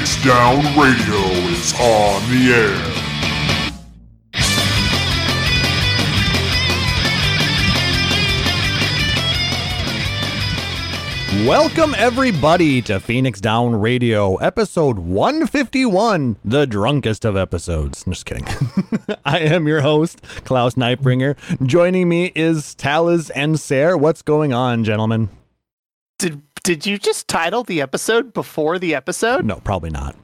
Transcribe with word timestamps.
Down 0.00 0.64
Radio 0.80 1.18
is 1.50 1.74
on 1.74 2.22
the 2.30 2.54
air. 2.54 3.00
Welcome, 11.46 11.94
everybody, 11.98 12.80
to 12.82 12.98
Phoenix 12.98 13.42
Down 13.42 13.78
Radio, 13.78 14.36
episode 14.36 14.98
151, 14.98 16.36
the 16.46 16.66
drunkest 16.66 17.26
of 17.26 17.36
episodes. 17.36 18.04
I'm 18.06 18.12
Just 18.12 18.24
kidding. 18.24 18.46
I 19.26 19.40
am 19.40 19.68
your 19.68 19.82
host, 19.82 20.22
Klauss 20.44 20.76
Nightbringer. 20.76 21.36
Joining 21.66 22.08
me 22.08 22.32
is 22.34 22.74
Taliz 22.74 23.30
and 23.34 23.60
Sarah. 23.60 23.98
What's 23.98 24.22
going 24.22 24.54
on, 24.54 24.82
gentlemen? 24.82 25.28
Did 26.62 26.80
did 26.80 26.86
you 26.86 26.98
just 26.98 27.28
title 27.28 27.62
the 27.64 27.80
episode 27.80 28.32
before 28.32 28.78
the 28.78 28.94
episode? 28.94 29.44
No, 29.44 29.56
probably 29.56 29.90
not. 29.90 30.16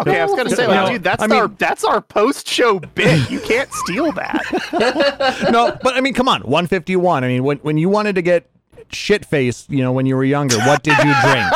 Okay, 0.00 0.20
I 0.20 0.24
was 0.24 0.36
gonna 0.36 0.50
say, 0.50 0.66
like, 0.66 0.86
No, 0.86 0.92
dude, 0.92 1.02
that's 1.02 1.22
I 1.22 1.26
mean- 1.26 1.38
our 1.38 1.48
that's 1.48 1.82
our 1.84 2.00
post 2.00 2.48
show 2.48 2.78
bit. 2.78 3.30
You 3.30 3.40
can't 3.40 3.72
steal 3.72 4.12
that. 4.12 5.48
No, 5.50 5.76
but 5.82 5.94
I 5.96 6.00
mean, 6.00 6.14
come 6.14 6.28
on, 6.28 6.42
151. 6.42 7.24
I 7.24 7.28
mean, 7.28 7.42
when, 7.42 7.58
when 7.58 7.78
you 7.78 7.88
wanted 7.88 8.14
to 8.14 8.22
get 8.22 8.48
shit 8.90 9.24
faced, 9.24 9.70
you 9.70 9.82
know, 9.82 9.90
when 9.92 10.06
you 10.06 10.14
were 10.16 10.24
younger, 10.24 10.56
what 10.58 10.82
did 10.82 10.96
you 10.98 11.14
drink? 11.22 11.46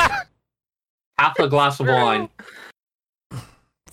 half 1.18 1.38
a 1.38 1.46
glass 1.48 1.78
of 1.78 1.86
wine. 1.86 2.28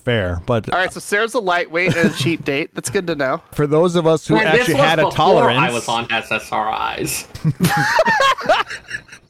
Fair, 0.04 0.42
but 0.46 0.72
All 0.72 0.78
right, 0.80 0.92
so 0.92 0.98
Sarah's 0.98 1.34
a 1.34 1.40
lightweight 1.40 1.94
and 1.94 2.10
a 2.10 2.14
cheap 2.16 2.44
date. 2.44 2.74
That's 2.74 2.88
good 2.90 3.06
to 3.08 3.14
know. 3.14 3.42
for 3.52 3.66
those 3.66 3.94
of 3.96 4.06
us 4.06 4.26
who 4.26 4.34
Man, 4.34 4.46
actually 4.46 4.74
had 4.74 4.98
a 4.98 5.10
tolerance, 5.10 5.58
I 5.58 5.70
was 5.70 5.86
on 5.88 6.06
SSRIs. 6.08 7.26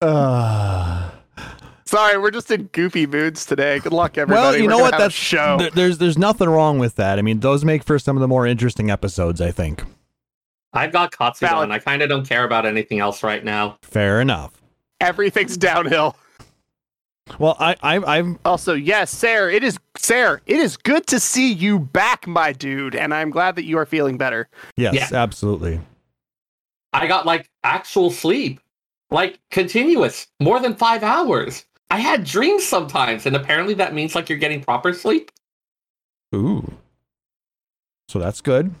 uh, 0.00 1.10
Sorry, 1.84 2.16
we're 2.18 2.30
just 2.30 2.50
in 2.50 2.64
goofy 2.72 3.06
moods 3.06 3.44
today. 3.44 3.78
Good 3.78 3.92
luck, 3.92 4.16
everybody. 4.16 4.40
Well, 4.42 4.56
you 4.56 4.62
We're 4.64 4.70
know 4.70 4.78
what? 4.78 4.96
That's 4.96 5.14
show. 5.14 5.58
there- 5.58 5.70
there's 5.70 5.98
there's 5.98 6.16
nothing 6.16 6.48
wrong 6.48 6.78
with 6.78 6.96
that. 6.96 7.18
I 7.18 7.22
mean, 7.22 7.40
those 7.40 7.64
make 7.64 7.84
for 7.84 7.98
some 7.98 8.16
of 8.16 8.20
the 8.22 8.28
more 8.28 8.46
interesting 8.46 8.90
episodes. 8.90 9.40
I 9.40 9.50
think. 9.50 9.84
I've 10.72 10.90
got 10.92 11.12
Katsu 11.16 11.44
Valid. 11.46 11.70
I 11.70 11.78
kind 11.78 12.00
of 12.00 12.08
don't 12.08 12.26
care 12.26 12.44
about 12.44 12.64
anything 12.64 12.98
else 12.98 13.22
right 13.22 13.44
now. 13.44 13.76
Fair 13.82 14.22
enough. 14.22 14.52
Everything's 15.02 15.58
downhill. 15.58 16.16
Well, 17.38 17.56
I 17.60 17.76
I 17.82 17.98
I've 18.18 18.38
Also, 18.46 18.72
yes, 18.72 19.10
Sarah, 19.10 19.52
it 19.52 19.62
is 19.62 19.78
Sarah. 19.98 20.40
It 20.46 20.56
is 20.56 20.78
good 20.78 21.06
to 21.08 21.20
see 21.20 21.52
you 21.52 21.78
back, 21.78 22.26
my 22.26 22.52
dude, 22.54 22.94
and 22.94 23.12
I'm 23.12 23.28
glad 23.28 23.56
that 23.56 23.64
you 23.64 23.76
are 23.76 23.84
feeling 23.84 24.16
better. 24.16 24.48
yes, 24.78 24.94
Yeah. 24.94 25.08
absolutely. 25.22 25.78
I 26.94 27.06
got 27.06 27.26
like 27.26 27.50
actual 27.64 28.10
sleep, 28.10 28.60
like 29.12 29.38
continuous, 29.50 30.26
more 30.40 30.58
than 30.58 30.74
five 30.74 31.02
hours. 31.02 31.64
I 31.90 31.98
had 31.98 32.24
dreams 32.24 32.64
sometimes, 32.64 33.26
and 33.26 33.36
apparently 33.36 33.74
that 33.74 33.94
means 33.94 34.14
like 34.14 34.28
you're 34.28 34.38
getting 34.38 34.62
proper 34.62 34.92
sleep. 34.92 35.30
Ooh. 36.34 36.72
So 38.08 38.18
that's 38.18 38.40
good. 38.40 38.74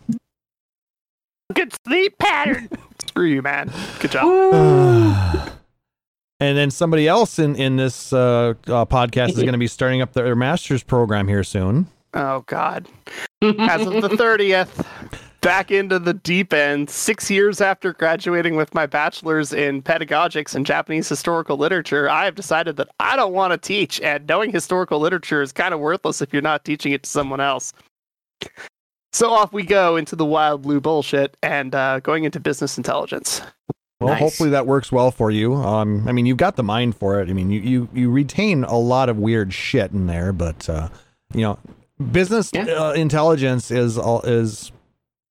Good 1.52 1.74
sleep 1.86 2.16
pattern. 2.18 2.68
Screw 3.06 3.26
you, 3.26 3.42
man. 3.42 3.70
Good 4.00 4.12
job. 4.12 4.26
and 6.40 6.56
then 6.56 6.70
somebody 6.70 7.06
else 7.06 7.38
in 7.38 7.54
in 7.56 7.76
this 7.76 8.12
uh, 8.12 8.54
uh, 8.66 8.86
podcast 8.86 9.30
is 9.30 9.36
going 9.36 9.52
to 9.52 9.58
be 9.58 9.66
starting 9.66 10.00
up 10.00 10.14
their 10.14 10.34
master's 10.34 10.82
program 10.82 11.28
here 11.28 11.44
soon. 11.44 11.88
Oh 12.14 12.44
God. 12.46 12.88
As 13.42 13.86
of 13.86 14.00
the 14.00 14.16
thirtieth, 14.16 14.86
back 15.42 15.70
into 15.70 15.98
the 15.98 16.14
deep 16.14 16.52
end. 16.54 16.88
Six 16.88 17.30
years 17.30 17.60
after 17.60 17.92
graduating 17.92 18.56
with 18.56 18.72
my 18.74 18.86
bachelor's 18.86 19.52
in 19.52 19.82
pedagogics 19.82 20.54
and 20.54 20.64
Japanese 20.64 21.08
historical 21.08 21.58
literature, 21.58 22.08
I 22.08 22.24
have 22.24 22.34
decided 22.34 22.76
that 22.76 22.88
I 22.98 23.16
don't 23.16 23.34
want 23.34 23.52
to 23.52 23.58
teach, 23.58 24.00
and 24.00 24.26
knowing 24.26 24.50
historical 24.52 24.98
literature 24.98 25.42
is 25.42 25.52
kind 25.52 25.74
of 25.74 25.80
worthless 25.80 26.22
if 26.22 26.32
you're 26.32 26.40
not 26.42 26.64
teaching 26.64 26.92
it 26.92 27.02
to 27.02 27.10
someone 27.10 27.40
else. 27.40 27.74
So 29.12 29.30
off 29.30 29.52
we 29.52 29.62
go 29.64 29.96
into 29.96 30.16
the 30.16 30.24
wild 30.24 30.62
blue 30.62 30.80
bullshit 30.80 31.36
and 31.42 31.74
uh, 31.74 32.00
going 32.00 32.24
into 32.24 32.40
business 32.40 32.78
intelligence. 32.78 33.42
Well, 34.00 34.14
Nice. 34.14 34.20
hopefully 34.20 34.50
that 34.50 34.66
works 34.66 34.90
well 34.90 35.10
for 35.12 35.30
you. 35.30 35.54
Um, 35.54 36.08
I 36.08 36.12
mean, 36.12 36.26
you've 36.26 36.38
got 36.38 36.56
the 36.56 36.64
mind 36.64 36.96
for 36.96 37.20
it. 37.20 37.28
I 37.28 37.34
mean, 37.34 37.50
you 37.50 37.60
you 37.60 37.88
you 37.92 38.10
retain 38.10 38.64
a 38.64 38.76
lot 38.78 39.08
of 39.08 39.16
weird 39.18 39.52
shit 39.52 39.92
in 39.92 40.06
there, 40.06 40.32
but 40.32 40.68
uh, 40.68 40.88
you 41.34 41.42
know, 41.42 41.58
business 42.10 42.50
Yeah. 42.52 42.64
uh, 42.64 42.92
intelligence 42.94 43.70
is 43.70 43.96
all 43.98 44.22
is 44.22 44.72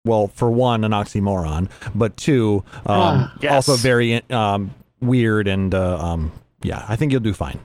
well, 0.06 0.28
for 0.29 0.50
one, 0.50 0.84
an 0.84 0.91
oxymoron, 0.91 1.69
but 1.94 2.17
two, 2.17 2.63
um, 2.85 3.29
Ah, 3.29 3.34
yes. 3.41 3.51
also 3.53 3.75
very 3.75 4.22
um, 4.31 4.73
weird 5.01 5.47
and 5.47 5.73
uh, 5.75 5.97
um, 5.97 6.31
yeah, 6.63 6.85
I 6.88 6.95
think 6.95 7.12
you'll 7.12 7.22
do 7.22 7.34
fine. 7.34 7.59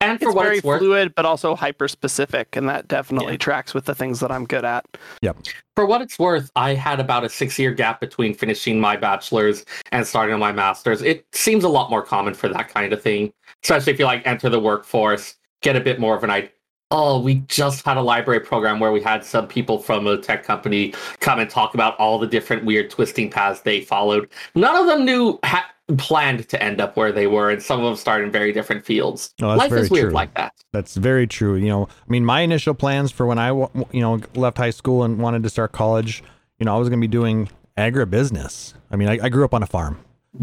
And 0.00 0.18
for 0.20 0.26
It's 0.28 0.34
what 0.34 0.42
very 0.42 0.56
it's 0.58 0.64
worth, 0.66 0.80
fluid, 0.80 1.14
but 1.14 1.24
also 1.24 1.54
hyper 1.54 1.88
specific, 1.88 2.56
and 2.56 2.68
that 2.68 2.88
definitely 2.88 3.34
Yeah. 3.34 3.38
tracks 3.38 3.72
with 3.72 3.86
the 3.86 3.94
things 3.94 4.20
that 4.20 4.30
I'm 4.30 4.44
good 4.44 4.64
at. 4.64 4.84
Yep. 5.22 5.38
For 5.76 5.86
what 5.86 6.02
it's 6.02 6.18
worth, 6.18 6.50
I 6.56 6.74
had 6.74 7.00
about 7.00 7.24
a 7.24 7.28
six-year 7.30 7.72
gap 7.72 8.00
between 8.00 8.34
finishing 8.34 8.78
my 8.78 8.96
bachelor's 8.96 9.64
and 9.92 10.06
starting 10.06 10.38
my 10.38 10.52
master's. 10.52 11.00
It 11.00 11.24
seems 11.32 11.64
a 11.64 11.70
lot 11.70 11.88
more 11.88 12.02
common 12.02 12.34
for 12.34 12.48
that 12.50 12.68
kind 12.68 12.92
of 12.92 13.00
thing, 13.00 13.32
especially 13.62 13.94
if 13.94 13.98
you 13.98 14.04
like 14.04 14.26
enter 14.26 14.50
the 14.50 14.60
workforce, 14.60 15.36
get 15.62 15.74
a 15.74 15.80
bit 15.80 15.98
more 15.98 16.14
of 16.14 16.22
an 16.22 16.28
idea. 16.30 16.50
Oh, 16.90 17.20
we 17.20 17.36
just 17.48 17.84
had 17.84 17.96
a 17.96 18.02
library 18.02 18.40
program 18.40 18.78
where 18.78 18.92
we 18.92 19.00
had 19.00 19.24
some 19.24 19.48
people 19.48 19.78
from 19.78 20.06
a 20.06 20.18
tech 20.18 20.44
company 20.44 20.94
come 21.20 21.38
and 21.38 21.50
talk 21.50 21.74
about 21.74 21.96
all 21.98 22.18
the 22.18 22.26
different 22.26 22.64
weird 22.64 22.90
twisting 22.90 23.30
paths 23.30 23.62
they 23.62 23.80
followed. 23.80 24.28
None 24.54 24.76
of 24.76 24.86
them 24.86 25.04
knew 25.04 25.38
ha- 25.44 25.70
planned 25.98 26.48
to 26.48 26.62
end 26.62 26.80
up 26.80 26.96
where 26.96 27.12
they 27.12 27.26
were, 27.26 27.50
and 27.50 27.62
some 27.62 27.80
of 27.80 27.86
them 27.86 27.96
started 27.96 28.26
in 28.26 28.30
very 28.30 28.52
different 28.52 28.84
fields. 28.84 29.34
That's 29.38 29.58
Life 29.58 29.70
very 29.70 29.82
is 29.82 29.90
weird 29.90 30.04
true. 30.06 30.14
like 30.14 30.34
that. 30.34 30.54
That's 30.72 30.94
very 30.96 31.26
true. 31.26 31.56
You 31.56 31.68
know, 31.68 31.84
I 31.84 32.10
mean, 32.10 32.24
my 32.24 32.40
initial 32.40 32.74
plans 32.74 33.10
for 33.10 33.26
when 33.26 33.38
I, 33.38 33.48
you 33.48 34.00
know, 34.00 34.20
left 34.34 34.58
high 34.58 34.70
school 34.70 35.02
and 35.02 35.18
wanted 35.18 35.42
to 35.42 35.50
start 35.50 35.72
college, 35.72 36.22
you 36.58 36.66
know, 36.66 36.74
I 36.74 36.78
was 36.78 36.88
going 36.88 37.00
to 37.00 37.06
be 37.06 37.10
doing 37.10 37.48
agribusiness. 37.76 38.74
I 38.90 38.96
mean, 38.96 39.08
I, 39.08 39.18
I 39.24 39.28
grew 39.28 39.44
up 39.44 39.54
on 39.54 39.62
a 39.62 39.66
farm. 39.66 39.98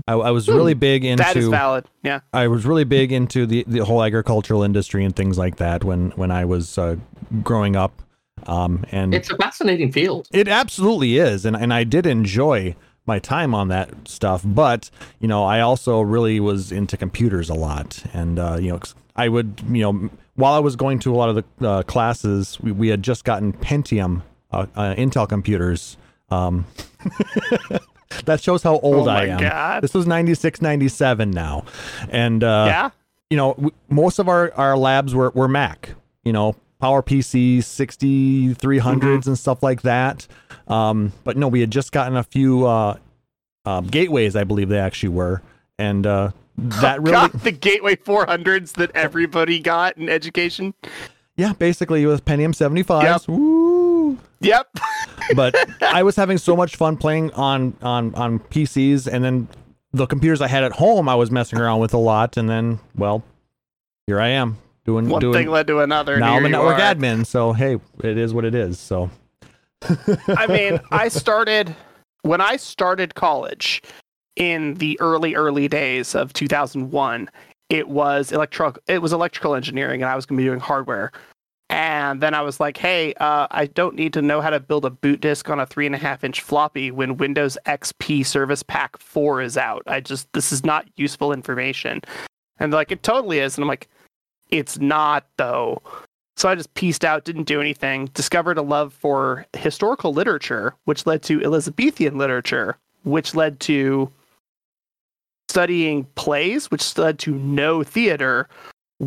I, 0.08 0.14
I 0.14 0.32
was 0.32 0.48
really 0.48 0.74
big 0.74 1.04
into. 1.06 1.24
That 1.24 1.36
is 1.36 1.48
valid. 1.48 1.86
Yeah. 2.04 2.22
I 2.34 2.48
was 2.48 2.66
really 2.66 2.84
big 2.86 3.12
into 3.12 3.46
the, 3.46 3.64
the 3.68 3.80
whole 3.86 4.04
agricultural 4.04 4.64
industry 4.64 5.04
and 5.04 5.16
things 5.16 5.38
like 5.38 5.58
that 5.58 5.84
when 5.84 6.12
when 6.12 6.32
I 6.32 6.46
was 6.46 6.78
uh, 6.78 6.96
growing 7.44 7.76
up. 7.76 8.02
Um, 8.48 8.86
and 8.92 9.14
It's 9.14 9.30
a 9.30 9.38
fascinating 9.38 9.92
field. 9.92 10.28
it 10.32 10.48
absolutely 10.48 11.18
is, 11.18 11.46
and 11.46 11.56
and 11.56 11.74
I 11.74 11.84
did 11.84 12.06
enjoy 12.06 12.76
my 13.06 13.20
time 13.20 13.54
on 13.54 13.68
that 13.68 13.90
stuff. 14.08 14.42
But 14.46 14.90
you 15.20 15.28
know, 15.28 15.44
I 15.44 15.60
also 15.60 16.02
really 16.02 16.40
was 16.40 16.72
into 16.72 16.98
computers 16.98 17.50
a 17.50 17.54
lot, 17.54 18.04
and 18.14 18.40
uh, 18.40 18.58
you 18.60 18.72
know, 18.72 18.80
I 19.16 19.28
would 19.30 19.62
you 19.70 19.82
know, 19.82 20.10
while 20.36 20.54
I 20.54 20.60
was 20.60 20.76
going 20.76 21.00
to 21.00 21.14
a 21.14 21.18
lot 21.18 21.30
of 21.30 21.44
the 21.60 21.70
uh, 21.70 21.84
classes, 21.84 22.58
we, 22.62 22.72
we 22.72 22.88
had 22.88 23.04
just 23.04 23.26
gotten 23.26 23.54
Pentium 23.54 24.24
uh, 24.52 24.66
uh, 24.76 24.96
Intel 24.96 25.28
computers. 25.30 25.98
Um, 26.30 26.66
that 28.26 28.42
shows 28.42 28.64
how 28.64 28.80
old 28.80 29.08
oh 29.08 29.12
I 29.12 29.26
am. 29.26 29.40
God. 29.40 29.84
This 29.84 29.94
was 29.94 30.06
96, 30.08 30.62
97 30.62 31.32
now, 31.32 31.66
and 32.10 32.44
uh, 32.44 32.66
yeah. 32.68 32.90
you 33.30 33.38
know, 33.38 33.54
w- 33.54 33.72
most 33.90 34.20
of 34.20 34.28
our, 34.28 34.52
our 34.56 34.78
labs 34.78 35.14
were, 35.16 35.30
were 35.32 35.48
Mac, 35.48 35.96
you 36.24 36.34
know, 36.34 36.56
Power 36.80 37.02
PC 37.04 37.60
6300s 37.60 38.56
Mm-hmm. 38.82 39.30
and 39.30 39.38
stuff 39.40 39.62
like 39.64 39.82
that. 39.84 40.28
Um, 40.68 41.12
but 41.24 41.38
no, 41.38 41.48
we 41.48 41.60
had 41.62 41.72
just 41.72 41.92
gotten 41.92 42.18
a 42.18 42.24
few 42.24 42.66
uh, 42.66 42.98
um, 43.66 43.88
gateways, 43.88 44.36
I 44.36 44.44
believe 44.44 44.70
they 44.70 44.80
actually 44.80 45.10
were. 45.10 45.42
And 45.78 46.06
uh, 46.08 46.32
that 46.58 47.00
really, 47.02 47.12
Got 47.12 47.44
the 47.44 47.52
Gateway 47.52 47.96
400s 47.96 48.74
that 48.74 48.92
everybody 48.96 49.60
got 49.60 49.98
in 49.98 50.10
education. 50.10 50.74
yeah, 51.36 51.54
basically 51.54 52.04
it 52.04 52.08
was 52.08 52.22
Pentium 52.22 52.54
75s. 52.56 53.04
Yep. 53.28 53.38
Yep. 54.42 54.68
But 55.34 55.56
I 55.82 56.04
was 56.04 56.18
having 56.18 56.38
so 56.38 56.58
much 56.58 56.76
fun 56.76 56.98
playing 56.98 57.32
on, 57.34 57.74
on, 57.82 58.14
on 58.16 58.40
PCs. 58.40 59.08
And 59.08 59.24
then 59.24 59.48
the 59.94 60.06
computers 60.06 60.42
I 60.42 60.48
had 60.48 60.66
at 60.66 60.74
home, 60.74 61.08
I 61.08 61.16
was 61.16 61.32
messing 61.32 61.58
around 61.58 61.80
with 61.80 61.94
a 61.94 61.98
lot. 61.98 62.36
And 62.36 62.50
then, 62.50 62.80
well, 62.98 63.24
here 64.08 64.20
I 64.20 64.30
am 64.30 64.58
doing, 64.84 65.08
One 65.08 65.22
doing 65.22 65.34
thing 65.34 65.48
led 65.48 65.68
to 65.68 65.80
another. 65.80 66.18
now 66.18 66.36
I'm 66.36 66.46
a 66.46 66.50
network 66.50 66.80
are. 66.80 66.96
admin, 66.96 67.26
so 67.26 67.54
hey, 67.54 67.80
it 68.04 68.18
is 68.18 68.34
what 68.34 68.44
it 68.46 68.56
is. 68.56 68.80
So 68.80 69.10
I 70.28 70.48
mean, 70.48 70.80
I 70.92 71.08
started 71.10 71.76
when 72.24 72.42
I 72.42 72.58
started 72.58 73.16
college 73.16 73.82
in 74.36 74.76
the 74.76 75.00
early 75.00 75.36
early 75.36 75.68
days 75.68 76.16
of 76.16 76.34
2001. 76.34 77.30
It 77.70 77.88
was 77.88 78.32
electro 78.32 78.74
it 78.88 79.02
was 79.02 79.14
electrical 79.14 79.56
engineering, 79.56 80.02
and 80.02 80.10
I 80.12 80.16
was 80.16 80.26
going 80.26 80.38
to 80.38 80.42
be 80.44 80.48
doing 80.48 80.60
hardware. 80.60 81.12
And 81.72 82.20
then 82.22 82.34
I 82.34 82.42
was 82.42 82.60
like, 82.60 82.76
hey, 82.76 83.14
uh, 83.16 83.48
I 83.50 83.68
don't 83.68 83.96
need 83.96 84.12
to 84.14 84.22
know 84.22 84.42
how 84.42 84.50
to 84.50 84.60
build 84.60 84.84
a 84.84 84.90
boot 84.90 85.22
disk 85.22 85.50
on 85.50 85.58
a 85.60 85.66
three 85.66 85.86
and 85.86 85.96
a 85.96 85.98
half 85.98 86.22
inch 86.24 86.42
floppy 86.42 86.92
when 86.92 87.16
Windows 87.16 87.58
XP 87.66 88.26
Service 88.26 88.62
Pack 88.62 88.98
4 88.98 89.42
is 89.42 89.56
out. 89.58 89.82
I 89.88 90.02
just, 90.02 90.32
this 90.34 90.52
is 90.52 90.66
not 90.66 90.86
useful 90.98 91.32
information. 91.32 92.02
And 92.60 92.72
they're 92.74 92.80
like, 92.80 92.92
it 92.92 93.04
totally 93.04 93.40
is. 93.40 93.58
And 93.58 93.64
I'm 93.64 93.70
like, 93.70 93.88
it's 94.50 94.80
not, 94.80 95.26
though. 95.38 95.82
So 96.36 96.50
I 96.50 96.56
just 96.56 96.74
pieced 96.74 97.06
out, 97.06 97.24
didn't 97.24 97.44
do 97.44 97.62
anything, 97.62 98.08
discovered 98.14 98.58
a 98.58 98.62
love 98.62 98.94
for 98.94 99.46
historical 99.54 100.14
literature, 100.14 100.74
which 100.84 101.06
led 101.06 101.22
to 101.24 101.42
Elizabethan 101.42 102.18
literature, 102.18 102.78
which 103.04 103.34
led 103.34 103.62
to 103.62 104.12
studying 105.50 106.04
plays, 106.16 106.70
which 106.70 106.98
led 106.98 107.18
to 107.20 107.34
no 107.36 107.82
theater, 107.84 108.50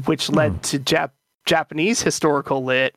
which 0.06 0.30
led 0.30 0.52
Hmm. 0.52 0.58
to 0.60 0.78
Jap- 0.78 1.10
Japanese 1.46 2.02
historical 2.02 2.64
lit, 2.64 2.96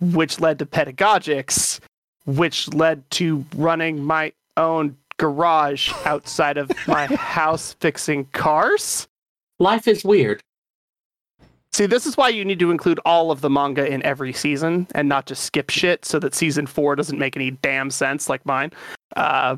which 0.00 0.40
led 0.40 0.58
to 0.58 0.66
pedagogics, 0.66 1.80
which 2.26 2.72
led 2.74 3.08
to 3.12 3.44
running 3.56 4.02
my 4.02 4.32
own 4.56 4.96
garage 5.16 5.92
outside 6.04 6.56
of 6.56 6.70
my 6.86 7.06
house 7.16 7.74
fixing 7.80 8.24
cars. 8.26 9.06
Life 9.58 9.86
is 9.86 10.04
weird. 10.04 10.42
See, 11.72 11.86
this 11.86 12.04
is 12.04 12.16
why 12.16 12.30
you 12.30 12.44
need 12.44 12.58
to 12.58 12.70
include 12.70 12.98
all 13.04 13.30
of 13.30 13.42
the 13.42 13.50
manga 13.50 13.86
in 13.86 14.02
every 14.02 14.32
season 14.32 14.88
and 14.92 15.08
not 15.08 15.26
just 15.26 15.44
skip 15.44 15.70
shit 15.70 16.04
so 16.04 16.18
that 16.18 16.34
season 16.34 16.66
four 16.66 16.96
doesn't 16.96 17.18
make 17.18 17.36
any 17.36 17.52
damn 17.52 17.90
sense 17.90 18.28
like 18.28 18.44
mine. 18.44 18.72
Uh, 19.14 19.56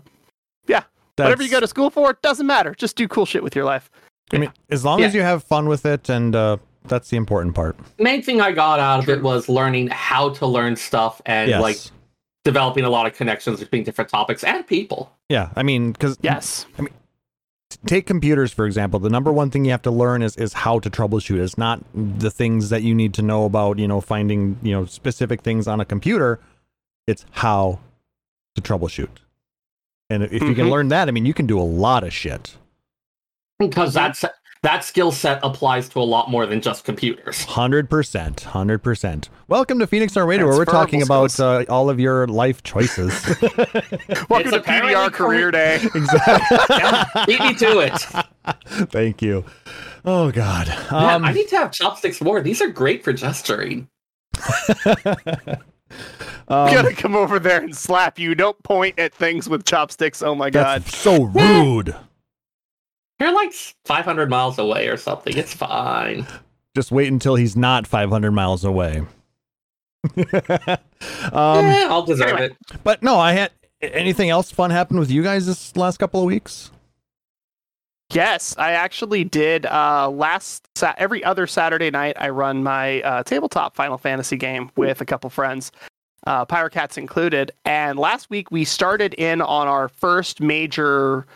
yeah. 0.66 0.82
whatever 1.16 1.42
you 1.42 1.50
go 1.50 1.60
to 1.60 1.66
school 1.66 1.88
for, 1.88 2.10
it 2.10 2.20
doesn't 2.20 2.46
matter. 2.46 2.74
Just 2.74 2.96
do 2.96 3.08
cool 3.08 3.24
shit 3.24 3.42
with 3.42 3.56
your 3.56 3.64
life. 3.64 3.90
I 4.30 4.38
mean, 4.38 4.52
as 4.70 4.84
long 4.84 5.02
as 5.02 5.14
you 5.14 5.22
have 5.22 5.44
fun 5.44 5.68
with 5.68 5.86
it, 5.86 6.08
and 6.08 6.34
uh, 6.34 6.56
that's 6.84 7.10
the 7.10 7.16
important 7.16 7.54
part. 7.54 7.76
Main 7.98 8.22
thing 8.22 8.40
I 8.40 8.52
got 8.52 8.80
out 8.80 9.00
of 9.00 9.08
it 9.08 9.22
was 9.22 9.48
learning 9.48 9.88
how 9.88 10.30
to 10.30 10.46
learn 10.46 10.76
stuff 10.76 11.20
and 11.26 11.48
yes. 11.50 11.60
like 11.60 11.78
developing 12.44 12.84
a 12.84 12.90
lot 12.90 13.06
of 13.06 13.14
connections 13.14 13.60
between 13.60 13.84
different 13.84 14.10
topics 14.10 14.42
and 14.44 14.66
people. 14.66 15.12
yeah. 15.28 15.50
I 15.56 15.62
mean, 15.62 15.92
because 15.92 16.18
Yes. 16.22 16.66
take 17.86 18.06
computers 18.06 18.52
for 18.52 18.66
example. 18.66 18.98
The 19.00 19.08
number 19.10 19.32
one 19.32 19.50
thing 19.50 19.64
you 19.64 19.70
have 19.70 19.82
to 19.82 19.90
learn 19.90 20.22
is 20.22 20.36
is 20.36 20.52
how 20.52 20.78
to 20.80 20.90
troubleshoot. 20.90 21.38
It's 21.40 21.56
not 21.58 21.82
the 21.94 22.30
things 22.30 22.68
that 22.70 22.82
you 22.82 22.94
need 22.94 23.14
to 23.14 23.22
know 23.22 23.44
about. 23.44 23.78
You 23.78 23.88
know, 23.88 24.00
finding 24.00 24.58
you 24.62 24.72
know 24.72 24.84
specific 24.86 25.42
things 25.42 25.66
on 25.68 25.80
a 25.80 25.84
computer. 25.84 26.40
It's 27.06 27.24
how 27.30 27.80
to 28.56 28.60
troubleshoot. 28.62 29.08
And 30.10 30.22
if 30.24 30.42
you 30.42 30.54
can 30.54 30.66
Mhm. 30.66 30.70
learn 30.70 30.88
that, 30.88 31.08
I 31.08 31.10
mean, 31.10 31.24
you 31.24 31.32
can 31.32 31.46
do 31.46 31.58
a 31.58 31.62
lot 31.64 32.04
of 32.04 32.12
shit. 32.12 32.56
Because 33.58 33.94
that's 33.94 34.24
that 34.62 34.84
skill 34.84 35.10
set 35.10 35.40
applies 35.42 35.88
to 35.88 35.98
a 35.98 36.02
lot 36.04 36.30
more 36.30 36.46
than 36.46 36.60
just 36.60 36.84
computers. 36.84 37.42
Hundred 37.44 37.90
percent, 37.90 38.40
hundred 38.42 38.78
percent. 38.78 39.28
Welcome 39.48 39.78
to 39.80 39.86
Phoenix 39.88 40.12
Star 40.12 40.24
Radio, 40.24 40.46
where 40.46 40.56
we're 40.56 40.64
talking 40.64 41.00
Transferable 41.04 41.24
about 41.56 41.68
uh, 41.68 41.72
all 41.72 41.90
of 41.90 41.98
your 41.98 42.28
life 42.28 42.62
choices. 42.62 43.08
Welcome 44.28 44.52
to 44.52 44.60
PDR 44.64 45.12
Career 45.12 45.50
Day. 45.50 45.76
exactly. 45.94 47.24
Beat 47.26 47.40
me 47.40 47.54
to 47.54 47.78
it. 47.80 47.98
Thank 48.90 49.20
you. 49.20 49.44
Oh 50.04 50.30
God. 50.30 50.68
Man, 50.68 51.14
Um, 51.16 51.24
I 51.24 51.32
need 51.32 51.48
to 51.48 51.56
have 51.56 51.72
chopsticks 51.72 52.20
more. 52.20 52.40
These 52.40 52.62
are 52.62 52.68
great 52.68 53.02
for 53.02 53.12
gesturing. 53.12 53.88
um, 54.86 54.96
I'm 56.48 56.74
gonna 56.74 56.94
come 56.94 57.14
over 57.16 57.38
there 57.38 57.60
and 57.62 57.76
slap 57.76 58.18
you. 58.18 58.34
Don't 58.36 58.60
point 58.62 58.98
at 58.98 59.12
things 59.12 59.48
with 59.48 59.64
chopsticks. 59.64 60.22
Oh 60.22 60.34
my 60.36 60.50
god. 60.50 60.82
that's 60.82 60.96
so 60.96 61.24
rude. 61.24 61.94
You're 63.22 63.32
like 63.32 63.52
500 63.84 64.28
miles 64.28 64.58
away 64.58 64.88
or 64.88 64.96
something. 64.96 65.36
It's 65.36 65.54
fine. 65.54 66.26
Just 66.74 66.90
wait 66.90 67.12
until 67.12 67.36
he's 67.36 67.56
not 67.56 67.86
500 67.86 68.32
miles 68.32 68.64
away. 68.64 69.02
um, 70.16 70.26
Eh, 71.32 71.86
I'll 71.88 72.02
deserve 72.02 72.28
anyway. 72.30 72.44
it. 72.46 72.56
but 72.82 73.02
no, 73.02 73.16
I 73.18 73.32
had 73.32 73.52
anything 73.80 74.30
else 74.30 74.50
fun 74.50 74.70
happen 74.70 74.98
with 74.98 75.10
you 75.10 75.22
guys 75.22 75.46
this 75.46 75.76
last 75.76 75.98
couple 75.98 76.20
of 76.20 76.26
weeks? 76.26 76.70
Yes, 78.12 78.54
I 78.58 78.72
actually 78.72 79.24
did. 79.24 79.64
Uh, 79.66 80.10
last 80.10 80.66
sa- 80.76 80.94
every 80.98 81.24
other 81.24 81.46
Saturday 81.46 81.90
night, 81.90 82.16
I 82.18 82.28
run 82.28 82.62
my 82.62 83.00
uh, 83.02 83.22
tabletop 83.22 83.74
Final 83.74 83.96
Fantasy 83.96 84.36
game 84.36 84.70
with 84.76 85.00
a 85.00 85.04
couple 85.06 85.30
friends, 85.30 85.72
uh, 86.26 86.44
Pyrocats 86.44 86.98
included. 86.98 87.52
And 87.64 87.98
last 87.98 88.28
week 88.28 88.50
we 88.50 88.64
started 88.64 89.14
in 89.14 89.40
on 89.40 89.66
our 89.68 89.88
first 89.88 90.40
major 90.42 91.26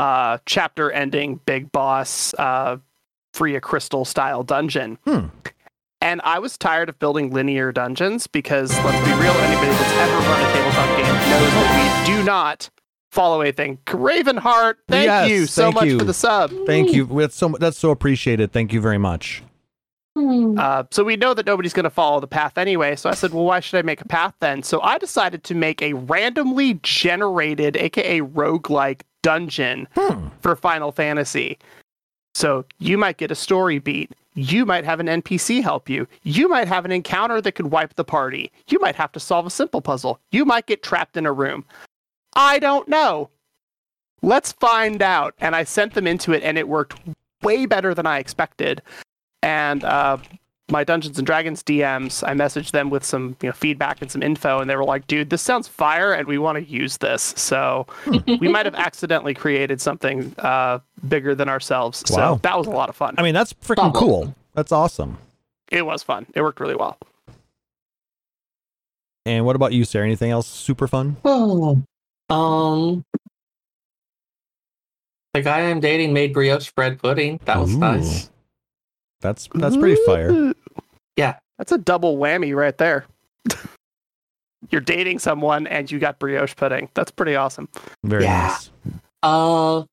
uh, 0.00 0.38
chapter-ending 0.46 1.40
big 1.44 1.70
boss, 1.72 2.32
uh, 2.34 2.78
a 3.40 3.60
Crystal 3.60 4.04
style 4.04 4.42
dungeon. 4.42 4.98
Hmm. 5.04 5.26
And 6.00 6.22
I 6.24 6.38
was 6.38 6.56
tired 6.56 6.88
of 6.88 6.98
building 6.98 7.30
linear 7.30 7.70
dungeons 7.72 8.26
because, 8.26 8.70
let's 8.82 9.06
be 9.06 9.12
real, 9.12 9.32
anybody 9.32 9.70
that's 9.70 9.92
ever 9.92 10.16
run 10.16 10.40
a 10.40 10.52
tabletop 10.52 10.96
game 10.96 11.06
knows 11.06 11.52
that 11.52 12.06
we 12.06 12.14
do 12.14 12.24
not 12.24 12.70
follow 13.10 13.42
anything. 13.42 13.78
Ravenheart, 13.86 14.76
thank 14.88 15.04
Yes, 15.04 15.28
you 15.28 15.46
so 15.46 15.64
thank 15.64 15.74
much 15.74 15.84
you. 15.86 15.98
for 15.98 16.04
the 16.06 16.14
sub. 16.14 16.50
Thank 16.64 16.92
you. 16.92 17.04
That's 17.04 17.36
so 17.36 17.48
that's 17.60 17.76
so 17.76 17.90
appreciated. 17.90 18.52
Thank 18.52 18.72
you 18.72 18.80
very 18.80 18.98
much. 18.98 19.42
Uh, 20.16 20.84
so 20.90 21.04
we 21.04 21.16
know 21.16 21.34
that 21.34 21.46
nobody's 21.46 21.72
going 21.72 21.84
to 21.84 21.90
follow 21.90 22.20
the 22.20 22.26
path 22.26 22.58
anyway. 22.58 22.96
So 22.96 23.08
I 23.08 23.14
said, 23.14 23.32
well, 23.32 23.44
why 23.44 23.60
should 23.60 23.78
I 23.78 23.82
make 23.82 24.00
a 24.00 24.08
path 24.08 24.34
then? 24.40 24.62
So 24.62 24.80
I 24.82 24.98
decided 24.98 25.44
to 25.44 25.54
make 25.54 25.80
a 25.82 25.92
randomly 25.92 26.80
generated, 26.82 27.76
aka 27.76 28.20
roguelike 28.20 29.02
dungeon 29.22 29.86
Hmm. 29.94 30.28
for 30.40 30.56
Final 30.56 30.92
Fantasy. 30.92 31.58
So 32.34 32.64
you 32.78 32.96
might 32.96 33.16
get 33.16 33.30
a 33.30 33.34
story 33.34 33.78
beat. 33.78 34.12
You 34.34 34.64
might 34.64 34.84
have 34.84 35.00
an 35.00 35.08
NPC 35.08 35.60
help 35.62 35.88
you. 35.88 36.06
You 36.22 36.48
might 36.48 36.68
have 36.68 36.84
an 36.84 36.92
encounter 36.92 37.40
that 37.40 37.52
could 37.52 37.66
wipe 37.72 37.94
the 37.96 38.04
party. 38.04 38.52
You 38.68 38.78
might 38.80 38.94
have 38.94 39.10
to 39.12 39.20
solve 39.20 39.46
a 39.46 39.50
simple 39.50 39.80
puzzle. 39.80 40.20
You 40.30 40.44
might 40.44 40.66
get 40.66 40.82
trapped 40.84 41.16
in 41.16 41.26
a 41.26 41.32
room. 41.32 41.64
I 42.36 42.60
don't 42.60 42.86
know. 42.88 43.30
Let's 44.22 44.52
find 44.52 45.02
out. 45.02 45.34
And 45.40 45.56
I 45.56 45.64
sent 45.64 45.94
them 45.94 46.06
into 46.06 46.32
it, 46.32 46.42
and 46.44 46.56
it 46.56 46.68
worked 46.68 46.94
way 47.42 47.66
better 47.66 47.92
than 47.94 48.06
I 48.06 48.18
expected. 48.18 48.80
And 49.42 49.82
uh, 49.82 50.18
my 50.70 50.84
Dungeons 50.84 51.18
and 51.18 51.26
Dragons 51.26 51.62
DMs, 51.62 52.26
I 52.26 52.32
messaged 52.32 52.70
them 52.70 52.90
with 52.90 53.04
some 53.04 53.36
you 53.42 53.48
know, 53.48 53.52
feedback 53.52 54.00
and 54.00 54.10
some 54.10 54.22
info, 54.22 54.60
and 54.60 54.70
they 54.70 54.76
were 54.76 54.84
like, 54.84 55.06
"Dude, 55.06 55.30
this 55.30 55.42
sounds 55.42 55.66
fire, 55.68 56.12
and 56.12 56.26
we 56.28 56.38
want 56.38 56.56
to 56.56 56.64
use 56.64 56.98
this." 56.98 57.34
So 57.36 57.86
we 58.06 58.48
might 58.48 58.66
have 58.66 58.74
accidentally 58.74 59.34
created 59.34 59.80
something 59.80 60.34
uh, 60.38 60.78
bigger 61.08 61.34
than 61.34 61.48
ourselves. 61.48 62.02
Wow. 62.10 62.34
So 62.36 62.40
that 62.42 62.56
was 62.56 62.66
a 62.66 62.70
lot 62.70 62.88
of 62.88 62.96
fun. 62.96 63.14
I 63.18 63.22
mean, 63.22 63.34
that's 63.34 63.52
freaking 63.54 63.94
cool. 63.94 64.34
That's 64.54 64.72
awesome. 64.72 65.18
it 65.70 65.86
was 65.86 66.02
fun. 66.02 66.26
It 66.34 66.42
worked 66.42 66.60
really 66.60 66.74
well. 66.76 66.98
And 69.26 69.44
what 69.44 69.54
about 69.56 69.72
you, 69.72 69.84
Sarah? 69.84 70.06
Anything 70.06 70.30
else 70.30 70.46
super 70.46 70.88
fun? 70.88 71.16
Oh. 71.24 71.82
Um. 72.28 73.04
The 75.34 75.42
guy 75.42 75.70
I'm 75.70 75.78
dating 75.78 76.12
made 76.12 76.32
brioche 76.32 76.72
bread 76.72 76.98
pudding. 76.98 77.38
That 77.44 77.58
was 77.60 77.74
Ooh. 77.74 77.78
nice. 77.78 78.30
That's 79.20 79.48
that's 79.54 79.76
pretty 79.76 80.00
fire. 80.06 80.52
Yeah. 81.16 81.36
That's 81.58 81.72
a 81.72 81.78
double 81.78 82.16
whammy 82.16 82.54
right 82.56 82.76
there. 82.78 83.04
You're 84.70 84.80
dating 84.80 85.18
someone 85.18 85.66
and 85.66 85.90
you 85.90 85.98
got 85.98 86.18
brioche 86.18 86.54
pudding. 86.56 86.88
That's 86.94 87.10
pretty 87.10 87.36
awesome. 87.36 87.68
Very 88.04 88.24
Yeah. 88.24 88.48
nice. 88.48 88.70
Uh. 89.22 89.84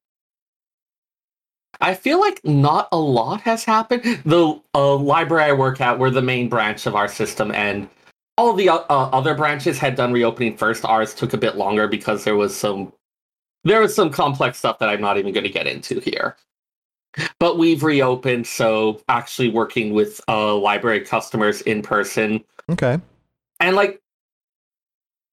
I 1.79 1.93
feel 1.93 2.19
like 2.19 2.43
not 2.43 2.87
a 2.91 2.97
lot 2.97 3.41
has 3.41 3.63
happened. 3.63 4.03
The 4.25 4.59
uh, 4.73 4.95
library 4.95 5.43
I 5.43 5.53
work 5.53 5.79
at, 5.79 5.99
we're 5.99 6.09
the 6.09 6.23
main 6.23 6.49
branch 6.49 6.87
of 6.87 6.95
our 6.95 7.07
system, 7.07 7.51
and 7.51 7.87
all 8.35 8.53
the 8.53 8.69
uh, 8.69 8.79
other 8.89 9.35
branches 9.35 9.77
had 9.77 9.95
done 9.95 10.11
reopening 10.11 10.57
first. 10.57 10.83
Ours 10.85 11.13
took 11.13 11.33
a 11.33 11.37
bit 11.37 11.55
longer 11.55 11.87
because 11.87 12.23
there 12.23 12.35
was 12.35 12.55
some 12.55 12.91
there 13.63 13.79
was 13.81 13.93
some 13.93 14.09
complex 14.09 14.57
stuff 14.57 14.79
that 14.79 14.89
I'm 14.89 15.01
not 15.01 15.17
even 15.17 15.33
going 15.33 15.43
to 15.43 15.51
get 15.51 15.67
into 15.67 15.99
here. 15.99 16.35
But 17.39 17.57
we've 17.57 17.83
reopened, 17.83 18.47
so 18.47 19.01
actually 19.09 19.49
working 19.49 19.93
with 19.93 20.21
uh, 20.27 20.55
library 20.55 21.01
customers 21.01 21.61
in 21.61 21.81
person 21.81 22.43
Okay. 22.69 22.99
and 23.59 23.75
like 23.75 24.01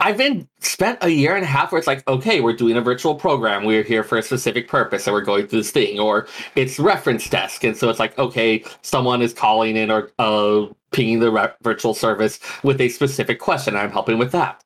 I've 0.00 0.19
been 0.19 0.49
spent 0.61 0.99
a 1.03 1.09
year 1.09 1.35
and 1.35 1.45
a 1.45 1.47
half 1.47 1.73
where 1.73 1.79
it's 1.79 1.87
like, 1.87 2.07
okay, 2.07 2.41
we're 2.41 2.53
doing 2.57 2.76
a 2.76 2.81
virtual 2.83 3.14
program. 3.14 3.64
We're 3.64 3.83
here 3.83 4.03
for 4.05 4.19
a 4.19 4.23
specific 4.23 4.69
purpose 4.69 5.07
and 5.07 5.14
we're 5.14 5.23
going 5.23 5.47
through 5.47 5.61
this 5.61 5.71
thing. 5.71 5.99
Or 5.99 6.26
it's 6.57 6.79
reference 6.79 7.31
desk. 7.31 7.64
And 7.64 7.75
so 7.76 7.88
it's 7.88 8.00
like, 8.00 8.19
okay, 8.19 8.64
someone 8.83 9.23
is 9.23 9.33
calling 9.33 9.76
in 9.76 9.91
or 9.91 10.11
uh, 10.19 10.67
pinging 10.93 11.21
the 11.21 11.31
re- 11.31 11.53
virtual 11.62 11.95
service 11.95 12.38
with 12.62 12.81
a 12.83 12.88
specific 12.91 13.38
question. 13.38 13.76
I'm 13.76 13.91
helping 13.93 14.19
with 14.19 14.33
that. 14.33 14.62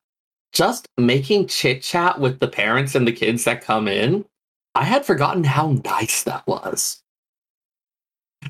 Just 0.51 0.87
making 0.97 1.47
chit 1.47 1.83
chat 1.83 2.19
with 2.19 2.39
the 2.39 2.47
parents 2.47 2.95
and 2.95 3.07
the 3.07 3.13
kids 3.13 3.45
that 3.45 3.63
come 3.63 3.87
in. 3.87 4.25
I 4.75 4.83
had 4.83 5.05
forgotten 5.05 5.43
how 5.45 5.79
nice 5.85 6.23
that 6.23 6.45
was. 6.47 7.01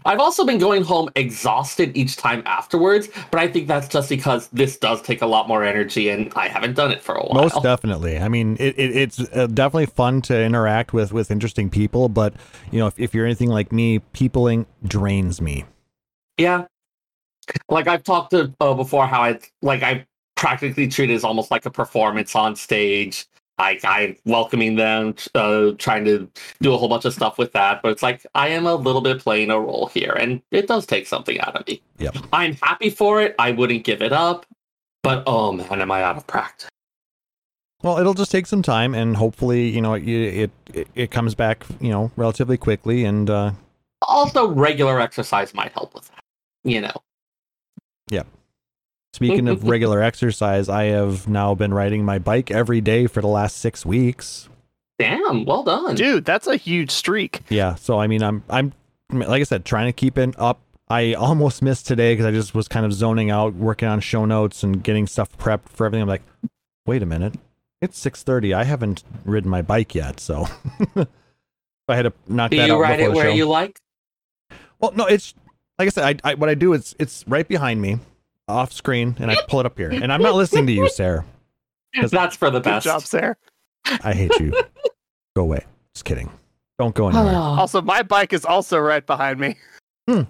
I've 0.05 0.19
also 0.19 0.45
been 0.45 0.59
going 0.59 0.83
home 0.83 1.09
exhausted 1.15 1.95
each 1.97 2.15
time 2.15 2.43
afterwards, 2.45 3.09
but 3.31 3.39
I 3.39 3.47
think 3.47 3.67
that's 3.67 3.87
just 3.87 4.07
because 4.09 4.47
this 4.49 4.77
does 4.77 5.01
take 5.01 5.21
a 5.21 5.25
lot 5.25 5.47
more 5.47 5.63
energy 5.63 6.09
and 6.09 6.31
I 6.35 6.47
haven't 6.47 6.75
done 6.75 6.91
it 6.91 7.01
for 7.01 7.15
a 7.15 7.23
while. 7.23 7.43
Most 7.43 7.61
definitely. 7.63 8.17
I 8.17 8.27
mean, 8.27 8.55
it, 8.59 8.77
it, 8.77 8.95
it's 8.95 9.19
uh, 9.19 9.47
definitely 9.47 9.87
fun 9.87 10.21
to 10.23 10.41
interact 10.41 10.93
with 10.93 11.11
with 11.11 11.31
interesting 11.31 11.69
people, 11.69 12.07
but 12.07 12.33
you 12.71 12.79
know, 12.79 12.87
if, 12.87 12.99
if 12.99 13.13
you're 13.13 13.25
anything 13.25 13.49
like 13.49 13.71
me, 13.71 13.99
peopling 13.99 14.65
drains 14.83 15.41
me. 15.41 15.65
Yeah. 16.37 16.65
Like 17.67 17.87
I've 17.87 18.03
talked 18.03 18.31
to 18.31 18.53
uh, 18.61 18.73
before 18.75 19.07
how 19.07 19.21
I 19.23 19.39
like 19.61 19.83
I 19.83 20.05
practically 20.35 20.87
treat 20.87 21.09
it 21.09 21.15
as 21.15 21.23
almost 21.23 21.51
like 21.51 21.65
a 21.65 21.71
performance 21.71 22.35
on 22.35 22.55
stage. 22.55 23.25
Like 23.59 23.83
I'm 23.83 24.15
welcoming 24.25 24.77
them, 24.77 25.15
uh, 25.35 25.71
trying 25.77 26.05
to 26.05 26.29
do 26.61 26.73
a 26.73 26.77
whole 26.77 26.87
bunch 26.87 27.03
of 27.03 27.13
stuff 27.13 27.37
with 27.37 27.51
that, 27.51 27.81
but 27.81 27.91
it's 27.91 28.01
like 28.01 28.25
I 28.33 28.47
am 28.47 28.65
a 28.65 28.73
little 28.73 29.01
bit 29.01 29.19
playing 29.19 29.51
a 29.51 29.59
role 29.59 29.87
here, 29.93 30.13
and 30.13 30.41
it 30.51 30.65
does 30.65 30.85
take 30.85 31.05
something 31.05 31.39
out 31.41 31.57
of 31.57 31.67
me. 31.67 31.81
Yep. 31.97 32.15
I'm 32.31 32.53
happy 32.63 32.89
for 32.89 33.21
it. 33.21 33.35
I 33.37 33.51
wouldn't 33.51 33.83
give 33.83 34.01
it 34.01 34.13
up, 34.13 34.45
but 35.03 35.23
oh 35.27 35.51
man, 35.51 35.81
am 35.81 35.91
I 35.91 36.03
out 36.03 36.15
of 36.15 36.25
practice? 36.25 36.69
Well, 37.83 37.97
it'll 37.97 38.13
just 38.13 38.31
take 38.31 38.45
some 38.45 38.61
time, 38.61 38.95
and 38.95 39.17
hopefully, 39.17 39.69
you 39.69 39.81
know, 39.81 39.93
it 39.93 40.07
it, 40.07 40.51
it, 40.73 40.87
it 40.95 41.11
comes 41.11 41.35
back, 41.35 41.65
you 41.81 41.89
know, 41.89 42.11
relatively 42.15 42.57
quickly. 42.57 43.03
And 43.03 43.29
uh, 43.29 43.51
Also, 44.01 44.47
regular 44.47 45.01
exercise 45.01 45.53
might 45.53 45.73
help 45.73 45.93
with 45.93 46.07
that. 46.07 46.23
You 46.63 46.81
know. 46.81 47.03
Speaking 49.13 49.47
of 49.47 49.63
regular 49.67 50.01
exercise, 50.01 50.69
I 50.69 50.85
have 50.85 51.27
now 51.27 51.55
been 51.55 51.73
riding 51.73 52.03
my 52.03 52.19
bike 52.19 52.51
every 52.51 52.81
day 52.81 53.07
for 53.07 53.21
the 53.21 53.27
last 53.27 53.57
six 53.57 53.85
weeks. 53.85 54.49
Damn, 54.97 55.45
well 55.45 55.63
done. 55.63 55.95
Dude, 55.95 56.25
that's 56.25 56.47
a 56.47 56.57
huge 56.57 56.91
streak. 56.91 57.41
Yeah, 57.49 57.75
so 57.75 57.99
I 57.99 58.07
mean, 58.07 58.21
I'm 58.21 58.43
I'm 58.49 58.73
like 59.11 59.39
I 59.39 59.43
said, 59.43 59.65
trying 59.65 59.87
to 59.87 59.93
keep 59.93 60.17
it 60.17 60.35
up. 60.37 60.59
I 60.89 61.13
almost 61.13 61.61
missed 61.61 61.87
today 61.87 62.13
because 62.13 62.25
I 62.25 62.31
just 62.31 62.53
was 62.53 62.67
kind 62.67 62.85
of 62.85 62.91
zoning 62.93 63.29
out, 63.29 63.53
working 63.53 63.87
on 63.87 63.99
show 64.01 64.25
notes 64.25 64.63
and 64.63 64.83
getting 64.83 65.07
stuff 65.07 65.37
prepped 65.37 65.69
for 65.69 65.85
everything. 65.85 66.01
I'm 66.01 66.09
like, 66.09 66.23
wait 66.85 67.01
a 67.03 67.05
minute, 67.05 67.35
it's 67.81 67.97
six 67.97 68.23
thirty. 68.23 68.53
I 68.53 68.63
haven't 68.65 69.03
ridden 69.23 69.49
my 69.49 69.61
bike 69.61 69.95
yet, 69.95 70.19
so 70.19 70.47
I 71.87 71.95
had 71.95 72.03
to 72.03 72.13
knock 72.27 72.51
Do 72.51 72.57
that 72.57 72.63
out. 72.63 72.67
Do 72.67 72.73
you 72.73 72.81
ride 72.81 72.99
it 72.99 73.11
where 73.13 73.29
show. 73.29 73.35
you 73.35 73.47
like? 73.47 73.79
Well, 74.79 74.91
no, 74.95 75.05
it's 75.05 75.33
like 75.77 75.87
I 75.87 75.89
said. 75.89 76.21
I, 76.23 76.31
I 76.31 76.33
what 76.33 76.49
I 76.49 76.55
do 76.55 76.73
is 76.73 76.95
it's 76.99 77.23
right 77.27 77.47
behind 77.47 77.81
me, 77.81 77.99
off 78.49 78.73
screen, 78.73 79.15
and 79.19 79.31
I 79.31 79.37
pull 79.47 79.59
it 79.61 79.65
up 79.65 79.77
here. 79.77 79.89
And 79.91 80.11
I'm 80.11 80.21
not 80.21 80.35
listening 80.35 80.65
to 80.67 80.73
you, 80.73 80.89
Sarah. 80.89 81.25
'Cause- 81.95 82.11
That's 82.11 82.35
for 82.35 82.49
the 82.49 82.59
Good 82.59 82.65
best. 82.65 82.85
job, 82.85 83.01
Sarah. 83.03 83.35
I 84.03 84.13
hate 84.13 84.37
you. 84.39 84.51
Go 85.35 85.43
away. 85.43 85.65
Just 85.93 86.05
kidding. 86.05 86.29
Don't 86.77 86.95
go 86.95 87.09
anywhere. 87.09 87.35
Also, 87.35 87.81
my 87.81 88.03
bike 88.03 88.31
is 88.33 88.45
also 88.45 88.77
right 88.79 89.05
behind 89.05 89.39
me. 89.39 89.57
Hmm. 90.07 90.21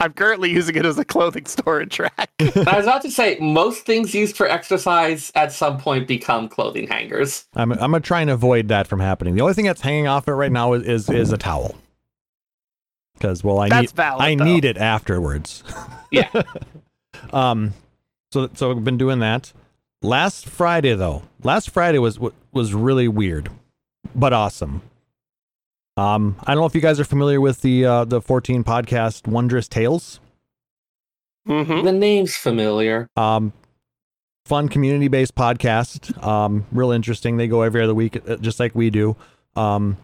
I'm 0.00 0.12
currently 0.14 0.50
using 0.50 0.74
it 0.74 0.84
as 0.84 0.98
a 0.98 1.04
clothing 1.04 1.46
storage 1.46 2.00
rack. 2.00 2.28
I 2.40 2.44
was 2.76 2.86
about 2.86 3.02
to 3.02 3.10
say, 3.10 3.38
most 3.40 3.86
things 3.86 4.12
used 4.14 4.36
for 4.36 4.48
exercise 4.48 5.30
at 5.36 5.52
some 5.52 5.78
point 5.78 6.08
become 6.08 6.48
clothing 6.48 6.88
hangers. 6.88 7.44
I'm 7.54 7.70
I'm 7.72 7.78
gonna 7.78 8.00
try 8.00 8.20
and 8.20 8.30
avoid 8.30 8.66
that 8.68 8.88
from 8.88 8.98
happening. 8.98 9.36
The 9.36 9.42
only 9.42 9.54
thing 9.54 9.64
that's 9.66 9.80
hanging 9.80 10.08
off 10.08 10.26
it 10.26 10.32
right 10.32 10.50
now 10.50 10.72
is 10.72 10.82
is, 10.82 11.08
is 11.08 11.32
a 11.32 11.38
towel. 11.38 11.76
Because 13.14 13.44
well, 13.44 13.60
I 13.60 13.68
That's 13.68 13.92
need 13.92 13.96
valid. 13.96 14.22
I 14.22 14.34
though. 14.34 14.44
need 14.44 14.64
it 14.64 14.76
afterwards. 14.78 15.62
Yeah. 16.10 16.28
Um. 17.32 17.74
So 18.32 18.48
so 18.54 18.70
I've 18.70 18.84
been 18.84 18.98
doing 18.98 19.18
that. 19.20 19.52
Last 20.02 20.48
Friday 20.48 20.94
though, 20.94 21.22
last 21.42 21.70
Friday 21.70 21.98
was 21.98 22.18
was 22.52 22.74
really 22.74 23.08
weird, 23.08 23.50
but 24.14 24.32
awesome. 24.32 24.82
Um, 25.96 26.36
I 26.44 26.54
don't 26.54 26.62
know 26.62 26.66
if 26.66 26.74
you 26.74 26.80
guys 26.80 26.98
are 26.98 27.04
familiar 27.04 27.40
with 27.40 27.60
the 27.60 27.84
uh, 27.84 28.04
the 28.04 28.20
14 28.20 28.64
podcast 28.64 29.26
Wondrous 29.28 29.68
Tales. 29.68 30.20
Mhm. 31.46 31.84
The 31.84 31.92
name's 31.92 32.36
familiar. 32.36 33.08
Um, 33.16 33.52
fun 34.46 34.68
community 34.68 35.08
based 35.08 35.34
podcast. 35.34 36.20
Um, 36.24 36.66
real 36.72 36.90
interesting. 36.92 37.36
They 37.36 37.46
go 37.48 37.62
every 37.62 37.82
other 37.82 37.94
week, 37.94 38.16
uh, 38.28 38.36
just 38.36 38.58
like 38.60 38.74
we 38.74 38.90
do. 38.90 39.16
Um, 39.54 39.98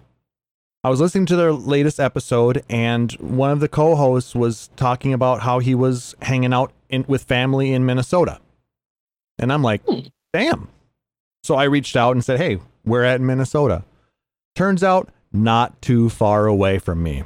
I 0.85 0.91
was 0.91 1.01
listening 1.01 1.27
to 1.27 1.37
their 1.37 1.53
latest 1.53 1.99
episode, 1.99 2.65
and 2.69 3.11
one 3.13 3.51
of 3.51 3.61
the 3.61 3.69
co-hosts 3.69 4.35
was 4.35 4.71
talking 4.77 5.13
about 5.13 5.41
how 5.41 5.59
he 5.59 5.75
was 5.75 6.15
hanging 6.23 6.53
out 6.53 6.73
in, 6.89 7.05
with 7.09 7.25
family 7.25 7.73
in 7.73 7.85
Minnesota, 7.87 8.41
and 9.39 9.53
I'm 9.53 9.63
like, 9.63 9.83
Hmm. 9.87 10.01
damn. 10.33 10.69
So 11.43 11.55
I 11.55 11.65
reached 11.65 11.97
out 11.97 12.13
and 12.13 12.25
said, 12.25 12.39
hey, 12.39 12.59
we're 12.85 13.05
at 13.05 13.21
in 13.21 13.27
Minnesota. 13.27 13.85
Turns 14.55 14.83
out, 14.83 15.09
not 15.33 15.81
too 15.81 16.09
far 16.11 16.47
away 16.47 16.79
from 16.79 17.03
me. 17.03 17.23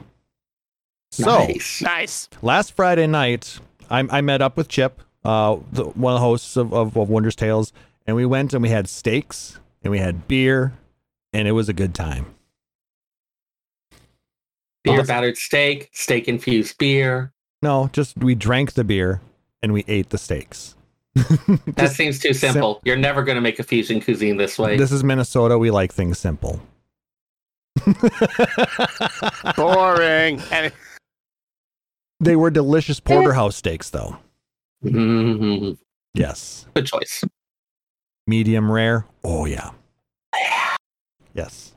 So 1.10 1.24
nice. 1.26 1.82
Nice. 1.82 2.28
last 2.42 2.72
Friday 2.74 3.06
night, 3.06 3.58
I, 3.90 4.00
I 4.10 4.20
met 4.20 4.40
up 4.42 4.56
with 4.56 4.68
Chip, 4.68 5.00
uh, 5.24 5.56
the, 5.72 5.84
one 5.84 6.14
of 6.14 6.20
the 6.20 6.24
hosts 6.24 6.56
of, 6.56 6.72
of, 6.72 6.96
of 6.96 7.08
Wondrous 7.08 7.34
Tales, 7.34 7.72
and 8.06 8.16
we 8.16 8.26
went 8.26 8.52
and 8.52 8.62
we 8.62 8.68
had 8.68 8.88
steaks 8.88 9.58
and 9.82 9.90
we 9.90 9.98
had 9.98 10.26
beer, 10.28 10.72
and 11.32 11.48
it 11.48 11.52
was 11.52 11.68
a 11.68 11.72
good 11.72 11.94
time. 11.94 12.26
Beer 14.84 15.04
battered 15.04 15.36
steak, 15.36 15.90
steak 15.92 16.28
infused 16.28 16.76
beer. 16.78 17.32
No, 17.62 17.88
just 17.92 18.16
we 18.18 18.34
drank 18.34 18.72
the 18.72 18.84
beer 18.84 19.20
and 19.62 19.72
we 19.72 19.84
ate 19.88 20.10
the 20.10 20.18
steaks. 20.18 20.74
That 21.14 21.76
Just- 21.76 21.96
seems 21.96 22.18
too 22.18 22.32
simple. 22.32 22.80
You're 22.84 22.96
never 22.96 23.22
going 23.22 23.36
to 23.36 23.40
make 23.42 23.58
a 23.58 23.62
fusion 23.62 24.00
cuisine 24.00 24.36
this 24.38 24.58
way. 24.58 24.76
this 24.76 24.90
is 24.92 25.04
Minnesota. 25.04 25.58
We 25.58 25.70
like 25.70 25.92
things 25.92 26.18
simple. 26.18 26.60
Boring. 29.56 30.40
and 30.50 30.72
they 32.20 32.36
were 32.36 32.50
delicious 32.50 33.00
porterhouse 33.04 33.56
steaks, 33.56 33.90
though. 33.90 34.16
Mhm. 34.84 35.78
Yes. 36.14 36.66
Good 36.74 36.86
choice. 36.86 37.24
Medium 38.26 38.70
rare. 38.70 39.06
Oh, 39.24 39.44
yeah. 39.46 39.70
Yes. 41.34 41.72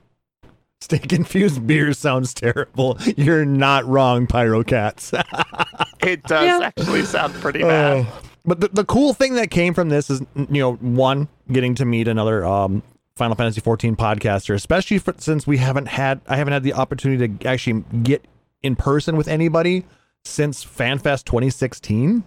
Steak 0.85 1.11
infused 1.13 1.65
beer 1.65 1.93
sounds 1.93 2.31
terrible. 2.31 2.95
You're 3.17 3.43
not 3.43 3.85
wrong, 3.87 4.27
Pyro 4.27 4.63
Cats. 4.63 5.11
it 6.01 6.21
does 6.23 6.45
Yeah. 6.45 6.59
actually 6.61 7.03
sound 7.05 7.33
pretty 7.35 7.61
bad. 7.63 8.05
Oh. 8.07 8.21
But 8.45 8.59
the, 8.61 8.67
the 8.67 8.85
cool 8.85 9.15
thing 9.15 9.33
that 9.33 9.49
came 9.49 9.73
from 9.73 9.89
this 9.89 10.11
is, 10.11 10.21
you 10.35 10.47
know, 10.61 10.73
one, 10.73 11.27
getting 11.51 11.73
to 11.73 11.85
meet 11.85 12.07
another 12.07 12.45
um, 12.45 12.83
Final 13.15 13.35
Fantasy 13.35 13.61
14 13.61 13.95
podcaster, 13.95 14.53
especially 14.53 14.99
for, 14.99 15.15
since 15.17 15.47
we 15.47 15.57
haven't 15.57 15.87
had, 15.87 16.21
I 16.27 16.37
haven't 16.37 16.53
had 16.53 16.61
the 16.61 16.73
opportunity 16.73 17.35
to 17.35 17.47
actually 17.47 17.83
get 18.03 18.23
in 18.61 18.75
person 18.75 19.17
with 19.17 19.27
anybody 19.27 19.85
since 20.23 20.63
FanFest 20.63 21.25
2016. 21.25 22.23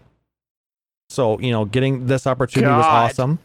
So, 1.11 1.39
you 1.39 1.53
know, 1.53 1.65
getting 1.65 2.07
this 2.07 2.27
opportunity 2.27 2.73
was 2.73 2.85
awesome. 2.87 3.39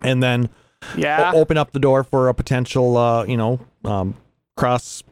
And 0.00 0.22
then 0.22 0.48
Yeah. 0.96 1.32
o- 1.34 1.40
open 1.40 1.58
up 1.58 1.72
the 1.72 1.78
door 1.78 2.04
for 2.04 2.28
a 2.28 2.34
potential, 2.34 2.96
uh, 2.96 3.24
you 3.26 3.36
know, 3.36 3.60
um, 3.84 4.14
cross, 4.60 5.02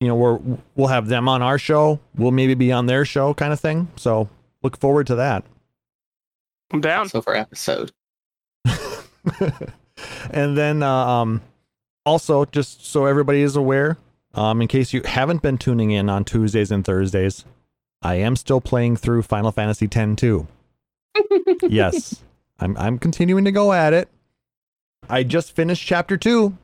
you 0.00 0.08
know, 0.08 0.16
where 0.16 0.38
we'll 0.74 0.88
have 0.88 1.06
them 1.06 1.28
on 1.28 1.42
our 1.42 1.58
show. 1.58 2.00
We'll 2.16 2.32
maybe 2.32 2.54
be 2.54 2.72
on 2.72 2.86
their 2.86 3.04
show 3.04 3.32
kind 3.32 3.52
of 3.52 3.60
thing. 3.60 3.88
So 3.96 4.28
look 4.62 4.76
forward 4.76 5.06
to 5.06 5.14
that. 5.14 5.44
I'm 6.72 6.80
down. 6.80 7.08
So 7.08 7.22
for 7.22 7.34
episode. 7.34 7.92
and 10.30 10.58
then, 10.58 10.82
uh, 10.82 10.88
um, 10.88 11.40
also 12.04 12.44
just 12.46 12.84
so 12.84 13.06
everybody 13.06 13.42
is 13.42 13.56
aware, 13.56 13.96
um, 14.34 14.60
in 14.60 14.68
case 14.68 14.92
you 14.92 15.02
haven't 15.04 15.42
been 15.42 15.58
tuning 15.58 15.92
in 15.92 16.08
on 16.08 16.24
Tuesdays 16.24 16.70
and 16.70 16.84
Thursdays, 16.84 17.44
I 18.02 18.16
am 18.16 18.36
still 18.36 18.60
playing 18.60 18.96
through 18.96 19.22
Final 19.22 19.52
Fantasy 19.52 19.86
X-2. 19.86 20.46
yes, 21.68 22.22
I'm 22.58 22.76
I'm 22.76 22.98
continuing 22.98 23.44
to 23.44 23.52
go 23.52 23.72
at 23.72 23.92
it. 23.92 24.08
I 25.08 25.24
just 25.24 25.54
finished 25.54 25.86
chapter 25.86 26.16
two, 26.16 26.56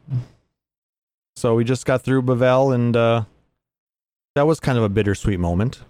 so 1.37 1.55
we 1.55 1.65
just 1.65 1.87
got 1.87 2.03
through 2.03 2.23
Bevelle, 2.23 2.75
and 2.75 2.97
uh, 2.97 3.25
that 4.35 4.47
was 4.47 4.61
kind 4.61 4.79
of 4.79 4.85
a 4.85 4.89
bittersweet 4.89 5.39
moment. 5.39 5.81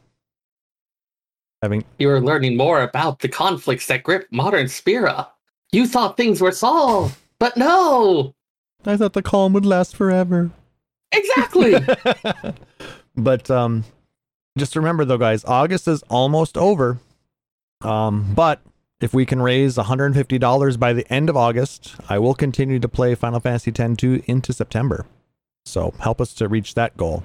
Having 1.63 1.85
You 1.99 2.09
were 2.09 2.21
learning 2.21 2.57
more 2.57 2.83
about 2.83 3.21
the 3.21 3.29
conflicts 3.29 3.87
that 3.87 4.03
grip 4.03 4.27
modern 4.31 4.69
Spira. 4.69 5.29
You 5.73 5.87
thought 5.87 6.17
things 6.17 6.41
were 6.41 6.53
solved, 6.53 7.17
but 7.39 7.57
no! 7.57 8.35
I 8.85 8.97
thought 8.97 9.15
the 9.15 9.23
calm 9.23 9.53
would 9.55 9.67
last 9.67 9.97
forever. 9.97 10.51
Exactly! 11.13 11.77
but 13.17 13.51
um 13.51 13.85
just 14.59 14.77
remember 14.77 15.05
though 15.05 15.19
guys 15.19 15.45
august 15.45 15.89
is 15.89 16.03
almost 16.05 16.57
over 16.57 16.99
um 17.83 18.33
but 18.35 18.61
if 19.01 19.13
we 19.13 19.27
can 19.27 19.43
raise 19.43 19.77
$150 19.77 20.79
by 20.79 20.93
the 20.93 21.11
end 21.13 21.31
of 21.31 21.37
august 21.37 21.97
i 22.09 22.19
will 22.19 22.35
continue 22.35 22.79
to 22.79 22.89
play 22.89 23.15
final 23.15 23.41
fantasy 23.41 23.71
x-2 23.71 24.25
into 24.27 24.53
september 24.53 25.07
so 25.67 25.93
help 25.99 26.21
us 26.21 26.33
to 26.33 26.49
reach 26.49 26.75
that 26.75 26.97
goal 26.97 27.23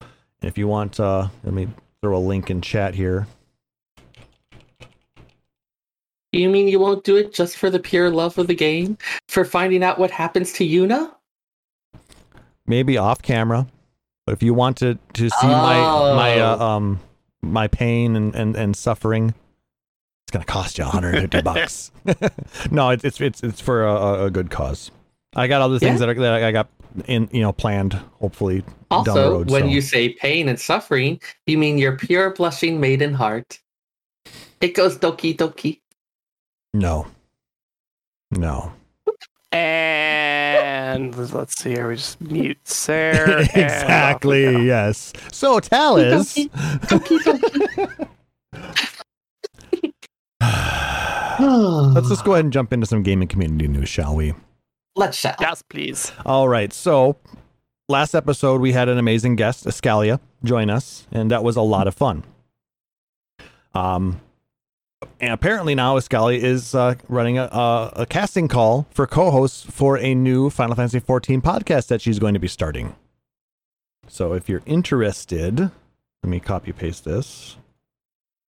and 0.00 0.08
if 0.48 0.56
you 0.58 0.66
want 0.66 0.98
uh 0.98 1.28
let 1.44 1.52
me 1.54 1.68
throw 2.02 2.16
a 2.16 2.18
link 2.18 2.50
in 2.50 2.60
chat 2.60 2.94
here 2.94 3.26
you 6.32 6.48
mean 6.48 6.66
you 6.66 6.80
won't 6.80 7.04
do 7.04 7.16
it 7.16 7.32
just 7.32 7.56
for 7.56 7.70
the 7.70 7.78
pure 7.78 8.10
love 8.10 8.36
of 8.38 8.48
the 8.48 8.56
game? 8.56 8.98
For 9.28 9.44
finding 9.44 9.84
out 9.84 9.98
what 10.00 10.10
happens 10.10 10.52
to 10.54 10.66
Yuna? 10.68 11.12
maybe 12.66 12.96
off 12.96 13.20
camera 13.22 13.66
but 14.26 14.32
if 14.32 14.42
you 14.42 14.54
want 14.54 14.78
to 14.78 14.98
to 15.12 15.28
see 15.28 15.46
my 15.46 15.74
my 16.16 16.38
uh, 16.40 16.56
Oh. 16.58 16.66
um 16.66 17.00
my 17.42 17.68
pain 17.68 18.16
and 18.16 18.34
and, 18.34 18.56
and 18.56 18.74
suffering 18.74 19.28
it's 20.26 20.32
gonna 20.32 20.46
cost 20.46 20.78
you 20.78 20.84
150 20.84 21.42
bucks 21.42 21.92
no 22.70 22.88
it's 22.88 23.04
it's 23.04 23.20
it's, 23.20 23.42
it's 23.42 23.60
for 23.60 23.84
a- 23.86 24.24
a 24.24 24.30
good 24.30 24.50
cause 24.50 24.90
i 25.36 25.46
got 25.46 25.60
other 25.62 25.78
things 25.78 26.00
Yeah. 26.00 26.06
that, 26.06 26.16
I, 26.16 26.20
that 26.22 26.44
i 26.44 26.52
got 26.52 26.68
in 27.06 27.28
you 27.32 27.40
know 27.42 27.52
planned 27.52 27.92
hopefully 28.20 28.60
down 28.60 28.70
the 29.04 29.10
Also, 29.10 29.30
road 29.32 29.50
when 29.50 29.62
so. 29.62 29.68
you 29.68 29.80
say 29.80 30.10
pain 30.10 30.48
and 30.48 30.58
suffering, 30.60 31.20
you 31.46 31.58
mean 31.58 31.76
your 31.78 31.96
pure 31.96 32.30
blushing 32.32 32.78
maiden 32.80 33.12
heart. 33.12 33.58
It 34.60 34.74
goes 34.74 34.96
doki 34.98 35.36
doki. 35.36 35.80
no 36.72 37.06
no 38.30 38.72
And 39.50 41.14
let's 41.32 41.60
see 41.60 41.70
here. 41.70 41.88
We 41.88 41.96
just 41.96 42.20
mute 42.20 42.58
Sarah. 42.64 43.40
and 43.40 43.48
off 43.48 43.54
we 43.56 43.62
exactly 43.62 44.66
yes 44.66 45.12
so 45.32 45.58
Taliz, 45.60 46.48
Doki 46.86 47.18
doki. 47.20 48.08
let's 51.94 52.08
just 52.08 52.24
go 52.24 52.32
ahead 52.34 52.44
and 52.44 52.52
jump 52.52 52.72
into 52.72 52.86
some 52.86 53.02
gaming 53.02 53.26
community 53.28 53.66
news 53.66 53.88
shall 53.88 54.14
we 54.14 54.34
Let's 54.96 55.20
chat. 55.20 55.36
Yes, 55.40 55.62
please. 55.62 56.12
All 56.24 56.48
right. 56.48 56.72
So 56.72 57.16
last 57.88 58.14
episode 58.14 58.60
we 58.60 58.72
had 58.72 58.88
an 58.88 58.98
amazing 58.98 59.36
guest, 59.36 59.64
Escalia, 59.64 60.20
join 60.44 60.70
us, 60.70 61.06
and 61.10 61.30
that 61.30 61.42
was 61.42 61.56
a 61.56 61.62
lot 61.62 61.88
of 61.88 61.94
fun. 61.94 62.24
Um, 63.74 64.20
and 65.20 65.32
apparently 65.32 65.74
now 65.74 65.98
Escalia 65.98 66.38
is 66.38 66.74
uh, 66.74 66.94
running 67.08 67.38
a, 67.38 67.44
a, 67.44 67.92
a 67.96 68.06
casting 68.06 68.48
call 68.48 68.86
for 68.90 69.06
co-hosts 69.06 69.64
for 69.68 69.98
a 69.98 70.14
new 70.14 70.48
Final 70.48 70.76
Fantasy 70.76 71.00
XIV 71.00 71.42
podcast 71.42 71.88
that 71.88 72.00
she's 72.00 72.18
going 72.18 72.34
to 72.34 72.40
be 72.40 72.48
starting. 72.48 72.94
So 74.06 74.32
if 74.32 74.48
you're 74.48 74.62
interested, 74.64 75.58
let 75.60 76.30
me 76.30 76.40
copy 76.40 76.72
paste 76.72 77.04
this. 77.04 77.56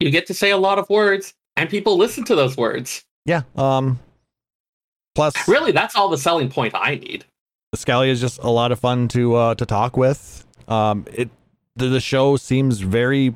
You 0.00 0.11
get 0.11 0.26
to 0.26 0.35
say 0.35 0.50
a 0.50 0.57
lot 0.57 0.79
of 0.79 0.88
words, 0.91 1.35
and 1.57 1.69
people 1.69 1.97
listen 1.97 2.25
to 2.25 2.35
those 2.35 2.57
words. 2.57 3.05
Yeah. 3.25 3.43
Um. 3.57 3.99
Plus, 5.16 5.49
Really, 5.49 5.73
that's 5.73 5.96
all 5.96 6.08
the 6.11 6.18
selling 6.18 6.50
point 6.50 6.75
I 6.76 6.96
need. 6.96 7.25
The 7.73 7.78
Scalia 7.78 8.08
is 8.08 8.20
just 8.20 8.38
a 8.42 8.50
lot 8.50 8.70
of 8.70 8.78
fun 8.78 9.08
to 9.08 9.35
uh, 9.35 9.54
to 9.54 9.64
talk 9.64 9.96
with. 9.96 10.46
Um, 10.68 11.06
it 11.12 11.30
the, 11.75 11.88
the 11.88 12.00
show 12.00 12.37
seems 12.37 12.80
very 12.80 13.35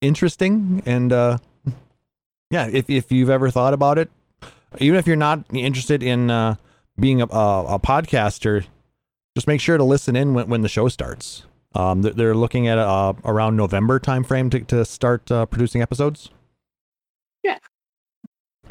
interesting, 0.00 0.82
and 0.84 1.12
uh, 1.12 1.38
yeah, 2.50 2.68
if 2.70 2.90
if 2.90 3.12
you've 3.12 3.30
ever 3.30 3.48
thought 3.48 3.74
about 3.74 3.96
it, 3.96 4.10
even 4.78 4.98
if 4.98 5.06
you're 5.06 5.14
not 5.14 5.44
interested 5.52 6.02
in 6.02 6.30
uh, 6.30 6.56
being 6.98 7.22
a, 7.22 7.26
a, 7.26 7.74
a 7.74 7.78
podcaster, 7.78 8.66
just 9.36 9.46
make 9.46 9.60
sure 9.60 9.78
to 9.78 9.84
listen 9.84 10.16
in 10.16 10.34
when, 10.34 10.48
when 10.48 10.62
the 10.62 10.68
show 10.68 10.88
starts. 10.88 11.44
Um, 11.76 12.02
they're, 12.02 12.12
they're 12.12 12.34
looking 12.34 12.66
at 12.66 12.78
uh, 12.78 13.12
around 13.24 13.56
November 13.56 14.00
timeframe 14.00 14.50
to 14.50 14.60
to 14.60 14.84
start 14.84 15.30
uh, 15.30 15.46
producing 15.46 15.80
episodes. 15.80 16.30
Yeah. 17.44 17.58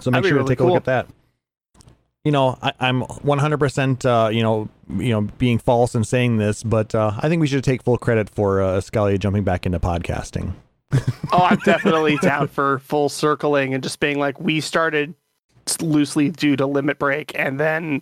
So 0.01 0.11
make 0.11 0.25
sure 0.25 0.33
really 0.33 0.45
to 0.45 0.49
take 0.49 0.59
a 0.59 0.65
look 0.65 0.75
at 0.75 0.85
that 0.85 1.07
you 2.23 2.31
know, 2.31 2.57
I, 2.61 2.71
I'm 2.79 3.01
100%, 3.01 4.05
uh, 4.05 4.29
you 4.29 4.41
know, 4.41 4.69
you 4.97 5.09
know, 5.09 5.21
being 5.37 5.57
false 5.57 5.93
and 5.93 6.07
saying 6.07 6.37
this, 6.37 6.63
but 6.63 6.95
uh, 6.95 7.13
I 7.17 7.27
think 7.27 7.41
we 7.41 7.47
should 7.47 7.63
take 7.63 7.83
full 7.83 7.97
credit 7.97 8.29
for 8.29 8.61
uh, 8.61 8.77
Scalia 8.77 9.19
jumping 9.19 9.43
back 9.43 9.65
into 9.65 9.79
podcasting. 9.79 10.53
Oh, 11.31 11.47
I'm 11.49 11.57
definitely 11.65 12.17
down 12.17 12.47
for 12.47 12.77
full 12.77 13.09
circling 13.09 13.73
and 13.73 13.81
just 13.81 13.99
being 13.99 14.19
like, 14.19 14.39
we 14.39 14.61
started 14.61 15.15
loosely 15.81 16.29
due 16.29 16.55
to 16.57 16.65
limit 16.65 16.99
break, 16.99 17.31
and 17.35 17.59
then 17.59 18.01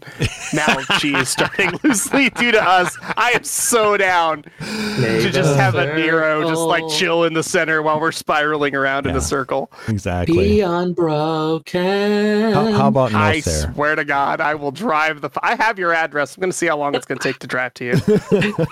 now 0.54 0.80
she 1.00 1.14
is 1.16 1.30
starting 1.30 1.72
loosely 1.84 2.30
due 2.32 2.52
to 2.52 2.62
us. 2.64 2.98
I 3.18 3.32
am 3.32 3.44
so 3.44 3.98
down 3.98 4.44
to 4.60 5.30
just 5.32 5.56
have 5.58 5.76
a 5.76 5.96
Nero 5.96 6.48
just 6.48 6.62
like 6.62 6.84
chill 6.90 7.24
in 7.24 7.34
the 7.34 7.44
center 7.44 7.82
while 7.82 8.00
we're 8.00 8.12
spiraling 8.12 8.76
around 8.76 9.06
in 9.08 9.16
a 9.16 9.22
circle. 9.22 9.72
Exactly. 9.88 10.38
Be 10.38 10.62
unbroken. 10.62 12.54
How, 12.54 12.72
how 12.72 12.88
about 12.88 13.12
no, 13.12 13.20
I 13.20 13.40
sir? 13.42 13.72
swear 13.74 13.96
to 13.96 14.06
God, 14.06 14.42
I 14.42 14.56
will 14.56 14.72
drive 14.72 15.22
the. 15.22 15.28
f- 15.30 15.38
I 15.44 15.56
have 15.56 15.78
your 15.80 15.94
address. 15.94 16.36
I'm 16.36 16.42
going 16.42 16.52
to 16.52 16.58
see 16.58 16.68
how 16.68 16.78
long 16.78 16.96
it's 16.96 17.06
going 17.06 17.20
to 17.20 17.24
take 17.28 17.40
to 17.40 17.48
drive 17.48 17.74
to 17.76 17.86
you. 17.86 17.94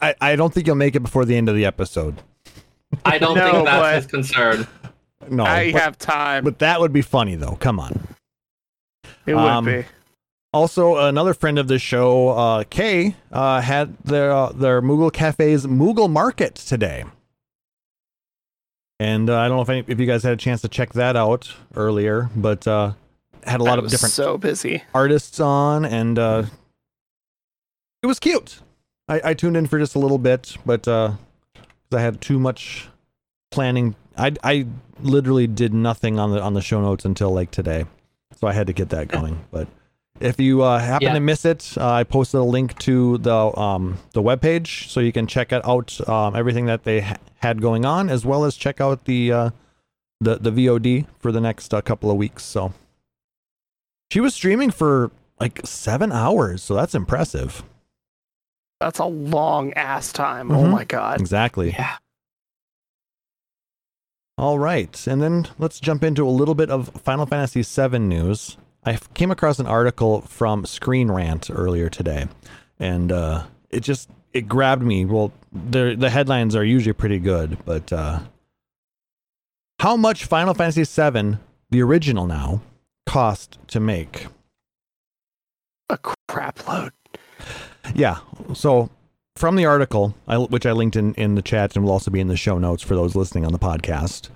I, 0.00 0.14
I 0.20 0.36
don't 0.36 0.52
think 0.52 0.66
you'll 0.66 0.76
make 0.76 0.96
it 0.96 1.00
before 1.00 1.24
the 1.24 1.36
end 1.36 1.48
of 1.48 1.54
the 1.56 1.64
episode. 1.64 2.20
I 3.04 3.18
don't 3.18 3.36
No, 3.36 3.50
think 3.50 3.64
that's 3.66 3.80
but- 3.80 3.94
his 3.96 4.06
concern. 4.06 4.66
No, 5.30 5.44
I 5.44 5.72
but, 5.72 5.82
have 5.82 5.98
time. 5.98 6.44
but 6.44 6.58
that 6.60 6.80
would 6.80 6.92
be 6.92 7.02
funny 7.02 7.34
though. 7.36 7.56
Come 7.60 7.80
on. 7.80 8.00
it 9.26 9.34
would 9.34 9.40
um, 9.42 9.64
be. 9.64 9.84
Also, 10.52 10.98
another 10.98 11.34
friend 11.34 11.58
of 11.58 11.66
the 11.66 11.78
show, 11.80 12.28
uh, 12.28 12.64
Kay, 12.70 13.16
uh, 13.32 13.60
had 13.60 13.98
their 14.04 14.30
uh, 14.32 14.52
their 14.52 14.80
Moogle 14.80 15.12
Cafe's 15.12 15.66
Moogle 15.66 16.08
Market 16.08 16.54
today, 16.54 17.04
and 19.00 19.28
uh, 19.28 19.38
I 19.38 19.48
don't 19.48 19.56
know 19.56 19.62
if 19.62 19.68
any, 19.68 19.84
if 19.88 19.98
you 19.98 20.06
guys 20.06 20.22
had 20.22 20.32
a 20.32 20.36
chance 20.36 20.60
to 20.62 20.68
check 20.68 20.92
that 20.92 21.16
out 21.16 21.52
earlier, 21.74 22.30
but 22.36 22.66
uh, 22.68 22.92
had 23.44 23.60
a 23.60 23.64
lot 23.64 23.78
of 23.80 23.88
different 23.88 24.12
So 24.12 24.38
busy. 24.38 24.82
artists 24.94 25.40
on, 25.40 25.84
and 25.84 26.18
uh, 26.18 26.44
it 28.02 28.06
was 28.06 28.20
cute. 28.20 28.60
I, 29.08 29.20
I 29.24 29.34
tuned 29.34 29.56
in 29.56 29.66
for 29.66 29.78
just 29.78 29.96
a 29.96 29.98
little 29.98 30.18
bit, 30.18 30.56
but 30.64 30.86
uh 30.86 31.12
I 31.92 32.00
had 32.00 32.20
too 32.20 32.38
much 32.40 32.88
planning. 33.50 33.94
I 34.16 34.32
I 34.42 34.66
literally 35.00 35.46
did 35.46 35.74
nothing 35.74 36.18
on 36.18 36.30
the 36.32 36.40
on 36.40 36.54
the 36.54 36.60
show 36.62 36.80
notes 36.80 37.04
until 37.04 37.32
like 37.32 37.50
today, 37.50 37.84
so 38.36 38.46
I 38.46 38.52
had 38.52 38.66
to 38.68 38.72
get 38.72 38.90
that 38.90 39.08
going. 39.18 39.44
But 39.50 39.68
if 40.20 40.38
you 40.38 40.62
uh, 40.62 40.78
happen 40.78 41.06
Yeah. 41.08 41.14
to 41.14 41.20
miss 41.20 41.44
it, 41.44 41.74
uh, 41.76 41.90
I 41.90 42.04
posted 42.04 42.40
a 42.40 42.44
link 42.44 42.78
to 42.80 43.18
the 43.18 43.34
um 43.58 43.98
the 44.12 44.22
webpage 44.22 44.88
so 44.88 45.00
you 45.00 45.12
can 45.12 45.26
check 45.26 45.52
it 45.52 45.66
out 45.66 45.98
um, 46.08 46.36
everything 46.36 46.66
that 46.66 46.84
they 46.84 47.00
ha- 47.00 47.16
had 47.38 47.60
going 47.60 47.84
on, 47.84 48.08
as 48.08 48.24
well 48.24 48.44
as 48.44 48.54
check 48.56 48.80
out 48.80 49.04
the 49.06 49.32
uh, 49.32 49.50
the 50.20 50.36
the 50.36 50.50
VOD 50.52 51.06
for 51.18 51.32
the 51.32 51.40
next 51.40 51.74
uh, 51.74 51.80
couple 51.80 52.10
of 52.10 52.16
weeks. 52.16 52.44
So 52.44 52.72
she 54.12 54.20
was 54.20 54.34
streaming 54.34 54.70
for 54.70 55.10
like 55.40 55.60
seven 55.64 56.12
hours, 56.12 56.62
so 56.62 56.74
that's 56.74 56.94
impressive. 56.94 57.64
That's 58.80 58.98
a 59.00 59.04
long 59.06 59.72
ass 59.74 60.12
time. 60.12 60.50
Oh 60.52 60.64
Mhm. 60.64 60.70
my 60.70 60.84
God. 60.84 61.20
Exactly. 61.20 61.70
Yeah. 61.70 61.96
All 64.36 64.58
right, 64.58 65.06
and 65.06 65.22
then 65.22 65.46
let's 65.58 65.78
jump 65.78 66.02
into 66.02 66.26
a 66.26 66.30
little 66.30 66.56
bit 66.56 66.68
of 66.68 66.88
Final 67.02 67.24
Fantasy 67.24 67.62
VII 67.62 68.00
news. 68.00 68.56
I 68.84 68.98
came 69.14 69.30
across 69.30 69.60
an 69.60 69.66
article 69.66 70.22
from 70.22 70.66
Screen 70.66 71.10
Rant 71.10 71.50
earlier 71.52 71.88
today, 71.88 72.26
and 72.78 73.12
uh, 73.12 73.44
it 73.70 73.80
just 73.80 74.10
it 74.32 74.48
grabbed 74.48 74.82
me. 74.82 75.04
Well, 75.04 75.32
the 75.52 75.94
the 75.96 76.10
headlines 76.10 76.56
are 76.56 76.64
usually 76.64 76.92
pretty 76.92 77.20
good, 77.20 77.58
but 77.64 77.92
uh, 77.92 78.20
how 79.78 79.96
much 79.96 80.24
Final 80.24 80.52
Fantasy 80.52 80.82
VII, 80.82 81.38
the 81.70 81.82
original 81.82 82.26
now, 82.26 82.60
cost 83.06 83.58
to 83.68 83.78
make? 83.78 84.26
A 85.90 85.98
crap 86.28 86.66
load. 86.66 86.92
Yeah. 87.94 88.18
So 88.54 88.90
from 89.36 89.56
the 89.56 89.66
article, 89.66 90.14
I, 90.28 90.38
which 90.38 90.66
I 90.66 90.72
linked 90.72 90.96
in, 90.96 91.14
in 91.14 91.34
the 91.34 91.42
chat 91.42 91.74
and 91.74 91.84
will 91.84 91.92
also 91.92 92.10
be 92.10 92.20
in 92.20 92.28
the 92.28 92.36
show 92.36 92.58
notes 92.58 92.82
for 92.82 92.94
those 92.94 93.14
listening 93.16 93.44
on 93.44 93.52
the 93.52 93.58
podcast, 93.58 94.28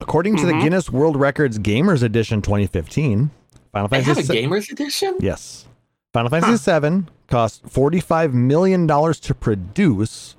according 0.00 0.36
to 0.36 0.46
the 0.46 0.52
Mhm. 0.52 0.62
Guinness 0.62 0.90
World 0.90 1.16
Records 1.16 1.58
Gamers 1.58 2.02
Edition 2.02 2.42
2015, 2.42 3.30
Final 3.72 3.88
Fantasy 3.88 4.08
have 4.10 4.18
a 4.18 4.22
se- 4.22 4.42
gamers 4.42 4.70
edition? 4.70 5.14
yes, 5.20 5.66
Final 6.12 6.30
Fantasy 6.30 6.70
VII 6.80 7.04
cost 7.28 7.62
45 7.68 8.34
million 8.34 8.86
dollars 8.86 9.18
to 9.20 9.34
produce, 9.34 10.36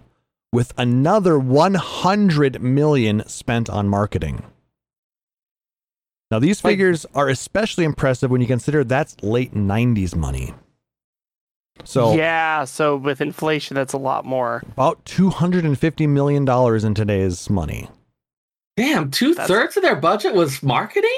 with 0.52 0.74
another 0.78 1.38
100 1.38 2.62
million 2.62 3.24
spent 3.28 3.70
on 3.70 3.88
marketing. 3.88 4.44
Now 6.32 6.38
these 6.40 6.62
figures 6.62 7.06
are 7.16 7.28
especially 7.30 7.86
impressive 7.86 8.30
when 8.30 8.42
you 8.42 8.48
consider 8.48 8.84
that's 8.84 9.16
late 9.24 9.54
90s 9.56 10.16
money. 10.16 10.54
So 11.86 12.14
yeah, 12.16 12.66
so 12.66 12.98
with 12.98 13.22
inflation, 13.22 13.76
that's 13.76 13.94
a 13.94 13.98
lot 13.98 14.26
more. 14.26 14.62
about 14.72 15.04
two 15.06 15.30
hundred 15.30 15.66
and 15.66 15.78
fifty 15.78 16.08
million 16.08 16.46
dollars 16.46 16.84
in 16.84 16.94
today's 16.94 17.50
money. 17.50 17.90
Damn, 18.78 19.12
two 19.12 19.34
thirds 19.34 19.76
of 19.78 19.84
their 19.84 19.96
budget 19.96 20.34
was 20.34 20.62
marketing? 20.64 21.10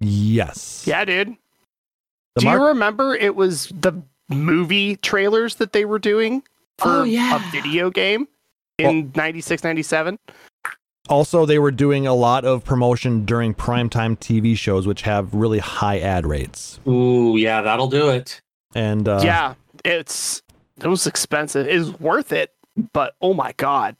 Yes. 0.00 0.84
Yeah, 0.86 1.04
dude. 1.04 1.36
The 2.36 2.40
Do 2.40 2.46
mar- 2.46 2.56
you 2.58 2.64
remember 2.68 3.14
it 3.14 3.36
was 3.36 3.66
the 3.78 3.92
movie 4.30 4.96
trailers 4.96 5.56
that 5.56 5.72
they 5.72 5.84
were 5.84 5.98
doing 5.98 6.42
for 6.78 6.88
Oh, 6.88 7.02
yeah. 7.04 7.36
a 7.36 7.50
video 7.50 7.90
game 7.90 8.26
in 8.78 9.12
96, 9.14 9.62
97? 9.62 10.18
also, 11.10 11.44
they 11.44 11.58
were 11.58 11.70
doing 11.70 12.06
a 12.06 12.14
lot 12.14 12.44
of 12.46 12.64
promotion 12.64 13.24
during 13.26 13.52
primetime 13.54 14.16
TV 14.18 14.56
shows, 14.56 14.86
which 14.86 15.02
have 15.02 15.34
really 15.34 15.58
high 15.58 15.98
ad 16.00 16.26
rates. 16.26 16.80
Ooh, 16.88 17.36
yeah, 17.36 17.60
that'll 17.60 17.88
do 17.88 18.08
it. 18.08 18.40
And 18.74 19.06
uh, 19.06 19.20
yeah, 19.22 19.54
it's 19.84 20.42
it 20.82 20.86
was 20.86 21.06
expensive. 21.06 21.66
It 21.68 21.78
was 21.78 21.98
worth 22.00 22.32
it, 22.32 22.54
but 22.92 23.14
oh 23.20 23.34
my 23.34 23.52
god. 23.56 23.96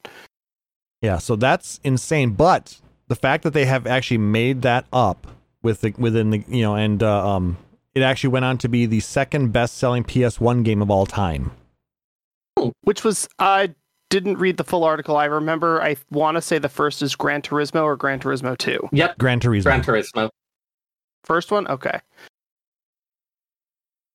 yeah, 1.01 1.18
so 1.18 1.37
that's 1.37 1.81
insane. 1.85 2.31
But 2.31 2.81
the 3.09 3.16
fact 3.16 3.45
that 3.45 3.53
they 3.53 3.64
have 3.66 3.87
actually 3.87 4.18
made 4.18 4.62
that 4.62 4.87
up 4.92 5.27
with 5.62 5.83
the 5.83 5.95
within 5.99 6.31
the 6.31 6.45
you 6.49 6.62
know, 6.62 6.75
and 6.75 7.03
uh, 7.03 7.35
um, 7.37 7.57
it 7.95 8.03
actually 8.03 8.31
went 8.31 8.45
on 8.45 8.59
to 8.59 8.68
be 8.68 8.87
the 8.87 9.01
second 9.01 9.53
best-selling 9.53 10.05
PS1 10.05 10.64
game 10.64 10.83
of 10.83 10.90
all 10.90 11.07
time. 11.07 11.53
Which 12.83 13.05
was 13.05 13.29
I 13.38 13.75
didn't 14.11 14.38
read 14.38 14.57
the 14.57 14.64
full 14.64 14.85
article. 14.85 15.16
I 15.16 15.25
remember 15.25 15.83
I 15.83 15.97
want 16.11 16.37
to 16.37 16.42
say 16.42 16.59
the 16.59 16.68
first 16.68 17.03
is 17.03 17.16
Gran 17.16 17.42
Turismo 17.42 17.83
or 17.83 17.97
Gran 17.97 18.21
Turismo 18.21 18.57
2. 18.57 18.90
Yep, 18.92 19.18
Gran 19.18 19.40
Turismo. 19.40 19.62
Gran 19.62 19.83
Turismo. 19.83 20.31
First 21.25 21.51
one? 21.51 21.66
Okay. 21.68 22.01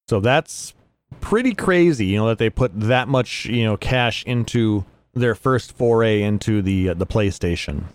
So 0.08 0.20
that's 0.20 0.74
pretty 1.22 1.54
crazy, 1.54 2.06
you 2.08 2.18
know, 2.18 2.28
that 2.28 2.38
they 2.38 2.50
put 2.50 2.72
that 2.80 3.08
much, 3.08 3.46
you 3.46 3.64
know, 3.64 3.78
cash 3.78 4.24
into 4.26 4.86
their 5.14 5.36
first 5.36 5.72
foray 5.76 6.22
into 6.22 6.62
the 6.62 6.90
uh, 6.90 6.94
the 6.94 7.06
PlayStation. 7.08 7.86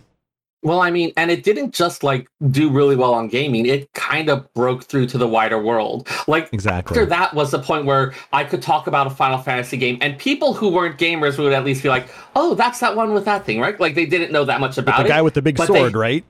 Well, 0.65 0.79
I 0.79 0.91
mean, 0.91 1.11
and 1.17 1.29
it 1.29 1.43
didn't 1.43 1.73
just 1.73 2.03
like 2.03 2.29
do 2.49 2.69
really 2.69 2.95
well 2.95 3.13
on 3.13 3.27
gaming. 3.27 3.65
It 3.65 3.91
kind 3.93 4.29
of 4.29 4.51
broke 4.53 4.85
through 4.85 5.07
to 5.07 5.17
the 5.17 5.27
wider 5.27 5.61
world. 5.61 6.07
Like 6.25 6.47
Exactly. 6.53 6.93
after 6.97 7.05
that 7.07 7.33
was 7.33 7.51
the 7.51 7.59
point 7.59 7.85
where 7.85 8.13
I 8.31 8.45
could 8.45 8.61
talk 8.61 8.87
about 8.87 9.05
a 9.05 9.09
Final 9.09 9.37
Fantasy 9.39 9.75
game, 9.75 9.97
and 9.99 10.17
people 10.17 10.53
who 10.53 10.69
weren't 10.69 10.97
gamers 10.97 11.37
would 11.37 11.51
at 11.51 11.65
least 11.65 11.83
be 11.83 11.89
like, 11.89 12.07
"Oh, 12.35 12.55
that's 12.55 12.79
that 12.79 12.95
one 12.95 13.13
with 13.13 13.25
that 13.25 13.45
thing, 13.45 13.59
right?" 13.59 13.77
Like 13.77 13.95
they 13.95 14.05
didn't 14.05 14.31
know 14.31 14.45
that 14.45 14.61
much 14.61 14.77
about 14.77 14.95
the 14.97 15.01
it. 15.01 15.03
The 15.03 15.09
guy 15.09 15.21
with 15.21 15.33
the 15.33 15.41
big 15.41 15.57
but 15.57 15.67
sword, 15.67 15.91
they- 15.93 15.97
right? 15.97 16.25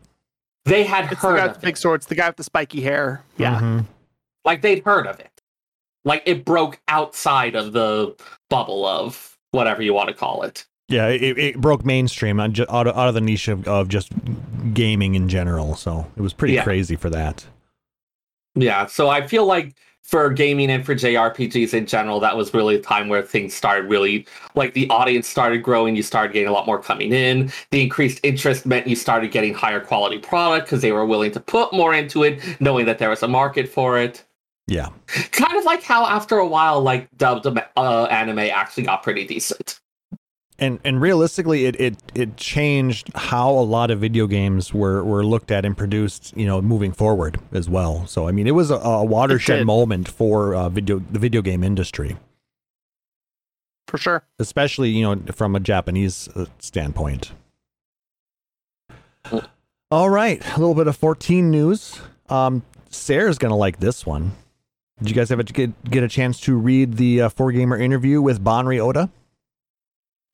they 0.66 0.84
had 0.84 1.12
It's 1.12 1.22
the 1.22 1.28
heard 1.28 1.38
guy 1.38 1.46
of 1.46 1.52
with 1.52 1.62
the 1.62 1.68
big 1.68 1.78
sword. 1.78 2.00
It's 2.00 2.06
the 2.08 2.16
guy 2.16 2.28
with 2.28 2.38
the 2.38 2.44
spiky 2.44 2.82
hair. 2.82 3.22
Yeah. 3.38 3.60
Mhm. 3.60 3.86
Like 4.46 4.62
they'd 4.64 4.84
heard 4.84 5.06
of 5.06 5.20
it. 5.20 5.30
Like 6.06 6.24
it 6.26 6.46
broke 6.46 6.80
outside 6.88 7.56
of 7.56 7.74
the 7.74 8.16
bubble 8.50 8.86
of 8.86 9.38
whatever 9.52 9.82
you 9.82 9.94
want 9.94 10.10
to 10.10 10.16
call 10.16 10.44
it. 10.44 10.66
Yeah, 10.90 11.08
it, 11.08 11.38
it 11.38 11.62
broke 11.62 11.86
mainstream 11.86 12.40
uh, 12.40 12.50
out 12.70 12.88
of, 12.88 12.98
out 12.98 13.08
of 13.08 13.14
the 13.14 13.22
niche 13.22 13.48
of, 13.48 13.68
of 13.68 13.88
just 13.88 14.12
gaming 14.74 15.16
in 15.16 15.30
general. 15.30 15.76
So 15.76 16.06
it 16.16 16.22
was 16.22 16.34
pretty 16.34 16.56
Yeah. 16.56 16.64
crazy 16.64 16.96
for 16.96 17.10
that. 17.10 17.46
Yeah, 18.56 18.86
so 18.86 19.10
I 19.10 19.26
feel 19.26 19.46
like 19.46 19.76
for 20.04 20.30
gaming 20.30 20.70
and 20.70 20.86
for 20.86 20.94
JRPGs 20.94 21.74
in 21.74 21.86
general, 21.86 22.20
that 22.20 22.36
was 22.36 22.54
really 22.54 22.76
a 22.76 22.80
time 22.80 23.08
where 23.08 23.22
things 23.22 23.54
started 23.54 23.90
really 23.90 24.28
like 24.54 24.74
the 24.74 24.88
audience 24.90 25.28
started 25.28 25.64
growing. 25.64 25.96
You 25.96 26.04
started 26.04 26.34
getting 26.34 26.50
a 26.50 26.52
lot 26.52 26.68
more 26.68 26.80
coming 26.80 27.14
in. 27.14 27.52
The 27.72 27.82
increased 27.82 28.20
interest 28.22 28.66
meant 28.66 28.86
you 28.86 28.96
started 28.98 29.32
getting 29.32 29.54
higher 29.54 29.80
quality 29.80 30.20
product 30.20 30.68
because 30.68 30.82
they 30.82 30.92
were 30.92 31.06
willing 31.06 31.32
to 31.32 31.40
put 31.40 31.74
more 31.74 31.94
into 31.96 32.24
it, 32.24 32.40
knowing 32.60 32.86
that 32.86 33.00
there 33.00 33.10
was 33.10 33.24
a 33.24 33.28
market 33.28 33.68
for 33.70 33.98
it. 33.98 34.24
Yeah. 34.68 34.90
Kind 35.32 35.58
of 35.58 35.66
like 35.66 35.84
how 35.84 36.06
after 36.06 36.38
a 36.38 36.48
while, 36.48 36.82
like 36.82 37.10
dubbed 37.18 37.46
uh, 37.76 38.04
anime 38.06 38.40
actually 38.40 38.84
got 38.84 39.04
pretty 39.04 39.26
decent. 39.26 39.80
and 40.60 40.80
and 40.86 41.02
realistically 41.02 41.66
it, 41.66 41.76
it 41.82 41.96
it 42.16 42.38
changed 42.38 43.12
how 43.16 43.50
a 43.52 43.66
lot 43.66 43.92
of 43.92 44.00
video 44.00 44.26
games 44.28 44.74
were 44.74 45.04
were 45.04 45.26
looked 45.26 45.52
at 45.52 45.66
and 45.66 45.76
produced 45.76 46.32
you 46.38 46.46
know 46.46 46.62
moving 46.62 46.94
forward 46.94 47.40
as 47.52 47.68
well. 47.70 48.06
So 48.08 48.28
i 48.28 48.32
mean 48.32 48.48
it 48.48 48.52
was 48.52 48.72
a, 48.72 48.76
a 48.76 49.04
watershed 49.04 49.66
moment 49.66 50.08
for 50.08 50.56
uh, 50.56 50.70
video 50.70 51.00
the 51.12 51.20
video 51.20 51.42
game 51.42 51.64
industry. 51.64 52.16
For 53.88 53.98
sure. 53.98 54.24
especially 54.40 54.90
you 54.90 55.04
know 55.04 55.22
from 55.34 55.56
a 55.56 55.60
japanese 55.60 56.28
uh, 56.36 56.46
standpoint. 56.60 57.32
All 59.92 60.10
right. 60.10 60.42
A 60.56 60.60
little 60.60 60.74
bit 60.74 60.88
of 60.88 60.96
14 60.96 61.52
news. 61.52 62.00
Um 62.30 62.64
sarah's 62.90 63.38
gonna 63.38 63.58
like 63.58 63.80
this 63.80 64.06
one 64.06 64.32
did 65.04 65.10
you 65.10 65.16
guys 65.16 65.32
ever 65.32 65.44
get, 65.44 65.84
get 65.92 66.02
a 66.02 66.08
chance 66.08 66.40
to 66.40 66.56
read 66.56 66.96
the 66.96 67.24
uh, 67.24 67.30
4Gamer 67.30 67.80
interview 67.80 68.22
with 68.22 68.42
Banri 68.42 68.80
Oda 68.80 69.10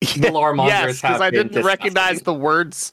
The 0.00 0.62
yes, 0.66 1.02
because 1.02 1.20
I 1.20 1.30
didn't 1.30 1.62
recognize 1.62 2.18
disgusting. 2.18 2.24
the 2.24 2.34
words. 2.34 2.92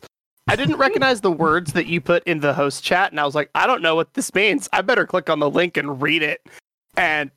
I 0.49 0.55
didn't 0.55 0.77
recognize 0.77 1.21
the 1.21 1.31
words 1.31 1.73
that 1.73 1.85
you 1.85 2.01
put 2.01 2.23
in 2.25 2.39
the 2.39 2.53
host 2.53 2.83
chat, 2.83 3.11
and 3.11 3.19
I 3.19 3.25
was 3.25 3.35
like, 3.35 3.49
I 3.53 3.67
don't 3.67 3.81
know 3.81 3.95
what 3.95 4.13
this 4.13 4.33
means. 4.33 4.67
I 4.73 4.81
better 4.81 5.05
click 5.05 5.29
on 5.29 5.39
the 5.39 5.49
link 5.49 5.77
and 5.77 6.01
read 6.01 6.21
it. 6.21 6.41
And 6.97 7.31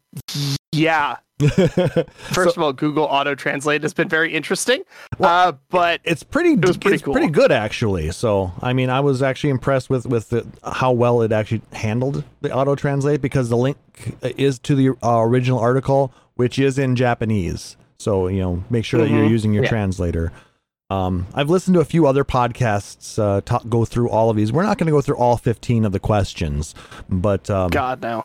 yeah, 0.72 1.18
first 2.32 2.56
of 2.56 2.62
all, 2.62 2.72
Google 2.72 3.04
Auto 3.04 3.34
Translate 3.34 3.82
has 3.82 3.94
been 3.94 4.08
very 4.08 4.32
interesting. 4.34 4.82
uh, 5.20 5.52
but 5.70 6.00
it's 6.04 6.22
pretty. 6.22 6.50
It 6.52 6.64
was 6.66 6.76
pretty 6.76 6.94
it's 6.96 7.02
pretty 7.02 7.28
good 7.30 7.52
actually 7.52 8.10
so 8.10 8.52
i 8.62 8.72
mean 8.72 8.90
i 8.90 9.00
was 9.00 9.22
actually 9.22 9.50
impressed 9.50 9.88
with 9.90 10.06
with 10.06 10.30
the, 10.30 10.46
how 10.64 10.92
well 10.92 11.22
it 11.22 11.32
actually 11.32 11.62
handled 11.72 12.24
the 12.40 12.52
auto 12.52 12.74
translate 12.74 13.20
because 13.20 13.48
the 13.48 13.56
link 13.56 13.76
is 14.22 14.58
to 14.60 14.74
the 14.74 14.90
uh, 15.02 15.20
original 15.20 15.58
article 15.58 16.12
which 16.34 16.58
is 16.58 16.78
in 16.78 16.96
japanese 16.96 17.76
so 17.98 18.26
you 18.28 18.40
know 18.40 18.62
make 18.70 18.84
sure 18.84 19.00
that 19.00 19.08
you're 19.10 19.24
Mhm. 19.26 19.30
using 19.30 19.52
your 19.54 19.64
Yeah. 19.64 19.68
translator 19.70 20.32
um, 20.90 21.28
I've 21.34 21.48
listened 21.48 21.74
to 21.74 21.80
a 21.80 21.84
few 21.84 22.08
other 22.08 22.24
podcasts 22.24 23.16
uh, 23.16 23.40
talk, 23.42 23.68
go 23.68 23.84
through 23.84 24.10
all 24.10 24.28
of 24.28 24.36
these. 24.36 24.50
We're 24.52 24.64
not 24.64 24.76
going 24.76 24.86
to 24.88 24.90
go 24.90 25.00
through 25.00 25.18
all 25.18 25.36
15 25.36 25.84
of 25.84 25.92
the 25.92 26.00
questions, 26.00 26.74
but 27.08 27.48
um, 27.48 27.70
God, 27.70 28.02
no. 28.02 28.24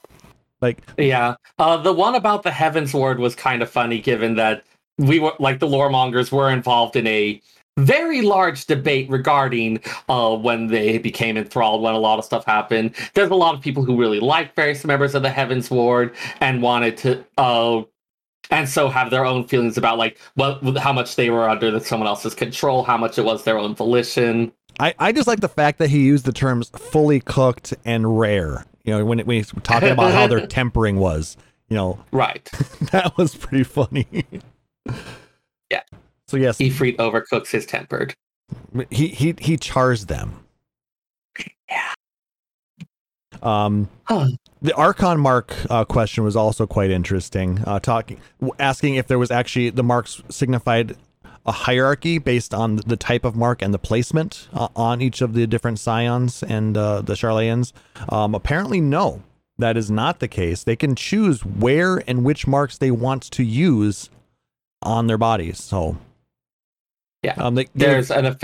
Like 0.65 0.83
Yeah. 0.97 1.35
Uh, 1.59 1.77
the 1.77 1.93
one 1.93 2.15
about 2.15 2.43
the 2.43 2.51
Heavens 2.51 2.93
Ward 2.93 3.19
was 3.19 3.35
kind 3.35 3.61
of 3.61 3.69
funny 3.69 3.99
given 3.99 4.35
that 4.35 4.63
we 4.97 5.19
were 5.19 5.33
like 5.39 5.59
the 5.59 5.67
lore 5.67 5.89
mongers 5.89 6.31
were 6.31 6.49
involved 6.49 6.95
in 6.95 7.07
a 7.07 7.41
very 7.77 8.21
large 8.21 8.65
debate 8.65 9.09
regarding 9.09 9.81
uh, 10.07 10.33
when 10.35 10.67
they 10.67 10.97
became 10.97 11.35
enthralled, 11.35 11.81
when 11.81 11.93
a 11.93 11.97
lot 11.97 12.17
of 12.17 12.23
stuff 12.23 12.45
happened. 12.45 12.95
There's 13.13 13.29
a 13.29 13.35
lot 13.35 13.53
of 13.53 13.59
people 13.59 13.83
who 13.83 13.97
really 13.97 14.21
liked 14.21 14.55
various 14.55 14.85
members 14.85 15.13
of 15.13 15.23
the 15.23 15.29
Heavens 15.29 15.69
Ward 15.69 16.15
and 16.39 16.61
wanted 16.61 16.95
to 16.97 17.25
uh, 17.37 17.83
and 18.51 18.69
so 18.69 18.89
have 18.89 19.09
their 19.09 19.25
own 19.25 19.47
feelings 19.47 19.77
about 19.77 19.97
like 19.97 20.19
what 20.35 20.61
how 20.77 20.93
much 20.93 21.15
they 21.15 21.29
were 21.29 21.49
under 21.49 21.79
someone 21.79 22.07
else's 22.07 22.35
control, 22.35 22.83
how 22.83 22.97
much 22.97 23.17
it 23.17 23.25
was 23.25 23.43
their 23.43 23.57
own 23.57 23.75
volition. 23.75 24.51
I, 24.79 24.93
I 24.99 25.11
just 25.11 25.27
like 25.27 25.39
the 25.39 25.49
fact 25.49 25.79
that 25.79 25.89
he 25.89 25.99
used 25.99 26.25
the 26.25 26.33
terms 26.33 26.69
fully 26.69 27.19
cooked 27.19 27.73
and 27.85 28.19
rare. 28.19 28.65
You 28.85 28.93
know, 28.97 29.05
when, 29.05 29.19
it, 29.19 29.27
when 29.27 29.37
he's 29.37 29.51
talking 29.63 29.89
about 29.89 30.11
how 30.13 30.27
their 30.27 30.45
tempering 30.47 30.97
was, 30.97 31.35
you 31.69 31.75
know, 31.75 31.99
Right. 32.11 32.45
that 32.91 33.17
was 33.17 33.35
pretty 33.35 33.63
funny. 33.63 34.07
Yeah. 35.71 35.81
So 36.27 36.37
yes, 36.37 36.57
Ifrit 36.59 36.95
overcooks 36.97 37.47
his 37.49 37.65
tempered. 37.65 38.13
he 38.89 39.07
he 39.07 39.35
he 39.39 39.57
chars 39.57 40.05
them. 40.05 40.45
Yeah. 41.69 41.91
Um, 43.41 43.89
Huh. 44.05 44.27
the 44.61 44.73
Archon 44.75 45.19
mark 45.19 45.53
uh, 45.69 45.83
question 45.85 46.23
was 46.23 46.35
also 46.35 46.65
quite 46.67 46.91
interesting. 46.91 47.59
Uh, 47.65 47.79
talking, 47.79 48.19
asking 48.59 48.95
if 48.95 49.07
there 49.07 49.19
was 49.19 49.31
actually 49.31 49.71
the 49.71 49.83
marks 49.83 50.21
signified 50.29 50.95
a 51.45 51.51
hierarchy 51.51 52.17
based 52.17 52.53
on 52.53 52.77
the 52.77 52.95
type 52.97 53.23
of 53.23 53.35
mark 53.35 53.61
and 53.61 53.73
the 53.73 53.79
placement 53.79 54.47
uh, 54.53 54.67
on 54.75 55.01
each 55.01 55.21
of 55.21 55.33
the 55.33 55.45
different 55.45 55.79
scions 55.79 56.41
and 56.43 56.75
uh, 56.77 57.01
the 57.01 57.13
Sharlayans. 57.13 57.71
Um, 58.09 58.33
apparently, 58.33 58.81
no, 58.81 59.21
that 59.57 59.77
is 59.77 59.91
not 59.91 60.19
the 60.19 60.27
case. 60.27 60.63
They 60.63 60.75
can 60.75 60.95
choose 60.95 61.45
where 61.45 62.03
and 62.09 62.23
which 62.23 62.47
marks 62.47 62.77
they 62.77 62.91
want 62.91 63.23
to 63.31 63.43
use 63.43 64.09
on 64.81 65.07
their 65.07 65.17
bodies. 65.17 65.61
So, 65.61 65.97
Yeah. 67.23 67.33
um, 67.37 67.55
they, 67.55 67.67
There's 67.75 68.11
an 68.11 68.37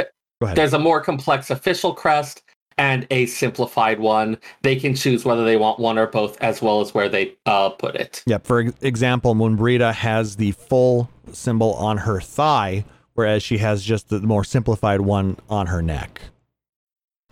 there's 0.55 0.73
a 0.73 0.79
more 0.79 1.01
complex 1.01 1.49
official 1.51 1.93
crest 1.93 2.41
and 2.81 3.05
a 3.11 3.27
simplified 3.27 3.99
one. 3.99 4.39
They 4.63 4.75
can 4.75 4.95
choose 4.95 5.23
whether 5.23 5.45
they 5.45 5.55
want 5.55 5.79
one 5.79 5.99
or 5.99 6.07
both, 6.07 6.41
as 6.41 6.63
well 6.63 6.81
as 6.81 6.95
where 6.95 7.07
they 7.07 7.35
uh, 7.45 7.69
put 7.69 7.95
it. 7.95 8.23
Yep. 8.25 8.47
for 8.47 8.59
example, 8.81 9.35
Moenbryda 9.35 9.93
has 9.93 10.37
the 10.37 10.53
full 10.53 11.07
symbol 11.31 11.75
on 11.75 11.97
her 11.97 12.19
thigh, 12.19 12.83
whereas 13.13 13.43
she 13.43 13.59
has 13.59 13.83
just 13.83 14.09
the 14.09 14.19
more 14.21 14.43
simplified 14.43 15.01
one 15.01 15.37
on 15.47 15.67
her 15.67 15.83
neck. 15.83 16.21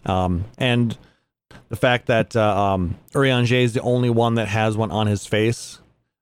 Um, 0.05 0.45
and 0.59 0.95
the 1.69 1.75
fact 1.75 2.05
that 2.05 2.35
uh, 2.35 2.73
um, 2.75 2.99
is 3.15 3.73
the 3.73 3.81
only 3.81 4.11
one 4.11 4.35
that 4.35 4.49
has 4.49 4.77
one 4.77 4.91
on 4.91 5.07
his 5.07 5.25
face 5.25 5.79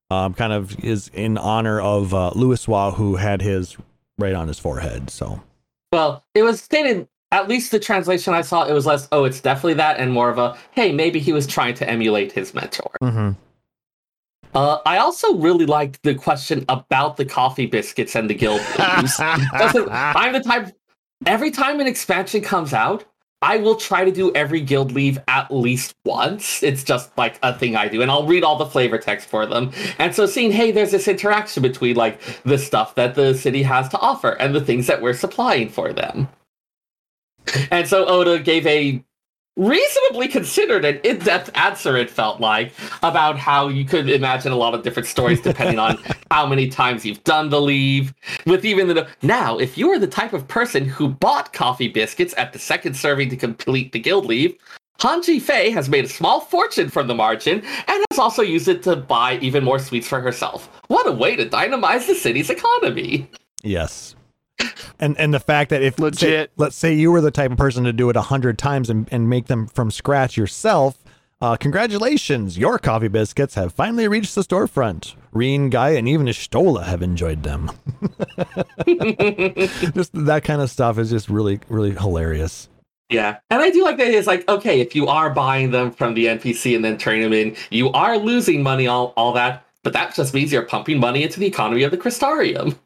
um, 0.09 0.33
kind 0.35 0.53
of 0.53 0.79
is 0.85 1.09
in 1.13 1.37
honor 1.37 1.81
of 1.81 2.13
uh, 2.13 2.31
Louisoix, 2.33 2.95
who 2.95 3.17
had 3.17 3.41
his 3.41 3.75
right 4.17 4.33
on 4.33 4.47
his 4.47 4.57
forehead. 4.57 5.09
So, 5.09 5.43
Well, 5.91 6.23
it 6.33 6.43
was 6.43 6.61
stated. 6.61 7.09
At 7.31 7.49
least 7.49 7.71
the 7.71 7.79
translation 7.79 8.33
I 8.33 8.41
saw, 8.41 8.63
it 8.65 8.73
was 8.73 8.85
less. 8.85 9.07
Oh, 9.11 9.25
it's 9.25 9.41
definitely 9.41 9.75
that, 9.75 9.99
and 9.99 10.13
more 10.13 10.29
of 10.29 10.37
a 10.37 10.57
hey, 10.71 10.91
maybe 10.93 11.19
he 11.19 11.33
was 11.33 11.45
trying 11.45 11.75
to 11.75 11.89
emulate 11.89 12.31
his 12.31 12.53
mentor. 12.53 12.91
mhm. 13.01 13.35
Uh, 14.55 14.79
I 14.85 14.97
also 14.97 15.35
really 15.35 15.65
liked 15.65 16.01
the 16.03 16.15
question 16.15 16.65
about 16.69 17.17
the 17.17 17.25
coffee 17.25 17.65
biscuits 17.67 18.15
and 18.15 18.29
the 18.29 18.33
guild 18.33 18.61
leaves. 18.79 19.15
I'm 19.19 20.33
the 20.33 20.39
type. 20.39 20.73
Every 21.25 21.51
time 21.51 21.79
an 21.79 21.85
expansion 21.85 22.41
comes 22.41 22.73
out, 22.73 23.05
I 23.41 23.57
will 23.57 23.75
try 23.75 24.03
to 24.03 24.11
do 24.11 24.33
every 24.33 24.61
guild 24.61 24.91
leave 24.93 25.19
at 25.27 25.51
least 25.51 25.95
once. 26.05 26.63
It's 26.63 26.83
just 26.83 27.15
like 27.17 27.37
a 27.43 27.53
thing 27.53 27.75
I 27.75 27.87
do, 27.87 28.01
and 28.01 28.09
I'll 28.09 28.25
read 28.25 28.43
all 28.43 28.55
the 28.57 28.65
flavor 28.65 28.97
text 28.97 29.29
for 29.29 29.45
them. 29.45 29.71
And 29.99 30.15
so, 30.15 30.25
seeing 30.25 30.51
hey, 30.51 30.71
there's 30.71 30.91
this 30.91 31.07
interaction 31.07 31.61
between 31.61 31.95
like 31.95 32.19
the 32.43 32.57
stuff 32.57 32.95
that 32.95 33.13
the 33.13 33.35
city 33.35 33.61
has 33.61 33.89
to 33.89 33.99
offer 33.99 34.29
and 34.39 34.55
the 34.55 34.61
things 34.61 34.87
that 34.87 35.01
we're 35.01 35.13
supplying 35.13 35.69
for 35.69 35.93
them. 35.93 36.29
And 37.71 37.88
so 37.88 38.05
Oda 38.05 38.39
gave 38.39 38.65
a 38.67 39.03
reasonably 39.57 40.27
considered 40.27 40.86
and 40.86 41.03
in-depth 41.03 41.49
answer 41.55 41.97
it 41.97 42.12
felt 42.12 42.39
like 42.39 42.71
about 43.01 43.39
how 43.39 43.67
you 43.67 43.83
could 43.83 44.07
imagine 44.07 44.51
a 44.51 44.55
lot 44.55 44.75
of 44.75 44.83
different 44.83 45.07
stories 45.07 45.41
depending 45.41 45.79
on 45.79 45.97
how 46.31 46.45
many 46.45 46.67
times 46.67 47.03
you've 47.03 47.23
done 47.23 47.49
the 47.49 47.60
leave 47.60 48.13
with 48.45 48.63
even 48.63 48.88
the 48.88 49.07
now 49.23 49.57
if 49.57 49.75
you 49.75 49.89
are 49.91 49.97
the 49.97 50.05
type 50.05 50.31
of 50.31 50.47
person 50.47 50.86
who 50.86 51.07
bought 51.10 51.53
coffee 51.53 51.88
biscuits 51.88 52.36
at 52.38 52.53
the 52.53 52.60
second 52.60 52.95
serving 52.95 53.29
to 53.29 53.36
complete 53.36 53.91
the 53.93 53.99
guild 53.99 54.25
leave 54.25 54.55
Hanji 54.99 55.41
Fei 55.41 55.71
has 55.71 55.89
made 55.89 56.05
a 56.05 56.10
small 56.10 56.39
fortune 56.39 56.89
from 56.89 57.07
the 57.07 57.15
margin 57.15 57.63
and 57.88 58.05
has 58.12 58.19
also 58.19 58.41
used 58.41 58.67
it 58.67 58.81
to 58.83 58.95
buy 58.95 59.38
even 59.39 59.63
more 59.63 59.77
sweets 59.77 60.07
for 60.07 60.19
herself. 60.19 60.69
What 60.88 61.07
a 61.07 61.12
way 61.12 61.36
to 61.36 61.45
dynamize 61.45 62.07
the 62.07 62.15
city's 62.15 62.49
economy. 62.49 63.29
Yes. 63.62 64.15
And 65.00 65.17
and 65.20 65.34
the 65.34 65.39
fact 65.39 65.70
that 65.70 65.84
if 65.84 65.96
say- 66.15 66.48
let's 66.58 66.76
say 66.76 66.93
you 66.93 67.12
were 67.12 67.22
the 67.22 67.32
type 67.32 67.52
of 67.52 67.58
person 67.58 67.84
to 67.84 67.93
do 67.93 68.10
it 68.10 68.15
a 68.15 68.22
hundred 68.24 68.58
times 68.58 68.89
and, 68.89 69.08
and 69.12 69.30
make 69.30 69.46
them 69.46 69.67
from 69.67 69.91
scratch 69.91 70.36
yourself, 70.38 70.98
uh, 71.39 71.56
congratulations, 71.56 72.58
your 72.58 72.80
coffee 72.80 73.08
biscuits 73.08 73.54
have 73.54 73.72
finally 73.74 74.08
reached 74.08 74.34
the 74.34 74.41
storefront. 74.41 75.13
Reen, 75.32 75.70
Guy, 75.70 75.91
and 75.91 76.10
even 76.10 76.32
Stola 76.34 76.84
have 76.86 77.04
enjoyed 77.04 77.43
them. 77.43 77.70
just 79.93 80.12
that 80.13 80.41
kind 80.43 80.62
of 80.62 80.72
stuff 80.72 80.98
is 80.98 81.12
just 81.12 81.30
really, 81.30 81.60
really 81.70 81.91
hilarious. 81.91 82.70
Yeah, 83.10 83.38
and 83.52 83.62
I 83.62 83.70
do 83.70 83.84
like 83.84 83.98
that 83.98 84.08
it's 84.08 84.28
like, 84.28 84.50
okay, 84.50 84.82
if 84.82 84.96
you 84.96 85.08
are 85.08 85.30
buying 85.30 85.70
them 85.72 85.91
from 85.91 86.15
the 86.15 86.26
NPC 86.26 86.76
and 86.76 86.84
then 86.84 86.98
turning 86.98 87.22
them 87.22 87.34
in, 87.34 87.56
you 87.70 87.91
are 87.91 88.17
losing 88.17 88.63
money, 88.63 88.88
all, 88.88 89.13
all 89.15 89.32
that, 89.34 89.63
but 89.84 89.93
that 89.93 90.15
just 90.15 90.34
means 90.34 90.52
you're 90.52 90.63
pumping 90.63 91.00
money 91.00 91.22
into 91.24 91.39
the 91.39 91.46
economy 91.46 91.84
of 91.84 91.91
the 91.91 91.98
Crystarium. 91.98 92.78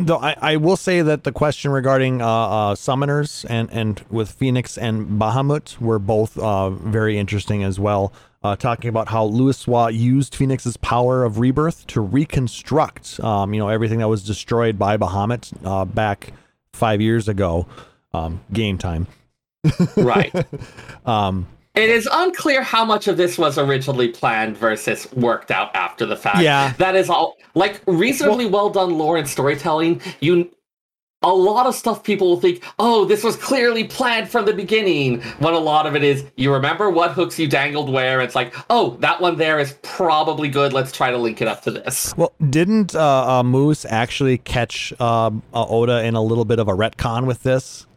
Though 0.00 0.18
I, 0.18 0.36
I 0.40 0.56
will 0.56 0.76
say 0.76 1.02
that 1.02 1.24
the 1.24 1.32
question 1.32 1.72
regarding 1.72 2.22
uh, 2.22 2.26
uh, 2.26 2.74
summoners 2.76 3.44
and, 3.48 3.68
and 3.72 4.04
with 4.10 4.30
Phoenix 4.30 4.78
and 4.78 5.20
Bahamut 5.20 5.80
were 5.80 5.98
both 5.98 6.38
uh, 6.38 6.70
very 6.70 7.18
interesting 7.18 7.64
as 7.64 7.80
well. 7.80 8.12
Uh, 8.40 8.54
talking 8.54 8.88
about 8.88 9.08
how 9.08 9.28
Louisoix 9.28 9.92
used 9.92 10.36
Phoenix's 10.36 10.76
power 10.76 11.24
of 11.24 11.40
rebirth 11.40 11.84
to 11.88 12.00
reconstruct, 12.00 13.18
um, 13.24 13.52
you 13.52 13.58
know, 13.58 13.68
everything 13.68 13.98
that 13.98 14.08
was 14.08 14.22
destroyed 14.22 14.78
by 14.78 14.96
Bahamut 14.96 15.52
uh, 15.64 15.84
back 15.84 16.32
five 16.72 17.00
years 17.00 17.26
ago. 17.26 17.66
Um, 18.14 18.40
game 18.52 18.78
time. 18.78 19.08
Right. 19.96 20.32
Um, 21.06 21.46
It 21.78 21.90
is 21.90 22.08
unclear 22.10 22.62
how 22.62 22.84
much 22.84 23.06
of 23.06 23.16
this 23.16 23.38
was 23.38 23.56
originally 23.56 24.08
planned 24.08 24.56
versus 24.56 25.10
worked 25.12 25.52
out 25.52 25.74
after 25.76 26.06
the 26.06 26.16
fact. 26.16 26.40
Yeah. 26.40 26.72
That 26.78 26.96
is 26.96 27.08
all 27.08 27.36
like 27.54 27.80
reasonably 27.86 28.46
well, 28.46 28.68
done 28.68 28.98
lore 28.98 29.16
and 29.16 29.28
storytelling. 29.28 30.00
You 30.20 30.50
a 31.22 31.28
lot 31.28 31.66
of 31.66 31.74
stuff 31.74 32.04
people 32.04 32.28
will 32.28 32.40
think, 32.40 32.64
oh, 32.78 33.04
this 33.04 33.24
was 33.24 33.36
clearly 33.36 33.84
planned 33.84 34.28
from 34.28 34.44
the 34.44 34.52
beginning. 34.52 35.20
When 35.38 35.54
a 35.54 35.58
lot 35.58 35.86
of 35.86 35.96
it 35.96 36.04
is, 36.04 36.24
you 36.36 36.52
remember 36.52 36.90
what 36.90 37.12
hooks 37.12 37.38
you 37.38 37.48
dangled 37.48 37.90
where? 37.90 38.20
It's 38.20 38.34
like, 38.34 38.54
oh, 38.70 38.96
that 39.00 39.20
one 39.20 39.36
there 39.36 39.58
is 39.58 39.74
probably 39.82 40.48
good. 40.48 40.72
Let's 40.72 40.92
try 40.92 41.10
to 41.10 41.18
link 41.18 41.42
it 41.42 41.48
up 41.48 41.62
to 41.62 41.72
this. 41.72 42.14
Well, 42.16 42.32
didn't 42.50 42.94
uh, 42.94 43.38
uh, 43.38 43.42
Moose 43.42 43.84
actually 43.84 44.38
catch 44.38 44.92
uh, 45.00 45.26
uh, 45.26 45.30
Oda 45.52 46.04
in 46.04 46.14
a 46.14 46.22
little 46.22 46.44
bit 46.44 46.60
of 46.60 46.68
a 46.68 46.72
retcon 46.72 47.26
with 47.26 47.42
this? 47.42 47.87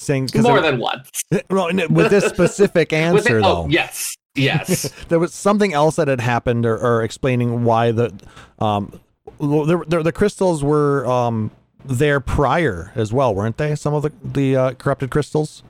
Saying 0.00 0.28
More 0.36 0.60
than 0.60 0.78
once. 0.78 1.10
well, 1.50 1.68
with 1.90 2.10
this 2.10 2.24
specific 2.32 2.92
answer 2.92 3.38
it- 3.38 3.42
though, 3.42 3.64
oh, 3.64 3.68
yes. 3.68 4.16
Yes. 4.36 4.92
there 5.08 5.18
was 5.18 5.34
something 5.34 5.72
else 5.72 5.96
that 5.96 6.06
had 6.06 6.20
happened, 6.20 6.64
or, 6.64 6.78
or 6.78 7.02
explaining 7.02 7.64
why 7.64 7.90
the 7.90 8.14
um 8.60 9.00
the, 9.40 9.84
the, 9.88 10.02
the 10.04 10.12
crystals 10.12 10.62
were 10.62 11.04
um 11.06 11.50
there 11.84 12.20
prior 12.20 12.92
as 12.94 13.12
well, 13.12 13.34
weren't 13.34 13.56
they? 13.56 13.74
Some 13.74 13.92
of 13.94 14.02
the 14.02 14.12
the 14.22 14.56
uh, 14.56 14.72
corrupted 14.74 15.10
crystals. 15.10 15.64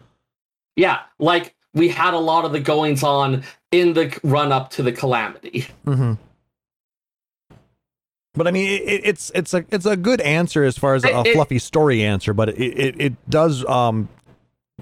yeah. 0.76 1.00
Like 1.18 1.54
we 1.72 1.88
had 1.88 2.12
a 2.12 2.18
lot 2.18 2.44
of 2.44 2.52
the 2.52 2.60
goings 2.60 3.02
on 3.02 3.44
in 3.72 3.94
the 3.94 4.18
run 4.22 4.52
up 4.52 4.68
to 4.70 4.82
the 4.82 4.92
calamity. 4.92 5.66
Mm-hmm. 5.86 6.14
But 8.34 8.46
I 8.46 8.50
mean, 8.50 8.70
it, 8.82 9.00
it's 9.04 9.30
it's 9.34 9.54
a 9.54 9.64
it's 9.70 9.86
a 9.86 9.96
good 9.96 10.20
answer 10.20 10.62
as 10.64 10.76
far 10.76 10.94
as 10.94 11.04
a, 11.04 11.22
it- 11.22 11.32
fluffy 11.34 11.58
story 11.58 12.04
answer, 12.04 12.34
but 12.34 12.50
it 12.50 12.60
it, 12.60 13.00
it 13.00 13.30
does 13.30 13.64
um 13.64 14.08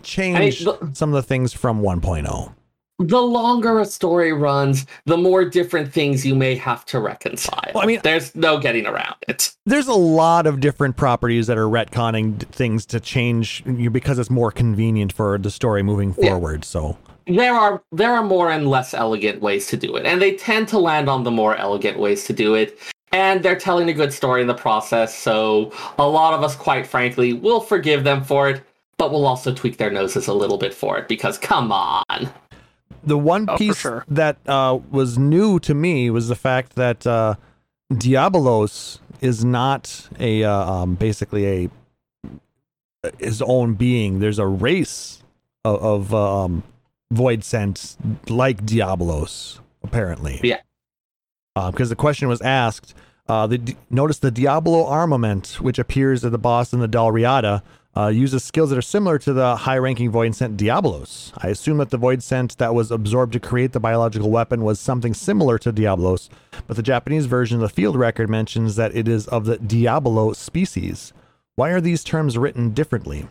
change 0.02 0.64
the- 0.64 0.90
some 0.92 1.10
of 1.10 1.14
the 1.14 1.22
things 1.22 1.52
from 1.52 1.80
oh. 1.80 1.82
1.0. 1.96 2.52
the 2.98 3.20
longer 3.20 3.78
a 3.80 3.84
story 3.84 4.32
runs, 4.32 4.86
the 5.04 5.16
more 5.18 5.44
different 5.44 5.92
things 5.92 6.24
you 6.24 6.34
may 6.34 6.54
have 6.54 6.84
to 6.86 6.98
reconcile. 6.98 7.70
Well, 7.74 7.82
I 7.84 7.86
mean- 7.86 8.00
there's 8.02 8.34
no 8.34 8.58
getting 8.58 8.86
around 8.86 9.16
it. 9.28 9.52
There's 9.66 9.88
a 9.88 9.92
lot 9.94 10.46
of 10.46 10.60
different 10.60 10.96
properties 10.96 11.46
that 11.48 11.58
are 11.58 11.66
retconning 11.68 12.38
things 12.48 12.86
to 12.86 13.00
change 13.00 13.62
mm, 13.64 13.78
you 13.78 13.90
because 13.90 14.18
it's 14.18 14.30
more 14.30 14.50
convenient 14.50 15.12
for 15.12 15.36
the 15.38 15.50
story 15.50 15.82
moving 15.82 16.14
Yeah. 16.18 16.28
forward. 16.30 16.64
So 16.64 16.96
There 17.26 17.54
are 17.54 17.82
there 17.92 18.12
are 18.14 18.22
more 18.22 18.50
and 18.52 18.70
less 18.70 18.94
elegant 18.94 19.42
ways 19.42 19.66
to 19.68 19.76
do 19.76 19.96
it, 19.96 20.06
and 20.06 20.22
they 20.22 20.32
tend 20.36 20.68
to 20.68 20.78
land 20.78 21.08
on 21.10 21.24
the 21.24 21.30
more 21.30 21.56
elegant 21.56 21.98
ways 21.98 22.24
to 22.26 22.32
do 22.32 22.54
it. 22.54 22.78
And 23.12 23.42
they're 23.42 23.56
telling 23.58 23.88
a 23.88 23.92
good 23.94 24.12
story 24.12 24.40
in 24.42 24.46
the 24.46 24.54
process, 24.54 25.16
so 25.16 25.72
a 25.98 26.06
lot 26.06 26.34
of 26.34 26.42
us, 26.42 26.54
quite 26.56 26.86
frankly, 26.86 27.32
will 27.32 27.60
forgive 27.60 28.04
them 28.04 28.22
for 28.22 28.48
it, 28.50 28.62
but 28.98 29.10
we'll 29.10 29.26
also 29.26 29.52
tweak 29.54 29.76
their 29.78 29.90
noses 29.90 30.26
a 30.26 30.32
little 30.34 30.58
bit 30.58 30.72
for 30.74 30.98
it 30.98 31.08
because 31.08 31.38
come 31.38 31.70
on. 31.72 32.30
the 33.04 33.18
one 33.18 33.46
Oh, 33.48 33.54
for 33.54 33.58
piece 33.58 33.78
sure. 33.78 34.04
that 34.08 34.38
uh, 34.46 34.78
was 34.90 35.18
new 35.18 35.58
to 35.60 35.74
me 35.74 36.10
was 36.10 36.28
the 36.28 36.34
fact 36.36 36.74
that 36.76 37.06
uh, 37.06 37.34
Diabolos 37.92 38.98
is 39.20 39.44
not 39.44 40.08
a 40.18 40.44
uh, 40.44 40.52
um, 40.52 40.94
basically 40.94 41.46
a 41.46 41.70
his 43.18 43.40
own 43.42 43.74
being. 43.74 44.18
There's 44.18 44.38
a 44.38 44.46
race 44.46 45.22
of, 45.64 45.82
of 45.82 46.14
um, 46.14 46.62
voidsent 47.14 47.96
like 48.28 48.64
Diabolos, 48.66 49.60
apparently. 49.82 50.40
Yeah. 50.42 50.60
Because 51.54 51.88
the 51.88 51.96
question 51.96 52.28
was 52.28 52.42
asked. 52.42 52.94
Uh, 53.28 53.46
the, 53.46 53.76
notice 53.90 54.18
the 54.18 54.30
Diablo 54.30 54.86
armament, 54.86 55.58
which 55.60 55.78
appears 55.78 56.24
at 56.24 56.30
the 56.32 56.38
boss 56.38 56.72
in 56.72 56.80
the 56.80 56.88
Dalriada, 56.88 57.62
uh, 57.96 58.08
uses 58.08 58.44
skills 58.44 58.70
that 58.70 58.78
are 58.78 58.82
similar 58.82 59.18
to 59.18 59.32
the 59.32 59.56
high-ranking 59.56 60.12
Voidsent 60.12 60.56
Diablos. 60.56 61.32
I 61.38 61.48
assume 61.48 61.78
that 61.78 61.90
the 61.90 61.98
Voidsent 61.98 62.56
that 62.56 62.74
was 62.74 62.90
absorbed 62.90 63.32
to 63.32 63.40
create 63.40 63.72
the 63.72 63.80
biological 63.80 64.30
weapon 64.30 64.62
was 64.62 64.78
something 64.78 65.14
similar 65.14 65.58
to 65.58 65.72
Diablos, 65.72 66.28
but 66.66 66.76
the 66.76 66.82
Japanese 66.82 67.26
version 67.26 67.56
of 67.56 67.62
the 67.62 67.68
field 67.68 67.96
record 67.96 68.28
mentions 68.28 68.76
that 68.76 68.94
it 68.94 69.08
is 69.08 69.26
of 69.28 69.46
the 69.46 69.56
Diablo 69.58 70.32
species. 70.34 71.12
Why 71.54 71.70
are 71.70 71.80
these 71.80 72.04
terms 72.04 72.36
written 72.36 72.70
differently? 72.70 73.28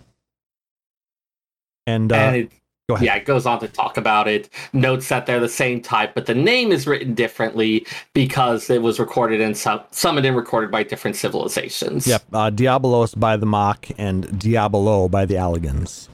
And, 1.86 2.12
uh, 2.12 2.44
go 2.88 2.96
ahead. 2.96 3.06
yeah, 3.06 3.16
it 3.16 3.26
goes 3.26 3.46
on 3.46 3.60
to 3.60 3.68
talk 3.68 3.98
about 3.98 4.28
it. 4.28 4.50
Notes 4.74 5.10
that 5.10 5.26
they're 5.26 5.40
the 5.40 5.50
same 5.50 5.82
type, 5.82 6.14
but 6.16 6.26
the 6.26 6.36
name 6.36 6.72
is 6.72 6.88
written 6.88 7.14
differently 7.14 7.86
because 8.14 8.70
it 8.70 8.82
was 8.82 9.00
recorded 9.00 9.42
and 9.42 9.58
sum- 9.58 9.84
summoned 9.92 10.26
and 10.26 10.36
recorded 10.36 10.72
by 10.72 10.84
different 10.84 11.16
civilizations. 11.16 12.08
Yep, 12.08 12.24
uh, 12.34 12.52
Diabolos 12.52 13.20
by 13.20 13.38
the 13.38 13.46
Mhach 13.46 13.94
and 13.98 14.40
Diabolo 14.40 15.08
by 15.08 15.26
the 15.26 15.36
Allagans. 15.36 16.10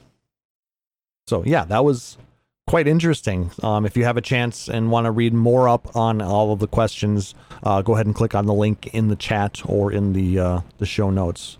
So 1.26 1.44
yeah, 1.44 1.64
that 1.64 1.84
was 1.84 2.18
quite 2.66 2.86
interesting. 2.86 3.50
Um, 3.62 3.84
if 3.84 3.96
you 3.96 4.04
have 4.04 4.16
a 4.16 4.22
chance 4.22 4.68
and 4.68 4.90
want 4.90 5.04
to 5.06 5.10
read 5.10 5.34
more 5.34 5.68
up 5.68 5.94
on 5.96 6.20
all 6.20 6.52
of 6.52 6.58
the 6.58 6.68
questions, 6.68 7.34
uh, 7.62 7.82
go 7.82 7.94
ahead 7.94 8.06
and 8.06 8.14
click 8.14 8.34
on 8.34 8.46
the 8.46 8.54
link 8.54 8.88
in 8.94 9.08
the 9.08 9.16
chat 9.16 9.62
or 9.66 9.92
in 9.92 10.12
the 10.12 10.38
uh, 10.38 10.60
the 10.78 10.86
show 10.86 11.10
notes. 11.10 11.58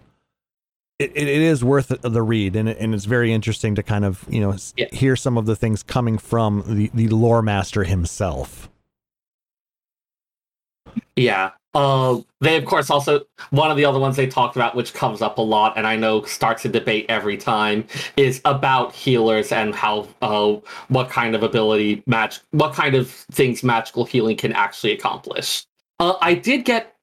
It, 1.02 1.16
it, 1.16 1.28
is 1.28 1.64
worth 1.64 1.88
the 1.88 2.22
read, 2.22 2.54
and, 2.56 2.68
it, 2.68 2.78
and 2.78 2.94
it's 2.94 3.04
very 3.04 3.32
interesting 3.32 3.74
to 3.74 3.82
kind 3.82 4.04
of 4.04 4.24
you 4.28 4.40
know 4.40 4.56
Yeah. 4.76 4.86
hear 4.92 5.16
some 5.16 5.36
of 5.36 5.46
the 5.46 5.56
things 5.56 5.82
coming 5.82 6.18
from 6.18 6.62
the 6.66 6.90
the 6.94 7.08
lore 7.08 7.42
master 7.42 7.84
himself. 7.84 8.68
Yeah. 11.16 11.50
Uh, 11.74 12.20
they 12.42 12.56
of 12.58 12.66
course 12.66 12.90
also 12.90 13.22
one 13.48 13.70
of 13.70 13.78
the 13.78 13.84
other 13.84 13.98
ones 13.98 14.16
they 14.16 14.26
talked 14.26 14.56
about, 14.56 14.74
which 14.74 14.92
comes 14.92 15.22
up 15.22 15.38
a 15.38 15.42
lot, 15.42 15.76
and 15.76 15.86
I 15.86 15.96
know 15.96 16.22
starts 16.24 16.64
a 16.66 16.68
debate 16.68 17.06
every 17.08 17.36
time, 17.38 17.86
is 18.16 18.42
about 18.44 18.94
healers 18.94 19.52
and 19.52 19.74
how 19.74 20.06
uh, 20.20 20.56
what 20.88 21.08
kind 21.08 21.34
of 21.34 21.42
ability 21.42 22.02
match, 22.06 22.40
what 22.50 22.74
kind 22.74 22.94
of 22.94 23.10
things 23.10 23.62
magical 23.62 24.04
healing 24.04 24.36
can 24.36 24.52
actually 24.52 24.92
accomplish. 24.92 25.64
Uh, 25.98 26.14
I 26.20 26.34
did 26.34 26.64
get 26.66 26.94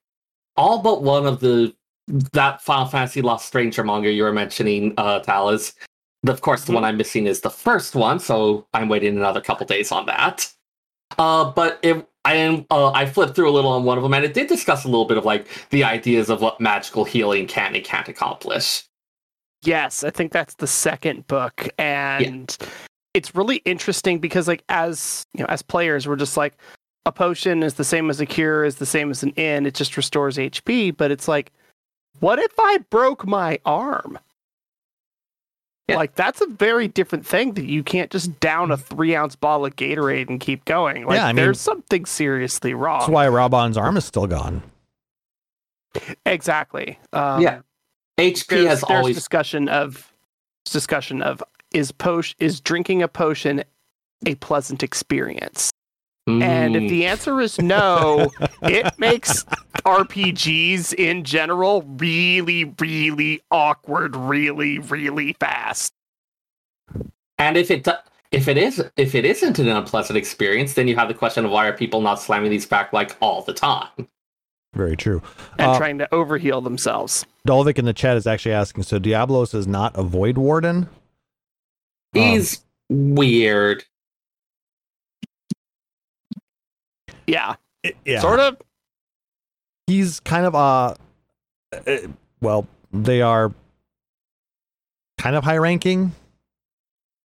all 0.55 0.79
but 0.79 1.01
one 1.01 1.25
of 1.25 1.39
the 1.39 1.73
that 2.33 2.61
Final 2.61 2.85
Fantasy 2.85 3.21
Lost 3.21 3.45
Stranger 3.45 3.83
manga 3.83 4.11
you 4.11 4.23
were 4.23 4.33
mentioning, 4.33 4.93
uh, 4.97 5.19
Taliz. 5.21 5.73
Of 6.27 6.41
course, 6.41 6.65
the 6.65 6.73
one 6.73 6.83
I'm 6.83 6.97
missing 6.97 7.27
is 7.27 7.41
the 7.41 7.49
first 7.49 7.95
one, 7.95 8.19
so 8.19 8.67
I'm 8.73 8.89
waiting 8.89 9.15
another 9.15 9.39
couple 9.39 9.65
days 9.65 9.91
on 9.91 10.05
that. 10.07 10.51
Uh, 11.17 11.51
but 11.51 11.79
it, 11.81 12.05
I 12.25 12.35
am 12.35 12.65
uh, 12.69 12.91
I 12.91 13.05
flipped 13.05 13.35
through 13.35 13.49
a 13.49 13.51
little 13.51 13.71
on 13.71 13.85
one 13.85 13.97
of 13.97 14.03
them, 14.03 14.13
and 14.13 14.25
it 14.25 14.33
did 14.33 14.47
discuss 14.47 14.83
a 14.83 14.87
little 14.87 15.05
bit 15.05 15.17
of 15.17 15.25
like 15.25 15.47
the 15.69 15.83
ideas 15.83 16.29
of 16.29 16.41
what 16.41 16.59
magical 16.59 17.05
healing 17.05 17.47
can 17.47 17.75
and 17.75 17.83
can't 17.83 18.07
accomplish. 18.07 18.83
Yes, 19.63 20.03
I 20.03 20.09
think 20.09 20.31
that's 20.31 20.55
the 20.55 20.67
second 20.67 21.27
book, 21.27 21.69
and 21.77 22.55
it's 23.13 23.35
really 23.35 23.57
interesting 23.65 24.19
because, 24.19 24.47
like, 24.47 24.63
as 24.69 25.25
you 25.33 25.41
know, 25.41 25.47
as 25.49 25.61
players, 25.61 26.07
we're 26.07 26.15
just 26.15 26.37
like, 26.37 26.53
a 27.05 27.11
potion 27.11 27.63
is 27.63 27.75
the 27.75 27.83
same 27.83 28.09
as 28.09 28.21
a 28.21 28.25
cure, 28.25 28.63
is 28.63 28.75
the 28.75 28.85
same 28.85 29.09
as 29.09 29.23
an 29.23 29.31
in. 29.31 29.65
It 29.65 29.73
just 29.73 29.97
restores 29.97 30.37
HP, 30.37 30.95
but 30.95 31.11
it's 31.11 31.27
like, 31.27 31.51
what 32.19 32.39
if 32.39 32.51
I 32.59 32.79
broke 32.89 33.25
my 33.27 33.59
arm? 33.65 34.19
Yeah. 35.87 35.95
Like 35.97 36.13
that's 36.15 36.39
a 36.41 36.45
very 36.47 36.87
different 36.87 37.25
thing 37.25 37.53
that 37.53 37.65
you 37.65 37.81
can't 37.83 38.11
just 38.11 38.39
down 38.39 38.69
a 38.69 38.77
three 38.77 39.15
ounce 39.15 39.35
bottle 39.35 39.65
of 39.65 39.75
Gatorade 39.75 40.29
and 40.29 40.39
keep 40.39 40.63
going. 40.65 41.05
Like 41.05 41.15
Yeah, 41.15 41.25
I 41.25 41.27
mean- 41.29 41.37
there's 41.37 41.59
something 41.59 42.05
seriously 42.05 42.73
wrong. 42.75 42.99
That's 42.99 43.09
why 43.11 43.27
Robon's 43.27 43.75
arm 43.77 43.97
is 43.97 44.05
still 44.05 44.27
gone. 44.27 44.61
exactly. 46.25 46.99
Um, 47.13 47.41
Yeah. 47.41 47.61
HP 48.19 48.47
there's, 48.49 48.67
has 48.67 48.81
there's 48.81 48.83
always 48.83 49.15
discussion 49.15 49.67
of 49.69 50.11
discussion 50.65 51.21
of 51.21 51.41
is 51.71 51.91
potion 51.91 52.35
is 52.39 52.59
drinking 52.59 53.01
a 53.01 53.07
potion 53.07 53.63
a 54.25 54.35
pleasant 54.35 54.83
experience 54.83 55.71
and 56.41 56.75
if 56.75 56.83
Mm. 56.83 56.89
the 56.89 57.05
answer 57.05 57.39
is 57.41 57.59
no 57.59 58.29
it 58.61 58.85
makes 58.99 59.43
rpgs 59.85 60.93
in 60.93 61.23
general 61.23 61.81
really 61.97 62.73
really 62.79 63.41
awkward 63.51 64.15
really 64.15 64.79
really 64.79 65.33
fast 65.39 65.93
And 67.37 67.57
if 67.57 67.71
it 67.71 67.83
do- 67.83 67.93
if 68.31 68.47
it 68.47 68.57
is 68.57 68.83
if 68.97 69.15
it 69.15 69.25
isn't 69.25 69.57
an 69.59 69.67
unpleasant 69.67 70.17
experience, 70.17 70.73
then 70.75 70.87
you 70.87 70.95
have 70.95 71.07
the 71.07 71.13
question 71.15 71.45
of 71.45 71.51
why 71.51 71.65
are 71.67 71.73
people 71.73 72.01
not 72.01 72.21
slamming 72.21 72.51
these 72.51 72.65
back 72.65 72.93
like 72.93 73.15
all 73.21 73.41
the 73.41 73.53
time? 73.53 73.87
Very 74.75 74.95
true. 74.95 75.21
and 75.57 75.71
Uh, 75.71 75.77
trying 75.77 75.97
to 75.97 76.07
overheal 76.11 76.63
themselves 76.63 77.25
Dolvik 77.47 77.79
in 77.79 77.85
the 77.85 77.93
chat 77.93 78.17
is 78.17 78.27
actually 78.27 78.51
asking, 78.53 78.83
so 78.83 78.99
Diablos 78.99 79.53
is 79.55 79.65
not 79.65 79.97
a 79.97 80.03
Void 80.03 80.37
Warden? 80.37 80.77
Um, 82.15 82.21
He's 82.21 82.63
weird. 82.89 83.83
Yeah, 87.29 87.55
I- 87.85 87.93
yeah. 88.05 88.19
sort 88.19 88.39
of. 88.39 88.57
He's 89.87 90.19
kind 90.19 90.45
of 90.45 90.55
uh 90.55 90.93
uh, 91.87 91.97
well, 92.41 92.67
they 92.91 93.21
are 93.21 93.51
kind 95.17 95.35
of 95.35 95.43
high 95.43 95.57
ranking. 95.57 96.11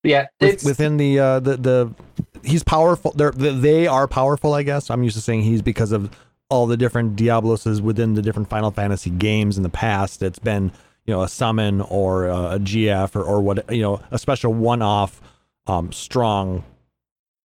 Yeah, 0.03 0.27
with- 0.41 0.55
it's 0.55 0.65
within 0.65 0.97
the 0.97 1.19
uh 1.19 1.41
the 1.41 1.57
the 1.57 1.95
he's 2.43 2.63
powerful. 2.63 3.13
They're 3.13 3.33
they 3.33 3.87
are 3.87 4.07
powerful 4.07 4.55
i 4.55 4.63
guess. 4.63 4.91
I'm 4.91 5.03
used 5.03 5.17
to 5.17 5.23
saying 5.23 5.43
he's 5.43 5.63
because 5.63 5.93
of 5.93 6.11
all 6.51 6.67
the 6.67 6.77
different 6.77 7.17
diabloses 7.17 7.81
within 7.81 8.15
the 8.15 8.23
different 8.23 8.49
final 8.51 8.71
fantasy 8.71 9.11
games 9.11 9.57
in 9.57 9.63
the 9.63 9.69
past. 9.71 10.23
It's 10.23 10.39
been 10.39 10.73
you 11.07 11.15
know 11.15 11.23
a 11.23 11.29
summon 11.29 11.81
or 11.83 12.27
a, 12.27 12.37
a 12.53 12.59
gf 12.59 13.15
or, 13.17 13.23
or 13.23 13.41
what 13.41 13.71
you 13.75 13.83
know 13.83 14.01
a 14.11 14.19
special 14.19 14.55
one-off 14.55 15.21
um 15.67 15.93
strong 15.93 16.65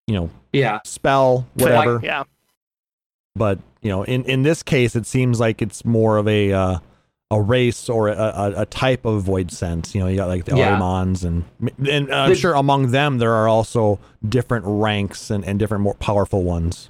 you 0.06 0.13
know 0.15 0.30
yeah. 0.54 0.80
spell 0.86 1.48
So, 1.58 1.65
like, 1.65 1.76
whatever. 1.76 2.00
Yeah. 2.04 2.24
But 3.38 3.60
you 3.82 3.89
know 3.89 4.04
in 4.04 4.23
in 4.26 4.43
this 4.43 4.63
case 4.63 4.95
it 4.95 5.06
seems 5.06 5.39
like 5.39 5.62
it's 5.62 5.86
more 5.86 6.17
of 6.17 6.28
a 6.28 6.52
uh 6.52 6.80
a 7.30 7.41
race 7.41 7.89
or 7.89 8.08
a, 8.08 8.15
a, 8.15 8.62
a 8.62 8.65
type 8.65 9.06
of 9.06 9.23
voidsent. 9.23 9.93
You 9.93 10.02
know 10.02 10.08
you 10.08 10.15
got 10.15 10.28
like 10.28 10.45
the 10.45 10.58
Yeah. 10.58 10.78
Ahrimans 10.78 11.23
and 11.26 11.43
and 11.89 12.13
i'm 12.13 12.36
sure 12.36 12.54
among 12.54 12.91
them 12.91 13.17
there 13.17 13.34
are 13.34 13.47
also 13.47 14.00
different 14.28 14.65
ranks 14.67 15.30
and, 15.30 15.43
and 15.45 15.60
different 15.60 15.84
more 15.84 15.95
powerful 15.95 16.43
ones. 16.43 16.89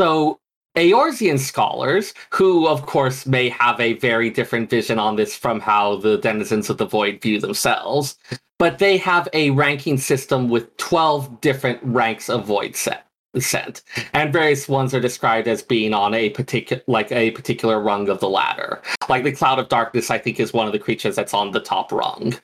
So 0.00 0.40
Eorzean 0.76 1.38
scholars, 1.38 2.14
who 2.30 2.66
of 2.66 2.86
course 2.86 3.26
may 3.26 3.50
have 3.50 3.78
a 3.78 3.92
very 3.94 4.30
different 4.30 4.70
vision 4.70 4.98
on 4.98 5.16
this 5.16 5.36
from 5.36 5.60
how 5.60 5.96
the 5.96 6.16
denizens 6.16 6.70
of 6.70 6.78
the 6.78 6.86
void 6.86 7.20
view 7.20 7.38
themselves, 7.38 8.16
but 8.58 8.78
they 8.78 8.96
have 8.96 9.28
a 9.32 9.50
ranking 9.50 9.98
system 9.98 10.48
with 10.48 10.74
12 10.78 11.40
different 11.40 11.78
ranks 11.82 12.30
of 12.30 12.46
void 12.46 12.74
set 12.74 13.06
sent 13.38 13.82
and 14.12 14.32
various 14.32 14.68
ones 14.68 14.92
are 14.92 15.00
described 15.00 15.48
as 15.48 15.62
being 15.62 15.94
on 15.94 16.14
a 16.14 16.30
particular 16.30 16.82
like 16.86 17.10
a 17.12 17.30
particular 17.32 17.80
rung 17.80 18.08
of 18.08 18.20
the 18.20 18.28
ladder 18.28 18.80
like 19.08 19.24
the 19.24 19.32
cloud 19.32 19.58
of 19.58 19.68
darkness 19.68 20.10
i 20.10 20.18
think 20.18 20.38
is 20.38 20.52
one 20.52 20.66
of 20.66 20.72
the 20.72 20.78
creatures 20.78 21.16
that's 21.16 21.32
on 21.32 21.50
the 21.50 21.60
top 21.60 21.90
rung 21.90 22.34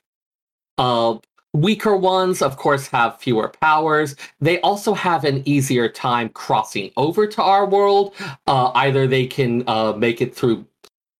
uh 0.79 1.15
weaker 1.53 1.97
ones 1.97 2.41
of 2.41 2.57
course 2.57 2.87
have 2.87 3.19
fewer 3.19 3.49
powers 3.61 4.17
they 4.41 4.61
also 4.61 4.95
have 4.95 5.25
an 5.25 5.43
easier 5.47 5.89
time 5.89 6.29
crossing 6.31 6.91
over 6.97 7.27
to 7.27 7.43
our 7.43 7.67
world. 7.67 8.15
Uh, 8.47 8.71
either 8.75 9.07
they 9.07 9.27
can 9.27 9.65
uh, 9.67 9.93
make 9.93 10.21
it 10.21 10.35
through, 10.35 10.65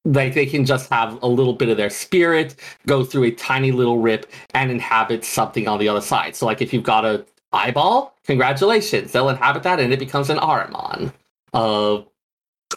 like 0.05 0.35
they 0.35 0.47
can 0.47 0.65
just 0.65 0.91
have 0.91 1.21
a 1.23 1.27
little 1.27 1.53
bit 1.53 1.69
of 1.69 1.77
their 1.77 1.91
spirit 1.91 2.57
go 2.87 3.05
through 3.05 3.25
a 3.25 3.31
tiny 3.31 3.73
little 3.73 3.99
rip 3.99 4.31
and 4.55 4.71
inhabit 4.71 5.25
something 5.25 5.69
on 5.69 5.79
the 5.79 5.89
other 5.89 6.01
side. 6.01 6.37
So, 6.37 6.47
like 6.47 6.63
if 6.63 6.73
you've 6.73 6.85
got 6.85 7.05
a 7.05 7.25
eyeball, 7.53 8.17
congratulations, 8.25 9.13
they'll 9.13 9.29
inhabit 9.29 9.63
that 9.63 9.81
and 9.81 9.93
it 9.93 9.99
becomes 9.99 10.31
an 10.31 10.39
Ahriman. 10.39 11.13
Uh, 11.53 12.03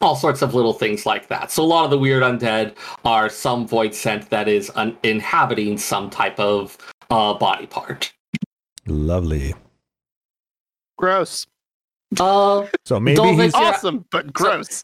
all 0.01 0.15
sorts 0.15 0.41
of 0.41 0.53
little 0.53 0.73
things 0.73 1.05
like 1.05 1.27
that. 1.27 1.51
So 1.51 1.63
a 1.63 1.65
lot 1.65 1.84
of 1.84 1.91
the 1.91 1.97
weird 1.97 2.23
undead 2.23 2.75
are 3.03 3.29
some 3.29 3.67
voidsent 3.67 4.29
that 4.29 4.47
is 4.47 4.71
un- 4.75 4.97
inhabiting 5.03 5.77
some 5.77 6.10
type 6.10 6.39
of 6.39 6.77
uh, 7.10 7.34
body 7.34 7.67
part. 7.67 8.13
lovely 8.88 9.53
Gross. 10.97 11.45
Uh, 12.19 12.67
so 12.86 12.99
maybe 12.99 13.17
Dolvik- 13.17 13.43
he's 13.43 13.53
Awesome, 13.53 14.05
but 14.12 14.31
gross. 14.34 14.84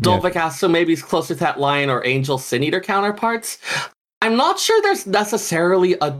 Dolvik 0.00 0.36
asks, 0.36 0.60
so 0.60 0.68
maybe 0.68 0.92
he's 0.92 1.02
closer 1.02 1.34
to 1.34 1.40
that 1.40 1.58
lion 1.58 1.88
or 1.88 2.04
angel 2.06 2.38
sin 2.38 2.62
eater 2.62 2.80
counterparts. 2.80 3.58
I'm 4.22 4.36
not 4.36 4.58
sure 4.58 4.80
there's 4.82 5.06
necessarily 5.06 5.96
a 6.00 6.16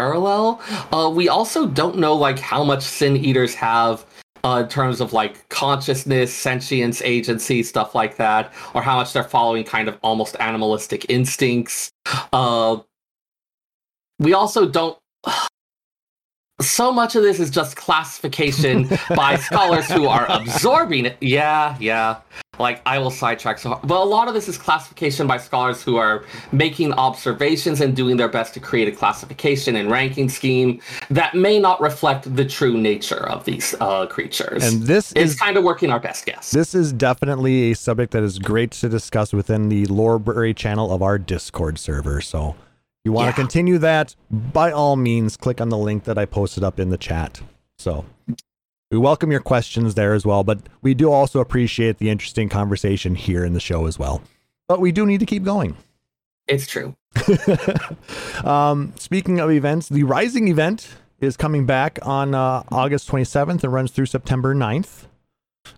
parallel. 0.00 0.58
Uh, 0.92 1.10
we 1.14 1.28
also 1.28 1.66
don't 1.66 1.98
know 1.98 2.14
like 2.14 2.38
how 2.38 2.64
much 2.64 2.82
sin 2.82 3.16
eaters 3.18 3.54
have 3.54 4.06
uh, 4.44 4.62
in 4.62 4.68
terms 4.68 4.98
of 5.02 5.12
like 5.12 5.46
consciousness, 5.50 6.32
sentience, 6.32 7.02
agency, 7.02 7.62
stuff 7.62 7.94
like 7.94 8.16
that, 8.16 8.50
or 8.72 8.80
how 8.80 8.96
much 8.96 9.12
they're 9.12 9.22
following 9.22 9.62
kind 9.62 9.88
of 9.88 9.98
almost 10.02 10.36
animalistic 10.40 11.04
instincts. 11.10 11.90
Uh, 12.32 12.78
we 14.18 14.32
also 14.32 14.66
don't. 14.68 14.98
So 16.62 16.92
much 16.92 17.16
of 17.16 17.22
this 17.22 17.40
is 17.40 17.48
just 17.48 17.74
classification 17.74 18.86
by 19.16 19.36
scholars 19.36 19.90
who 19.90 20.06
are 20.06 20.26
absorbing 20.30 21.06
it. 21.06 21.16
Yeah, 21.22 21.74
yeah 21.80 22.20
like 22.60 22.80
I 22.86 22.98
will 22.98 23.10
sidetrack 23.10 23.58
so 23.58 23.70
hard. 23.70 23.82
But 23.88 24.00
a 24.00 24.04
lot 24.04 24.28
of 24.28 24.34
this 24.34 24.48
is 24.48 24.56
classification 24.56 25.26
by 25.26 25.38
scholars 25.38 25.82
who 25.82 25.96
are 25.96 26.24
making 26.52 26.92
observations 26.92 27.80
and 27.80 27.96
doing 27.96 28.16
their 28.16 28.28
best 28.28 28.54
to 28.54 28.60
create 28.60 28.88
a 28.88 28.92
classification 28.92 29.76
and 29.76 29.90
ranking 29.90 30.28
scheme 30.28 30.80
that 31.10 31.34
may 31.34 31.58
not 31.58 31.80
reflect 31.80 32.34
the 32.36 32.44
true 32.44 32.76
nature 32.76 33.28
of 33.28 33.44
these 33.44 33.74
uh, 33.80 34.06
creatures. 34.06 34.62
and 34.64 34.82
this 34.82 35.12
it's 35.12 35.32
is 35.32 35.40
kind 35.40 35.56
of 35.56 35.64
working 35.64 35.90
our 35.90 36.00
best 36.00 36.26
guess. 36.26 36.50
This 36.50 36.74
is 36.74 36.92
definitely 36.92 37.72
a 37.72 37.74
subject 37.74 38.12
that 38.12 38.22
is 38.22 38.38
great 38.38 38.70
to 38.72 38.88
discuss 38.88 39.32
within 39.32 39.68
the 39.68 39.86
Loreberry 39.86 40.54
channel 40.54 40.92
of 40.92 41.02
our 41.02 41.18
Discord 41.18 41.78
server. 41.78 42.20
So, 42.20 42.54
you 43.04 43.12
want 43.12 43.26
Yeah. 43.26 43.32
to 43.32 43.36
continue 43.36 43.78
that? 43.78 44.14
By 44.30 44.70
all 44.72 44.96
means, 44.96 45.36
click 45.36 45.60
on 45.60 45.70
the 45.70 45.78
link 45.78 46.04
that 46.04 46.18
I 46.18 46.26
posted 46.26 46.62
up 46.62 46.78
in 46.78 46.90
the 46.90 46.98
chat. 46.98 47.40
So, 47.78 48.04
we 48.90 48.98
welcome 48.98 49.30
your 49.30 49.40
questions 49.40 49.94
there 49.94 50.14
as 50.14 50.26
well, 50.26 50.42
but 50.42 50.60
we 50.82 50.94
do 50.94 51.12
also 51.12 51.40
appreciate 51.40 51.98
the 51.98 52.10
interesting 52.10 52.48
conversation 52.48 53.14
here 53.14 53.44
in 53.44 53.52
the 53.52 53.60
show 53.60 53.86
as 53.86 53.98
well. 53.98 54.22
But 54.68 54.80
we 54.80 54.92
do 54.92 55.06
need 55.06 55.20
to 55.20 55.26
keep 55.26 55.44
going. 55.44 55.76
It's 56.48 56.66
true. 56.66 56.96
um, 58.44 58.92
speaking 58.96 59.38
of 59.38 59.50
events, 59.50 59.88
the 59.88 60.02
Rising 60.02 60.48
event 60.48 60.88
is 61.20 61.36
coming 61.36 61.66
back 61.66 61.98
on 62.02 62.34
uh, 62.34 62.64
August 62.72 63.08
27th 63.08 63.62
and 63.62 63.72
runs 63.72 63.92
through 63.92 64.06
September 64.06 64.54
9th. 64.54 65.06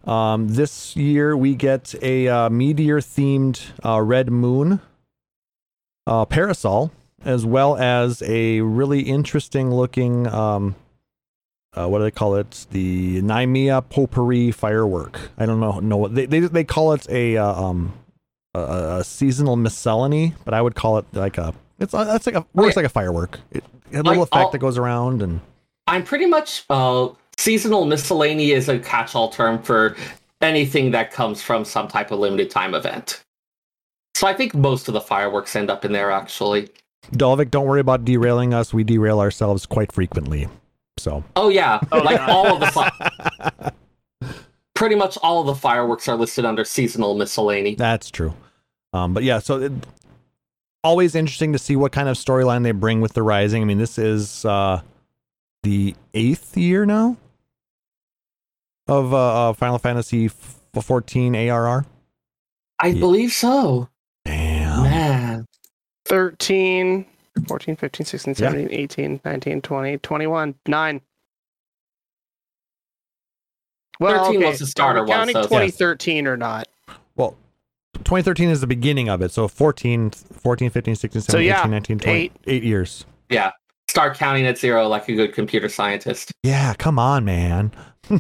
Um, 0.05 0.49
this 0.49 0.97
year 0.97 1.37
we 1.37 1.55
get 1.55 1.95
a 2.03 2.29
uh, 2.29 2.51
meteor 2.51 3.01
themed 3.01 3.61
uh, 3.85 4.01
red 4.01 4.31
moon 4.31 4.81
uh, 6.07 6.25
parasol, 6.25 6.93
as 7.25 7.45
well 7.45 7.77
as 7.77 8.23
a 8.23 8.61
really 8.61 9.01
interesting 9.01 9.71
looking, 9.71 10.27
um, 10.29 10.75
uh, 11.75 11.89
what 11.89 11.99
do 11.99 12.05
they 12.05 12.11
call 12.11 12.35
it? 12.37 12.67
The 12.71 13.23
Nymeia 13.23 13.83
potpourri 13.89 14.51
firework. 14.53 15.19
I 15.39 15.47
don't 15.47 15.61
know. 15.61 15.81
No, 15.81 16.09
they, 16.09 16.27
they 16.27 16.41
they 16.41 16.65
call 16.65 16.93
it 16.93 17.09
a 17.09 17.37
uh, 17.37 17.53
um 17.63 17.93
a, 18.55 18.99
a 19.01 19.05
seasonal 19.05 19.57
miscellany, 19.57 20.35
but 20.45 20.55
I 20.55 20.61
would 20.63 20.75
call 20.75 20.99
it 20.99 21.07
like 21.13 21.39
a 21.39 21.55
it's 21.79 21.95
uh, 21.95 22.05
that's 22.05 22.27
like 22.27 22.35
a 22.35 22.47
works 22.55 22.71
Okay. 22.77 22.81
like 22.83 22.87
a 22.87 22.91
firework. 22.93 23.41
It, 23.51 23.65
a 23.93 23.97
little 23.97 24.13
Like, 24.13 24.29
effect 24.29 24.35
I'll- 24.45 24.51
that 24.51 24.59
goes 24.59 24.79
around 24.79 25.23
and 25.23 25.41
I'm 25.89 26.05
pretty 26.05 26.27
much 26.27 26.65
uh, 26.71 27.09
seasonal 27.37 27.85
miscellany 27.87 28.53
is 28.53 28.69
a 28.69 28.79
catch-all 28.79 29.31
term 29.31 29.61
for 29.63 29.97
anything 30.41 30.93
that 30.93 31.11
comes 31.11 31.43
from 31.43 31.65
some 31.65 31.89
type 31.89 32.11
of 32.13 32.21
limited 32.21 32.51
time 32.51 32.73
event. 32.75 33.23
So 34.15 34.27
I 34.29 34.33
think 34.35 34.55
most 34.55 34.87
of 34.89 34.95
the 34.95 35.01
fireworks 35.01 35.57
end 35.57 35.71
up 35.71 35.85
in 35.85 35.93
there 35.93 36.11
actually. 36.13 36.69
Dolvik, 37.13 37.51
don't 37.51 37.67
worry 37.67 37.81
about 37.81 38.05
derailing 38.05 38.55
us. 38.55 38.73
We 38.73 38.85
derail 38.85 39.19
ourselves 39.19 39.67
quite 39.67 39.91
frequently. 39.91 40.49
So 40.99 41.25
Oh 41.37 41.49
yeah, 41.49 41.81
Oh, 41.91 41.99
like 41.99 42.19
God. 42.19 42.31
all 42.31 42.55
of 42.55 42.61
the 42.61 42.67
fi- 42.67 43.73
pretty 44.75 44.95
much 44.95 45.17
all 45.23 45.41
of 45.41 45.47
the 45.47 45.55
fireworks 45.55 46.07
are 46.09 46.17
listed 46.17 46.45
under 46.45 46.65
seasonal 46.65 47.15
miscellany. 47.15 47.75
that's 47.75 48.11
true. 48.11 48.35
Um, 48.93 49.15
but 49.15 49.23
yeah, 49.23 49.39
so 49.39 49.61
it, 49.63 49.73
always 50.85 51.15
interesting 51.15 51.53
to 51.53 51.59
see 51.59 51.77
what 51.77 51.93
kind 51.93 52.09
of 52.09 52.17
storyline 52.17 52.63
they 52.63 52.73
bring 52.73 53.01
with 53.01 53.15
the 53.15 53.23
Rising. 53.23 53.63
I 53.63 53.65
mean, 53.65 53.79
this 53.79 53.97
is 53.99 54.45
uh, 54.45 54.83
the 55.63 55.95
eighth 56.15 56.57
year 56.57 56.85
now 56.85 57.17
of 58.87 59.15
uh, 59.15 59.51
uh, 59.51 59.53
Final 59.55 59.79
Fantasy 59.79 60.27
f- 60.27 60.61
14 60.83 61.35
ARR. 61.35 61.87
I 62.79 62.89
Yeah. 62.89 63.01
believe 63.01 63.33
so. 63.33 63.89
Damn. 64.25 64.83
Man, 64.83 65.47
13, 66.05 67.07
14, 67.47 67.77
15, 67.77 68.07
16, 68.07 68.31
Yeah. 68.39 68.51
17, 68.51 68.69
18, 68.71 69.21
19, 69.25 69.63
20, 69.63 69.99
21, 69.99 70.55
9. 70.67 71.01
Well, 74.01 74.25
13 74.25 74.39
okay. 74.41 74.47
was 74.51 74.59
the 74.59 74.67
starter 74.67 75.01
Are 75.01 75.05
one, 75.07 75.17
counting 75.17 75.35
so- 75.35 75.43
2013 75.43 76.27
or 76.27 76.37
not? 76.37 76.67
Well, 77.17 77.37
2013 78.05 78.49
is 78.49 78.61
the 78.61 78.67
beginning 78.67 79.09
of 79.09 79.23
it. 79.23 79.31
So 79.33 79.47
14, 79.49 80.11
14 80.11 80.71
15, 80.71 80.95
16, 80.97 81.23
17, 81.23 81.33
So, 81.33 81.39
yeah, 81.39 81.61
18, 81.61 81.71
19, 81.71 81.99
20. 81.99 82.19
eight. 82.19 82.33
Eight 82.47 82.63
years. 82.65 83.05
yeah. 83.29 83.51
Start 83.89 84.17
counting 84.17 84.47
at 84.47 84.57
zero 84.57 84.89
like 84.89 85.07
a 85.11 85.13
good 85.15 85.35
computer 85.35 85.69
scientist. 85.69 86.33
Yeah, 86.43 86.73
come 86.79 86.99
on, 86.99 87.27
man. 87.27 87.73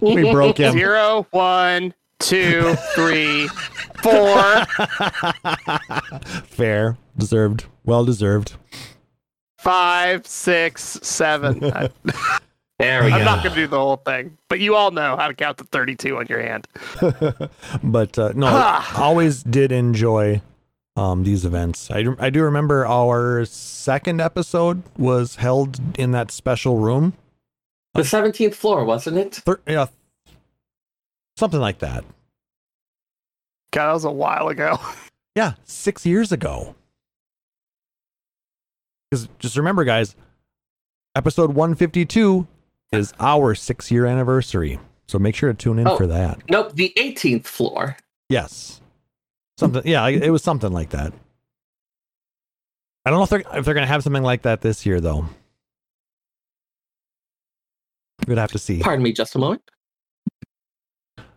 we 0.00 0.32
broke 0.32 0.58
him. 0.58 0.72
Zero, 0.72 1.26
one, 1.30 1.94
two, 2.18 2.74
three, 2.94 3.48
four, 4.02 4.64
Fair. 6.46 6.96
Deserved. 7.16 7.66
Well 7.84 8.04
deserved. 8.04 8.54
five, 9.58 10.26
six, 10.26 10.98
seven. 11.02 11.64
I, 11.72 11.88
There 12.78 13.04
we 13.04 13.12
I'm 13.12 13.20
go. 13.20 13.24
not 13.24 13.42
going 13.42 13.54
to 13.54 13.62
do 13.62 13.66
the 13.66 13.78
whole 13.78 13.96
thing, 13.96 14.36
but 14.48 14.60
you 14.60 14.74
all 14.74 14.90
know 14.90 15.16
how 15.16 15.28
to 15.28 15.34
count 15.34 15.56
to 15.58 15.64
32 15.64 16.18
on 16.18 16.26
your 16.28 16.42
hand. 16.42 16.68
but 17.82 18.18
uh, 18.18 18.32
no, 18.34 18.46
Ah. 18.50 18.98
I 19.00 19.02
always 19.02 19.42
did 19.42 19.72
enjoy 19.72 20.42
um, 20.94 21.24
these 21.24 21.46
events. 21.46 21.90
I, 21.90 22.04
I 22.18 22.28
do 22.28 22.42
remember 22.42 22.86
our 22.86 23.46
second 23.46 24.20
episode 24.20 24.82
was 24.98 25.36
held 25.36 25.80
in 25.98 26.10
that 26.12 26.30
special 26.30 26.76
room. 26.78 27.14
The 27.94 28.02
17th 28.02 28.54
floor, 28.54 28.84
wasn't 28.84 29.16
it? 29.16 29.36
Thir- 29.36 29.60
yeah, 29.66 29.86
something 31.36 31.60
like 31.60 31.78
that. 31.80 32.04
God, 33.72 33.88
that 33.88 33.92
was 33.92 34.04
a 34.04 34.10
while 34.10 34.48
ago. 34.48 34.78
Yeah, 35.36 35.52
six 35.64 36.06
years 36.06 36.32
ago. 36.32 36.74
Because 39.10 39.28
just 39.38 39.58
remember, 39.58 39.84
guys, 39.84 40.16
episode 41.14 41.50
152 41.50 42.46
is 42.92 43.12
our 43.20 43.54
six 43.54 43.90
year 43.90 44.06
anniversary. 44.06 44.80
So 45.08 45.18
make 45.18 45.34
sure 45.34 45.52
to 45.52 45.54
tune 45.54 45.78
in 45.78 45.86
Oh. 45.88 45.96
for 45.98 46.06
that. 46.06 46.40
Nope, 46.48 46.72
the 46.74 46.90
18th 46.96 47.44
floor. 47.44 47.98
Yes. 48.30 48.80
Something, 49.58 49.82
yeah, 49.84 50.06
it 50.08 50.30
was 50.30 50.42
something 50.42 50.72
like 50.72 50.88
that. 50.90 51.12
I 53.04 53.10
don't 53.10 53.18
know 53.18 53.24
if 53.24 53.28
they're 53.28 53.58
if 53.58 53.66
they're 53.66 53.74
gonna 53.74 53.86
have 53.86 54.02
something 54.02 54.22
like 54.22 54.40
that 54.42 54.62
this 54.62 54.86
year 54.86 55.02
though. 55.02 55.28
We'd 58.26 58.38
have 58.38 58.52
to 58.52 58.58
see. 58.58 58.80
Pardon 58.80 59.02
me, 59.02 59.12
just 59.12 59.34
a 59.34 59.38
moment. 59.38 59.62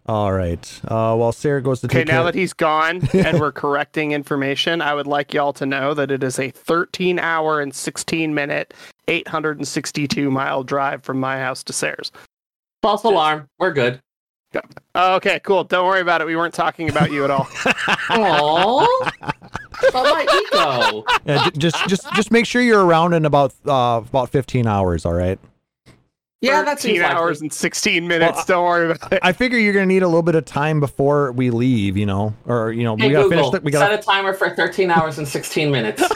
All 0.09 0.33
right. 0.33 0.81
Uh, 0.85 1.15
while 1.15 1.31
Sarah 1.31 1.61
goes 1.61 1.81
to 1.81 1.87
take 1.87 1.95
Okay, 1.97 1.99
take 2.01 2.07
now 2.07 2.23
care- 2.23 2.23
that 2.31 2.35
he's 2.35 2.53
gone 2.53 3.07
and 3.13 3.39
we're 3.39 3.51
correcting 3.51 4.11
information, 4.11 4.81
I 4.81 4.95
would 4.95 5.05
like 5.05 5.35
y'all 5.35 5.53
to 5.53 5.67
know 5.67 5.93
that 5.93 6.09
it 6.09 6.23
is 6.23 6.39
a 6.39 6.49
13 6.49 7.19
hour 7.19 7.61
and 7.61 7.75
16 7.75 8.33
minute, 8.33 8.73
862 9.07 10.31
mile 10.31 10.63
drive 10.63 11.03
from 11.03 11.19
my 11.19 11.37
house 11.37 11.63
to 11.65 11.73
Sarah's. 11.73 12.11
False 12.81 13.03
alarm. 13.03 13.47
We're 13.59 13.71
good. 13.71 14.01
Oh, 14.95 15.13
okay, 15.17 15.39
cool. 15.43 15.63
Don't 15.63 15.85
worry 15.85 16.01
about 16.01 16.21
it. 16.21 16.25
We 16.27 16.35
weren't 16.35 16.55
talking 16.55 16.89
about 16.89 17.11
you 17.11 17.23
at 17.23 17.29
all. 17.29 17.43
Aww. 18.09 18.87
About 19.89 19.93
my 19.93 20.43
ego. 20.51 21.05
yeah, 21.25 21.49
just 21.55 21.87
just 21.87 22.11
just 22.13 22.31
make 22.31 22.47
sure 22.47 22.59
you're 22.61 22.83
around 22.83 23.13
in 23.13 23.25
about 23.25 23.53
uh 23.67 24.01
about 24.03 24.29
15 24.29 24.65
hours. 24.65 25.05
All 25.05 25.13
right. 25.13 25.39
Yeah, 26.41 26.61
that 26.63 26.79
13 26.79 26.91
seems 26.95 27.03
like 27.03 27.11
hours 27.15 27.41
and 27.41 27.51
16 27.51 28.07
minutes. 28.07 28.35
Well, 28.37 28.45
Don't 28.45 28.65
worry 28.65 28.91
about 28.91 29.11
it. 29.11 29.19
I 29.21 29.33
figure 29.33 29.57
you're 29.59 29.73
gonna 29.73 29.85
need 29.87 30.03
a 30.03 30.07
little 30.07 30.21
bit 30.23 30.35
of 30.35 30.45
time 30.45 30.79
before 30.79 31.33
we 31.33 31.49
leave. 31.49 31.97
You 31.97 32.05
know, 32.05 32.33
or 32.45 32.71
you 32.71 32.83
know, 32.83 32.95
Hey 32.95 33.07
we 33.07 33.13
gotta 33.13 33.23
Google, 33.29 33.51
finish. 33.51 33.59
The, 33.59 33.65
we 33.65 33.71
gotta. 33.71 33.91
set 33.95 33.99
a 33.99 34.03
timer 34.03 34.33
for 34.33 34.49
13 34.49 34.89
hours 34.89 35.17
and 35.17 35.27
16 35.27 35.69
minutes. 35.69 36.01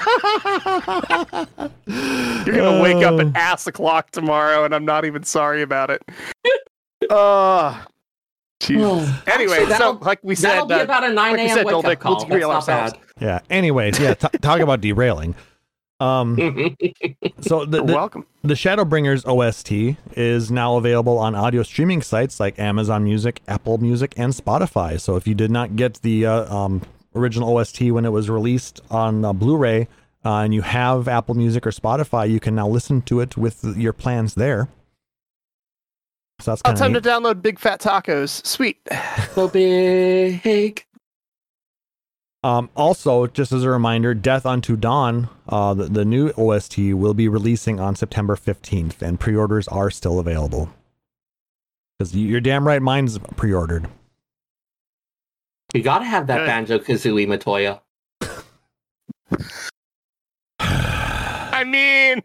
You're 1.85 2.55
gonna 2.55 2.81
wake 2.81 3.03
up 3.05 3.19
at 3.19 3.35
ass 3.35 3.67
o'clock 3.67 4.11
tomorrow, 4.11 4.63
and 4.65 4.73
I'm 4.73 4.85
not 4.85 5.05
even 5.05 5.23
sorry 5.23 5.61
about 5.61 5.89
it. 5.89 6.01
Uh, 7.09 7.83
Jesus. 8.61 9.09
Anyway, 9.27 9.57
Actually, 9.57 9.75
so 9.75 9.99
like 10.01 10.19
we 10.23 10.35
said, 10.35 10.51
That'll 10.51 10.67
be 10.67 10.73
uh, 10.75 10.83
about 10.83 11.03
a 11.03 11.11
9 11.11 11.15
like 11.31 11.37
a.m. 11.41 11.49
said, 11.49 11.65
wake 11.65 11.75
Doldick, 11.75 11.91
up 11.95 11.99
call. 11.99 12.15
we'll 12.29 12.49
That's 12.49 12.67
not 12.67 12.79
ourselves. 12.79 12.93
bad. 12.93 13.01
Yeah. 13.21 13.39
Anyways, 13.49 13.99
yeah. 13.99 14.13
T- 14.13 14.37
talk 14.41 14.61
about 14.61 14.79
derailing. 14.79 15.35
Um. 16.03 16.75
So 17.41 17.65
the, 17.65 17.83
the 17.83 17.93
welcome. 17.93 18.25
the 18.43 18.53
Shadowbringers 18.53 19.25
OST 19.25 19.97
is 20.17 20.49
now 20.49 20.77
available 20.77 21.17
on 21.17 21.35
audio 21.35 21.61
streaming 21.63 22.01
sites 22.01 22.39
like 22.39 22.57
Amazon 22.57 23.03
Music, 23.03 23.41
Apple 23.49 23.77
Music, 23.77 24.13
and 24.17 24.31
Spotify. 24.33 24.99
So 24.99 25.17
if 25.17 25.27
you 25.27 25.35
did 25.35 25.51
not 25.51 25.75
get 25.75 25.95
the 26.01 26.25
uh, 26.25 26.53
um, 26.55 26.81
original 27.15 27.57
OST 27.57 27.81
when 27.91 28.05
it 28.05 28.11
was 28.11 28.29
released 28.29 28.79
on 28.89 29.25
uh, 29.25 29.33
Blu-ray, 29.33 29.87
uh, 30.25 30.37
and 30.37 30.53
you 30.53 30.61
have 30.61 31.07
Apple 31.09 31.35
Music 31.35 31.67
or 31.67 31.71
Spotify, 31.71 32.29
you 32.29 32.39
can 32.39 32.55
now 32.55 32.67
listen 32.67 33.01
to 33.03 33.19
it 33.19 33.35
with 33.35 33.63
your 33.77 33.91
plans 33.93 34.35
there. 34.35 34.69
So 36.39 36.51
that's 36.51 36.61
Oh, 36.63 36.69
kind 36.69 36.77
time 36.77 36.95
of 36.95 37.03
to 37.03 37.09
download 37.09 37.41
Big 37.41 37.59
Fat 37.59 37.81
Tacos. 37.81 38.45
Sweet. 38.45 38.77
So 39.33 39.47
big. 39.49 40.85
Um, 42.43 42.69
also, 42.75 43.25
just 43.27 43.53
as 43.53 43.63
a 43.63 43.69
reminder, 43.69 44.13
Death 44.13 44.45
Unto 44.45 44.75
Dawn, 44.75 45.29
uh, 45.47 45.73
the, 45.73 45.85
the 45.85 46.03
new 46.03 46.29
OST, 46.37 46.77
will 46.93 47.13
be 47.13 47.29
releasing 47.29 47.79
on 47.79 47.95
September 47.95 48.35
15th, 48.35 49.01
and 49.01 49.17
pre 49.19 49.35
orders 49.35 49.67
are 49.69 49.89
still 49.89 50.19
available. 50.19 50.69
Because 51.97 52.15
you're 52.15 52.41
damn 52.41 52.67
right 52.67 52.81
mine's 52.81 53.17
pre 53.37 53.53
ordered. 53.53 53.87
You 55.73 55.81
gotta 55.83 56.05
have 56.05 56.27
that 56.27 56.45
Banjo 56.45 56.79
Kazooie 56.79 57.25
Matoya. 57.27 57.79
I 60.59 61.63
mean, 61.63 62.21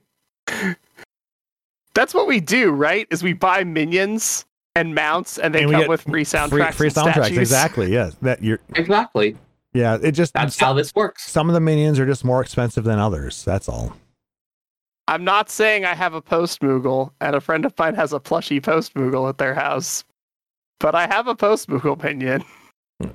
that's 1.94 2.12
what 2.12 2.26
we 2.26 2.40
do, 2.40 2.70
right? 2.72 3.06
Is 3.10 3.22
we 3.22 3.34
buy 3.34 3.62
minions 3.64 4.44
and 4.74 4.94
mounts, 4.94 5.38
and 5.38 5.54
they 5.54 5.62
And 5.62 5.72
come 5.72 5.86
with 5.86 6.02
free 6.02 6.24
soundtracks. 6.24 6.74
free, 6.74 6.90
free 6.90 7.02
soundtracks, 7.02 7.12
statues. 7.12 7.38
exactly. 7.38 7.92
Yes. 7.92 8.16
That 8.22 8.42
you're, 8.42 8.58
Exactly. 8.74 9.36
Yeah, 9.78 9.98
it 10.02 10.12
just, 10.12 10.34
That's 10.34 10.56
some, 10.56 10.66
how 10.66 10.72
this 10.74 10.94
works. 10.94 11.28
some 11.30 11.48
of 11.48 11.54
the 11.54 11.60
minions 11.60 11.98
are 12.00 12.06
just 12.06 12.24
more 12.24 12.40
expensive 12.42 12.84
than 12.84 12.98
others. 12.98 13.44
That's 13.44 13.68
all. 13.68 13.94
I'm 15.06 15.24
not 15.24 15.48
saying 15.48 15.84
I 15.84 15.94
have 15.94 16.12
a 16.14 16.20
post 16.20 16.60
Moogle, 16.60 17.12
and 17.20 17.34
a 17.36 17.40
friend 17.40 17.64
of 17.64 17.72
mine 17.78 17.94
has 17.94 18.12
a 18.12 18.20
plushy 18.20 18.60
post 18.60 18.94
Moogle 18.94 19.28
at 19.28 19.38
their 19.38 19.54
house, 19.54 20.04
but 20.80 20.94
I 20.94 21.06
have 21.06 21.26
a 21.28 21.34
post 21.34 21.68
Moogle 21.68 22.02
minion 22.02 22.44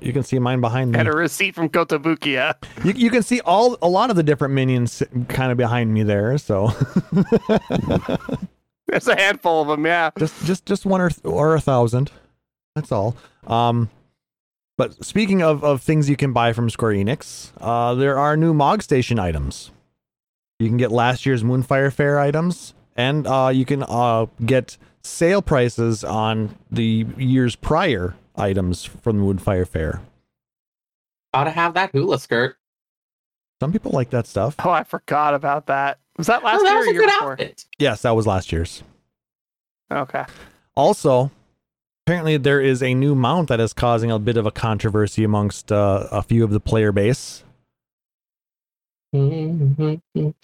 You 0.00 0.12
can 0.12 0.22
see 0.22 0.38
mine 0.38 0.60
behind 0.60 0.92
me. 0.92 0.98
and 0.98 1.06
a 1.06 1.12
receipt 1.12 1.54
from 1.54 1.68
Kotobukiya. 1.68 2.54
You, 2.84 2.92
you 2.96 3.10
can 3.10 3.22
see 3.22 3.40
all 3.42 3.76
a 3.82 3.88
lot 3.88 4.08
of 4.10 4.16
the 4.16 4.22
different 4.22 4.54
minions 4.54 5.02
kind 5.28 5.52
of 5.52 5.58
behind 5.58 5.92
me 5.94 6.02
there. 6.02 6.36
So 6.38 6.70
There's 8.86 9.08
a 9.08 9.16
handful 9.16 9.62
of 9.62 9.68
them, 9.68 9.84
yeah. 9.86 10.10
just 10.18 10.44
just 10.44 10.66
just 10.66 10.86
one 10.86 11.00
or 11.00 11.10
or 11.24 11.54
a 11.54 11.60
thousand. 11.60 12.10
That's 12.74 12.90
all. 12.92 13.16
Um, 13.46 13.88
but 14.76 15.04
speaking 15.04 15.42
of 15.42 15.62
of 15.64 15.82
things 15.82 16.08
you 16.08 16.16
can 16.16 16.32
buy 16.32 16.52
from 16.52 16.70
Square 16.70 16.94
Enix, 16.94 17.52
uh, 17.60 17.94
there 17.94 18.18
are 18.18 18.36
new 18.36 18.54
Mog 18.54 18.82
Station 18.82 19.18
items. 19.18 19.70
You 20.58 20.68
can 20.68 20.76
get 20.76 20.92
last 20.92 21.26
year's 21.26 21.42
Moonfire 21.42 21.92
Fair 21.92 22.18
items, 22.20 22.74
and 22.96 23.26
uh, 23.26 23.50
you 23.52 23.64
can 23.64 23.84
uh 23.88 24.26
get 24.44 24.76
sale 25.02 25.42
prices 25.42 26.04
on 26.04 26.56
the 26.70 27.06
years 27.18 27.56
prior 27.56 28.14
items 28.36 28.84
from 28.84 29.18
the 29.18 29.24
Moonfire 29.24 29.66
Fair. 29.66 30.00
Gotta 31.32 31.50
have 31.50 31.74
that 31.74 31.90
hula 31.92 32.18
skirt. 32.18 32.56
Some 33.60 33.72
people 33.72 33.92
like 33.92 34.10
that 34.10 34.26
stuff. 34.26 34.56
Oh, 34.64 34.70
I 34.70 34.84
forgot 34.84 35.34
about 35.34 35.66
that. 35.66 35.98
Was 36.16 36.26
that 36.28 36.44
last 36.44 36.60
oh, 36.60 36.64
that 36.64 36.70
year 36.70 36.78
was 36.78 36.86
or 36.86 36.90
a 36.90 36.92
year 36.92 37.00
good 37.02 37.10
before? 37.10 37.32
outfit. 37.32 37.64
Yes, 37.78 38.02
that 38.02 38.12
was 38.12 38.26
last 38.26 38.52
year's. 38.52 38.82
Okay. 39.90 40.24
Also, 40.76 41.30
apparently 42.06 42.36
there 42.36 42.60
is 42.60 42.82
a 42.82 42.92
new 42.92 43.14
mount 43.14 43.48
that 43.48 43.60
is 43.60 43.72
causing 43.72 44.10
a 44.10 44.18
bit 44.18 44.36
of 44.36 44.44
a 44.44 44.50
controversy 44.50 45.24
amongst 45.24 45.72
uh, 45.72 46.06
a 46.12 46.22
few 46.22 46.44
of 46.44 46.50
the 46.50 46.60
player 46.60 46.92
base. 46.92 47.44
Mm-hmm. 49.14 49.94
You 50.14 50.34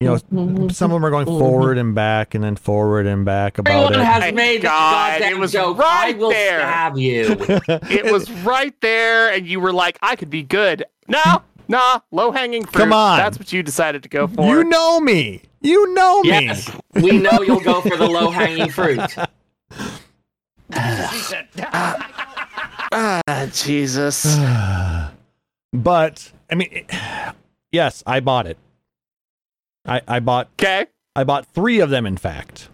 know, 0.00 0.68
some 0.68 0.92
of 0.92 0.94
them 0.94 1.04
are 1.04 1.10
going 1.10 1.26
forward 1.26 1.76
and 1.76 1.92
back 1.92 2.36
and 2.36 2.44
then 2.44 2.54
forward 2.54 3.06
and 3.06 3.24
back 3.24 3.58
about 3.58 3.92
Everyone 3.94 4.00
it. 4.00 4.04
has 4.04 4.32
made 4.32 4.58
this 4.58 4.70
God, 4.70 5.12
goddamn 5.14 5.32
it 5.32 5.38
was 5.40 5.52
joke. 5.52 5.78
right 5.78 6.14
I 6.14 6.18
will 6.18 6.30
there. 6.30 6.60
stab 6.60 6.96
you. 6.98 7.36
It 7.90 8.12
was 8.12 8.30
right 8.30 8.80
there, 8.80 9.32
and 9.32 9.44
you 9.44 9.58
were 9.58 9.72
like, 9.72 9.98
I 10.00 10.14
could 10.14 10.30
be 10.30 10.44
good. 10.44 10.84
No, 11.08 11.42
nah, 11.66 11.98
low 12.12 12.30
hanging 12.30 12.64
fruit. 12.64 12.80
Come 12.80 12.92
on. 12.92 13.18
That's 13.18 13.40
what 13.40 13.52
you 13.52 13.64
decided 13.64 14.04
to 14.04 14.08
go 14.08 14.28
for. 14.28 14.46
you 14.46 14.62
know 14.62 15.00
me. 15.00 15.42
You 15.62 15.92
know 15.94 16.22
me. 16.22 16.28
yes, 16.28 16.70
we 16.94 17.18
know 17.18 17.42
you'll 17.42 17.58
go 17.58 17.80
for 17.80 17.96
the 17.96 18.06
low 18.06 18.30
hanging 18.30 18.70
fruit. 18.70 19.00
ah, 21.72 23.48
Jesus. 23.52 24.36
but 25.72 26.32
I 26.50 26.54
mean, 26.54 26.68
it- 26.72 26.90
yes, 27.72 28.02
I 28.06 28.20
bought 28.20 28.46
it. 28.46 28.58
I 29.86 30.00
I 30.06 30.20
bought 30.20 30.48
Okay. 30.58 30.86
I 31.16 31.24
bought 31.24 31.46
three 31.46 31.80
of 31.80 31.90
them. 31.90 32.06
In 32.06 32.16
fact, 32.16 32.68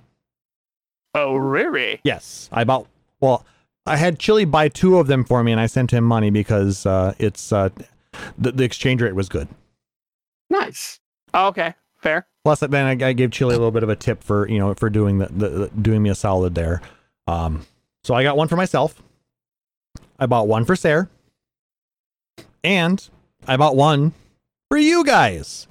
Oh, 1.14 1.36
really? 1.36 2.00
yes, 2.04 2.48
I 2.52 2.64
bought. 2.64 2.86
Well, 3.20 3.44
I 3.86 3.96
had 3.96 4.18
Chili 4.18 4.44
buy 4.44 4.68
two 4.68 4.98
of 4.98 5.06
them 5.06 5.24
for 5.24 5.42
me, 5.44 5.52
and 5.52 5.60
I 5.60 5.66
sent 5.66 5.92
him 5.92 6.04
money 6.04 6.30
because 6.30 6.84
uh, 6.86 7.14
it's 7.18 7.52
uh, 7.52 7.68
the 8.36 8.52
the 8.52 8.64
exchange 8.64 9.00
rate 9.02 9.14
was 9.14 9.28
good. 9.28 9.48
Nice. 10.50 11.00
Oh, 11.32 11.48
okay. 11.48 11.74
Fair. 12.00 12.26
Plus, 12.44 12.60
then 12.60 13.02
I, 13.02 13.08
I 13.08 13.12
gave 13.14 13.30
Chili 13.30 13.54
a 13.54 13.58
little 13.58 13.70
bit 13.70 13.82
of 13.82 13.88
a 13.88 13.96
tip 13.96 14.22
for 14.22 14.46
you 14.48 14.58
know 14.58 14.74
for 14.74 14.90
doing 14.90 15.18
the, 15.18 15.26
the, 15.26 15.48
the 15.48 15.68
doing 15.68 16.02
me 16.02 16.10
a 16.10 16.14
solid 16.14 16.54
there. 16.54 16.82
Um, 17.26 17.64
so 18.04 18.14
I 18.14 18.22
got 18.22 18.36
one 18.36 18.46
for 18.48 18.56
myself. 18.56 19.02
I 20.18 20.26
bought 20.26 20.46
one 20.46 20.64
for 20.64 20.76
Sarah, 20.76 21.08
and 22.62 23.08
I 23.48 23.56
bought 23.56 23.74
one 23.74 24.12
for 24.70 24.78
you 24.78 25.04
guys. 25.04 25.66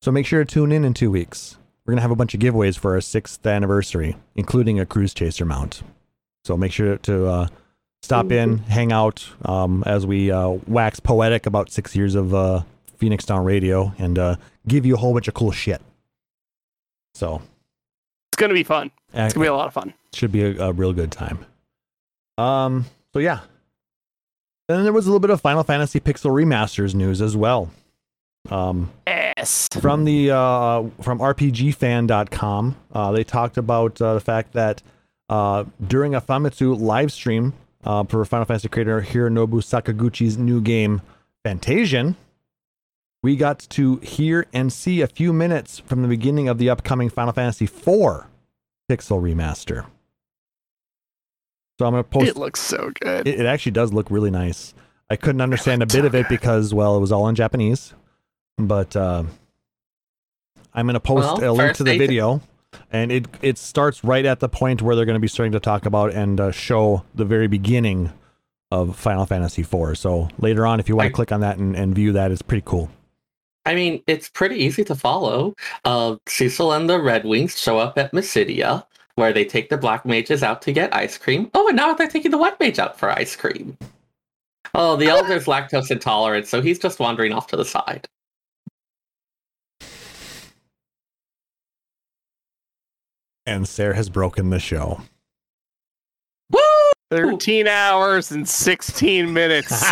So 0.00 0.10
make 0.10 0.26
sure 0.26 0.42
to 0.42 0.50
tune 0.50 0.72
in 0.72 0.84
in 0.84 0.94
two 0.94 1.10
weeks. 1.10 1.58
We're 1.84 1.92
gonna 1.92 2.02
have 2.02 2.10
a 2.10 2.16
bunch 2.16 2.32
of 2.32 2.40
giveaways 2.40 2.78
for 2.78 2.94
our 2.94 3.00
sixth 3.00 3.46
anniversary, 3.46 4.16
including 4.34 4.80
a 4.80 4.86
cruise 4.86 5.12
chaser 5.12 5.44
mount. 5.44 5.82
So 6.44 6.56
make 6.56 6.72
sure 6.72 6.96
to 6.96 7.26
uh, 7.26 7.48
stop 8.02 8.30
in, 8.30 8.58
hang 8.58 8.92
out 8.92 9.28
um, 9.44 9.82
as 9.86 10.06
we 10.06 10.30
uh, 10.30 10.58
wax 10.66 11.00
poetic 11.00 11.46
about 11.46 11.70
six 11.70 11.94
years 11.96 12.14
of 12.14 12.34
uh, 12.34 12.62
Phoenix 12.96 13.24
Down 13.24 13.44
Radio, 13.44 13.92
and 13.98 14.18
uh, 14.18 14.36
give 14.66 14.86
you 14.86 14.94
a 14.94 14.98
whole 14.98 15.12
bunch 15.12 15.28
of 15.28 15.34
cool 15.34 15.52
shit. 15.52 15.82
So 17.14 17.42
It's 18.34 18.40
gonna 18.40 18.52
be 18.52 18.64
fun. 18.64 18.90
It's 19.12 19.32
gonna 19.32 19.44
be 19.44 19.48
a 19.48 19.54
lot 19.54 19.68
of 19.68 19.74
fun. 19.74 19.94
should 20.12 20.32
be 20.32 20.42
a, 20.42 20.60
a 20.60 20.72
real 20.72 20.92
good 20.92 21.12
time. 21.12 21.46
Um. 22.36 22.86
So 23.12 23.20
yeah. 23.20 23.40
Then 24.66 24.82
there 24.82 24.92
was 24.92 25.06
a 25.06 25.10
little 25.10 25.20
bit 25.20 25.30
of 25.30 25.40
Final 25.40 25.62
Fantasy 25.62 26.00
Pixel 26.00 26.32
remasters 26.32 26.94
news 26.96 27.22
as 27.22 27.36
well. 27.36 27.70
Um, 28.50 28.90
Yes. 29.06 29.68
from 29.80 30.04
the 30.04 30.32
uh, 30.32 30.82
from 31.00 31.20
RPGFan.com, 31.20 32.76
uh, 32.92 33.12
they 33.12 33.22
talked 33.22 33.56
about 33.56 34.02
uh, 34.02 34.14
the 34.14 34.20
fact 34.20 34.52
that 34.54 34.82
uh, 35.28 35.62
during 35.86 36.16
a 36.16 36.20
Famitsu 36.20 36.76
live 36.80 37.12
stream 37.12 37.52
uh, 37.84 38.02
for 38.02 38.24
Final 38.24 38.46
Fantasy 38.46 38.68
creator 38.68 39.00
Hironobu 39.02 39.62
Sakaguchi's 39.62 40.36
new 40.36 40.60
game, 40.60 41.02
Fantasian. 41.46 42.16
We 43.24 43.36
got 43.36 43.58
to 43.70 43.96
hear 44.00 44.44
and 44.52 44.70
see 44.70 45.00
a 45.00 45.06
few 45.06 45.32
minutes 45.32 45.78
from 45.78 46.02
the 46.02 46.08
beginning 46.08 46.46
of 46.46 46.58
the 46.58 46.68
upcoming 46.68 47.08
Final 47.08 47.32
Fantasy 47.32 47.64
IV 47.64 48.26
pixel 48.86 49.18
remaster. 49.18 49.86
So 51.78 51.86
I'm 51.86 51.92
going 51.92 52.04
to 52.04 52.10
post. 52.10 52.26
It 52.26 52.36
looks 52.36 52.60
so 52.60 52.92
good. 53.00 53.26
It, 53.26 53.40
it 53.40 53.46
actually 53.46 53.72
does 53.72 53.94
look 53.94 54.10
really 54.10 54.30
nice. 54.30 54.74
I 55.08 55.16
couldn't 55.16 55.40
understand 55.40 55.82
a 55.82 55.86
bit 55.86 56.04
of 56.04 56.14
it 56.14 56.28
because, 56.28 56.74
well, 56.74 56.98
it 56.98 57.00
was 57.00 57.12
all 57.12 57.26
in 57.28 57.34
Japanese. 57.34 57.94
But 58.58 58.94
uh, 58.94 59.24
I'm 60.74 60.84
going 60.84 60.92
to 60.92 61.00
post 61.00 61.40
Well, 61.40 61.50
a 61.50 61.56
link 61.56 61.78
to 61.78 61.82
the 61.82 61.92
they- 61.92 61.98
video, 61.98 62.42
and 62.92 63.10
it 63.10 63.26
it 63.40 63.56
starts 63.56 64.04
right 64.04 64.26
at 64.26 64.40
the 64.40 64.50
point 64.50 64.82
where 64.82 64.94
they're 64.94 65.06
going 65.06 65.16
to 65.16 65.18
be 65.18 65.28
starting 65.28 65.52
to 65.52 65.60
talk 65.60 65.86
about 65.86 66.12
and 66.12 66.38
uh, 66.38 66.50
show 66.50 67.04
the 67.14 67.24
very 67.24 67.46
beginning 67.46 68.12
of 68.70 68.96
Final 68.96 69.24
Fantasy 69.24 69.62
IV. 69.62 69.96
So 69.96 70.28
later 70.38 70.66
on, 70.66 70.78
if 70.78 70.90
you 70.90 70.96
want 70.96 71.06
I- 71.06 71.08
to 71.08 71.14
click 71.14 71.32
on 71.32 71.40
that 71.40 71.56
and, 71.56 71.74
and 71.74 71.94
view 71.94 72.12
that, 72.12 72.30
it's 72.30 72.42
pretty 72.42 72.64
cool. 72.66 72.90
I 73.66 73.74
mean, 73.74 74.02
it's 74.06 74.28
pretty 74.28 74.56
easy 74.56 74.84
to 74.84 74.94
follow. 74.94 75.54
Uh, 75.84 76.16
Cecil 76.26 76.72
and 76.72 76.88
the 76.88 77.00
Red 77.00 77.24
Wings 77.24 77.58
show 77.58 77.78
up 77.78 77.98
at 77.98 78.12
Mysidia, 78.12 78.84
where 79.14 79.32
they 79.32 79.44
take 79.44 79.70
the 79.70 79.78
black 79.78 80.04
mages 80.04 80.42
out 80.42 80.60
to 80.62 80.72
get 80.72 80.94
ice 80.94 81.16
cream. 81.16 81.50
Oh, 81.54 81.68
and 81.68 81.76
now 81.76 81.94
they're 81.94 82.08
taking 82.08 82.30
the 82.30 82.38
white 82.38 82.58
mage 82.60 82.78
out 82.78 82.98
for 82.98 83.10
ice 83.10 83.34
cream. 83.36 83.76
Oh, 84.74 84.96
the 84.96 85.06
elder's 85.08 85.46
lactose 85.46 85.90
intolerant, 85.90 86.46
so 86.46 86.60
he's 86.60 86.78
just 86.78 86.98
wandering 86.98 87.32
off 87.32 87.46
to 87.48 87.56
the 87.56 87.64
side. 87.64 88.06
And 93.46 93.68
Sarah 93.68 93.94
has 93.94 94.08
broken 94.08 94.50
the 94.50 94.58
show. 94.58 95.02
Woo! 97.22 97.30
13 97.32 97.66
hours 97.66 98.30
and 98.32 98.48
16 98.48 99.32
minutes. 99.32 99.70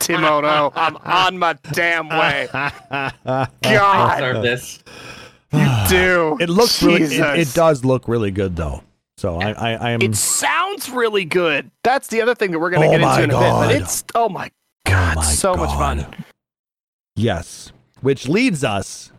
Timono, 0.00 0.72
I'm 0.74 0.96
on 0.98 1.38
my 1.38 1.54
damn 1.72 2.08
way. 2.08 2.48
I 2.52 3.48
God, 3.62 4.16
deserve 4.20 4.42
this. 4.42 4.84
you 5.52 5.68
do. 5.88 6.38
It 6.40 6.48
looks 6.48 6.82
really. 6.82 7.02
It, 7.02 7.38
it 7.48 7.54
does 7.54 7.84
look 7.84 8.08
really 8.08 8.30
good 8.30 8.56
though. 8.56 8.82
So 9.16 9.40
I, 9.40 9.52
I, 9.52 9.70
I 9.74 9.90
am. 9.92 10.02
It 10.02 10.16
sounds 10.16 10.90
really 10.90 11.24
good. 11.24 11.70
That's 11.82 12.08
the 12.08 12.20
other 12.20 12.34
thing 12.34 12.50
that 12.50 12.58
we're 12.58 12.70
going 12.70 12.82
to 12.82 12.88
Oh 12.88 12.98
get 12.98 13.00
into 13.00 13.22
in 13.22 13.30
a 13.30 13.38
bit. 13.40 13.50
But 13.52 13.74
it's 13.74 14.04
oh 14.14 14.28
my 14.28 14.50
Oh 14.86 14.90
god, 14.90 15.16
my 15.16 15.22
so 15.22 15.54
much 15.54 15.70
fun. 15.70 16.06
Yes, 17.16 17.72
which 18.00 18.28
leads 18.28 18.64
us 18.64 19.12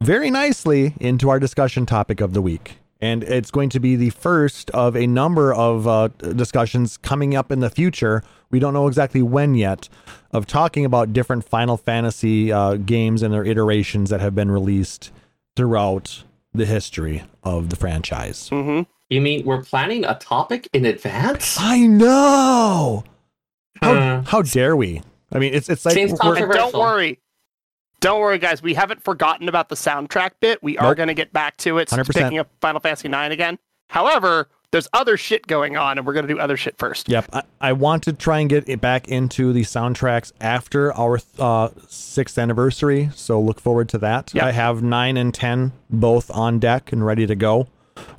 very 0.00 0.30
nicely 0.30 0.94
into 1.00 1.28
our 1.28 1.38
discussion 1.38 1.86
topic 1.86 2.20
of 2.20 2.32
the 2.32 2.42
week. 2.42 2.78
And 3.00 3.22
it's 3.22 3.50
going 3.52 3.68
to 3.70 3.80
be 3.80 3.94
the 3.94 4.10
first 4.10 4.70
of 4.70 4.96
a 4.96 5.06
number 5.06 5.54
of 5.54 5.86
uh, 5.86 6.08
discussions 6.08 6.96
coming 6.96 7.36
up 7.36 7.52
in 7.52 7.60
the 7.60 7.70
future. 7.70 8.22
We 8.50 8.58
don't 8.58 8.72
know 8.74 8.88
exactly 8.88 9.22
when 9.22 9.54
yet, 9.54 9.88
of 10.32 10.46
talking 10.46 10.84
about 10.84 11.12
different 11.12 11.44
Final 11.48 11.76
Fantasy 11.76 12.50
uh, 12.50 12.74
games 12.74 13.22
and 13.22 13.32
their 13.32 13.44
iterations 13.44 14.10
that 14.10 14.20
have 14.20 14.34
been 14.34 14.50
released 14.50 15.12
throughout 15.54 16.24
the 16.52 16.66
history 16.66 17.22
of 17.44 17.70
the 17.70 17.76
franchise. 17.76 18.48
hmm 18.48 18.82
You 19.08 19.20
mean 19.20 19.44
we're 19.44 19.62
planning 19.62 20.04
a 20.04 20.16
topic 20.18 20.68
in 20.72 20.84
advance? 20.84 21.56
I 21.60 21.86
know. 21.86 23.04
How, 23.80 23.92
Uh, 23.94 24.22
how 24.22 24.42
dare 24.42 24.74
we? 24.74 25.02
I 25.30 25.38
mean, 25.38 25.54
it's 25.54 25.68
it's 25.68 25.84
like 25.84 25.94
Seems 25.94 26.18
we're- 26.24 26.48
don't 26.52 26.74
worry. 26.74 27.20
Don't 28.00 28.20
worry, 28.20 28.38
guys. 28.38 28.62
We 28.62 28.74
haven't 28.74 29.02
forgotten 29.02 29.48
about 29.48 29.68
the 29.68 29.74
soundtrack 29.74 30.32
bit. 30.40 30.62
We 30.62 30.78
are 30.78 30.88
Nope. 30.88 30.96
going 30.98 31.08
to 31.08 31.14
get 31.14 31.32
back 31.32 31.56
to 31.58 31.78
it. 31.78 31.88
100%. 31.88 32.14
Picking 32.14 32.38
up 32.38 32.48
Final 32.60 32.80
Fantasy 32.80 33.08
IX 33.08 33.32
again. 33.32 33.58
However, 33.88 34.48
there's 34.70 34.86
other 34.92 35.16
shit 35.16 35.46
going 35.46 35.76
on, 35.76 35.96
and 35.98 36.06
we're 36.06 36.12
going 36.12 36.26
to 36.28 36.32
do 36.32 36.38
other 36.38 36.56
shit 36.56 36.76
first. 36.78 37.08
Yep, 37.08 37.30
I, 37.32 37.42
I 37.60 37.72
want 37.72 38.02
to 38.04 38.12
try 38.12 38.38
and 38.40 38.50
get 38.50 38.68
it 38.68 38.80
back 38.80 39.08
into 39.08 39.52
the 39.52 39.62
soundtracks 39.62 40.30
after 40.40 40.92
our 40.92 41.18
uh, 41.38 41.70
sixth 41.88 42.36
anniversary. 42.38 43.08
So 43.14 43.40
look 43.40 43.60
forward 43.60 43.88
to 43.90 43.98
that. 43.98 44.32
Yep. 44.34 44.44
I 44.44 44.52
have 44.52 44.82
nine 44.82 45.16
and 45.16 45.32
ten 45.32 45.72
both 45.88 46.30
on 46.30 46.58
deck 46.58 46.92
and 46.92 47.04
ready 47.04 47.26
to 47.26 47.34
go. 47.34 47.68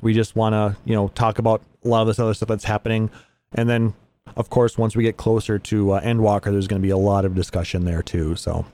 We 0.02 0.12
just 0.12 0.34
want 0.34 0.54
to, 0.54 0.76
you 0.84 0.94
know, 0.94 1.08
talk 1.08 1.38
about 1.38 1.62
a 1.84 1.88
lot 1.88 2.00
of 2.02 2.08
this 2.08 2.18
other 2.18 2.34
stuff 2.34 2.48
that's 2.48 2.64
happening, 2.64 3.10
and 3.52 3.68
then, 3.68 3.94
of 4.36 4.50
course, 4.50 4.76
once 4.76 4.94
we 4.96 5.04
get 5.04 5.16
closer 5.16 5.58
to 5.58 5.92
uh, 5.92 6.00
Endwalker, 6.02 6.50
there's 6.50 6.66
going 6.68 6.82
to 6.82 6.86
be 6.86 6.90
a 6.90 6.96
lot 6.98 7.24
of 7.24 7.34
discussion 7.34 7.84
there 7.84 8.02
too. 8.02 8.34
So 8.34 8.66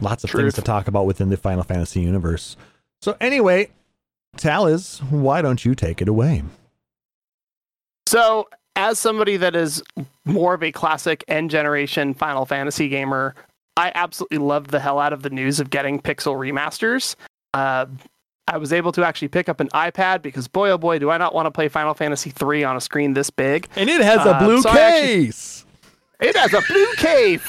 lots 0.00 0.24
of 0.24 0.30
things 0.30 0.54
to 0.54 0.62
talk 0.62 0.88
about 0.88 1.06
within 1.06 1.28
the 1.30 1.36
Final 1.36 1.62
Fantasy 1.62 2.00
universe. 2.00 2.56
So 3.02 3.16
anyway, 3.20 3.70
Taliz, 4.36 5.00
why 5.10 5.42
don't 5.42 5.64
you 5.64 5.74
take 5.74 6.00
it 6.02 6.08
away? 6.08 6.42
So, 8.06 8.48
as 8.76 8.98
somebody 8.98 9.36
that 9.36 9.54
is 9.54 9.82
more 10.24 10.54
of 10.54 10.62
a 10.62 10.72
classic 10.72 11.24
end 11.28 11.50
generation 11.50 12.14
Final 12.14 12.44
Fantasy 12.46 12.88
gamer, 12.88 13.34
I 13.76 13.92
absolutely 13.94 14.38
loved 14.38 14.70
the 14.70 14.80
hell 14.80 14.98
out 14.98 15.12
of 15.12 15.22
the 15.22 15.30
news 15.30 15.60
of 15.60 15.70
getting 15.70 16.00
Pixel 16.00 16.34
remasters. 16.34 17.14
Uh, 17.54 17.86
I 18.48 18.56
was 18.56 18.72
able 18.72 18.90
to 18.92 19.04
actually 19.04 19.28
pick 19.28 19.48
up 19.48 19.60
an 19.60 19.68
iPad 19.68 20.22
because 20.22 20.48
boy 20.48 20.70
oh 20.70 20.78
boy 20.78 20.98
do 20.98 21.10
I 21.10 21.18
not 21.18 21.34
want 21.34 21.46
to 21.46 21.50
play 21.52 21.68
Final 21.68 21.94
Fantasy 21.94 22.30
3 22.30 22.64
on 22.64 22.76
a 22.76 22.80
screen 22.80 23.14
this 23.14 23.30
big. 23.30 23.68
And 23.76 23.88
it 23.88 24.00
has 24.00 24.26
a 24.26 24.30
Uh, 24.34 24.44
blue 24.44 24.60
so 24.62 24.70
I 24.70 24.78
actually- 24.78 25.26
case. 25.26 25.64
It 26.20 26.36
has 26.36 26.52
a 26.52 26.60
blue 26.68 26.92
cave. 26.96 27.46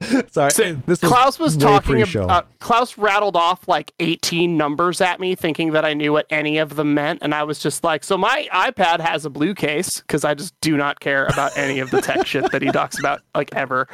Sorry, 0.30 0.50
So, 0.50 0.74
this 0.86 1.02
was 1.02 1.10
Klauss 1.10 1.38
was 1.38 1.56
talking. 1.56 2.00
About, 2.00 2.30
uh, 2.30 2.42
Klauss 2.58 2.94
rattled 2.96 3.36
off 3.36 3.68
like 3.68 3.92
18 4.00 4.56
numbers 4.56 5.00
at 5.02 5.20
me, 5.20 5.34
thinking 5.34 5.72
that 5.72 5.84
I 5.84 5.92
knew 5.92 6.12
what 6.12 6.26
any 6.30 6.56
of 6.58 6.76
them 6.76 6.94
meant, 6.94 7.18
and 7.22 7.34
I 7.34 7.42
was 7.42 7.58
just 7.58 7.84
like, 7.84 8.02
"So 8.02 8.16
my 8.16 8.48
iPad 8.52 9.00
has 9.00 9.26
a 9.26 9.30
blue 9.30 9.54
case 9.54 10.00
because 10.00 10.24
I 10.24 10.32
just 10.34 10.54
do 10.62 10.76
not 10.76 11.00
care 11.00 11.26
about 11.26 11.56
any 11.58 11.80
of 11.80 11.90
the 11.90 12.00
tech 12.00 12.26
shit 12.26 12.50
that 12.52 12.62
he 12.62 12.70
talks 12.72 12.98
about 12.98 13.20
like 13.34 13.54
ever." 13.54 13.88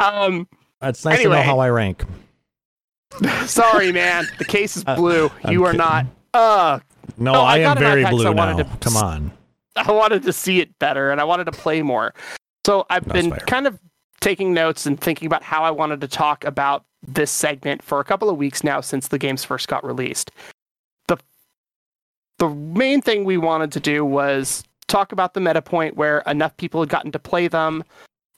Um, 0.00 0.48
it's 0.82 1.04
nice 1.04 1.18
to 1.18 1.24
know 1.24 1.30
anyway. 1.32 1.46
how 1.46 1.60
I 1.60 1.70
rank. 1.70 2.02
sorry, 3.46 3.92
man, 3.92 4.26
the 4.38 4.44
case 4.44 4.76
is 4.76 4.84
blue. 4.96 5.30
I'm 5.44 5.52
you 5.52 5.64
are 5.64 5.72
kidding. 5.72 5.78
not. 5.78 6.06
Uh, 6.32 6.80
No, 7.16 7.32
No, 7.34 7.40
I, 7.42 7.56
I 7.56 7.58
am 7.60 7.78
very 7.78 8.04
blue 8.06 8.26
I 8.28 8.32
now. 8.32 8.56
to- 8.56 8.64
Come 8.80 8.96
on. 8.96 9.30
I 9.76 9.90
wanted 9.92 10.22
to 10.24 10.32
see 10.32 10.60
it 10.60 10.76
better 10.78 11.10
and 11.10 11.20
I 11.20 11.24
wanted 11.24 11.44
to 11.44 11.52
play 11.52 11.82
more. 11.82 12.12
So 12.66 12.86
I've 12.90 13.04
That's 13.04 13.12
been 13.22 13.30
fair. 13.30 13.40
kind 13.46 13.66
of 13.66 13.78
taking 14.24 14.54
notes 14.54 14.86
and 14.86 14.98
thinking 14.98 15.26
about 15.26 15.42
how 15.42 15.62
I 15.64 15.70
wanted 15.70 16.00
to 16.00 16.08
talk 16.08 16.44
about 16.46 16.86
this 17.06 17.30
segment 17.30 17.82
for 17.82 18.00
a 18.00 18.04
couple 18.04 18.30
of 18.30 18.38
weeks 18.38 18.64
now 18.64 18.80
since 18.80 19.08
the 19.08 19.18
games 19.18 19.44
first 19.44 19.68
got 19.68 19.84
released. 19.84 20.30
The 21.08 21.18
the 22.38 22.48
main 22.48 23.02
thing 23.02 23.24
we 23.24 23.36
wanted 23.36 23.70
to 23.72 23.80
do 23.80 24.02
was 24.02 24.64
talk 24.88 25.12
about 25.12 25.34
the 25.34 25.40
meta 25.40 25.60
point 25.60 25.96
where 25.96 26.20
enough 26.20 26.56
people 26.56 26.80
had 26.80 26.88
gotten 26.88 27.12
to 27.12 27.18
play 27.18 27.48
them 27.48 27.84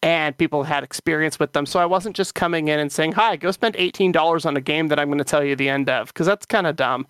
and 0.03 0.37
people 0.37 0.64
had 0.64 0.82
experience 0.82 1.39
with 1.39 1.53
them. 1.53 1.64
So 1.66 1.78
I 1.78 1.87
wasn't 1.87 2.16
just 2.16 2.34
coming 2.34 2.66
in 2.66 2.80
and 2.80 2.91
saying, 2.91 3.12
"Hi, 3.12 3.37
go 3.37 3.53
spend 3.53 3.76
$18 3.76 4.45
on 4.45 4.57
a 4.57 4.61
game 4.61 4.89
that 4.89 4.99
I'm 4.99 5.07
going 5.07 5.18
to 5.18 5.24
tell 5.24 5.45
you 5.45 5.55
the 5.55 5.68
end 5.68 5.89
of," 5.89 6.09
because 6.09 6.26
that's 6.26 6.47
kind 6.47 6.66
of 6.66 6.74
dumb. 6.74 7.07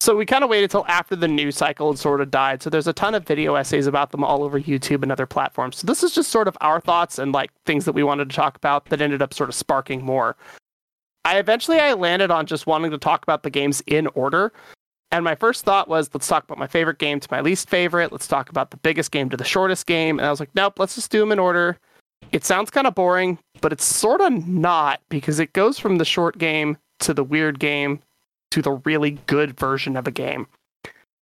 So 0.00 0.14
we 0.14 0.26
kind 0.26 0.44
of 0.44 0.50
waited 0.50 0.70
till 0.70 0.84
after 0.86 1.16
the 1.16 1.26
news 1.26 1.56
cycle 1.56 1.90
had 1.90 1.98
sort 1.98 2.20
of 2.20 2.30
died. 2.30 2.62
So 2.62 2.70
there's 2.70 2.86
a 2.86 2.92
ton 2.92 3.14
of 3.14 3.26
video 3.26 3.54
essays 3.54 3.86
about 3.86 4.10
them 4.10 4.22
all 4.22 4.44
over 4.44 4.60
YouTube 4.60 5.02
and 5.02 5.10
other 5.10 5.26
platforms. 5.26 5.78
So 5.78 5.86
this 5.86 6.02
is 6.02 6.14
just 6.14 6.30
sort 6.30 6.48
of 6.48 6.56
our 6.60 6.80
thoughts 6.80 7.18
and 7.18 7.32
like 7.32 7.50
things 7.64 7.84
that 7.86 7.92
we 7.92 8.02
wanted 8.02 8.28
to 8.30 8.36
talk 8.36 8.56
about 8.56 8.86
that 8.86 9.00
ended 9.00 9.22
up 9.22 9.32
sort 9.32 9.48
of 9.48 9.54
sparking 9.54 10.04
more. 10.04 10.36
I 11.24 11.38
eventually 11.38 11.80
I 11.80 11.94
landed 11.94 12.30
on 12.30 12.46
just 12.46 12.66
wanting 12.66 12.90
to 12.92 12.98
talk 12.98 13.22
about 13.22 13.42
the 13.42 13.50
games 13.50 13.82
in 13.86 14.06
order. 14.08 14.52
And 15.10 15.24
my 15.24 15.34
first 15.34 15.64
thought 15.64 15.88
was 15.88 16.10
let's 16.12 16.28
talk 16.28 16.44
about 16.44 16.58
my 16.58 16.66
favorite 16.66 16.98
game 16.98 17.18
to 17.18 17.28
my 17.30 17.40
least 17.40 17.68
favorite. 17.68 18.12
Let's 18.12 18.28
talk 18.28 18.50
about 18.50 18.70
the 18.70 18.76
biggest 18.76 19.10
game 19.10 19.30
to 19.30 19.36
the 19.36 19.44
shortest 19.44 19.86
game. 19.86 20.18
And 20.18 20.26
I 20.26 20.30
was 20.30 20.40
like, 20.40 20.54
nope, 20.54 20.78
let's 20.78 20.94
just 20.94 21.10
do 21.10 21.20
them 21.20 21.32
in 21.32 21.38
order. 21.38 21.78
It 22.32 22.44
sounds 22.44 22.70
kind 22.70 22.86
of 22.86 22.94
boring, 22.94 23.38
but 23.60 23.72
it's 23.72 23.84
sort 23.84 24.20
of 24.20 24.46
not 24.46 25.00
because 25.08 25.40
it 25.40 25.52
goes 25.52 25.78
from 25.78 25.98
the 25.98 26.04
short 26.04 26.38
game 26.38 26.76
to 27.00 27.14
the 27.14 27.24
weird 27.24 27.58
game 27.58 28.00
to 28.50 28.62
the 28.62 28.72
really 28.84 29.12
good 29.26 29.58
version 29.58 29.96
of 29.96 30.06
a 30.06 30.10
game. 30.10 30.46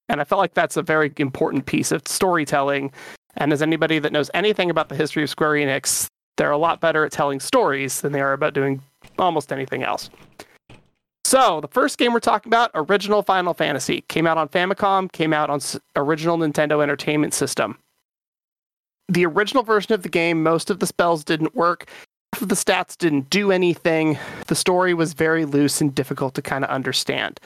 And 0.09 0.21
I 0.21 0.23
felt 0.23 0.39
like 0.39 0.53
that's 0.53 0.77
a 0.77 0.81
very 0.81 1.11
important 1.17 1.65
piece 1.65 1.91
of 1.91 2.07
storytelling. 2.07 2.91
And 3.37 3.51
as 3.53 3.61
anybody 3.61 3.99
that 3.99 4.11
knows 4.11 4.29
anything 4.33 4.69
about 4.69 4.89
the 4.89 4.95
history 4.95 5.23
of 5.23 5.29
Square 5.29 5.53
Enix, 5.53 6.07
they're 6.37 6.51
a 6.51 6.57
lot 6.57 6.81
better 6.81 7.05
at 7.05 7.11
telling 7.11 7.39
stories 7.39 8.01
than 8.01 8.11
they 8.11 8.21
are 8.21 8.33
about 8.33 8.53
doing 8.53 8.81
almost 9.17 9.51
anything 9.51 9.83
else. 9.83 10.09
So, 11.25 11.61
the 11.61 11.67
first 11.69 11.97
game 11.97 12.13
we're 12.13 12.19
talking 12.19 12.49
about, 12.49 12.69
original 12.75 13.23
Final 13.23 13.53
Fantasy, 13.53 14.01
came 14.07 14.27
out 14.27 14.37
on 14.37 14.49
Famicom, 14.49 15.11
came 15.11 15.33
out 15.33 15.49
on 15.49 15.55
s- 15.55 15.79
original 15.95 16.37
Nintendo 16.37 16.83
Entertainment 16.83 17.33
System. 17.33 17.77
The 19.09 19.25
original 19.25 19.63
version 19.63 19.93
of 19.93 20.03
the 20.03 20.09
game, 20.09 20.43
most 20.43 20.69
of 20.69 20.79
the 20.79 20.85
spells 20.85 21.23
didn't 21.23 21.55
work, 21.55 21.89
of 22.43 22.49
the 22.49 22.55
stats 22.55 22.97
didn't 22.97 23.29
do 23.29 23.51
anything. 23.51 24.19
The 24.47 24.55
story 24.55 24.93
was 24.93 25.13
very 25.13 25.45
loose 25.45 25.81
and 25.81 25.95
difficult 25.95 26.35
to 26.35 26.41
kind 26.41 26.63
of 26.63 26.69
understand. 26.69 27.39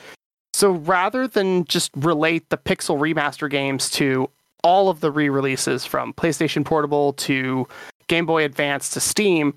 So 0.54 0.72
rather 0.72 1.28
than 1.28 1.66
just 1.66 1.92
relate 1.96 2.50
the 2.50 2.58
Pixel 2.58 3.00
remaster 3.00 3.50
games 3.50 3.90
to 3.92 4.30
all 4.64 4.90
of 4.90 5.00
the 5.00 5.12
re 5.12 5.30
releases 5.30 5.86
from 5.86 6.14
PlayStation 6.14 6.66
Portable 6.66 7.14
to 7.14 7.68
Game 8.08 8.26
Boy 8.26 8.44
Advance 8.44 8.90
to 8.90 9.00
Steam, 9.00 9.54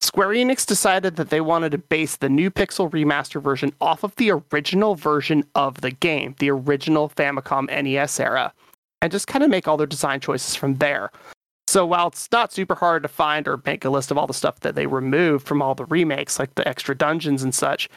Square 0.00 0.30
Enix 0.30 0.66
decided 0.66 1.16
that 1.16 1.30
they 1.30 1.40
wanted 1.40 1.72
to 1.72 1.78
base 1.78 2.16
the 2.16 2.28
new 2.28 2.50
Pixel 2.50 2.90
remaster 2.90 3.42
version 3.42 3.72
off 3.80 4.02
of 4.02 4.14
the 4.16 4.32
original 4.52 4.94
version 4.94 5.44
of 5.54 5.80
the 5.80 5.90
game, 5.90 6.34
the 6.38 6.50
original 6.50 7.08
Famicom 7.08 7.66
NES 7.68 8.18
era. 8.20 8.52
and 9.00 9.10
just 9.10 9.26
kind 9.26 9.42
of 9.42 9.50
make 9.50 9.66
all 9.66 9.76
their 9.76 9.86
design 9.86 10.20
choices 10.20 10.54
from 10.54 10.76
there. 10.76 11.10
So 11.72 11.86
while 11.86 12.08
it's 12.08 12.30
not 12.30 12.52
super 12.52 12.74
hard 12.74 13.02
to 13.02 13.08
find 13.08 13.48
or 13.48 13.62
make 13.64 13.82
a 13.86 13.88
list 13.88 14.10
of 14.10 14.18
all 14.18 14.26
the 14.26 14.34
stuff 14.34 14.60
that 14.60 14.74
they 14.74 14.86
removed 14.86 15.46
from 15.46 15.62
all 15.62 15.74
the 15.74 15.86
remakes, 15.86 16.38
like 16.38 16.54
the 16.54 16.68
extra 16.68 16.94
dungeons 16.94 17.42
and 17.42 17.54
such, 17.54 17.88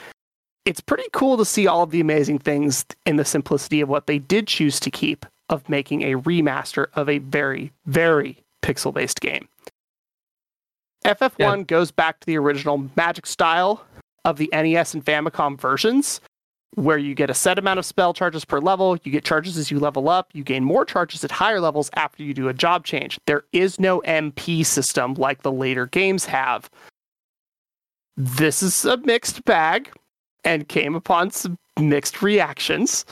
it's 0.64 0.80
pretty 0.80 1.04
cool 1.12 1.36
to 1.36 1.44
see 1.44 1.68
all 1.68 1.84
of 1.84 1.92
the 1.92 2.00
amazing 2.00 2.40
things 2.40 2.86
in 3.06 3.18
the 3.18 3.26
simplicity 3.26 3.82
of 3.82 3.90
what 3.90 4.08
they 4.08 4.18
did 4.18 4.48
choose 4.48 4.80
to 4.80 4.90
keep 4.90 5.26
of 5.50 5.68
making 5.68 6.04
a 6.04 6.16
remaster 6.16 6.86
of 6.94 7.10
a 7.10 7.18
very, 7.18 7.74
very 7.86 8.38
pixel 8.64 8.94
based 8.94 9.20
game. 9.20 9.50
FF1 11.04 11.38
yeah. 11.38 11.64
goes 11.64 11.92
back 11.92 12.22
to 12.22 12.28
the 12.28 12.38
original 12.38 12.90
magic 12.96 13.26
style 13.26 13.84
of 14.24 14.38
the 14.38 14.50
NES 14.54 14.94
and 14.94 15.04
Famicom 15.04 15.60
versions, 15.60 16.22
where 16.76 16.98
you 16.98 17.16
get 17.16 17.30
a 17.30 17.34
set 17.34 17.58
amount 17.58 17.80
of 17.80 17.86
spell 17.86 18.14
charges 18.14 18.46
per 18.46 18.60
level, 18.60 18.98
you 19.04 19.12
get 19.12 19.24
charges 19.24 19.58
as 19.58 19.72
you 19.72 19.80
level 19.80 20.10
up, 20.10 20.30
you 20.34 20.44
gain 20.44 20.64
more 20.64 20.86
charges 20.86 21.24
at 21.24 21.32
higher 21.32 21.60
levels 21.60 21.90
after 21.96 22.24
you 22.24 22.34
do 22.34 22.50
a 22.50 22.54
job 22.54 22.86
change. 22.86 23.18
There 23.26 23.44
is 23.54 23.80
no 23.80 24.02
MP 24.02 24.66
system 24.66 25.14
like 25.16 25.42
the 25.42 25.52
later 25.52 25.88
games 25.88 26.26
have. 26.26 26.70
This 28.18 28.62
is 28.62 28.86
a 28.86 28.98
mixed 28.98 29.44
bag 29.46 29.92
and 30.44 30.68
came 30.68 30.96
upon 30.96 31.32
some 31.32 31.58
mixed 31.80 32.22
reactions. 32.22 33.06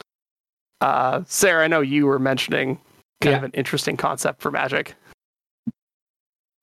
Uh, 0.81 1.23
Sarah, 1.25 1.63
I 1.63 1.67
know 1.67 1.81
you 1.81 2.05
were 2.05 2.19
mentioning 2.19 2.75
kind 3.21 3.31
yeah. 3.31 3.37
of 3.37 3.43
an 3.43 3.51
interesting 3.53 3.97
concept 3.97 4.41
for 4.41 4.51
magic. 4.51 4.95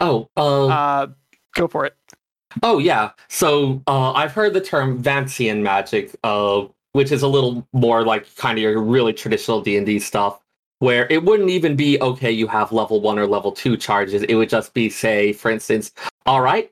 Oh, 0.00 0.28
uh, 0.36 0.66
uh, 0.66 1.06
go 1.54 1.66
for 1.66 1.84
it. 1.84 1.94
Oh 2.62 2.78
yeah. 2.78 3.10
So 3.28 3.82
uh, 3.86 4.12
I've 4.12 4.32
heard 4.32 4.54
the 4.54 4.60
term 4.60 5.02
Vancian 5.02 5.62
magic, 5.62 6.14
uh, 6.24 6.64
which 6.92 7.12
is 7.12 7.22
a 7.22 7.28
little 7.28 7.66
more 7.72 8.04
like 8.04 8.34
kind 8.36 8.58
of 8.58 8.62
your 8.62 8.80
really 8.80 9.12
traditional 9.12 9.60
D 9.60 9.76
and 9.76 9.86
D 9.86 9.98
stuff, 9.98 10.40
where 10.80 11.06
it 11.10 11.24
wouldn't 11.24 11.50
even 11.50 11.76
be 11.76 12.00
okay. 12.00 12.30
You 12.30 12.46
have 12.48 12.72
level 12.72 13.00
one 13.00 13.18
or 13.18 13.26
level 13.26 13.52
two 13.52 13.76
charges. 13.76 14.22
It 14.22 14.34
would 14.34 14.48
just 14.48 14.74
be, 14.74 14.90
say, 14.90 15.32
for 15.32 15.50
instance, 15.50 15.92
all 16.26 16.40
right, 16.40 16.70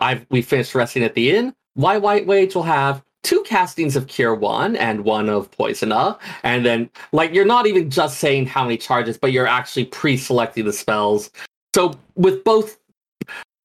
I've 0.00 0.26
we 0.30 0.42
finished 0.42 0.74
resting 0.74 1.02
at 1.04 1.14
the 1.14 1.30
inn. 1.30 1.54
My 1.76 1.98
white 1.98 2.26
wage 2.26 2.54
will 2.54 2.64
have 2.64 3.02
two 3.22 3.42
castings 3.42 3.96
of 3.96 4.06
Cure 4.06 4.34
One 4.34 4.76
and 4.76 5.04
one 5.04 5.28
of 5.28 5.50
Poisona. 5.50 6.18
And 6.42 6.64
then, 6.64 6.90
like, 7.12 7.34
you're 7.34 7.44
not 7.44 7.66
even 7.66 7.90
just 7.90 8.18
saying 8.18 8.46
how 8.46 8.64
many 8.64 8.76
charges, 8.76 9.18
but 9.18 9.32
you're 9.32 9.46
actually 9.46 9.84
pre 9.84 10.16
selecting 10.16 10.64
the 10.64 10.72
spells. 10.72 11.30
So, 11.74 11.94
with 12.16 12.42
both 12.44 12.78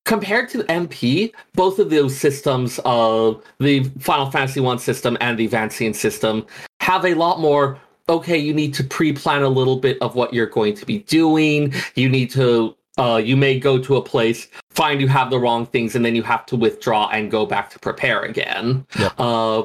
compared 0.06 0.50
to 0.50 0.60
MP, 0.64 1.34
both 1.54 1.80
of 1.80 1.90
those 1.90 2.18
systems 2.18 2.80
of 2.86 3.44
the 3.60 3.84
Final 4.00 4.32
Fantasy 4.32 4.60
One 4.60 4.80
system 4.80 5.18
and 5.20 5.38
the 5.38 5.50
Vancian 5.50 5.94
system 5.94 6.46
have 6.80 7.06
a 7.06 7.14
lot 7.16 7.40
more. 7.40 7.80
Okay, 8.08 8.38
you 8.38 8.54
need 8.54 8.74
to 8.76 8.84
pre-plan 8.84 9.42
a 9.42 9.50
little 9.50 9.78
bit 9.78 9.98
of 10.02 10.16
what 10.16 10.34
you're 10.34 10.46
going 10.46 10.76
to 10.76 10.86
be 10.86 11.00
doing. 11.00 11.74
You 11.96 12.08
need 12.08 12.30
to. 12.32 12.76
Uh, 12.98 13.18
you 13.22 13.36
may 13.36 13.60
go 13.60 13.78
to 13.78 13.98
a 13.98 14.02
place, 14.02 14.48
find 14.70 15.02
you 15.02 15.08
have 15.10 15.30
the 15.30 15.38
wrong 15.38 15.66
things, 15.66 15.96
and 15.98 16.06
then 16.06 16.16
you 16.16 16.24
have 16.24 16.46
to 16.46 16.56
withdraw 16.56 17.10
and 17.10 17.30
go 17.30 17.46
back 17.46 17.70
to 17.72 17.80
prepare 17.80 18.22
again. 18.22 18.88
Yep. 18.98 19.14
Uh, 19.18 19.64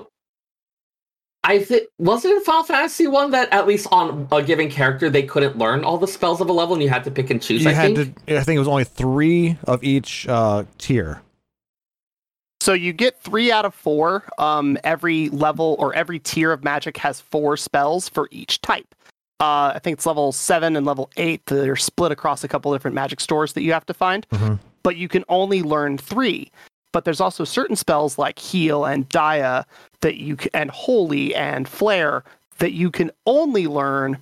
I 1.43 1.61
think 1.61 1.88
was 1.99 2.24
it 2.24 2.36
in 2.36 2.43
Final 2.43 2.64
Fantasy 2.64 3.07
one 3.07 3.30
that 3.30 3.51
at 3.53 3.66
least 3.66 3.86
on 3.91 4.28
a 4.30 4.43
given 4.43 4.70
character 4.70 5.09
they 5.09 5.22
couldn't 5.22 5.57
learn 5.57 5.84
all 5.84 5.97
the 5.97 6.07
spells 6.07 6.41
of 6.41 6.51
a 6.51 6.53
level 6.53 6.74
and 6.74 6.82
you 6.82 6.91
had 6.91 7.05
to 7.05 7.11
pick 7.11 7.30
and 7.30 7.41
choose. 7.41 7.64
You 7.64 7.70
I 7.70 7.72
had 7.72 7.97
think? 7.97 8.26
to. 8.26 8.38
I 8.38 8.43
think 8.43 8.57
it 8.57 8.61
was 8.61 8.68
only 8.68 8.84
three 8.84 9.57
of 9.64 9.82
each 9.82 10.28
uh, 10.28 10.64
tier. 10.76 11.22
So 12.61 12.74
you 12.74 12.93
get 12.93 13.18
three 13.18 13.51
out 13.51 13.64
of 13.64 13.74
four. 13.74 14.24
Um, 14.36 14.76
every 14.84 15.30
level 15.30 15.76
or 15.78 15.95
every 15.95 16.18
tier 16.18 16.53
of 16.53 16.62
magic 16.62 16.99
has 16.99 17.20
four 17.20 17.57
spells 17.57 18.09
for 18.09 18.28
each 18.30 18.61
type. 18.61 18.95
Uh, 19.41 19.72
I 19.74 19.80
think 19.82 19.95
it's 19.97 20.05
level 20.05 20.32
seven 20.32 20.76
and 20.76 20.84
level 20.84 21.11
eight 21.16 21.47
that 21.47 21.66
are 21.66 21.76
split 21.76 22.12
across 22.12 22.45
a 22.45 22.49
couple 22.49 22.70
different 22.74 22.95
magic 22.95 23.18
stores 23.18 23.55
that 23.55 23.62
you 23.62 23.72
have 23.72 23.86
to 23.86 23.95
find. 23.95 24.28
Mm-hmm. 24.28 24.57
But 24.82 24.99
you 24.99 25.09
can 25.09 25.24
only 25.30 25.62
learn 25.62 25.97
three. 25.97 26.53
But 26.93 27.05
there's 27.05 27.20
also 27.20 27.45
certain 27.45 27.76
spells 27.76 28.18
like 28.18 28.38
heal 28.38 28.84
and 28.84 29.09
dia 29.09 29.66
that 30.01 30.16
you 30.16 30.36
can, 30.36 30.51
and 30.55 30.70
holy 30.70 31.34
and 31.34 31.68
flare 31.68 32.24
that 32.59 32.72
you 32.72 32.91
can 32.91 33.11
only 33.26 33.66
learn 33.66 34.18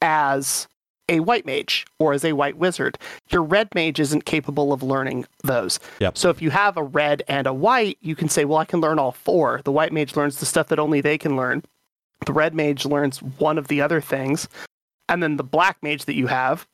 as 0.00 0.68
a 1.08 1.20
white 1.20 1.44
mage 1.44 1.86
or 1.98 2.12
as 2.12 2.24
a 2.24 2.32
white 2.32 2.56
wizard. 2.56 2.98
Your 3.30 3.42
red 3.42 3.68
mage 3.74 4.00
isn't 4.00 4.24
capable 4.24 4.72
of 4.72 4.82
learning 4.82 5.26
those. 5.42 5.78
Yep. 6.00 6.16
So 6.16 6.30
if 6.30 6.40
you 6.40 6.50
have 6.50 6.76
a 6.76 6.82
red 6.82 7.22
and 7.28 7.46
a 7.46 7.52
white, 7.52 7.98
you 8.00 8.16
can 8.16 8.28
say, 8.28 8.44
well, 8.44 8.58
I 8.58 8.64
can 8.64 8.80
learn 8.80 8.98
all 8.98 9.12
four. 9.12 9.60
The 9.64 9.72
white 9.72 9.92
mage 9.92 10.16
learns 10.16 10.40
the 10.40 10.46
stuff 10.46 10.68
that 10.68 10.78
only 10.78 11.00
they 11.00 11.18
can 11.18 11.36
learn. 11.36 11.62
The 12.26 12.32
red 12.32 12.54
mage 12.54 12.86
learns 12.86 13.22
one 13.22 13.58
of 13.58 13.68
the 13.68 13.82
other 13.82 14.00
things. 14.00 14.48
And 15.08 15.22
then 15.22 15.36
the 15.36 15.44
black 15.44 15.76
mage 15.82 16.06
that 16.06 16.14
you 16.14 16.28
have 16.28 16.66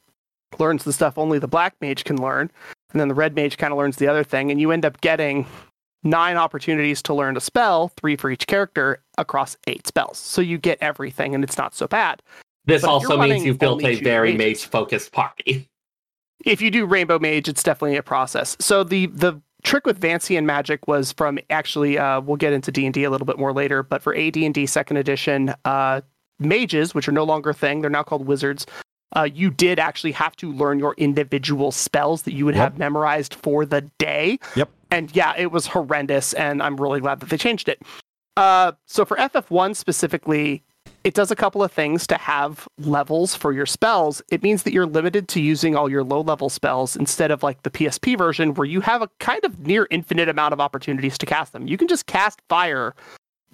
learns 0.58 0.84
the 0.84 0.92
stuff 0.92 1.18
only 1.18 1.38
the 1.38 1.48
black 1.48 1.74
mage 1.80 2.04
can 2.04 2.20
learn. 2.20 2.50
And 2.92 3.00
then 3.00 3.08
the 3.08 3.14
red 3.14 3.34
mage 3.34 3.56
kind 3.56 3.72
of 3.72 3.78
learns 3.78 3.96
the 3.96 4.08
other 4.08 4.24
thing. 4.24 4.50
And 4.50 4.60
you 4.60 4.70
end 4.70 4.84
up 4.84 5.00
getting 5.00 5.46
nine 6.02 6.36
opportunities 6.36 7.02
to 7.02 7.14
learn 7.14 7.36
a 7.36 7.40
spell, 7.40 7.88
three 8.00 8.16
for 8.16 8.30
each 8.30 8.46
character, 8.46 9.02
across 9.18 9.56
eight 9.66 9.86
spells. 9.86 10.18
So 10.18 10.40
you 10.40 10.58
get 10.58 10.78
everything, 10.80 11.34
and 11.34 11.44
it's 11.44 11.58
not 11.58 11.74
so 11.74 11.86
bad. 11.86 12.22
This 12.64 12.82
but 12.82 12.90
also 12.90 13.16
means 13.16 13.44
you've 13.44 13.58
built 13.58 13.82
a 13.84 13.96
very 13.96 14.36
mage 14.36 14.64
focused 14.64 15.12
party. 15.12 15.68
If 16.44 16.62
you 16.62 16.70
do 16.70 16.86
Rainbow 16.86 17.18
Mage, 17.18 17.48
it's 17.48 17.62
definitely 17.62 17.96
a 17.96 18.02
process. 18.02 18.56
So 18.60 18.84
the 18.84 19.06
the 19.06 19.40
trick 19.62 19.86
with 19.86 20.00
Vancian 20.00 20.44
magic 20.44 20.88
was 20.88 21.12
from 21.12 21.38
actually 21.50 21.98
uh, 21.98 22.20
we'll 22.20 22.36
get 22.36 22.52
into 22.52 22.72
D 22.72 22.86
and 22.86 22.94
D 22.94 23.04
a 23.04 23.10
little 23.10 23.26
bit 23.26 23.38
more 23.38 23.52
later, 23.52 23.82
but 23.82 24.02
for 24.02 24.16
AD 24.16 24.36
and 24.36 24.54
D 24.54 24.66
Second 24.66 24.96
Edition, 24.96 25.54
uh, 25.64 26.00
mages, 26.38 26.94
which 26.94 27.08
are 27.08 27.12
no 27.12 27.24
longer 27.24 27.50
a 27.50 27.54
thing, 27.54 27.80
they're 27.80 27.90
now 27.90 28.02
called 28.02 28.26
wizards. 28.26 28.66
Uh, 29.16 29.28
you 29.32 29.50
did 29.50 29.78
actually 29.78 30.12
have 30.12 30.36
to 30.36 30.52
learn 30.52 30.78
your 30.78 30.94
individual 30.96 31.72
spells 31.72 32.22
that 32.22 32.32
you 32.32 32.44
would 32.44 32.54
yep. 32.54 32.72
have 32.72 32.78
memorized 32.78 33.34
for 33.34 33.64
the 33.64 33.82
day. 33.98 34.38
Yep 34.56 34.70
and 34.90 35.14
yeah, 35.14 35.34
it 35.36 35.52
was 35.52 35.66
horrendous, 35.66 36.32
and 36.34 36.62
I'm 36.62 36.76
really 36.76 37.00
glad 37.00 37.20
that 37.20 37.28
they 37.28 37.36
changed 37.36 37.68
it. 37.68 37.82
Uh, 38.36 38.72
so 38.86 39.04
for 39.04 39.16
FF1 39.16 39.76
specifically, 39.76 40.62
it 41.04 41.14
does 41.14 41.30
a 41.30 41.36
couple 41.36 41.62
of 41.62 41.72
things 41.72 42.06
to 42.08 42.16
have 42.16 42.68
levels 42.78 43.34
for 43.34 43.52
your 43.52 43.66
spells. 43.66 44.20
It 44.30 44.42
means 44.42 44.64
that 44.64 44.72
you're 44.72 44.86
limited 44.86 45.28
to 45.28 45.40
using 45.40 45.76
all 45.76 45.90
your 45.90 46.04
low 46.04 46.20
level 46.20 46.48
spells 46.48 46.96
instead 46.96 47.30
of 47.30 47.42
like 47.42 47.62
the 47.62 47.70
PSP 47.70 48.18
version 48.18 48.54
where 48.54 48.66
you 48.66 48.80
have 48.80 49.02
a 49.02 49.08
kind 49.18 49.44
of 49.44 49.66
near 49.66 49.86
infinite 49.90 50.28
amount 50.28 50.52
of 50.52 50.60
opportunities 50.60 51.16
to 51.18 51.26
cast 51.26 51.52
them. 51.52 51.66
You 51.66 51.78
can 51.78 51.88
just 51.88 52.06
cast 52.06 52.40
fire 52.48 52.94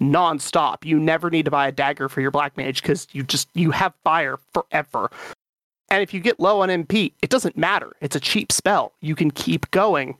nonstop. 0.01 0.85
You 0.85 0.99
never 0.99 1.29
need 1.29 1.45
to 1.45 1.51
buy 1.51 1.67
a 1.67 1.71
dagger 1.71 2.09
for 2.09 2.21
your 2.21 2.31
black 2.31 2.57
mage 2.57 2.81
because 2.81 3.07
you 3.13 3.23
just 3.23 3.49
you 3.53 3.71
have 3.71 3.93
fire 4.03 4.37
forever. 4.53 5.09
And 5.89 6.03
if 6.03 6.13
you 6.13 6.19
get 6.19 6.39
low 6.39 6.61
on 6.61 6.69
MP, 6.69 7.13
it 7.21 7.29
doesn't 7.29 7.57
matter. 7.57 7.93
It's 8.01 8.15
a 8.15 8.19
cheap 8.19 8.51
spell. 8.51 8.93
You 9.01 9.15
can 9.15 9.31
keep 9.31 9.69
going 9.71 10.17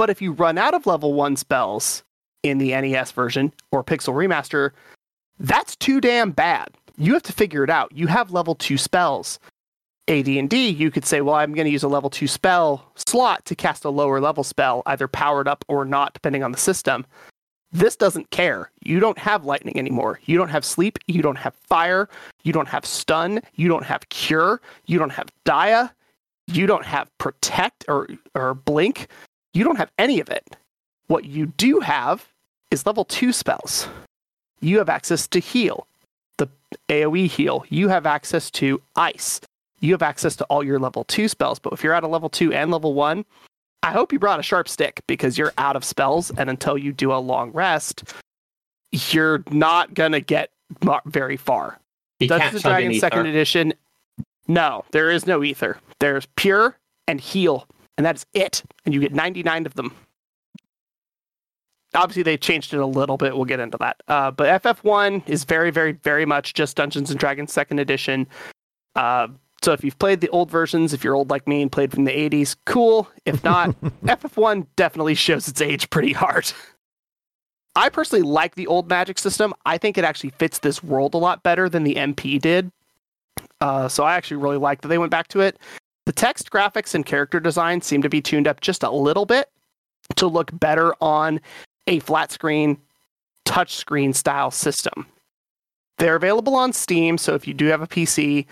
but 0.00 0.08
if 0.08 0.22
you 0.22 0.32
run 0.32 0.56
out 0.56 0.72
of 0.72 0.86
level 0.86 1.12
one 1.12 1.36
spells 1.36 2.04
in 2.42 2.56
the 2.56 2.70
NES 2.70 3.12
version 3.12 3.52
or 3.70 3.84
Pixel 3.84 4.14
Remaster, 4.14 4.70
that's 5.38 5.76
too 5.76 6.00
damn 6.00 6.30
bad. 6.30 6.70
You 6.96 7.12
have 7.12 7.22
to 7.24 7.34
figure 7.34 7.64
it 7.64 7.68
out. 7.68 7.92
You 7.94 8.06
have 8.06 8.32
level 8.32 8.54
two 8.54 8.78
spells. 8.78 9.38
AD&D, 10.08 10.70
you 10.70 10.90
could 10.90 11.04
say, 11.04 11.20
well, 11.20 11.34
I'm 11.34 11.52
going 11.52 11.66
to 11.66 11.70
use 11.70 11.82
a 11.82 11.88
level 11.88 12.08
two 12.08 12.28
spell 12.28 12.90
slot 12.94 13.44
to 13.44 13.54
cast 13.54 13.84
a 13.84 13.90
lower 13.90 14.22
level 14.22 14.42
spell, 14.42 14.82
either 14.86 15.06
powered 15.06 15.46
up 15.46 15.66
or 15.68 15.84
not, 15.84 16.14
depending 16.14 16.42
on 16.42 16.52
the 16.52 16.56
system. 16.56 17.04
This 17.72 17.94
doesn't 17.94 18.30
care. 18.30 18.70
You 18.82 18.98
don't 18.98 19.18
have 19.18 19.44
lightning 19.44 19.78
anymore. 19.78 20.18
You 20.24 20.36
don't 20.36 20.48
have 20.48 20.64
sleep. 20.64 20.98
You 21.06 21.22
don't 21.22 21.38
have 21.38 21.54
fire. 21.54 22.08
You 22.42 22.52
don't 22.52 22.68
have 22.68 22.84
stun. 22.84 23.40
You 23.54 23.68
don't 23.68 23.84
have 23.84 24.08
cure. 24.08 24.60
You 24.86 24.98
don't 24.98 25.12
have 25.12 25.28
dia. 25.44 25.94
You 26.48 26.66
don't 26.66 26.84
have 26.84 27.16
protect 27.18 27.84
or, 27.86 28.08
or 28.34 28.54
blink. 28.54 29.06
You 29.54 29.62
don't 29.62 29.76
have 29.76 29.92
any 29.98 30.20
of 30.20 30.28
it. 30.28 30.56
What 31.06 31.24
you 31.24 31.46
do 31.46 31.80
have 31.80 32.26
is 32.70 32.86
level 32.86 33.04
two 33.04 33.32
spells. 33.32 33.88
You 34.60 34.78
have 34.78 34.88
access 34.88 35.26
to 35.28 35.38
heal, 35.38 35.86
the 36.38 36.48
AoE 36.88 37.28
heal. 37.28 37.64
You 37.68 37.88
have 37.88 38.04
access 38.04 38.50
to 38.52 38.80
ice. 38.96 39.40
You 39.80 39.92
have 39.92 40.02
access 40.02 40.36
to 40.36 40.44
all 40.44 40.62
your 40.62 40.78
level 40.78 41.04
two 41.04 41.28
spells. 41.28 41.58
But 41.58 41.72
if 41.72 41.82
you're 41.82 41.94
at 41.94 42.04
a 42.04 42.08
level 42.08 42.28
two 42.28 42.52
and 42.52 42.70
level 42.70 42.94
one, 42.94 43.24
I 43.82 43.92
hope 43.92 44.12
you 44.12 44.18
brought 44.18 44.40
a 44.40 44.42
sharp 44.42 44.68
stick 44.68 45.00
because 45.06 45.38
you're 45.38 45.52
out 45.58 45.76
of 45.76 45.84
spells. 45.84 46.30
And 46.30 46.50
until 46.50 46.76
you 46.76 46.92
do 46.92 47.12
a 47.12 47.16
long 47.16 47.50
rest, 47.52 48.04
you're 48.92 49.42
not 49.50 49.94
going 49.94 50.12
to 50.12 50.20
get 50.20 50.50
very 51.06 51.36
far. 51.36 51.78
You 52.18 52.28
Dungeons 52.28 52.54
and 52.54 52.62
Dragons 52.62 53.00
Second 53.00 53.26
Edition. 53.26 53.72
No, 54.48 54.84
there 54.92 55.10
is 55.10 55.26
no 55.26 55.42
ether. 55.42 55.78
There's 55.98 56.26
pure 56.36 56.76
and 57.06 57.20
heal 57.20 57.66
and 58.00 58.06
that's 58.06 58.24
it. 58.32 58.62
And 58.86 58.94
you 58.94 59.00
get 59.00 59.12
99 59.12 59.66
of 59.66 59.74
them. 59.74 59.94
Obviously, 61.94 62.22
they 62.22 62.38
changed 62.38 62.72
it 62.72 62.80
a 62.80 62.86
little 62.86 63.18
bit. 63.18 63.36
We'll 63.36 63.44
get 63.44 63.60
into 63.60 63.76
that. 63.76 64.02
Uh, 64.08 64.30
but 64.30 64.62
FF1 64.62 65.28
is 65.28 65.44
very, 65.44 65.70
very, 65.70 65.92
very 65.92 66.24
much 66.24 66.54
just 66.54 66.78
Dungeons 66.78 67.10
and 67.10 67.20
Dragons 67.20 67.52
Second 67.52 67.78
Edition. 67.78 68.26
Uh, 68.96 69.28
so 69.62 69.72
if 69.72 69.84
you've 69.84 69.98
played 69.98 70.20
the 70.20 70.28
old 70.30 70.50
versions, 70.50 70.94
if 70.94 71.04
you're 71.04 71.14
old 71.14 71.30
like 71.30 71.46
me 71.46 71.60
and 71.60 71.70
played 71.70 71.92
from 71.92 72.04
the 72.04 72.12
80s, 72.12 72.56
cool. 72.64 73.08
If 73.26 73.44
not, 73.44 73.78
FF1 74.04 74.66
definitely 74.76 75.14
shows 75.14 75.48
its 75.48 75.60
age 75.60 75.90
pretty 75.90 76.12
hard. 76.12 76.50
I 77.76 77.88
personally 77.88 78.22
like 78.22 78.54
the 78.54 78.66
old 78.66 78.88
magic 78.88 79.18
system. 79.18 79.54
I 79.66 79.78
think 79.78 79.98
it 79.98 80.04
actually 80.04 80.30
fits 80.30 80.58
this 80.58 80.82
world 80.82 81.14
a 81.14 81.18
lot 81.18 81.42
better 81.42 81.68
than 81.68 81.84
the 81.84 81.94
MP 81.94 82.40
did. 82.40 82.72
Uh, 83.60 83.88
so 83.88 84.02
I 84.02 84.14
actually 84.14 84.38
really 84.38 84.56
like 84.56 84.80
that 84.80 84.88
they 84.88 84.98
went 84.98 85.10
back 85.10 85.28
to 85.28 85.40
it. 85.40 85.58
The 86.06 86.12
text 86.12 86.50
graphics 86.50 86.94
and 86.94 87.04
character 87.04 87.38
design 87.38 87.82
seem 87.82 88.02
to 88.02 88.08
be 88.08 88.22
tuned 88.22 88.48
up 88.48 88.60
just 88.60 88.82
a 88.82 88.90
little 88.90 89.26
bit 89.26 89.50
to 90.16 90.26
look 90.26 90.50
better 90.58 90.94
on 91.00 91.40
a 91.86 92.00
flat 92.00 92.32
screen, 92.32 92.78
touch 93.44 93.76
screen 93.76 94.14
style 94.14 94.50
system. 94.50 95.06
They're 95.98 96.16
available 96.16 96.56
on 96.56 96.72
Steam, 96.72 97.18
so 97.18 97.34
if 97.34 97.46
you 97.46 97.52
do 97.52 97.66
have 97.66 97.82
a 97.82 97.86
PC 97.86 98.46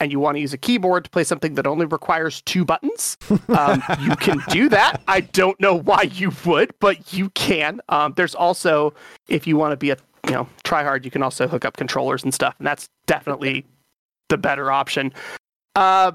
and 0.00 0.12
you 0.12 0.20
want 0.20 0.36
to 0.36 0.40
use 0.40 0.52
a 0.52 0.58
keyboard 0.58 1.04
to 1.04 1.10
play 1.10 1.24
something 1.24 1.54
that 1.54 1.66
only 1.66 1.86
requires 1.86 2.42
two 2.42 2.64
buttons, 2.64 3.16
um, 3.48 3.82
you 4.00 4.14
can 4.16 4.42
do 4.48 4.68
that. 4.68 5.00
I 5.08 5.20
don't 5.20 5.58
know 5.60 5.74
why 5.74 6.02
you 6.02 6.32
would, 6.44 6.72
but 6.80 7.12
you 7.12 7.30
can. 7.30 7.80
Um, 7.88 8.12
there's 8.16 8.34
also, 8.34 8.94
if 9.28 9.46
you 9.46 9.56
want 9.56 9.72
to 9.72 9.76
be 9.76 9.90
a 9.90 9.96
you 10.26 10.32
know 10.32 10.48
try 10.64 10.82
hard, 10.82 11.04
you 11.04 11.10
can 11.10 11.22
also 11.22 11.46
hook 11.48 11.64
up 11.64 11.76
controllers 11.76 12.24
and 12.24 12.34
stuff, 12.34 12.54
and 12.58 12.66
that's 12.66 12.88
definitely 13.06 13.64
the 14.28 14.36
better 14.36 14.70
option. 14.70 15.12
Uh, 15.74 16.12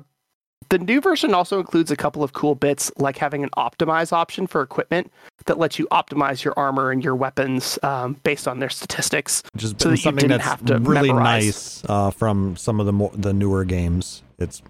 the 0.70 0.80
new 0.80 1.02
version 1.02 1.34
also 1.34 1.60
includes 1.60 1.92
a 1.92 1.98
couple 1.98 2.24
of 2.24 2.32
cool 2.32 2.56
bits, 2.56 2.92
like 2.98 3.18
having 3.18 3.44
an 3.44 3.50
optimize 3.58 4.14
option 4.14 4.48
for 4.48 4.62
equipment 4.62 5.12
that 5.46 5.58
lets 5.58 5.78
you 5.78 5.86
optimize 5.92 6.44
your 6.44 6.54
armor 6.58 6.92
and 6.92 7.04
your 7.04 7.16
weapons 7.16 7.78
um, 7.84 8.14
based 8.24 8.48
on 8.48 8.60
their 8.60 8.70
statistics. 8.70 9.44
Which 9.54 9.64
has 9.64 9.72
so 9.72 9.76
been 9.78 9.90
that 9.90 9.92
you 9.92 9.98
something 9.98 10.22
didn't 10.30 10.38
that's 10.38 10.50
have 10.50 10.66
to 10.66 10.80
really 10.80 11.10
memorize. 11.10 11.46
nice 11.46 11.84
uh, 11.90 12.12
from 12.12 12.56
some 12.56 12.80
of 12.80 12.86
the 12.86 12.94
more 12.94 13.12
the 13.14 13.34
newer 13.34 13.66
games. 13.66 14.24
It's 14.40 14.62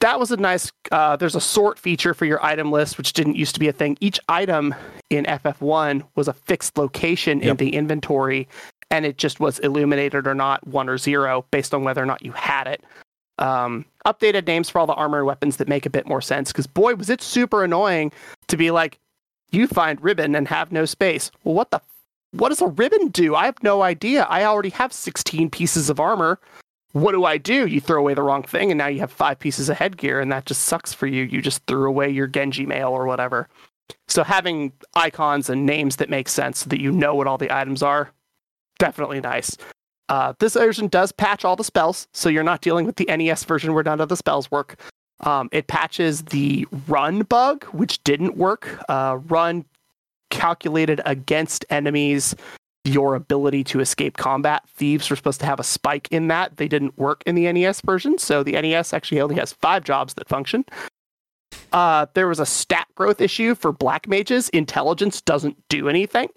that 0.00 0.18
was 0.18 0.30
a 0.30 0.36
nice 0.38 0.72
uh, 0.90 1.16
there's 1.16 1.34
a 1.34 1.40
sort 1.40 1.78
feature 1.78 2.14
for 2.14 2.24
your 2.24 2.42
item 2.44 2.72
list 2.72 2.96
which 2.98 3.12
didn't 3.12 3.36
used 3.36 3.54
to 3.54 3.60
be 3.60 3.68
a 3.68 3.72
thing 3.72 3.96
each 4.00 4.18
item 4.28 4.74
in 5.10 5.24
ff1 5.24 6.02
was 6.16 6.26
a 6.26 6.32
fixed 6.32 6.76
location 6.76 7.40
in 7.40 7.56
the 7.56 7.74
inventory 7.74 8.48
and 8.90 9.06
it 9.06 9.18
just 9.18 9.38
was 9.38 9.58
illuminated 9.60 10.26
or 10.26 10.34
not 10.34 10.66
one 10.66 10.88
or 10.88 10.98
zero 10.98 11.44
based 11.50 11.74
on 11.74 11.84
whether 11.84 12.02
or 12.02 12.06
not 12.06 12.24
you 12.24 12.32
had 12.32 12.66
it 12.66 12.82
um, 13.38 13.84
updated 14.06 14.46
names 14.46 14.68
for 14.68 14.78
all 14.78 14.86
the 14.86 14.94
armor 14.94 15.18
and 15.18 15.26
weapons 15.26 15.56
that 15.56 15.68
make 15.68 15.86
a 15.86 15.90
bit 15.90 16.06
more 16.06 16.20
sense 16.20 16.52
because 16.52 16.66
boy 16.66 16.94
was 16.94 17.10
it 17.10 17.22
super 17.22 17.64
annoying 17.64 18.12
to 18.48 18.56
be 18.56 18.70
like 18.70 18.98
you 19.50 19.66
find 19.66 20.02
ribbon 20.02 20.34
and 20.34 20.48
have 20.48 20.72
no 20.72 20.84
space 20.84 21.30
well 21.44 21.54
what 21.54 21.70
the 21.70 21.80
what 22.32 22.48
does 22.50 22.62
a 22.62 22.66
ribbon 22.66 23.08
do 23.08 23.34
i 23.34 23.44
have 23.44 23.62
no 23.62 23.82
idea 23.82 24.24
i 24.30 24.44
already 24.44 24.70
have 24.70 24.92
16 24.92 25.50
pieces 25.50 25.90
of 25.90 26.00
armor 26.00 26.38
what 26.92 27.12
do 27.12 27.24
I 27.24 27.38
do? 27.38 27.66
You 27.66 27.80
throw 27.80 28.00
away 28.00 28.14
the 28.14 28.22
wrong 28.22 28.42
thing, 28.42 28.70
and 28.70 28.78
now 28.78 28.88
you 28.88 29.00
have 29.00 29.12
five 29.12 29.38
pieces 29.38 29.68
of 29.68 29.76
headgear, 29.76 30.20
and 30.20 30.32
that 30.32 30.46
just 30.46 30.62
sucks 30.62 30.92
for 30.92 31.06
you. 31.06 31.24
You 31.24 31.40
just 31.40 31.64
threw 31.66 31.88
away 31.88 32.10
your 32.10 32.26
Genji 32.26 32.66
mail 32.66 32.88
or 32.88 33.06
whatever. 33.06 33.48
So 34.08 34.24
having 34.24 34.72
icons 34.94 35.48
and 35.48 35.66
names 35.66 35.96
that 35.96 36.10
make 36.10 36.28
sense 36.28 36.60
so 36.60 36.70
that 36.70 36.80
you 36.80 36.90
know 36.90 37.14
what 37.14 37.26
all 37.26 37.38
the 37.38 37.54
items 37.54 37.82
are, 37.82 38.10
definitely 38.78 39.20
nice. 39.20 39.56
Uh, 40.10 40.34
this 40.40 40.54
version 40.54 40.88
does 40.88 41.12
patch 41.12 41.44
all 41.44 41.54
the 41.54 41.64
spells, 41.64 42.08
so 42.12 42.28
you're 42.28 42.42
not 42.42 42.60
dealing 42.60 42.84
with 42.84 42.96
the 42.96 43.04
NES 43.04 43.44
version 43.44 43.72
where 43.72 43.84
none 43.84 44.00
of 44.00 44.08
the 44.08 44.16
spells 44.16 44.50
work. 44.50 44.78
Um, 45.20 45.48
it 45.52 45.68
patches 45.68 46.22
the 46.24 46.66
run 46.88 47.22
bug, 47.22 47.64
which 47.66 48.02
didn't 48.02 48.36
work. 48.36 48.82
Uh, 48.88 49.18
run 49.28 49.64
calculated 50.30 51.00
against 51.06 51.64
enemies 51.70 52.34
your 52.84 53.14
ability 53.14 53.62
to 53.62 53.78
escape 53.78 54.16
combat. 54.16 54.62
Thieves 54.68 55.08
were 55.10 55.16
supposed 55.16 55.40
to 55.40 55.46
have 55.46 55.60
a 55.60 55.64
spike 55.64 56.08
in 56.10 56.28
that. 56.28 56.56
They 56.56 56.66
didn't 56.66 56.98
work 56.98 57.22
in 57.24 57.36
the 57.36 57.50
NES 57.52 57.80
version, 57.82 58.18
so 58.18 58.42
the 58.42 58.52
NES 58.52 58.92
actually 58.92 59.20
only 59.20 59.36
has 59.36 59.52
five 59.52 59.84
jobs 59.84 60.14
that 60.14 60.28
function. 60.28 60.64
Uh, 61.72 62.06
there 62.14 62.26
was 62.26 62.40
a 62.40 62.46
stat 62.46 62.88
growth 62.96 63.20
issue 63.20 63.54
for 63.54 63.70
black 63.70 64.08
mages. 64.08 64.48
Intelligence 64.48 65.20
doesn't 65.20 65.56
do 65.68 65.88
anything, 65.88 66.30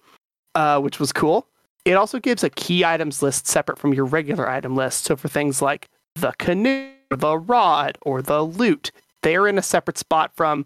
uh, 0.54 0.80
which 0.80 1.00
was 1.00 1.12
cool. 1.12 1.48
It 1.86 1.94
also 1.94 2.20
gives 2.20 2.44
a 2.44 2.50
key 2.50 2.86
items 2.86 3.22
list 3.22 3.48
separate 3.48 3.78
from 3.78 3.94
your 3.94 4.06
regular 4.06 4.50
item 4.50 4.76
list. 4.76 5.04
So 5.04 5.16
for 5.16 5.28
things 5.28 5.62
like 5.62 5.90
the 6.16 6.34
canoe, 6.40 6.92
the 7.10 7.38
rod, 7.38 7.98
or 8.04 8.22
the 8.22 8.42
loot, 8.44 8.92
they're 9.22 9.48
in 9.48 9.58
a 9.58 9.62
separate 9.62 9.98
spot 9.98 10.32
from 10.36 10.66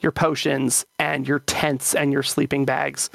your 0.00 0.12
potions 0.12 0.84
and 0.98 1.28
your 1.28 1.40
tents 1.40 1.94
and 1.94 2.12
your 2.12 2.22
sleeping 2.22 2.64
bags. 2.64 3.10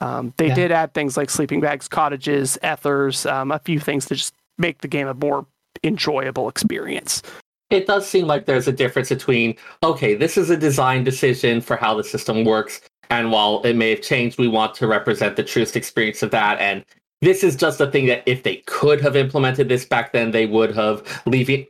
Um, 0.00 0.32
they 0.38 0.48
Yeah. 0.48 0.54
did 0.54 0.72
add 0.72 0.94
things 0.94 1.16
like 1.16 1.30
sleeping 1.30 1.60
bags, 1.60 1.88
cottages, 1.88 2.58
ethers, 2.64 3.26
um, 3.26 3.52
a 3.52 3.58
few 3.60 3.78
things 3.78 4.06
to 4.06 4.14
just 4.14 4.34
make 4.58 4.80
the 4.80 4.88
game 4.88 5.06
a 5.06 5.14
more 5.14 5.46
enjoyable 5.82 6.48
experience. 6.48 7.22
It 7.70 7.86
does 7.86 8.06
seem 8.06 8.26
like 8.26 8.46
there's 8.46 8.68
a 8.68 8.72
difference 8.72 9.08
between, 9.08 9.56
okay, 9.82 10.14
this 10.14 10.36
is 10.36 10.50
a 10.50 10.56
design 10.56 11.04
decision 11.04 11.60
for 11.60 11.76
how 11.76 11.94
the 11.94 12.04
system 12.04 12.44
works, 12.44 12.80
and 13.10 13.32
while 13.32 13.62
it 13.62 13.74
may 13.74 13.90
have 13.90 14.02
changed, 14.02 14.38
we 14.38 14.48
want 14.48 14.74
to 14.76 14.86
represent 14.86 15.36
the 15.36 15.44
truest 15.44 15.76
experience 15.76 16.22
of 16.22 16.30
that. 16.32 16.58
And 16.60 16.84
this 17.20 17.42
is 17.42 17.56
just 17.56 17.80
a 17.80 17.90
thing 17.90 18.06
that 18.06 18.22
if 18.26 18.42
they 18.42 18.56
could 18.66 19.00
have 19.00 19.16
implemented 19.16 19.68
this 19.68 19.84
back 19.84 20.12
then, 20.12 20.30
they 20.30 20.46
would 20.46 20.74
have, 20.74 21.22
leaving 21.26 21.66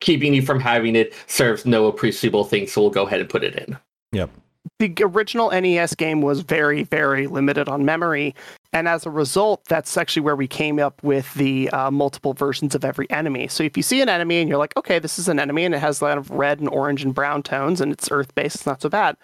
keeping 0.00 0.34
you 0.34 0.42
from 0.42 0.60
having 0.60 0.96
it 0.96 1.14
serves 1.26 1.64
no 1.64 1.86
appreciable 1.86 2.44
thing, 2.44 2.66
so 2.66 2.80
we'll 2.80 2.90
go 2.90 3.06
ahead 3.06 3.20
and 3.20 3.28
put 3.28 3.44
it 3.44 3.54
in. 3.56 3.78
Yep. 4.12 4.30
The 4.78 4.94
original 5.00 5.50
NES 5.50 5.94
game 5.94 6.22
was 6.22 6.40
very, 6.40 6.84
very 6.84 7.26
limited 7.26 7.68
on 7.68 7.84
memory. 7.84 8.34
And 8.72 8.88
as 8.88 9.06
a 9.06 9.10
result, 9.10 9.64
that's 9.66 9.96
actually 9.96 10.22
where 10.22 10.36
we 10.36 10.46
came 10.46 10.78
up 10.78 11.02
with 11.02 11.32
the 11.34 11.68
uh, 11.70 11.90
multiple 11.90 12.32
versions 12.32 12.74
of 12.74 12.84
every 12.84 13.10
enemy. 13.10 13.48
So 13.48 13.64
if 13.64 13.76
you 13.76 13.82
see 13.82 14.00
an 14.00 14.08
enemy 14.08 14.40
and 14.40 14.48
you're 14.48 14.58
like, 14.58 14.76
okay, 14.76 14.98
this 14.98 15.18
is 15.18 15.28
an 15.28 15.38
enemy 15.38 15.64
and 15.64 15.74
it 15.74 15.78
has 15.78 16.00
a 16.00 16.04
lot 16.04 16.18
of 16.18 16.30
red 16.30 16.60
and 16.60 16.68
orange 16.68 17.02
and 17.02 17.14
brown 17.14 17.42
tones 17.42 17.80
and 17.80 17.92
it's 17.92 18.10
earth 18.10 18.34
based, 18.34 18.56
it's 18.56 18.66
not 18.66 18.82
so 18.82 18.88
bad. 18.88 19.16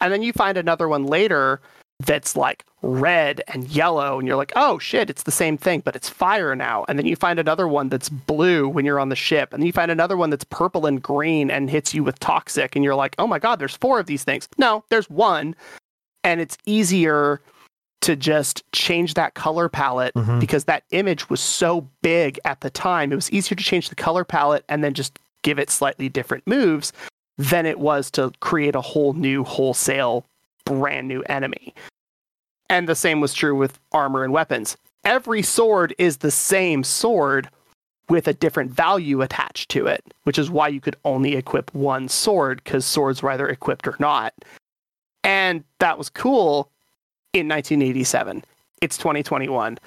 And 0.00 0.12
then 0.12 0.22
you 0.22 0.32
find 0.32 0.56
another 0.58 0.88
one 0.88 1.06
later 1.06 1.60
that's 2.00 2.36
like 2.36 2.64
red 2.82 3.42
and 3.48 3.68
yellow 3.68 4.18
and 4.18 4.28
you're 4.28 4.36
like, 4.36 4.52
oh 4.54 4.78
shit, 4.78 5.08
it's 5.08 5.22
the 5.22 5.30
same 5.32 5.56
thing, 5.56 5.80
but 5.80 5.96
it's 5.96 6.10
fire 6.10 6.54
now. 6.54 6.84
And 6.88 6.98
then 6.98 7.06
you 7.06 7.16
find 7.16 7.38
another 7.38 7.66
one 7.66 7.88
that's 7.88 8.10
blue 8.10 8.68
when 8.68 8.84
you're 8.84 9.00
on 9.00 9.08
the 9.08 9.16
ship. 9.16 9.52
And 9.54 9.62
then 9.62 9.66
you 9.66 9.72
find 9.72 9.90
another 9.90 10.16
one 10.16 10.28
that's 10.28 10.44
purple 10.44 10.84
and 10.84 11.02
green 11.02 11.50
and 11.50 11.70
hits 11.70 11.94
you 11.94 12.04
with 12.04 12.18
toxic. 12.20 12.76
And 12.76 12.84
you're 12.84 12.94
like, 12.94 13.14
oh 13.18 13.26
my 13.26 13.38
God, 13.38 13.58
there's 13.58 13.76
four 13.76 13.98
of 13.98 14.06
these 14.06 14.24
things. 14.24 14.46
No, 14.58 14.84
there's 14.90 15.08
one. 15.08 15.56
And 16.22 16.38
it's 16.40 16.58
easier 16.66 17.40
to 18.02 18.14
just 18.14 18.62
change 18.72 19.14
that 19.14 19.32
color 19.34 19.70
palette 19.70 20.12
Mhm. 20.14 20.38
because 20.38 20.64
that 20.64 20.84
image 20.90 21.30
was 21.30 21.40
so 21.40 21.88
big 22.02 22.38
at 22.44 22.60
the 22.60 22.68
time. 22.68 23.10
It 23.10 23.14
was 23.16 23.32
easier 23.32 23.56
to 23.56 23.64
change 23.64 23.88
the 23.88 23.94
color 23.94 24.22
palette 24.22 24.64
and 24.68 24.84
then 24.84 24.92
just 24.92 25.18
give 25.42 25.58
it 25.58 25.70
slightly 25.70 26.08
different 26.10 26.46
moves 26.46 26.92
than 27.38 27.66
it 27.66 27.78
was 27.78 28.10
to 28.12 28.32
create 28.40 28.74
a 28.74 28.80
whole 28.80 29.12
new 29.12 29.44
wholesale 29.44 30.24
brand 30.64 31.08
new 31.08 31.22
enemy. 31.22 31.74
And 32.68 32.88
the 32.88 32.94
same 32.94 33.20
was 33.20 33.34
true 33.34 33.54
with 33.54 33.78
armor 33.92 34.24
and 34.24 34.32
weapons. 34.32 34.76
Every 35.04 35.42
sword 35.42 35.94
is 35.98 36.18
the 36.18 36.30
same 36.30 36.82
sword 36.82 37.48
with 38.08 38.28
a 38.28 38.34
different 38.34 38.70
value 38.70 39.22
attached 39.22 39.70
to 39.70 39.86
it, 39.86 40.02
which 40.24 40.38
is 40.38 40.50
why 40.50 40.68
you 40.68 40.80
could 40.80 40.96
only 41.04 41.34
equip 41.34 41.74
one 41.74 42.08
sword 42.08 42.62
because 42.64 42.84
swords 42.84 43.22
were 43.22 43.30
either 43.30 43.48
equipped 43.48 43.86
or 43.86 43.96
not. 43.98 44.32
And 45.24 45.64
that 45.80 45.98
was 45.98 46.08
cool 46.08 46.70
in 47.32 47.48
1987. 47.48 48.44
It's 48.80 48.96
2021. 48.96 49.78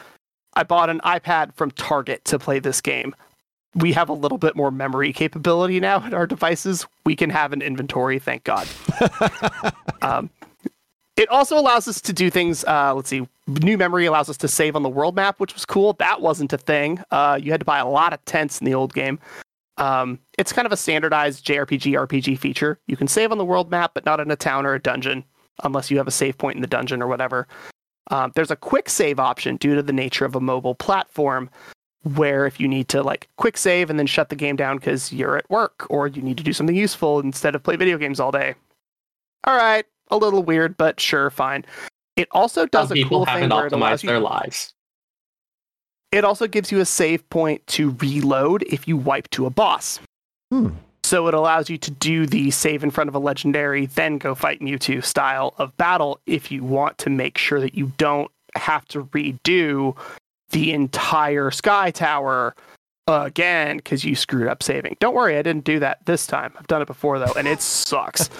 I 0.53 0.63
bought 0.63 0.89
an 0.89 0.99
iPad 1.05 1.53
from 1.53 1.71
Target 1.71 2.25
to 2.25 2.39
play 2.39 2.59
this 2.59 2.81
game. 2.81 3.15
We 3.75 3.93
have 3.93 4.09
a 4.09 4.13
little 4.13 4.37
bit 4.37 4.55
more 4.55 4.71
memory 4.71 5.13
capability 5.13 5.79
now 5.79 6.03
in 6.05 6.13
our 6.13 6.25
devices. 6.25 6.87
We 7.05 7.15
can 7.15 7.29
have 7.29 7.53
an 7.53 7.61
inventory, 7.61 8.19
thank 8.19 8.43
God. 8.43 8.67
um, 10.01 10.29
it 11.15 11.29
also 11.29 11.59
allows 11.59 11.87
us 11.87 11.99
to 12.01 12.13
do 12.13 12.29
things. 12.29 12.63
Uh, 12.63 12.93
let's 12.95 13.09
see. 13.09 13.27
New 13.47 13.77
memory 13.77 14.05
allows 14.05 14.29
us 14.29 14.37
to 14.37 14.47
save 14.47 14.75
on 14.75 14.83
the 14.83 14.89
world 14.89 15.15
map, 15.15 15.39
which 15.39 15.53
was 15.53 15.65
cool. 15.65 15.93
That 15.93 16.21
wasn't 16.21 16.53
a 16.53 16.57
thing. 16.57 17.03
Uh, 17.11 17.37
you 17.41 17.51
had 17.51 17.59
to 17.59 17.65
buy 17.65 17.79
a 17.79 17.87
lot 17.87 18.13
of 18.13 18.23
tents 18.25 18.59
in 18.59 18.65
the 18.65 18.73
old 18.73 18.93
game. 18.93 19.19
Um, 19.77 20.19
it's 20.37 20.53
kind 20.53 20.65
of 20.65 20.71
a 20.71 20.77
standardized 20.77 21.45
JRPG 21.45 21.93
RPG 21.93 22.37
feature. 22.39 22.79
You 22.87 22.97
can 22.97 23.07
save 23.07 23.31
on 23.31 23.37
the 23.37 23.45
world 23.45 23.69
map, 23.69 23.91
but 23.93 24.05
not 24.05 24.19
in 24.19 24.31
a 24.31 24.35
town 24.35 24.65
or 24.65 24.73
a 24.73 24.81
dungeon, 24.81 25.23
unless 25.63 25.91
you 25.91 25.97
have 25.97 26.07
a 26.07 26.11
save 26.11 26.37
point 26.37 26.55
in 26.55 26.61
the 26.61 26.67
dungeon 26.67 27.01
or 27.01 27.07
whatever. 27.07 27.47
Um, 28.11 28.31
there's 28.35 28.51
a 28.51 28.55
quick 28.55 28.89
save 28.89 29.19
option 29.19 29.57
due 29.57 29.75
to 29.75 29.83
the 29.83 29.93
nature 29.93 30.25
of 30.25 30.35
a 30.35 30.41
mobile 30.41 30.75
platform, 30.75 31.49
where 32.03 32.45
if 32.45 32.59
you 32.59 32.67
need 32.67 32.87
to 32.89 33.03
like 33.03 33.27
quick 33.37 33.57
save 33.57 33.89
and 33.89 33.99
then 33.99 34.07
shut 34.07 34.29
the 34.29 34.35
game 34.35 34.55
down 34.55 34.77
because 34.77 35.11
you're 35.11 35.37
at 35.37 35.49
work 35.49 35.85
or 35.89 36.07
you 36.07 36.21
need 36.21 36.37
to 36.37 36.43
do 36.43 36.53
something 36.53 36.75
useful 36.75 37.19
instead 37.19 37.55
of 37.55 37.63
play 37.63 37.75
video 37.75 37.97
games 37.97 38.19
all 38.19 38.31
day. 38.31 38.55
All 39.45 39.55
right, 39.55 39.85
a 40.09 40.17
little 40.17 40.43
weird, 40.43 40.77
but 40.77 40.99
sure, 40.99 41.29
fine. 41.29 41.65
It 42.15 42.27
also 42.31 42.65
does 42.65 42.89
Some 42.89 42.97
a 42.97 43.01
people 43.01 43.19
cool 43.19 43.25
thing 43.25 43.33
haven't 43.35 43.49
where 43.51 43.67
it 43.67 43.73
allows 43.73 44.01
optimized 44.01 44.03
you 44.03 44.09
their 44.09 44.19
lives. 44.19 44.73
it 46.11 46.23
also 46.23 46.47
gives 46.47 46.71
you 46.71 46.79
a 46.79 46.85
save 46.85 47.27
point 47.29 47.65
to 47.67 47.91
reload 47.99 48.63
if 48.63 48.87
you 48.87 48.97
wipe 48.97 49.29
to 49.31 49.45
a 49.45 49.49
boss. 49.49 49.99
Hmm. 50.51 50.69
So 51.03 51.27
it 51.27 51.33
allows 51.33 51.69
you 51.69 51.77
to 51.77 51.91
do 51.91 52.25
the 52.25 52.51
save 52.51 52.83
in 52.83 52.91
front 52.91 53.07
of 53.07 53.15
a 53.15 53.19
legendary, 53.19 53.87
then 53.87 54.17
go 54.17 54.35
fight 54.35 54.59
Mewtwo 54.59 55.03
style 55.03 55.55
of 55.57 55.75
battle 55.77 56.19
if 56.25 56.51
you 56.51 56.63
want 56.63 56.97
to 56.99 57.09
make 57.09 57.37
sure 57.37 57.59
that 57.59 57.73
you 57.73 57.91
don't 57.97 58.29
have 58.55 58.85
to 58.89 59.05
redo 59.05 59.95
the 60.49 60.73
entire 60.73 61.51
Sky 61.51 61.91
Tower 61.91 62.55
again 63.07 63.77
because 63.77 64.03
you 64.03 64.15
screwed 64.15 64.47
up 64.47 64.61
saving. 64.61 64.95
Don't 64.99 65.15
worry, 65.15 65.37
I 65.37 65.41
didn't 65.41 65.63
do 65.63 65.79
that 65.79 66.05
this 66.05 66.27
time. 66.27 66.53
I've 66.57 66.67
done 66.67 66.81
it 66.81 66.87
before 66.87 67.17
though, 67.19 67.33
and 67.37 67.47
it 67.47 67.61
sucks. 67.61 68.29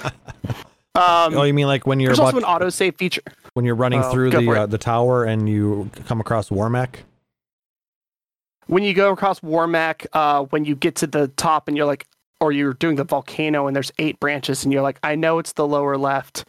Um, 0.95 1.38
oh, 1.38 1.43
you 1.43 1.53
mean 1.53 1.68
like 1.68 1.86
when 1.88 1.99
you're 1.99 2.10
there's 2.10 2.20
about, 2.20 2.34
also 2.34 2.38
an 2.39 2.43
autosave 2.43 2.97
feature. 2.97 3.22
when 3.53 3.64
you're 3.64 3.76
running 3.76 4.01
Oh, 4.03 4.12
through 4.12 4.32
the 4.32 4.49
uh, 4.51 4.66
the 4.66 4.80
tower 4.80 5.24
and 5.24 5.47
you 5.47 5.89
come 6.07 6.20
across 6.20 6.49
Warmech? 6.49 6.95
when 8.66 8.84
you 8.84 8.93
go 8.93 9.12
across 9.12 9.39
Warmech, 9.41 10.07
uh, 10.14 10.43
when 10.45 10.66
you 10.66 10.76
get 10.76 10.95
to 10.95 11.07
the 11.07 11.28
top 11.30 11.68
and 11.68 11.78
you're 11.78 11.86
like, 11.86 12.05
or 12.41 12.51
you're 12.51 12.74
doing 12.74 12.95
the 12.95 13.03
volcano 13.03 13.68
and 13.68 13.76
there's 13.76 13.91
eight 13.99 14.20
branches 14.20 14.64
and 14.64 14.74
you're 14.74 14.82
like, 14.82 14.99
I 15.03 15.16
know 15.16 15.39
it's 15.39 15.53
the 15.53 15.68
lower 15.68 15.95
left, 15.97 16.43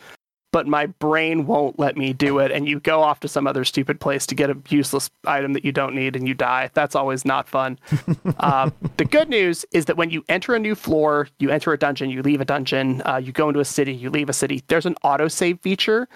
but 0.53 0.67
my 0.67 0.87
brain 0.87 1.47
won't 1.47 1.79
let 1.79 1.97
me 1.97 2.13
do 2.13 2.39
it. 2.39 2.51
And 2.51 2.69
you 2.69 2.81
go 2.81 3.03
off 3.03 3.21
to 3.21 3.29
some 3.29 3.47
other 3.47 3.65
stupid 3.65 4.01
place 4.01 4.27
to 4.27 4.35
get 4.35 4.51
a 4.51 4.57
useless 4.69 5.11
item 5.27 5.53
that 5.53 5.65
you 5.65 5.73
don't 5.73 5.95
need 5.95 6.17
and 6.17 6.27
you 6.27 6.35
die. 6.35 6.71
That's 6.75 6.95
always 6.95 7.25
not 7.25 7.49
fun. 7.49 7.79
uh, 8.39 8.71
the 8.97 9.05
good 9.05 9.29
news 9.29 9.65
is 9.73 9.85
that 9.87 9.97
when 9.97 10.11
you 10.11 10.25
enter 10.29 10.55
a 10.55 10.59
new 10.59 10.75
floor, 10.75 11.29
you 11.39 11.51
enter 11.51 11.73
a 11.73 11.79
dungeon, 11.79 12.11
you 12.11 12.23
leave 12.23 12.41
a 12.41 12.45
dungeon, 12.45 13.03
uh, 13.07 13.17
you 13.17 13.33
go 13.33 13.49
into 13.49 13.61
a 13.61 13.65
city, 13.65 13.95
you 13.95 14.11
leave 14.11 14.29
a 14.29 14.35
city, 14.35 14.63
there's 14.69 14.87
an 14.87 14.97
autosave 15.05 15.61
feature 15.61 16.09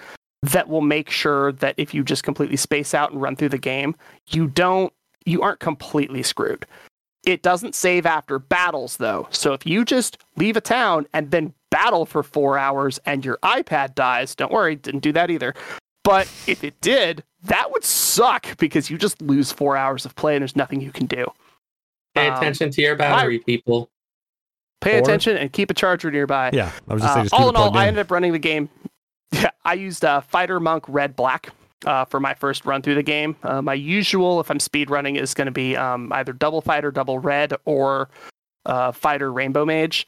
that 0.43 0.69
will 0.69 0.81
make 0.81 1.09
sure 1.09 1.51
that 1.53 1.75
if 1.77 1.93
you 1.93 2.03
just 2.03 2.23
completely 2.23 2.57
space 2.57 2.93
out 2.93 3.11
and 3.11 3.21
run 3.21 3.35
through 3.35 3.49
the 3.49 3.57
game, 3.57 3.95
you 4.29 4.47
don't 4.47 4.93
you 5.25 5.41
aren't 5.41 5.59
completely 5.59 6.21
screwed. 6.21 6.67
It 7.25 7.41
doesn't 7.41 7.73
save 7.73 8.05
after 8.05 8.37
battles 8.37 8.97
though. 8.97 9.27
So 9.31 9.53
if 9.53 9.65
you 9.65 9.83
just 9.83 10.19
leave 10.35 10.55
a 10.55 10.61
town 10.61 11.07
and 11.13 11.31
then 11.31 11.53
battle 11.75 12.05
for 12.05 12.23
4 12.23 12.57
hours 12.57 12.99
and 13.05 13.25
your 13.25 13.37
iPad 13.43 13.95
dies, 13.95 14.33
don't 14.33 14.51
worry, 14.51 14.75
didn't 14.77 15.01
do 15.01 15.11
that 15.11 15.29
either. 15.29 15.53
But 16.05 16.27
if 16.47 16.63
it 16.63 16.79
did, 16.79 17.23
that 17.43 17.71
would 17.71 17.83
suck 17.83 18.57
because 18.57 18.89
you 18.89 18.97
just 18.97 19.21
lose 19.21 19.51
4 19.51 19.75
hours 19.75 20.05
of 20.05 20.15
play 20.15 20.35
and 20.35 20.41
there's 20.41 20.55
nothing 20.55 20.79
you 20.79 20.91
can 20.91 21.05
do. 21.05 21.25
Pay 22.13 22.29
Um, 22.29 22.37
attention 22.37 22.69
to 22.71 22.81
your 22.81 22.95
battery, 22.95 23.39
people. 23.39 23.89
Pay 24.79 24.97
Or- 24.97 25.01
attention 25.01 25.35
and 25.35 25.51
keep 25.51 25.69
a 25.69 25.73
charger 25.73 26.09
nearby. 26.11 26.51
Yeah, 26.53 26.71
I 26.87 26.93
was 26.93 27.01
just 27.01 27.11
Uh, 27.11 27.13
saying, 27.15 27.25
just 27.25 27.33
all 27.33 27.49
in 27.49 27.55
all, 27.57 27.63
plugged 27.71 27.77
I 27.77 27.87
ended 27.87 28.01
up 28.05 28.11
running 28.11 28.31
the 28.31 28.39
game. 28.39 28.69
Yeah, 29.31 29.49
I 29.65 29.73
used 29.73 30.05
uh, 30.05 30.21
Fighter 30.21 30.61
Monk 30.61 30.85
Red 30.87 31.13
Black 31.17 31.49
uh, 31.85 32.05
for 32.05 32.21
my 32.21 32.33
first 32.35 32.63
run 32.65 32.81
through 32.81 32.95
the 32.95 33.03
game. 33.03 33.35
Uh, 33.43 33.61
my 33.61 33.73
usual, 33.73 34.39
if 34.39 34.49
I'm 34.49 34.61
speed 34.61 34.89
running, 34.89 35.17
is 35.17 35.33
going 35.33 35.47
to 35.47 35.51
be 35.51 35.75
um, 35.75 36.13
either 36.13 36.31
Double 36.31 36.61
Fighter, 36.61 36.89
Double 36.89 37.19
Red, 37.19 37.53
or 37.65 38.07
uh, 38.65 38.93
Fighter 38.93 39.33
Rainbow 39.33 39.65
Mage. 39.65 40.07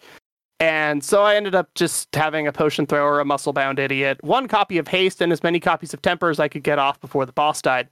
And 0.60 1.04
so 1.04 1.24
I 1.24 1.36
ended 1.36 1.54
up 1.54 1.72
just 1.76 2.14
having 2.16 2.48
a 2.48 2.52
potion 2.52 2.88
thrower, 2.88 3.20
a 3.20 3.26
muscle 3.26 3.54
bound 3.54 3.78
idiot, 3.78 4.18
one 4.24 4.48
copy 4.48 4.78
of 4.80 4.88
haste, 4.88 5.22
and 5.22 5.32
as 5.32 5.44
many 5.44 5.60
copies 5.60 5.94
of 5.94 6.02
temper 6.02 6.30
as 6.30 6.40
I 6.40 6.48
could 6.48 6.64
get 6.64 6.80
off 6.80 7.00
before 7.00 7.26
the 7.28 7.32
boss 7.32 7.62
died. 7.62 7.90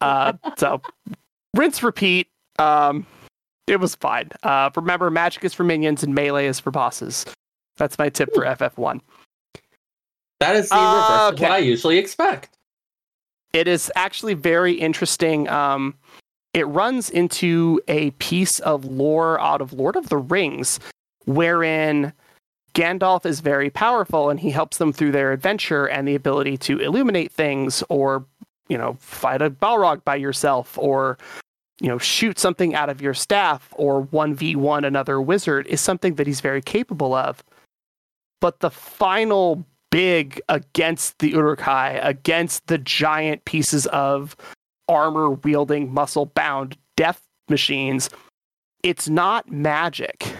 Uh, 0.00 0.34
so 0.56 0.80
rinse, 1.54 1.82
repeat. 1.82 2.28
Um, 2.58 3.06
it 3.66 3.80
was 3.80 3.96
fine. 3.96 4.30
Uh, 4.44 4.70
remember, 4.76 5.10
magic 5.10 5.44
is 5.44 5.52
for 5.52 5.64
minions 5.64 6.04
and 6.04 6.14
melee 6.14 6.46
is 6.46 6.60
for 6.60 6.70
bosses. 6.70 7.26
That's 7.76 7.98
my 7.98 8.08
tip 8.08 8.32
for 8.32 8.44
FF1. 8.44 9.00
That 10.38 10.54
is 10.54 10.68
the 10.68 10.76
reverse 10.76 11.10
of 11.10 11.34
Okay. 11.34 11.42
what 11.44 11.52
I 11.52 11.58
usually 11.58 11.98
expect. 11.98 12.56
It 13.52 13.66
is 13.66 13.90
actually 13.96 14.34
very 14.34 14.74
interesting. 14.74 15.48
Um, 15.48 15.94
it 16.54 16.66
runs 16.68 17.10
into 17.10 17.80
a 17.88 18.10
piece 18.12 18.60
of 18.60 18.84
lore 18.84 19.40
out 19.40 19.60
of 19.60 19.72
Lord 19.72 19.96
of 19.96 20.08
the 20.08 20.18
Rings, 20.18 20.78
wherein 21.26 22.12
Gandalf 22.74 23.24
is 23.26 23.40
very 23.40 23.70
powerful 23.70 24.30
and 24.30 24.40
he 24.40 24.50
helps 24.50 24.78
them 24.78 24.92
through 24.92 25.12
their 25.12 25.32
adventure 25.32 25.86
and 25.86 26.06
the 26.06 26.14
ability 26.14 26.56
to 26.58 26.78
illuminate 26.78 27.32
things 27.32 27.82
or, 27.88 28.24
you 28.68 28.76
know, 28.76 28.96
fight 29.00 29.42
a 29.42 29.50
Balrog 29.50 30.04
by 30.04 30.16
yourself 30.16 30.76
or, 30.78 31.16
you 31.80 31.88
know, 31.88 31.98
shoot 31.98 32.38
something 32.38 32.74
out 32.74 32.90
of 32.90 33.00
your 33.00 33.14
staff 33.14 33.68
or 33.76 34.06
1v1 34.06 34.86
another 34.86 35.20
wizard 35.20 35.66
is 35.68 35.80
something 35.80 36.16
that 36.16 36.26
he's 36.26 36.40
very 36.40 36.62
capable 36.62 37.14
of. 37.14 37.42
But 38.40 38.60
the 38.60 38.70
final 38.70 39.64
big 39.90 40.40
against 40.50 41.18
the 41.20 41.30
Uruk-hai, 41.30 41.92
against 42.02 42.66
the 42.66 42.76
giant 42.76 43.46
pieces 43.46 43.86
of 43.86 44.36
armor 44.88 45.30
wielding, 45.30 45.92
muscle 45.92 46.26
bound 46.26 46.76
death 46.96 47.22
machines, 47.48 48.10
it's 48.82 49.08
not 49.08 49.50
magic. 49.50 50.35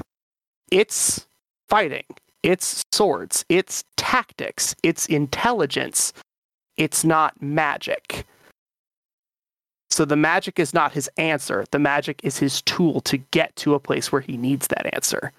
It's 0.71 1.27
fighting. 1.69 2.05
It's 2.43 2.85
swords. 2.93 3.45
It's 3.49 3.85
tactics. 3.97 4.75
It's 4.83 5.07
intelligence. 5.07 6.12
It's 6.77 7.05
not 7.05 7.41
magic. 7.41 8.27
So 9.91 10.05
the 10.05 10.17
magic 10.17 10.59
is 10.59 10.75
not 10.75 10.93
his 10.93 11.09
answer. 11.17 11.64
The 11.71 11.79
magic 11.79 12.21
is 12.23 12.39
his 12.39 12.61
tool 12.62 13.01
to 13.03 13.17
get 13.17 13.55
to 13.57 13.75
a 13.75 13.81
place 13.81 14.12
where 14.12 14.21
he 14.21 14.37
needs 14.37 14.67
that 14.69 14.93
answer. 14.95 15.33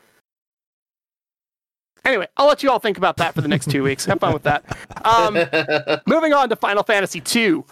Anyway, 2.03 2.27
I'll 2.37 2.47
let 2.47 2.63
you 2.63 2.71
all 2.71 2.79
think 2.79 2.97
about 2.97 3.17
that 3.17 3.35
for 3.35 3.41
the 3.41 3.49
next 3.49 3.69
two 3.69 3.83
weeks. 3.83 4.05
Have 4.05 4.19
fun 4.19 4.33
with 4.33 4.43
that. 4.43 4.63
Um, 5.03 5.33
moving 6.07 6.33
on 6.33 6.47
to 6.49 6.55
Final 6.55 6.83
Fantasy 6.83 7.21
II. 7.35 7.63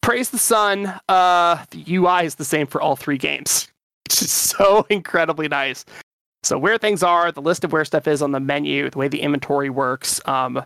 Praise 0.00 0.30
the 0.30 0.38
Sun. 0.38 0.98
Uh, 1.08 1.64
the 1.70 1.84
UI 1.94 2.24
is 2.24 2.36
the 2.36 2.44
same 2.44 2.66
for 2.66 2.80
all 2.80 2.96
three 2.96 3.18
games, 3.18 3.68
which 4.10 4.22
is 4.22 4.32
so 4.32 4.86
incredibly 4.90 5.48
nice. 5.48 5.84
So 6.42 6.58
where 6.58 6.78
things 6.78 7.02
are, 7.02 7.30
the 7.30 7.42
list 7.42 7.64
of 7.64 7.72
where 7.72 7.84
stuff 7.84 8.06
is 8.08 8.22
on 8.22 8.32
the 8.32 8.40
menu, 8.40 8.88
the 8.88 8.98
way 8.98 9.08
the 9.08 9.20
inventory 9.20 9.70
works, 9.70 10.20
um, 10.26 10.64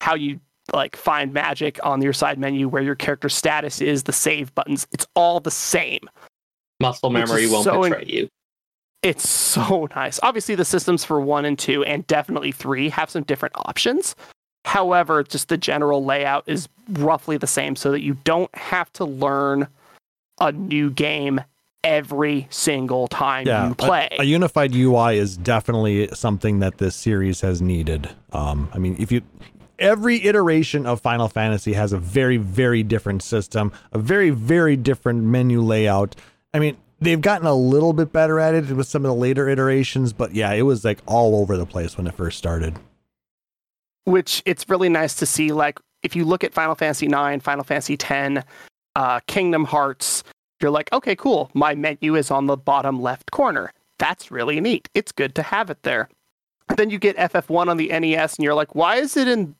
how 0.00 0.14
you 0.14 0.40
like 0.74 0.94
find 0.94 1.32
magic 1.32 1.78
on 1.84 2.02
your 2.02 2.12
side 2.12 2.38
menu, 2.38 2.68
where 2.68 2.82
your 2.82 2.94
character 2.94 3.28
status 3.28 3.80
is, 3.80 4.02
the 4.02 4.12
save 4.12 4.54
buttons, 4.54 4.86
it's 4.92 5.06
all 5.14 5.40
the 5.40 5.50
same. 5.50 6.00
Muscle 6.80 7.10
memory 7.10 7.46
won't 7.46 7.64
so 7.64 7.84
in- 7.84 7.92
betray 7.92 8.04
you. 8.06 8.28
It's 9.02 9.28
so 9.28 9.88
nice. 9.96 10.20
Obviously, 10.22 10.54
the 10.54 10.64
systems 10.64 11.04
for 11.04 11.20
one 11.20 11.44
and 11.44 11.58
two, 11.58 11.82
and 11.84 12.06
definitely 12.06 12.52
three, 12.52 12.88
have 12.90 13.08
some 13.08 13.22
different 13.22 13.54
options. 13.56 14.14
However, 14.66 15.22
just 15.22 15.48
the 15.48 15.56
general 15.56 16.04
layout 16.04 16.44
is 16.46 16.68
roughly 16.90 17.38
the 17.38 17.46
same 17.46 17.76
so 17.76 17.90
that 17.92 18.02
you 18.02 18.14
don't 18.24 18.52
have 18.54 18.92
to 18.94 19.04
learn 19.04 19.68
a 20.40 20.52
new 20.52 20.90
game 20.90 21.40
every 21.86 22.48
single 22.50 23.06
time 23.06 23.46
yeah, 23.46 23.68
you 23.68 23.74
play. 23.74 24.08
A, 24.18 24.22
a 24.22 24.24
unified 24.24 24.74
UI 24.74 25.18
is 25.18 25.36
definitely 25.36 26.08
something 26.08 26.58
that 26.58 26.78
this 26.78 26.96
series 26.96 27.40
has 27.40 27.62
needed. 27.62 28.10
Um, 28.32 28.68
I 28.74 28.78
mean, 28.78 28.96
if 28.98 29.12
you 29.12 29.22
every 29.78 30.24
iteration 30.24 30.86
of 30.86 31.00
Final 31.00 31.28
Fantasy 31.28 31.74
has 31.74 31.92
a 31.92 31.98
very, 31.98 32.36
very 32.36 32.82
different 32.82 33.22
system, 33.22 33.72
a 33.92 33.98
very, 33.98 34.30
very 34.30 34.76
different 34.76 35.22
menu 35.22 35.60
layout. 35.60 36.16
I 36.52 36.58
mean, 36.58 36.76
they've 37.00 37.20
gotten 37.20 37.46
a 37.46 37.54
little 37.54 37.92
bit 37.92 38.12
better 38.12 38.40
at 38.40 38.54
it 38.54 38.68
with 38.70 38.88
some 38.88 39.04
of 39.04 39.10
the 39.10 39.14
later 39.14 39.48
iterations, 39.48 40.12
but 40.12 40.34
yeah, 40.34 40.52
it 40.52 40.62
was 40.62 40.84
like 40.84 40.98
all 41.06 41.36
over 41.36 41.56
the 41.56 41.66
place 41.66 41.96
when 41.96 42.06
it 42.06 42.14
first 42.14 42.38
started. 42.38 42.76
which 44.04 44.42
it's 44.46 44.68
really 44.68 44.88
nice 44.88 45.14
to 45.16 45.26
see. 45.26 45.52
Like 45.52 45.78
if 46.02 46.16
you 46.16 46.24
look 46.24 46.42
at 46.42 46.52
Final 46.52 46.74
Fantasy 46.74 47.06
IX, 47.06 47.42
Final 47.42 47.64
Fantasy 47.64 47.96
X, 48.00 48.44
uh, 48.94 49.20
Kingdom 49.26 49.64
Hearts, 49.64 50.24
you're 50.60 50.70
like, 50.70 50.92
okay, 50.92 51.16
cool. 51.16 51.50
My 51.54 51.74
menu 51.74 52.14
is 52.14 52.30
on 52.30 52.46
the 52.46 52.56
bottom 52.56 53.00
left 53.00 53.30
corner. 53.30 53.72
That's 53.98 54.30
really 54.30 54.60
neat. 54.60 54.88
It's 54.94 55.12
good 55.12 55.34
to 55.36 55.42
have 55.42 55.70
it 55.70 55.82
there. 55.82 56.08
Then 56.76 56.90
you 56.90 56.98
get 56.98 57.16
FF1 57.16 57.68
on 57.68 57.76
the 57.76 57.88
NES, 57.88 58.36
and 58.36 58.44
you're 58.44 58.54
like, 58.54 58.74
why 58.74 58.96
is 58.96 59.16
it 59.16 59.28
in 59.28 59.54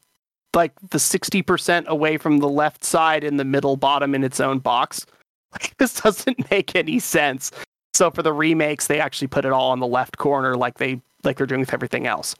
like 0.54 0.72
the 0.90 0.98
60% 0.98 1.86
away 1.86 2.16
from 2.16 2.38
the 2.38 2.48
left 2.48 2.84
side 2.84 3.24
in 3.24 3.36
the 3.36 3.44
middle 3.44 3.76
bottom 3.76 4.14
in 4.14 4.24
its 4.24 4.40
own 4.40 4.58
box? 4.58 5.06
Like 5.52 5.76
this 5.78 6.00
doesn't 6.00 6.50
make 6.50 6.74
any 6.74 6.98
sense. 6.98 7.52
So 7.94 8.10
for 8.10 8.22
the 8.22 8.32
remakes, 8.32 8.88
they 8.88 9.00
actually 9.00 9.28
put 9.28 9.44
it 9.44 9.52
all 9.52 9.70
on 9.70 9.80
the 9.80 9.86
left 9.86 10.18
corner, 10.18 10.56
like 10.56 10.78
they 10.78 11.00
like 11.24 11.38
they're 11.38 11.46
doing 11.46 11.60
with 11.60 11.72
everything 11.72 12.06
else 12.06 12.34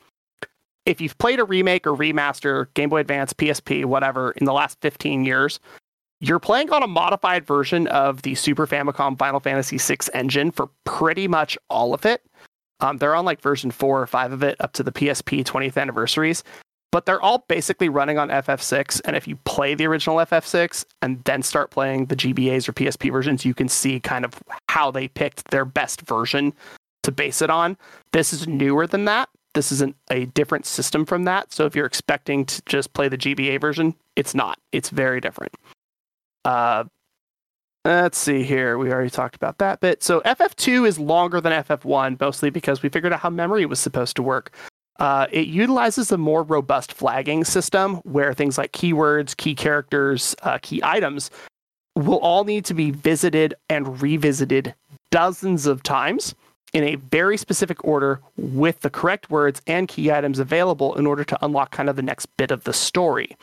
if 0.87 1.01
you've 1.01 1.19
played 1.19 1.41
a 1.41 1.45
remake 1.45 1.87
or 1.87 1.95
remaster, 1.95 2.73
Game 2.75 2.89
Boy 2.89 3.01
Advance, 3.01 3.33
PSP, 3.33 3.85
whatever, 3.85 4.31
in 4.33 4.45
the 4.47 4.53
last 4.53 4.81
15 4.81 5.25
years, 5.25 5.61
you're 6.21 6.39
playing 6.39 6.71
on 6.71 6.83
a 6.83 6.87
modified 6.87 7.47
version 7.47 7.87
of 7.89 8.23
the 8.23 8.35
Super 8.35 8.67
Famicom 8.67 9.19
Final 9.19 9.41
Fantasy 9.41 9.79
VI 9.79 9.99
engine 10.15 10.51
for 10.51 10.71
pretty 10.85 11.29
much 11.29 11.59
all 11.69 11.93
of 11.95 12.07
it. 12.07 12.23
Um, 12.81 12.99
they're 12.99 13.15
on 13.15 13.25
like 13.25 13.41
version 13.41 13.71
four 13.71 14.01
or 14.01 14.07
five 14.07 14.33
of 14.33 14.43
it 14.43 14.57
up 14.61 14.73
to 14.75 14.83
the 14.83 14.93
PSP 14.93 15.45
20th 15.45 15.77
anniversaries, 15.81 16.45
but 16.93 17.07
they're 17.07 17.21
all 17.21 17.45
basically 17.49 17.89
running 17.89 18.19
on 18.19 18.29
FF6. 18.29 19.01
And 19.05 19.17
if 19.17 19.27
you 19.27 19.37
play 19.45 19.75
the 19.75 19.87
original 19.87 20.17
FF6 20.17 20.85
and 21.03 21.23
then 21.25 21.43
start 21.43 21.71
playing 21.71 22.07
the 22.07 22.17
GBAs 22.17 22.69
or 22.69 22.73
PSP 22.73 23.11
versions, 23.11 23.45
you 23.45 23.55
can 23.55 23.69
see 23.69 24.01
kind 24.01 24.25
of 24.25 24.43
how 24.69 24.91
they 24.91 25.09
picked 25.09 25.51
their 25.51 25.65
best 25.65 26.03
version 26.03 26.53
to 27.03 27.13
base 27.13 27.41
it 27.41 27.51
on. 27.51 27.79
This 28.13 28.33
is 28.33 28.47
newer 28.47 28.87
than 28.87 29.07
that 29.07 29.29
this 29.57 29.73
isn't 29.73 29.97
a 30.11 30.27
different 30.27 30.67
system 30.67 31.05
from 31.05 31.25
that. 31.25 31.53
So 31.53 31.65
if 31.65 31.75
you're 31.75 31.87
expecting 31.87 32.45
to 32.45 32.63
just 32.67 32.93
play 32.93 33.09
the 33.09 33.17
GBA 33.19 33.59
version, 33.61 33.95
it's 34.15 34.35
not. 34.35 34.59
It's 34.71 34.91
very 34.91 35.19
different. 35.19 35.55
Uh, 36.47 36.85
let's 37.85 38.17
see 38.17 38.45
here. 38.45 38.79
We 38.79 38.93
already 38.93 39.11
talked 39.11 39.35
about 39.35 39.59
that 39.59 39.81
bit. 39.81 40.03
So 40.03 40.21
FF2 40.21 40.87
is 40.87 40.99
longer 40.99 41.41
than 41.41 41.53
FF1, 41.65 42.21
mostly 42.21 42.51
because 42.51 42.83
we 42.83 42.89
figured 42.89 43.13
out 43.13 43.21
how 43.21 43.31
memory 43.31 43.67
was 43.67 43.81
supposed 43.81 44.15
to 44.17 44.23
work. 44.23 44.55
Uh, 45.01 45.27
it 45.33 45.49
utilizes 45.49 46.13
a 46.13 46.17
more 46.17 46.45
robust 46.45 46.93
flagging 46.93 47.45
system 47.45 47.97
where 48.05 48.33
things 48.33 48.57
like 48.57 48.73
keywords, 48.73 49.37
key 49.37 49.57
characters, 49.57 50.37
uh, 50.45 50.59
key 50.63 50.81
items 50.85 51.31
will 51.97 52.19
all 52.19 52.45
need 52.45 52.65
to 52.65 52.75
be 52.75 52.93
visited 52.93 53.53
and 53.69 54.01
revisited 54.01 54.73
dozens 55.11 55.67
of 55.67 55.83
times 55.83 56.35
in 56.73 56.85
a 56.85 56.95
very 56.95 57.37
specific 57.37 57.83
order 57.85 58.21
with 58.37 58.81
the 58.81 58.91
correct 58.91 59.31
words 59.31 59.61
and 59.67 59.89
key 59.89 60.13
items 60.13 60.39
available 60.39 60.95
in 60.95 61.07
order 61.07 61.25
to 61.25 61.45
unlock 61.45 61.73
kind 61.73 61.89
of 61.89 61.97
the 61.97 62.03
next 62.03 62.27
bit 62.37 62.51
of 62.51 62.65
the 62.65 62.73
story. 62.73 63.37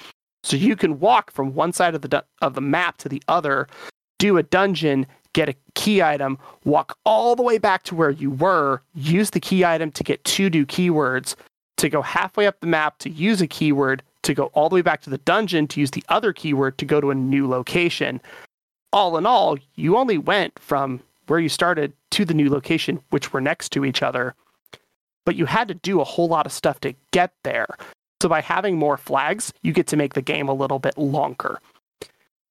So 0.44 0.58
you 0.58 0.76
can 0.76 1.00
walk 1.00 1.32
from 1.32 1.56
one 1.56 1.74
side 1.74 1.96
of 1.96 2.02
the 2.02 2.08
du- 2.08 2.26
of 2.41 2.54
the 2.54 2.62
map 2.62 2.98
to 2.98 3.10
the 3.10 3.24
other, 3.28 3.68
do 4.20 4.38
a 4.38 4.44
dungeon, 4.44 5.08
get 5.34 5.50
a 5.50 5.56
key 5.74 6.02
item, 6.02 6.38
walk 6.66 6.98
all 7.06 7.36
the 7.36 7.44
way 7.44 7.58
back 7.58 7.84
to 7.84 7.96
where 7.96 8.12
you 8.12 8.30
were, 8.30 8.82
use 8.94 9.32
the 9.32 9.39
key 9.39 9.66
item 9.66 9.91
to 9.91 10.04
get 10.04 10.24
two 10.24 10.50
new 10.50 10.66
keywords, 10.66 11.36
to 11.78 11.89
go 11.89 12.02
halfway 12.02 12.46
up 12.46 12.60
the 12.60 12.68
map 12.68 13.00
to 13.00 13.10
use 13.10 13.41
a 13.41 13.48
keyword, 13.48 14.04
to 14.24 14.34
go 14.34 14.46
all 14.48 14.70
the 14.70 14.76
way 14.76 14.82
back 14.82 15.02
to 15.02 15.10
the 15.10 15.18
dungeon 15.20 15.68
to 15.68 15.80
use 15.80 15.91
the 15.91 16.04
other 16.10 16.32
keyword 16.34 16.78
to 16.78 16.86
go 16.86 17.02
to 17.02 17.12
a 17.12 17.16
new 17.16 17.48
location. 17.48 18.22
All 18.91 19.18
in 19.18 19.26
all, 19.26 19.58
you 19.76 19.98
only 19.98 20.18
went 20.18 20.58
from 20.60 21.02
where 21.28 21.39
you 21.39 21.50
started 21.50 21.94
to 22.12 22.26
the 22.26 22.34
new 22.34 22.50
location, 22.50 23.02
which 23.10 23.34
were 23.34 23.41
next 23.41 23.72
to 23.72 23.86
each 23.86 24.04
other, 24.04 24.36
but 25.26 25.36
you 25.36 25.46
had 25.46 25.68
to 25.70 25.74
do 25.74 26.00
a 26.00 26.06
whole 26.06 26.28
lot 26.28 26.46
of 26.46 26.52
stuff 26.52 26.80
to 26.82 26.94
get 27.12 27.34
there. 27.44 27.68
So 28.24 28.30
by 28.30 28.40
having 28.40 28.78
more 28.78 28.96
flags, 28.96 29.52
you 29.64 29.74
get 29.74 29.86
to 29.88 29.98
make 29.98 30.14
the 30.14 30.22
game 30.22 30.48
a 30.48 30.54
little 30.54 30.80
bit 30.80 30.98
longer. 30.98 31.60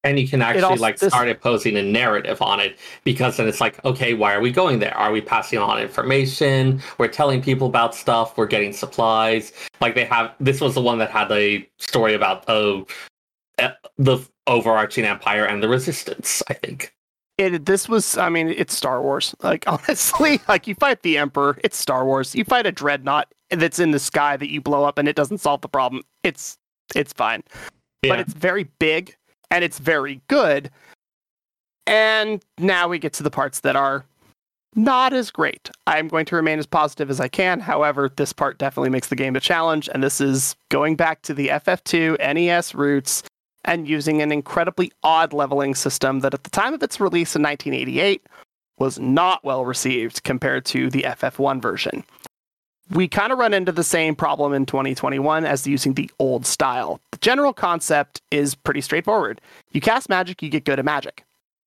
And 0.05 0.20
you 0.20 0.29
can 0.29 0.43
actually 0.43 0.64
also- 0.64 0.83
like 0.83 0.99
this- 0.99 1.14
start 1.14 1.29
imposing 1.29 1.79
a 1.79 1.83
narrative 1.83 2.43
on 2.43 2.61
it 2.61 2.79
because 3.05 3.39
then 3.39 3.49
it's 3.49 3.59
like, 3.59 3.83
okay, 3.83 4.12
why 4.12 4.35
are 4.35 4.43
we 4.43 4.51
going 4.51 4.81
there? 4.81 4.95
Are 4.95 5.11
we 5.11 5.23
passing 5.23 5.59
on 5.59 5.81
information? 5.81 6.83
We're 6.99 7.09
telling 7.09 7.41
people 7.41 7.68
about 7.68 7.95
stuff. 7.95 8.37
We're 8.37 8.49
getting 8.49 8.75
supplies. 8.75 9.55
Like 9.81 9.95
they 9.95 10.05
have. 10.05 10.35
This 10.39 10.61
was 10.61 10.75
the 10.75 10.83
one 10.83 10.99
that 10.99 11.11
had 11.11 11.33
a 11.33 11.66
story 11.79 12.12
about 12.12 12.45
oh, 12.49 12.87
eh, 13.57 13.70
the 13.97 14.18
overarching 14.47 15.07
empire 15.07 15.47
and 15.47 15.62
the 15.62 15.70
resistance. 15.70 16.43
I 16.51 16.53
think. 16.53 16.93
It 17.39 17.66
this 17.66 17.89
was 17.89 18.16
I 18.16 18.28
mean, 18.28 18.49
it's 18.49 18.76
Star 18.76 19.03
Wars. 19.03 19.35
Like 19.43 19.64
honestly, 19.66 20.41
like 20.49 20.66
you 20.66 20.74
fight 20.74 21.03
the 21.03 21.18
Emperor, 21.18 21.59
it's 21.64 21.76
Star 21.76 22.05
Wars. 22.05 22.35
You 22.35 22.45
fight 22.45 22.66
a 22.66 22.72
dreadnought 22.72 23.33
that's 23.51 23.78
in 23.78 23.91
the 23.91 23.99
sky 23.99 24.37
that 24.37 24.51
you 24.51 24.61
blow 24.61 24.85
up 24.85 24.99
and 24.99 25.09
it 25.09 25.16
doesn't 25.16 25.39
solve 25.39 25.61
the 25.61 25.68
problem. 25.68 26.03
It's 26.22 26.59
it's 26.95 27.12
fine. 27.12 27.43
Yeah. 28.03 28.11
But 28.11 28.20
it's 28.20 28.35
very 28.35 28.64
big 28.78 29.16
and 29.51 29.64
it's 29.64 29.78
very 29.78 30.20
good. 30.28 30.70
And 31.87 32.43
now 32.59 32.89
we 32.89 32.99
get 32.99 33.12
to 33.14 33.22
the 33.22 33.30
parts 33.30 33.61
that 33.61 33.76
are 33.76 34.05
not 34.74 35.12
as 35.12 35.30
great. 35.30 35.70
I'm 35.87 36.09
going 36.09 36.24
to 36.26 36.37
remain 36.37 36.59
as 36.59 36.66
positive 36.66 37.11
as 37.11 37.20
I 37.20 37.28
can. 37.28 37.61
However, 37.61 38.11
this 38.16 38.33
part 38.33 38.59
definitely 38.59 38.91
makes 38.91 39.09
the 39.09 39.16
game 39.16 39.37
a 39.37 39.41
challenge, 39.41 39.89
and 39.93 40.03
this 40.03 40.20
is 40.20 40.57
going 40.70 40.97
back 40.97 41.22
to 41.22 41.35
the 41.35 41.49
FF2 41.49 42.18
NES 42.35 42.74
roots 42.74 43.22
and 43.64 43.88
using 43.88 44.22
an 44.22 44.32
incredibly 44.32 44.92
odd 45.02 45.32
leveling 45.32 45.74
system 45.74 46.20
that 46.20 46.34
at 46.34 46.44
the 46.44 46.50
time 46.50 46.74
of 46.74 46.82
its 46.82 47.00
release 47.00 47.36
in 47.36 47.42
1988 47.42 48.26
was 48.78 48.98
not 48.98 49.44
well 49.44 49.64
received 49.64 50.24
compared 50.24 50.64
to 50.66 50.90
the 50.90 51.02
FF1 51.02 51.60
version. 51.62 52.04
We 52.90 53.08
kind 53.08 53.32
of 53.32 53.38
run 53.38 53.54
into 53.54 53.72
the 53.72 53.84
same 53.84 54.14
problem 54.14 54.52
in 54.52 54.66
2021 54.66 55.44
as 55.44 55.66
using 55.66 55.94
the 55.94 56.10
old 56.18 56.44
style. 56.44 57.00
The 57.12 57.18
general 57.18 57.52
concept 57.52 58.20
is 58.30 58.54
pretty 58.54 58.80
straightforward. 58.80 59.40
You 59.70 59.80
cast 59.80 60.08
magic, 60.08 60.42
you 60.42 60.48
get 60.48 60.64
good 60.64 60.78
at 60.78 60.84
magic. 60.84 61.24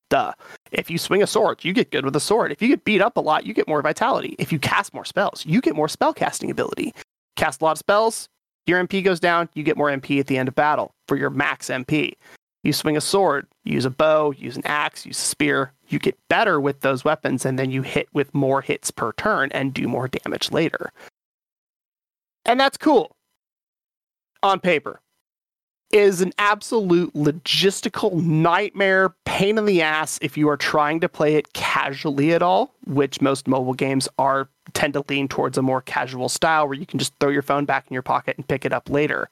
Duh. 0.10 0.34
If 0.72 0.90
you 0.90 0.98
swing 0.98 1.24
a 1.24 1.28
sword, 1.28 1.64
you 1.64 1.74
get 1.74 1.90
good 1.90 2.06
with 2.06 2.16
a 2.16 2.20
sword. 2.20 2.52
If 2.52 2.62
you 2.62 2.68
get 2.68 2.84
beat 2.84 3.02
up 3.02 3.18
a 3.18 3.22
lot, 3.22 3.46
you 3.46 3.54
get 3.54 3.68
more 3.68 3.82
vitality. 3.82 4.36
If 4.38 4.52
you 4.52 4.60
cast 4.60 4.94
more 4.94 5.06
spells, 5.06 5.46
you 5.46 5.62
get 5.62 5.76
more 5.76 5.90
spell 5.90 6.14
casting 6.14 6.52
ability. 6.52 6.94
Cast 7.36 7.62
a 7.62 7.66
lot 7.66 7.72
of 7.72 7.80
spells, 7.80 8.30
your 8.68 8.84
MP 8.84 9.04
goes 9.04 9.20
down, 9.20 9.50
you 9.54 9.64
get 9.64 9.78
more 9.78 9.90
MP 9.90 10.20
at 10.20 10.28
the 10.28 10.38
end 10.38 10.48
of 10.48 10.56
battle 10.56 10.94
for 11.08 11.18
your 11.18 11.30
max 11.30 11.70
MP. 11.70 12.14
You 12.64 12.74
swing 12.74 12.98
a 12.98 13.02
sword, 13.02 13.46
use 13.64 13.86
a 13.86 13.92
bow, 13.92 14.32
use 14.32 14.56
an 14.56 14.66
axe, 14.66 15.06
use 15.06 15.20
a 15.20 15.22
spear, 15.22 15.72
you 15.88 16.00
get 16.00 16.18
better 16.30 16.60
with 16.60 16.82
those 16.82 17.06
weapons, 17.06 17.46
and 17.46 17.60
then 17.60 17.70
you 17.70 17.84
hit 17.84 18.08
with 18.14 18.34
more 18.34 18.62
hits 18.62 18.90
per 18.90 19.12
turn 19.14 19.52
and 19.52 19.74
do 19.74 19.88
more 19.88 20.08
damage 20.08 20.52
later. 20.52 20.92
And 22.44 22.60
that's 22.60 22.78
cool 22.78 23.16
on 24.42 24.60
paper. 24.60 25.00
Is 25.96 26.20
an 26.20 26.34
absolute 26.40 27.14
logistical 27.14 28.22
nightmare, 28.22 29.16
pain 29.24 29.58
in 29.58 29.64
the 29.64 29.82
ass 29.82 30.20
if 30.22 30.36
you 30.36 30.50
are 30.50 30.58
trying 30.58 31.00
to 31.00 31.08
play 31.08 31.36
it 31.36 31.54
casually 31.54 32.34
at 32.34 32.42
all, 32.42 32.74
which 32.86 33.22
most 33.22 33.48
mobile 33.48 33.74
games 33.74 34.10
are 34.20 34.50
tend 34.74 34.92
to 34.96 35.06
lean 35.08 35.30
towards 35.30 35.58
a 35.58 35.62
more 35.62 35.80
casual 35.80 36.28
style 36.28 36.68
where 36.68 36.78
you 36.78 36.86
can 36.86 37.00
just 37.00 37.14
throw 37.22 37.30
your 37.30 37.42
phone 37.42 37.64
back 37.64 37.88
in 37.90 37.94
your 37.94 38.02
pocket 38.02 38.36
and 38.36 38.46
pick 38.46 38.66
it 38.66 38.74
up 38.74 38.90
later. 38.90 39.30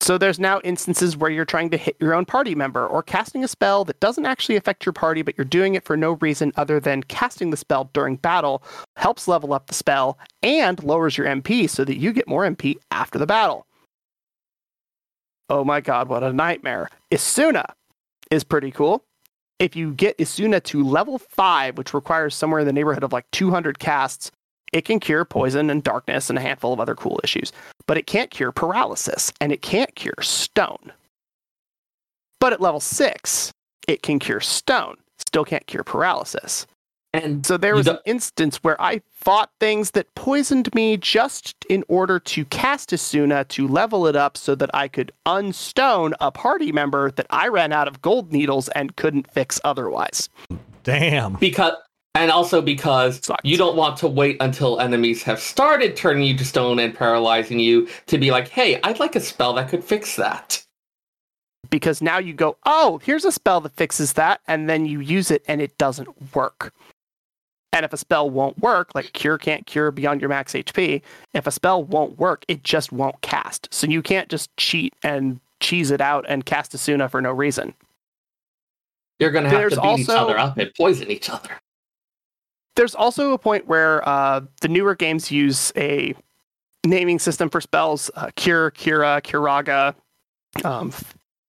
So 0.00 0.16
there's 0.16 0.38
now 0.38 0.60
instances 0.62 1.16
where 1.16 1.32
you're 1.32 1.44
trying 1.44 1.70
to 1.70 1.76
hit 1.76 1.96
your 1.98 2.14
own 2.14 2.24
party 2.24 2.54
member 2.54 2.86
or 2.86 3.02
casting 3.02 3.42
a 3.42 3.48
spell 3.48 3.84
that 3.86 3.98
doesn't 3.98 4.26
actually 4.26 4.54
affect 4.54 4.86
your 4.86 4.92
party, 4.92 5.22
but 5.22 5.36
you're 5.36 5.44
doing 5.44 5.74
it 5.74 5.84
for 5.84 5.96
no 5.96 6.12
reason 6.20 6.52
other 6.56 6.78
than 6.78 7.02
casting 7.02 7.50
the 7.50 7.56
spell 7.56 7.90
during 7.92 8.14
battle 8.14 8.62
helps 8.94 9.26
level 9.26 9.52
up 9.52 9.66
the 9.66 9.74
spell 9.74 10.20
and 10.44 10.84
lowers 10.84 11.18
your 11.18 11.26
MP 11.26 11.68
so 11.68 11.84
that 11.84 11.98
you 11.98 12.12
get 12.12 12.28
more 12.28 12.44
MP 12.44 12.76
after 12.92 13.18
the 13.18 13.26
battle. 13.26 13.66
Oh 15.48 15.64
my 15.64 15.80
god, 15.80 16.08
what 16.08 16.22
a 16.22 16.32
nightmare. 16.32 16.88
Esuna 17.10 17.64
is 18.30 18.44
pretty 18.44 18.70
cool. 18.70 19.04
If 19.58 19.76
you 19.76 19.92
get 19.92 20.18
Esuna 20.18 20.62
to 20.64 20.82
level 20.82 21.18
5, 21.18 21.78
which 21.78 21.94
requires 21.94 22.34
somewhere 22.34 22.60
in 22.60 22.66
the 22.66 22.72
neighborhood 22.72 23.04
of 23.04 23.12
like 23.12 23.30
200 23.30 23.78
casts, 23.78 24.30
it 24.72 24.84
can 24.84 24.98
cure 24.98 25.24
poison 25.24 25.70
and 25.70 25.82
darkness 25.82 26.28
and 26.28 26.38
a 26.38 26.42
handful 26.42 26.72
of 26.72 26.80
other 26.80 26.94
cool 26.96 27.20
issues. 27.22 27.52
But 27.86 27.96
it 27.96 28.06
can't 28.06 28.30
cure 28.30 28.52
paralysis 28.52 29.32
and 29.40 29.52
it 29.52 29.62
can't 29.62 29.94
cure 29.94 30.20
stone. 30.20 30.92
But 32.40 32.52
at 32.52 32.60
level 32.60 32.80
6, 32.80 33.52
it 33.86 34.02
can 34.02 34.18
cure 34.18 34.40
stone, 34.40 34.96
still 35.18 35.44
can't 35.44 35.66
cure 35.66 35.84
paralysis. 35.84 36.66
And 37.14 37.46
So 37.46 37.56
there 37.56 37.76
was 37.76 37.86
an 37.86 38.00
instance 38.04 38.56
where 38.64 38.80
I 38.82 39.00
fought 39.12 39.50
things 39.60 39.92
that 39.92 40.12
poisoned 40.16 40.74
me 40.74 40.96
just 40.96 41.54
in 41.70 41.84
order 41.86 42.18
to 42.18 42.44
cast 42.46 42.90
Esuna 42.90 43.46
to 43.50 43.68
level 43.68 44.08
it 44.08 44.16
up 44.16 44.36
so 44.36 44.56
that 44.56 44.68
I 44.74 44.88
could 44.88 45.12
unstone 45.24 46.14
a 46.20 46.32
party 46.32 46.72
member 46.72 47.12
that 47.12 47.26
I 47.30 47.46
ran 47.46 47.72
out 47.72 47.86
of 47.86 48.02
gold 48.02 48.32
needles 48.32 48.68
and 48.70 48.96
couldn't 48.96 49.30
fix 49.30 49.60
otherwise. 49.62 50.28
Damn. 50.82 51.34
because 51.34 51.74
and 52.16 52.32
also 52.32 52.60
because 52.60 53.24
Sucked. 53.24 53.44
you 53.44 53.56
don't 53.56 53.76
want 53.76 53.96
to 53.98 54.08
wait 54.08 54.36
until 54.40 54.80
enemies 54.80 55.22
have 55.22 55.38
started 55.38 55.96
turning 55.96 56.24
you 56.24 56.36
to 56.36 56.44
stone 56.44 56.80
and 56.80 56.94
paralyzing 56.94 57.60
you 57.60 57.88
to 58.06 58.18
be 58.18 58.32
like, 58.32 58.48
hey, 58.48 58.80
I'd 58.82 58.98
like 58.98 59.14
a 59.14 59.20
spell 59.20 59.52
that 59.54 59.68
could 59.68 59.84
fix 59.84 60.16
that. 60.16 60.64
Because 61.70 62.02
now 62.02 62.18
you 62.18 62.32
go, 62.32 62.56
oh, 62.66 63.00
here's 63.04 63.24
a 63.24 63.32
spell 63.32 63.60
that 63.62 63.74
fixes 63.74 64.12
that, 64.12 64.40
and 64.46 64.68
then 64.68 64.86
you 64.86 65.00
use 65.00 65.30
it 65.30 65.42
and 65.48 65.60
it 65.60 65.76
doesn't 65.78 66.08
work. 66.34 66.72
And 67.74 67.84
if 67.84 67.92
a 67.92 67.96
spell 67.96 68.30
won't 68.30 68.56
work, 68.60 68.94
like 68.94 69.12
cure 69.14 69.36
can't 69.36 69.66
cure 69.66 69.90
beyond 69.90 70.20
your 70.20 70.30
max 70.30 70.52
HP, 70.52 71.02
if 71.34 71.46
a 71.46 71.50
spell 71.50 71.82
won't 71.82 72.16
work, 72.18 72.44
it 72.46 72.62
just 72.62 72.92
won't 72.92 73.20
cast. 73.20 73.68
So 73.74 73.88
you 73.88 74.00
can't 74.00 74.28
just 74.28 74.56
cheat 74.56 74.94
and 75.02 75.40
cheese 75.58 75.90
it 75.90 76.00
out 76.00 76.24
and 76.28 76.46
cast 76.46 76.70
Esuna 76.72 77.10
for 77.10 77.20
no 77.20 77.32
reason. 77.32 77.74
You're 79.18 79.32
gonna 79.32 79.48
have 79.48 79.58
There's 79.58 79.74
to 79.74 79.80
beat 79.80 80.00
each 80.00 80.08
also- 80.08 80.16
other 80.18 80.38
up 80.38 80.56
and 80.56 80.72
poison 80.76 81.10
each 81.10 81.28
other. 81.28 81.50
There's 82.76 82.94
also 82.94 83.32
a 83.32 83.38
point 83.38 83.66
where 83.66 84.08
uh, 84.08 84.42
the 84.60 84.68
newer 84.68 84.94
games 84.94 85.30
use 85.32 85.72
a 85.76 86.14
naming 86.86 87.18
system 87.18 87.48
for 87.50 87.60
spells 87.60 88.10
uh, 88.14 88.30
Cure, 88.36 88.70
Cura, 88.70 89.20
Curaga. 89.22 89.94
Um, 90.64 90.92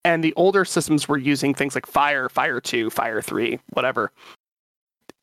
and 0.03 0.23
the 0.23 0.33
older 0.35 0.65
systems 0.65 1.07
were 1.07 1.17
using 1.17 1.53
things 1.53 1.75
like 1.75 1.85
Fire, 1.87 2.29
Fire 2.29 2.59
2, 2.61 2.89
Fire 2.91 3.21
3, 3.21 3.59
whatever. 3.73 4.11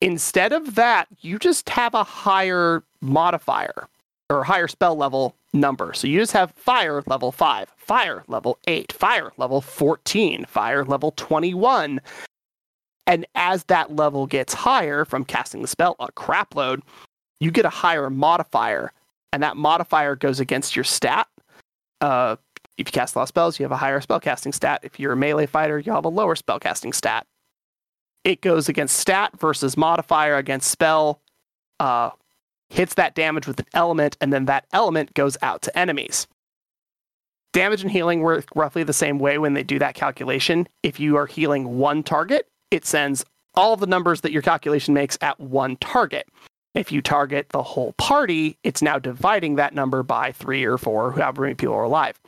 Instead 0.03 0.53
of 0.53 0.75
that, 0.75 1.07
you 1.21 1.39
just 1.39 1.69
have 1.69 1.95
a 1.95 2.03
higher 2.03 2.83
modifier 3.01 3.89
or 4.29 4.43
higher 4.43 4.67
spell 4.67 4.97
level 4.97 5.37
number. 5.53 5.95
So 5.95 6.09
you 6.09 6.19
just 6.19 6.33
have 6.33 6.51
Fire 6.57 7.05
level 7.07 7.31
5, 7.31 7.69
Fire 7.77 8.25
level 8.27 8.59
8, 8.67 8.93
Fire 8.93 9.31
level 9.37 9.61
14, 9.61 10.45
Fire 10.47 10.85
level 10.85 11.13
21. 11.13 12.01
And 13.07 13.27
as 13.37 13.63
that 13.65 13.95
level 13.95 14.27
gets 14.27 14.53
higher 14.53 15.05
from 15.05 15.25
casting 15.25 15.63
the 15.63 15.69
spell 15.69 15.95
a 16.01 16.11
crap 16.11 16.57
load, 16.57 16.83
you 17.39 17.53
get 17.53 17.65
a 17.65 17.71
higher 17.71 18.11
modifier, 18.11 18.93
and 19.33 19.41
that 19.45 19.57
modifier 19.57 20.17
goes 20.17 20.41
against 20.41 20.75
your 20.75 20.85
stat. 20.85 21.29
Uh, 22.01 22.35
if 22.77 22.89
you 22.89 22.93
cast 22.93 23.15
a 23.15 23.19
lot 23.19 23.23
of 23.23 23.29
spells, 23.29 23.61
you 23.61 23.63
have 23.63 23.71
a 23.71 23.77
higher 23.77 24.01
spellcasting 24.01 24.53
stat. 24.53 24.81
If 24.83 24.99
you're 24.99 25.13
a 25.13 25.17
melee 25.17 25.47
fighter, 25.47 25.79
you 25.79 25.93
have 25.93 26.05
a 26.05 26.09
lower 26.09 26.35
spellcasting 26.35 26.93
stat. 26.93 27.25
It 28.25 28.41
goes 28.41 28.69
against 28.69 28.97
stat 28.99 29.39
versus 29.39 29.77
modifier 29.77 30.37
against 30.37 30.71
spell, 30.71 31.21
uh, 31.81 32.11
hits 32.71 32.95
that 32.95 33.15
damage 33.15 33.47
with 33.47 33.61
an 33.61 33.67
element, 33.75 34.17
and 34.21 34.33
then 34.33 34.47
that 34.47 34.67
element 34.73 35.15
goes 35.15 35.37
out 35.43 35.63
to 35.63 35.79
enemies. 35.79 36.27
Damage 37.53 37.83
and 37.83 37.91
healing 37.91 38.21
work 38.21 38.47
roughly 38.55 38.83
the 38.83 38.93
same 38.93 39.19
way 39.19 39.39
when 39.39 39.53
they 39.53 39.63
do 39.63 39.79
that 39.79 39.95
calculation. 39.95 40.67
If 40.83 40.99
you 40.99 41.17
are 41.17 41.27
healing 41.27 41.79
one 41.79 42.03
target, 42.03 42.49
it 42.71 42.87
sends 42.87 43.25
all 43.55 43.77
the 43.77 43.87
numbers 43.87 44.23
that 44.23 44.33
your 44.33 44.41
calculation 44.41 44.95
makes 44.95 45.19
at 45.21 45.39
one 45.39 45.77
target. 45.77 46.27
If 46.75 46.91
you 46.91 47.03
target 47.03 47.51
the 47.51 47.63
whole 47.63 47.93
party, 47.99 48.57
it's 48.65 48.81
now 48.81 48.99
dividing 48.99 49.57
that 49.57 49.75
number 49.75 50.03
by 50.03 50.33
three 50.33 50.65
or 50.65 50.79
four, 50.79 51.13
however 51.13 51.43
many 51.43 51.55
people 51.55 51.75
are 51.75 51.83
alive. 51.83 52.19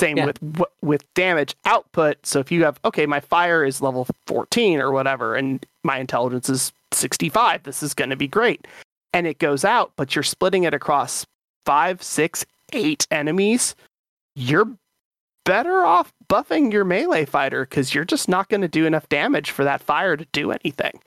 Same 0.00 0.16
Yeah. 0.16 0.24
with 0.26 0.38
with 0.82 1.14
damage 1.14 1.54
output. 1.64 2.24
So 2.26 2.38
if 2.40 2.50
you 2.50 2.64
have 2.64 2.80
okay, 2.84 3.06
my 3.06 3.20
fire 3.20 3.64
is 3.64 3.80
level 3.82 4.06
14 4.26 4.80
or 4.80 4.90
whatever, 4.90 5.36
and 5.36 5.64
my 5.84 5.98
intelligence 5.98 6.48
is 6.48 6.72
65, 6.92 7.62
this 7.64 7.82
is 7.82 7.94
going 7.94 8.10
to 8.10 8.16
be 8.16 8.26
great. 8.28 8.66
And 9.12 9.26
it 9.26 9.38
goes 9.38 9.64
out, 9.64 9.92
but 9.96 10.14
you're 10.16 10.22
splitting 10.22 10.64
it 10.64 10.72
across 10.74 11.26
five, 11.66 12.02
six, 12.02 12.44
eight 12.72 13.06
enemies. 13.10 13.74
You're 14.34 14.68
better 15.44 15.84
off 15.84 16.12
buffing 16.28 16.72
your 16.72 16.84
melee 16.84 17.24
fighter 17.24 17.64
because 17.64 17.94
you're 17.94 18.04
just 18.04 18.28
not 18.28 18.48
going 18.48 18.60
to 18.60 18.68
do 18.68 18.86
enough 18.86 19.08
damage 19.08 19.50
for 19.50 19.64
that 19.64 19.80
fire 19.82 20.16
to 20.16 20.26
do 20.32 20.52
anything. 20.52 21.00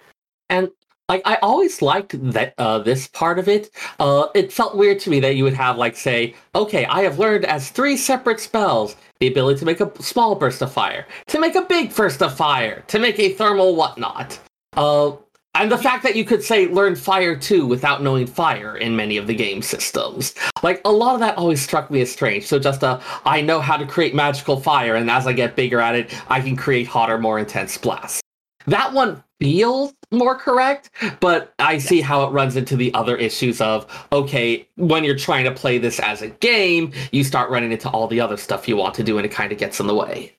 And 0.50 0.70
like 1.14 1.22
I 1.26 1.36
always 1.44 1.82
liked 1.82 2.12
that 2.34 2.56
uh, 2.58 2.80
this 2.80 3.08
part 3.08 3.38
of 3.38 3.48
it. 3.48 3.70
Uh, 4.00 4.28
it 4.34 4.52
felt 4.52 4.76
weird 4.76 5.00
to 5.02 5.12
me 5.12 5.20
that 5.20 5.36
you 5.36 5.44
would 5.44 5.54
have 5.54 5.78
like 5.78 5.96
say, 5.96 6.34
okay, 6.56 6.86
I 6.86 7.04
have 7.04 7.20
learned 7.20 7.46
as 7.46 7.70
three 7.70 7.98
separate 7.98 8.40
spells 8.40 8.96
the 9.20 9.28
ability 9.28 9.60
to 9.60 9.66
make 9.66 9.80
a 9.80 9.92
small 10.02 10.34
burst 10.34 10.64
of 10.64 10.72
fire, 10.72 11.06
to 11.28 11.40
make 11.40 11.54
a 11.54 11.62
big 11.62 11.96
burst 11.96 12.24
of 12.24 12.36
fire, 12.36 12.84
to 12.88 12.98
make 12.98 13.20
a 13.20 13.34
thermal 13.34 13.76
whatnot. 13.76 14.40
Uh, 14.76 15.12
and 15.54 15.72
the 15.72 15.78
fact 15.78 16.02
that 16.02 16.16
you 16.16 16.26
could 16.26 16.42
say 16.42 16.68
learn 16.68 16.96
fire 16.96 17.36
too 17.36 17.68
without 17.68 18.02
knowing 18.02 18.26
fire 18.26 18.76
in 18.76 18.96
many 18.96 19.18
of 19.18 19.28
the 19.28 19.36
game 19.36 19.62
systems. 19.62 20.34
Like 20.64 20.82
a 20.84 20.92
lot 20.92 21.14
of 21.14 21.20
that 21.20 21.38
always 21.38 21.62
struck 21.62 21.92
me 21.92 22.02
as 22.02 22.12
strange. 22.12 22.48
So 22.48 22.58
just 22.58 22.84
uh 22.84 23.00
I 23.24 23.42
know 23.42 23.60
how 23.62 23.78
to 23.78 23.86
create 23.86 24.16
magical 24.16 24.60
fire 24.60 24.96
and 24.96 25.12
as 25.12 25.28
I 25.28 25.34
get 25.34 25.56
bigger 25.56 25.80
at 25.80 25.94
it, 25.94 26.12
I 26.28 26.42
can 26.42 26.56
create 26.56 26.88
hotter, 26.88 27.20
more 27.20 27.38
intense 27.38 27.78
blasts. 27.78 28.23
That 28.68 28.94
one 28.94 29.24
feels 29.40 29.94
more 30.12 30.36
correct, 30.36 30.90
but 31.20 31.54
I 31.60 31.78
see 31.78 32.02
how 32.02 32.24
it 32.24 32.32
runs 32.32 32.56
into 32.56 32.76
the 32.76 32.94
other 32.94 33.18
issues 33.18 33.60
of 33.60 33.86
okay, 34.12 34.68
when 34.76 35.04
you're 35.04 35.18
trying 35.18 35.46
to 35.46 35.52
play 35.52 35.78
this 35.78 36.00
as 36.00 36.22
a 36.22 36.30
game, 36.30 36.92
you 37.12 37.24
start 37.24 37.50
running 37.50 37.72
into 37.72 37.90
all 37.90 38.08
the 38.08 38.22
other 38.22 38.38
stuff 38.38 38.68
you 38.68 38.78
want 38.78 38.96
to 38.96 39.04
do 39.04 39.18
and 39.18 39.26
it 39.26 39.32
kind 39.32 39.52
of 39.52 39.58
gets 39.58 39.80
in 39.80 39.88
the 39.88 39.96
way. 39.96 40.36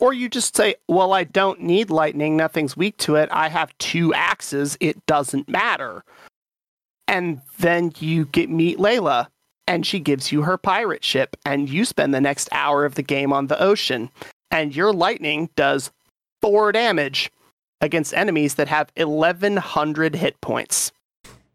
Or 0.00 0.12
you 0.12 0.28
just 0.28 0.56
say, 0.56 0.74
well, 0.88 1.12
I 1.12 1.24
don't 1.24 1.60
need 1.60 1.88
lightning. 1.88 2.36
Nothing's 2.36 2.76
weak 2.76 2.96
to 2.98 3.14
it. 3.16 3.28
I 3.32 3.48
have 3.48 3.76
two 3.78 4.12
axes. 4.12 4.76
It 4.80 5.06
doesn't 5.06 5.48
matter. 5.48 6.04
And 7.06 7.40
then 7.58 7.92
you 7.98 8.26
get 8.26 8.50
meet 8.50 8.78
Layla, 8.78 9.28
and 9.66 9.86
she 9.86 10.00
gives 10.00 10.32
you 10.32 10.42
her 10.42 10.58
pirate 10.58 11.04
ship, 11.04 11.36
and 11.46 11.68
you 11.68 11.84
spend 11.84 12.12
the 12.12 12.20
next 12.20 12.48
hour 12.52 12.84
of 12.84 12.96
the 12.96 13.02
game 13.02 13.32
on 13.32 13.46
the 13.46 13.60
ocean, 13.62 14.10
and 14.50 14.74
your 14.74 14.92
lightning 14.92 15.48
does 15.54 15.90
four 16.44 16.72
damage 16.72 17.30
against 17.80 18.12
enemies 18.14 18.54
that 18.56 18.68
have 18.68 18.90
1100 18.96 20.14
hit 20.14 20.40
points. 20.40 20.92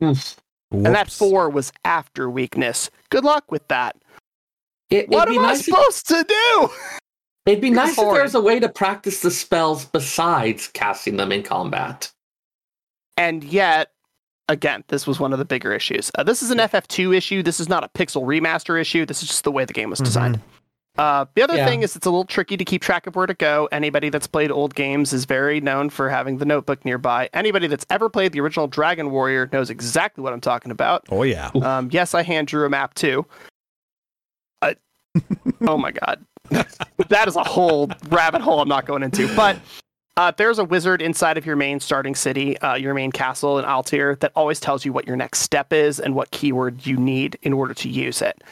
Oof. 0.03 0.35
And 0.71 0.85
that 0.85 1.11
four 1.11 1.49
was 1.49 1.71
after 1.85 2.29
weakness. 2.29 2.89
Good 3.09 3.23
luck 3.23 3.51
with 3.51 3.67
that. 3.69 3.95
It, 4.89 5.09
What 5.09 5.27
am 5.27 5.33
be 5.35 5.39
I 5.39 5.41
nice 5.43 5.59
if- 5.59 5.65
supposed 5.65 6.07
to 6.07 6.23
do? 6.27 6.69
It'd 7.45 7.61
be 7.61 7.69
nice 7.69 7.91
if 7.91 7.95
boring. 7.97 8.13
there 8.15 8.23
was 8.23 8.35
a 8.35 8.41
way 8.41 8.59
to 8.59 8.69
practice 8.69 9.21
the 9.21 9.31
spells 9.31 9.85
besides 9.85 10.67
casting 10.67 11.17
them 11.17 11.31
in 11.31 11.41
combat. 11.43 12.11
And 13.17 13.43
yet, 13.43 13.91
again, 14.47 14.83
this 14.89 15.07
was 15.07 15.19
one 15.19 15.33
of 15.33 15.39
the 15.39 15.45
bigger 15.45 15.73
issues. 15.73 16.11
Uh, 16.15 16.23
this 16.23 16.43
is 16.43 16.51
an 16.51 16.57
FF2 16.59 17.15
issue. 17.15 17.41
This 17.43 17.59
is 17.59 17.67
not 17.69 17.83
a 17.83 17.89
pixel 17.89 18.23
remaster 18.23 18.79
issue. 18.79 19.05
This 19.05 19.21
is 19.23 19.29
just 19.29 19.43
the 19.43 19.51
way 19.51 19.65
the 19.65 19.73
game 19.73 19.89
was 19.89 19.99
designed. 19.99 20.41
Uh, 20.99 21.25
the 21.33 21.41
other 21.41 21.55
Yeah. 21.55 21.65
thing 21.65 21.81
is 21.81 21.95
it's 21.95 22.05
a 22.05 22.09
little 22.09 22.25
tricky 22.25 22.57
to 22.57 22.65
keep 22.65 22.81
track 22.81 23.07
of 23.07 23.15
where 23.15 23.25
to 23.25 23.33
go. 23.33 23.69
Anybody 23.71 24.09
that's 24.09 24.27
played 24.27 24.51
old 24.51 24.75
games 24.75 25.13
is 25.13 25.23
very 25.23 25.61
known 25.61 25.89
for 25.89 26.09
having 26.09 26.39
the 26.39 26.45
notebook 26.45 26.83
nearby. 26.83 27.29
Anybody 27.33 27.67
that's 27.67 27.85
ever 27.89 28.09
played 28.09 28.33
the 28.33 28.41
original 28.41 28.67
Dragon 28.67 29.09
Warrior 29.09 29.49
knows 29.53 29.69
exactly 29.69 30.21
what 30.21 30.33
I'm 30.33 30.41
talking 30.41 30.71
about. 30.71 31.05
Oh 31.09 31.23
yeah. 31.23 31.51
Um, 31.63 31.87
yes, 31.91 32.13
I 32.13 32.21
hand 32.23 32.47
drew 32.49 32.65
a 32.65 32.69
map 32.69 32.95
too. 32.95 33.25
Uh, 34.61 34.73
oh 35.61 35.77
my 35.77 35.91
god, 35.91 36.25
that 37.07 37.27
is 37.29 37.37
a 37.37 37.43
whole 37.45 37.89
rabbit 38.09 38.41
hole 38.41 38.59
I'm 38.59 38.67
not 38.67 38.85
going 38.85 39.01
into. 39.01 39.33
But 39.37 39.57
uh, 40.17 40.33
there's 40.35 40.59
a 40.59 40.65
wizard 40.65 41.01
inside 41.01 41.37
of 41.37 41.45
your 41.45 41.55
main 41.55 41.79
starting 41.79 42.13
city, 42.13 42.57
uh, 42.57 42.75
your 42.75 42.93
main 42.93 43.13
castle 43.13 43.57
in 43.57 43.63
Altair, 43.63 44.15
that 44.15 44.33
always 44.35 44.59
tells 44.59 44.83
you 44.83 44.91
what 44.91 45.07
your 45.07 45.15
next 45.15 45.39
step 45.39 45.71
is 45.71 45.97
and 45.97 46.13
what 46.13 46.29
keyword 46.31 46.85
you 46.85 46.97
need 46.97 47.37
in 47.41 47.53
order 47.53 47.73
to 47.73 47.87
use 47.87 48.21
it. 48.21 48.43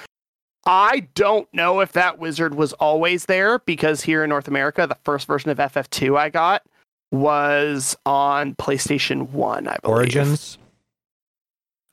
I 0.68 1.08
don't 1.16 1.52
know 1.54 1.80
if 1.80 1.94
that 1.94 2.20
wizard 2.20 2.54
was 2.54 2.74
always 2.74 3.26
there 3.26 3.60
because 3.60 4.02
here 4.02 4.24
in 4.24 4.30
North 4.30 4.50
America, 4.50 4.86
the 4.86 4.98
first 5.06 5.26
version 5.26 5.50
of 5.50 5.58
FF2 5.58 6.18
I 6.18 6.28
got 6.30 6.64
was 7.10 7.96
on 8.06 8.54
PlayStation 8.56 9.30
1, 9.30 9.68
I 9.68 9.78
believe. 9.82 9.96
Origins. 9.96 10.58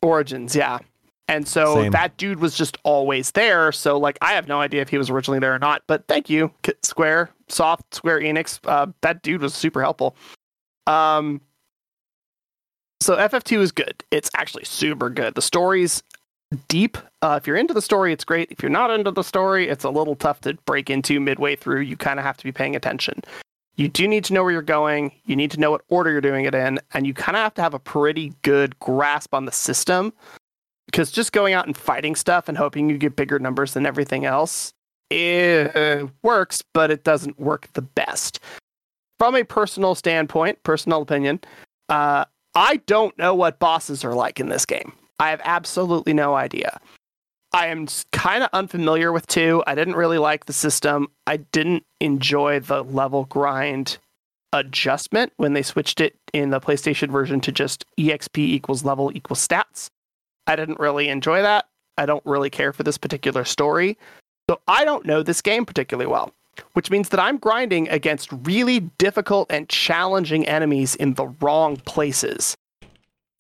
Origins, 0.03 0.57
yeah. 0.57 0.81
And 1.29 1.47
so 1.47 1.77
Same. 1.77 1.93
that 1.93 2.17
dude 2.17 2.41
was 2.41 2.57
just 2.57 2.77
always 2.83 3.31
there. 3.31 3.71
So 3.71 3.97
like 3.97 4.19
I 4.21 4.33
have 4.33 4.49
no 4.49 4.61
idea 4.61 4.83
if 4.83 4.89
he 4.89 4.99
was 4.99 5.09
originally 5.09 5.39
there 5.39 5.55
or 5.55 5.59
not. 5.61 5.83
But 5.87 6.07
thank 6.09 6.29
you, 6.29 6.51
Square, 6.83 7.31
Soft, 7.49 7.95
Square 7.95 8.21
Enix. 8.21 8.59
Uh, 8.65 8.89
that 9.03 9.23
dude 9.23 9.41
was 9.41 9.55
super 9.55 9.81
helpful. 9.81 10.17
Um, 10.89 11.41
so 13.01 13.17
FF2 13.17 13.61
is 13.61 13.73
good. 13.73 14.03
It's 14.11 14.31
actually 14.37 14.65
super 14.65 15.09
good. 15.09 15.35
The 15.35 15.43
story's 15.43 16.03
deep. 16.69 16.97
Uh, 17.23 17.39
if 17.41 17.47
you're 17.47 17.57
into 17.57 17.75
the 17.75 17.83
story, 17.83 18.13
it's 18.13 18.25
great. 18.25 18.51
If 18.51 18.63
you're 18.63 18.71
not 18.71 18.91
into 18.91 19.11
the 19.11 19.23
story, 19.23 19.69
it's 19.69 19.85
a 19.85 19.91
little 19.91 20.17
tough 20.17 20.41
to 20.43 20.55
break 20.67 20.91
into 20.91 21.21
midway 21.21 21.57
through. 21.57 21.81
You 21.81 21.97
kind 21.97 22.19
of 22.19 22.25
have 22.25 22.37
to 22.39 22.45
be 22.45 22.53
paying 22.53 22.77
attention. 22.77 23.23
You 23.77 23.89
do 23.89 24.07
need 24.07 24.25
to 24.25 24.33
know 24.33 24.43
where 24.43 24.53
you're 24.53 24.63
going. 24.63 25.13
You 25.25 25.35
need 25.35 25.51
to 25.53 25.61
know 25.61 25.71
what 25.71 25.83
order 25.89 26.13
you're 26.13 26.21
doing 26.21 26.45
it 26.45 26.55
in, 26.55 26.79
and 26.93 27.07
you 27.07 27.15
kind 27.15 27.37
of 27.37 27.43
have 27.43 27.55
to 27.55 27.63
have 27.63 27.75
a 27.75 27.79
pretty 27.79 28.33
good 28.43 28.79
grasp 28.79 29.35
on 29.35 29.47
the 29.47 29.53
system. 29.53 30.13
Because 30.87 31.11
just 31.11 31.33
going 31.33 31.55
out 31.55 31.67
and 31.67 31.77
fighting 31.77 32.15
stuff 32.15 32.49
and 32.49 32.57
hoping 32.57 32.89
you 32.89 32.99
get 32.99 33.17
bigger 33.17 33.39
numbers 33.39 33.75
than 33.75 33.87
everything 33.87 34.25
else, 34.25 34.73
it 35.11 36.09
works, 36.23 36.63
but 36.73 36.91
it 36.91 37.05
doesn't 37.05 37.39
work 37.41 37.69
the 37.73 37.83
best. 37.83 38.39
From 39.19 39.35
a 39.35 39.45
personal 39.45 39.95
standpoint, 39.95 40.63
personal 40.63 41.03
opinion, 41.03 41.41
uh, 41.89 42.27
I 42.55 42.77
don't 42.87 43.17
know 43.19 43.35
what 43.35 43.59
bosses 43.59 44.05
are 44.05 44.15
like 44.15 44.39
in 44.39 44.49
this 44.49 44.67
game. 44.67 44.93
I 45.19 45.31
have 45.31 45.41
absolutely 45.45 46.13
no 46.13 46.35
idea. 46.35 46.81
I 47.53 47.69
am 47.69 47.87
kind 48.11 48.43
of 48.43 48.51
unfamiliar 48.53 49.13
with 49.13 49.27
two. 49.29 49.63
I 49.67 49.77
didn't 49.77 49.95
really 49.95 50.19
like 50.19 50.47
the 50.47 50.53
system. 50.53 51.07
I 51.27 51.37
didn't 51.37 51.85
enjoy 52.01 52.59
the 52.59 52.83
level 52.83 53.27
grind 53.27 53.99
adjustment 54.53 55.33
when 55.37 55.53
they 55.53 55.63
switched 55.63 56.01
it 56.01 56.17
in 56.33 56.51
the 56.51 56.61
PlayStation 56.61 57.11
version 57.11 57.41
to 57.43 57.53
just 57.53 57.85
EXP 57.99 58.39
equals 58.39 58.85
level 58.85 59.13
equals 59.15 59.47
stats. 59.47 59.89
I 60.47 60.57
didn't 60.57 60.81
really 60.81 61.09
enjoy 61.09 61.43
that. 61.43 61.67
I 61.97 62.07
don't 62.07 62.25
really 62.27 62.51
care 62.51 62.73
for 62.73 62.83
this 62.83 62.99
particular 62.99 63.45
story. 63.45 63.97
So 64.51 64.61
I 64.67 64.85
don't 64.85 65.07
know 65.07 65.23
this 65.23 65.41
game 65.41 65.65
particularly 65.65 66.11
well, 66.11 66.33
which 66.73 66.91
means 66.91 67.09
that 67.11 67.21
I'm 67.21 67.39
grinding 67.39 67.89
against 67.89 68.31
really 68.45 68.81
difficult 68.99 69.51
and 69.51 69.69
challenging 69.69 70.47
enemies 70.47 70.95
in 70.97 71.15
the 71.15 71.29
wrong 71.41 71.77
places. 71.77 72.57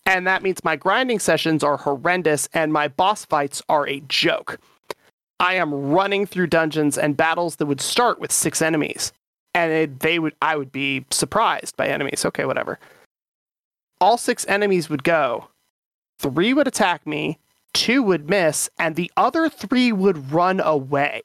And 0.06 0.26
that 0.26 0.42
means 0.42 0.62
my 0.64 0.76
grinding 0.76 1.18
sessions 1.18 1.64
are 1.64 1.78
horrendous 1.78 2.48
and 2.52 2.72
my 2.72 2.88
boss 2.88 3.24
fights 3.24 3.62
are 3.68 3.88
a 3.88 4.00
joke. 4.08 4.58
I 5.40 5.54
am 5.54 5.74
running 5.90 6.26
through 6.26 6.48
dungeons 6.48 6.98
and 6.98 7.16
battles 7.16 7.56
that 7.56 7.66
would 7.66 7.80
start 7.80 8.20
with 8.20 8.30
six 8.30 8.60
enemies. 8.62 9.12
And 9.54 9.72
it, 9.72 10.00
they 10.00 10.18
would 10.18 10.34
I 10.42 10.56
would 10.56 10.72
be 10.72 11.04
surprised 11.10 11.76
by 11.76 11.88
enemies. 11.88 12.24
Okay, 12.24 12.44
whatever. 12.44 12.78
All 14.00 14.18
six 14.18 14.44
enemies 14.46 14.90
would 14.90 15.04
go. 15.04 15.48
Three 16.18 16.52
would 16.52 16.68
attack 16.68 17.06
me, 17.06 17.38
two 17.72 18.02
would 18.02 18.28
miss, 18.28 18.68
and 18.78 18.96
the 18.96 19.10
other 19.16 19.48
three 19.48 19.92
would 19.92 20.32
run 20.32 20.60
away 20.60 21.22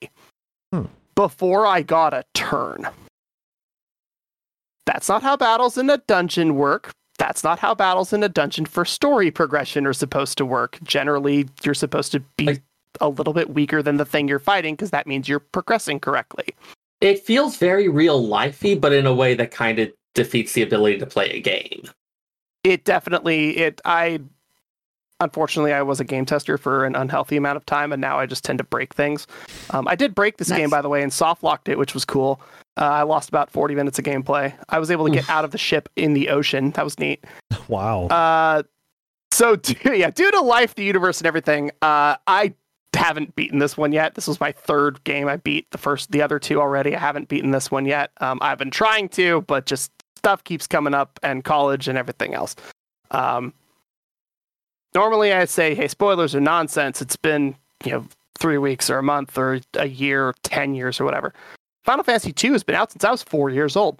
Hmm. 0.71 0.85
before 1.15 1.65
I 1.65 1.81
got 1.81 2.13
a 2.13 2.23
turn. 2.33 2.87
That's 4.85 5.09
not 5.09 5.23
how 5.23 5.35
battles 5.37 5.77
in 5.77 5.89
a 5.89 5.97
dungeon 5.97 6.55
work. 6.55 6.91
That's 7.19 7.43
not 7.43 7.59
how 7.59 7.75
battles 7.75 8.13
in 8.13 8.23
a 8.23 8.29
dungeon 8.29 8.65
for 8.65 8.83
story 8.85 9.29
progression 9.29 9.85
are 9.85 9.93
supposed 9.93 10.37
to 10.39 10.45
work. 10.45 10.79
Generally, 10.81 11.49
you're 11.63 11.75
supposed 11.75 12.11
to 12.13 12.21
be 12.37 12.45
Like- 12.45 12.63
a 12.99 13.09
little 13.09 13.33
bit 13.33 13.51
weaker 13.51 13.83
than 13.83 13.97
the 13.97 14.05
thing 14.05 14.27
you're 14.27 14.39
fighting 14.39 14.73
because 14.73 14.89
that 14.89 15.05
means 15.05 15.29
you're 15.29 15.39
progressing 15.39 15.99
correctly. 15.99 16.55
It 17.01 17.23
feels 17.23 17.57
very 17.57 17.87
real 17.87 18.25
lifey, 18.25 18.79
but 18.79 18.91
in 18.93 19.05
a 19.05 19.13
way 19.13 19.35
that 19.35 19.51
kind 19.51 19.77
of 19.79 19.91
defeats 20.15 20.53
the 20.53 20.63
ability 20.63 20.97
to 20.97 21.05
play 21.05 21.29
a 21.29 21.39
game. 21.39 21.83
It 22.63 22.83
definitely 22.85 23.57
it 23.57 23.79
I 23.85 24.19
unfortunately 25.19 25.73
I 25.73 25.81
was 25.81 25.99
a 25.99 26.03
game 26.03 26.25
tester 26.25 26.57
for 26.57 26.85
an 26.85 26.95
unhealthy 26.95 27.37
amount 27.37 27.57
of 27.57 27.65
time 27.65 27.91
and 27.91 28.01
now 28.01 28.19
I 28.19 28.25
just 28.25 28.43
tend 28.43 28.57
to 28.59 28.63
break 28.63 28.93
things. 28.93 29.27
Um, 29.71 29.87
I 29.87 29.95
did 29.95 30.15
break 30.15 30.37
this 30.37 30.49
Nice. 30.49 30.59
game 30.59 30.69
by 30.69 30.81
the 30.81 30.89
way 30.89 31.01
and 31.03 31.11
soft 31.11 31.43
locked 31.43 31.69
it, 31.69 31.77
which 31.77 31.93
was 31.93 32.05
cool. 32.05 32.41
Uh, 32.77 32.85
I 32.85 33.03
lost 33.03 33.27
about 33.29 33.49
40 33.49 33.75
minutes 33.75 33.99
of 33.99 34.05
gameplay. 34.05 34.53
I 34.69 34.79
was 34.79 34.89
able 34.91 35.05
to 35.05 35.11
get 35.11 35.29
out 35.29 35.43
of 35.43 35.51
the 35.51 35.57
ship 35.57 35.89
in 35.95 36.13
the 36.13 36.29
ocean. 36.29 36.71
That 36.71 36.83
was 36.85 36.97
neat. 36.99 37.23
Wow. 37.67 38.07
Uh, 38.07 38.63
so 39.31 39.55
yeah, 39.85 40.09
due 40.09 40.31
to 40.31 40.41
life, 40.41 40.73
the 40.73 40.83
universe, 40.83 41.19
and 41.19 41.27
everything, 41.27 41.69
uh, 41.83 42.15
I 42.25 42.53
haven't 42.95 43.35
beaten 43.35 43.59
this 43.59 43.77
one 43.77 43.91
yet. 43.91 44.15
This 44.15 44.27
was 44.27 44.39
my 44.39 44.51
third 44.51 45.03
game. 45.03 45.27
I 45.27 45.35
beat 45.37 45.69
the 45.69 45.77
first, 45.77 46.11
the 46.11 46.21
other 46.23 46.39
two 46.39 46.59
already. 46.59 46.95
I 46.95 46.99
haven't 46.99 47.27
beaten 47.27 47.51
this 47.51 47.69
one 47.69 47.85
yet. 47.85 48.09
Um, 48.21 48.39
I've 48.41 48.57
been 48.57 48.71
trying 48.71 49.07
to, 49.09 49.41
but 49.41 49.67
just 49.67 49.91
stuff 50.15 50.43
keeps 50.43 50.65
coming 50.65 50.95
up, 50.95 51.19
and 51.21 51.43
college 51.43 51.87
and 51.87 51.95
everything 51.95 52.33
else. 52.33 52.55
Um, 53.11 53.53
normally, 54.95 55.33
I'd 55.33 55.49
say, 55.49 55.75
hey, 55.75 55.87
spoilers 55.87 56.35
are 56.35 56.41
nonsense. 56.41 57.01
It's 57.01 57.15
been 57.15 57.55
you 57.83 57.91
know 57.91 58.05
three 58.39 58.57
weeks 58.57 58.89
or 58.89 58.97
a 58.97 59.03
month 59.03 59.37
or 59.37 59.59
a 59.75 59.87
year, 59.87 60.27
or 60.29 60.35
ten 60.43 60.75
years 60.75 60.99
or 60.99 61.05
whatever. 61.05 61.33
Final 61.85 62.03
Fantasy 62.03 62.33
II 62.43 62.51
has 62.51 62.63
been 62.63 62.75
out 62.75 62.91
since 62.91 63.03
I 63.03 63.11
was 63.11 63.23
four 63.23 63.49
years 63.49 63.75
old. 63.75 63.99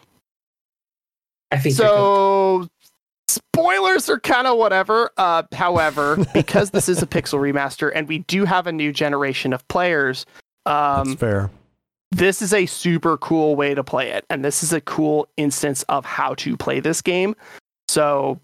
I 1.52 1.58
think. 1.58 1.76
So 1.76 2.68
spoilers 3.28 4.10
are 4.10 4.20
kind 4.20 4.48
of 4.48 4.58
whatever. 4.58 5.12
Uh, 5.18 5.44
however, 5.54 6.18
because 6.34 6.72
this 6.72 6.90
is 6.90 7.02
a 7.02 7.08
pixel 7.08 7.40
remaster 7.40 7.92
and 7.94 8.08
we 8.08 8.20
do 8.20 8.46
have 8.46 8.68
a 8.68 8.72
new 8.72 8.92
generation 8.92 9.54
of 9.54 9.68
players, 9.68 10.26
That's 10.66 11.10
um, 11.10 11.18
fair. 11.18 11.50
this 12.12 12.42
is 12.42 12.54
a 12.54 12.66
super 12.66 13.18
cool 13.18 13.56
way 13.56 13.74
to 13.74 13.84
play 13.84 14.12
it, 14.12 14.26
and 14.30 14.44
this 14.44 14.64
is 14.64 14.74
a 14.74 14.82
cool 14.82 15.28
instance 15.38 15.84
of 15.84 16.06
how 16.06 16.34
to 16.36 16.58
play 16.58 16.80
this 16.80 17.02
game. 17.02 17.36
So 17.88 18.40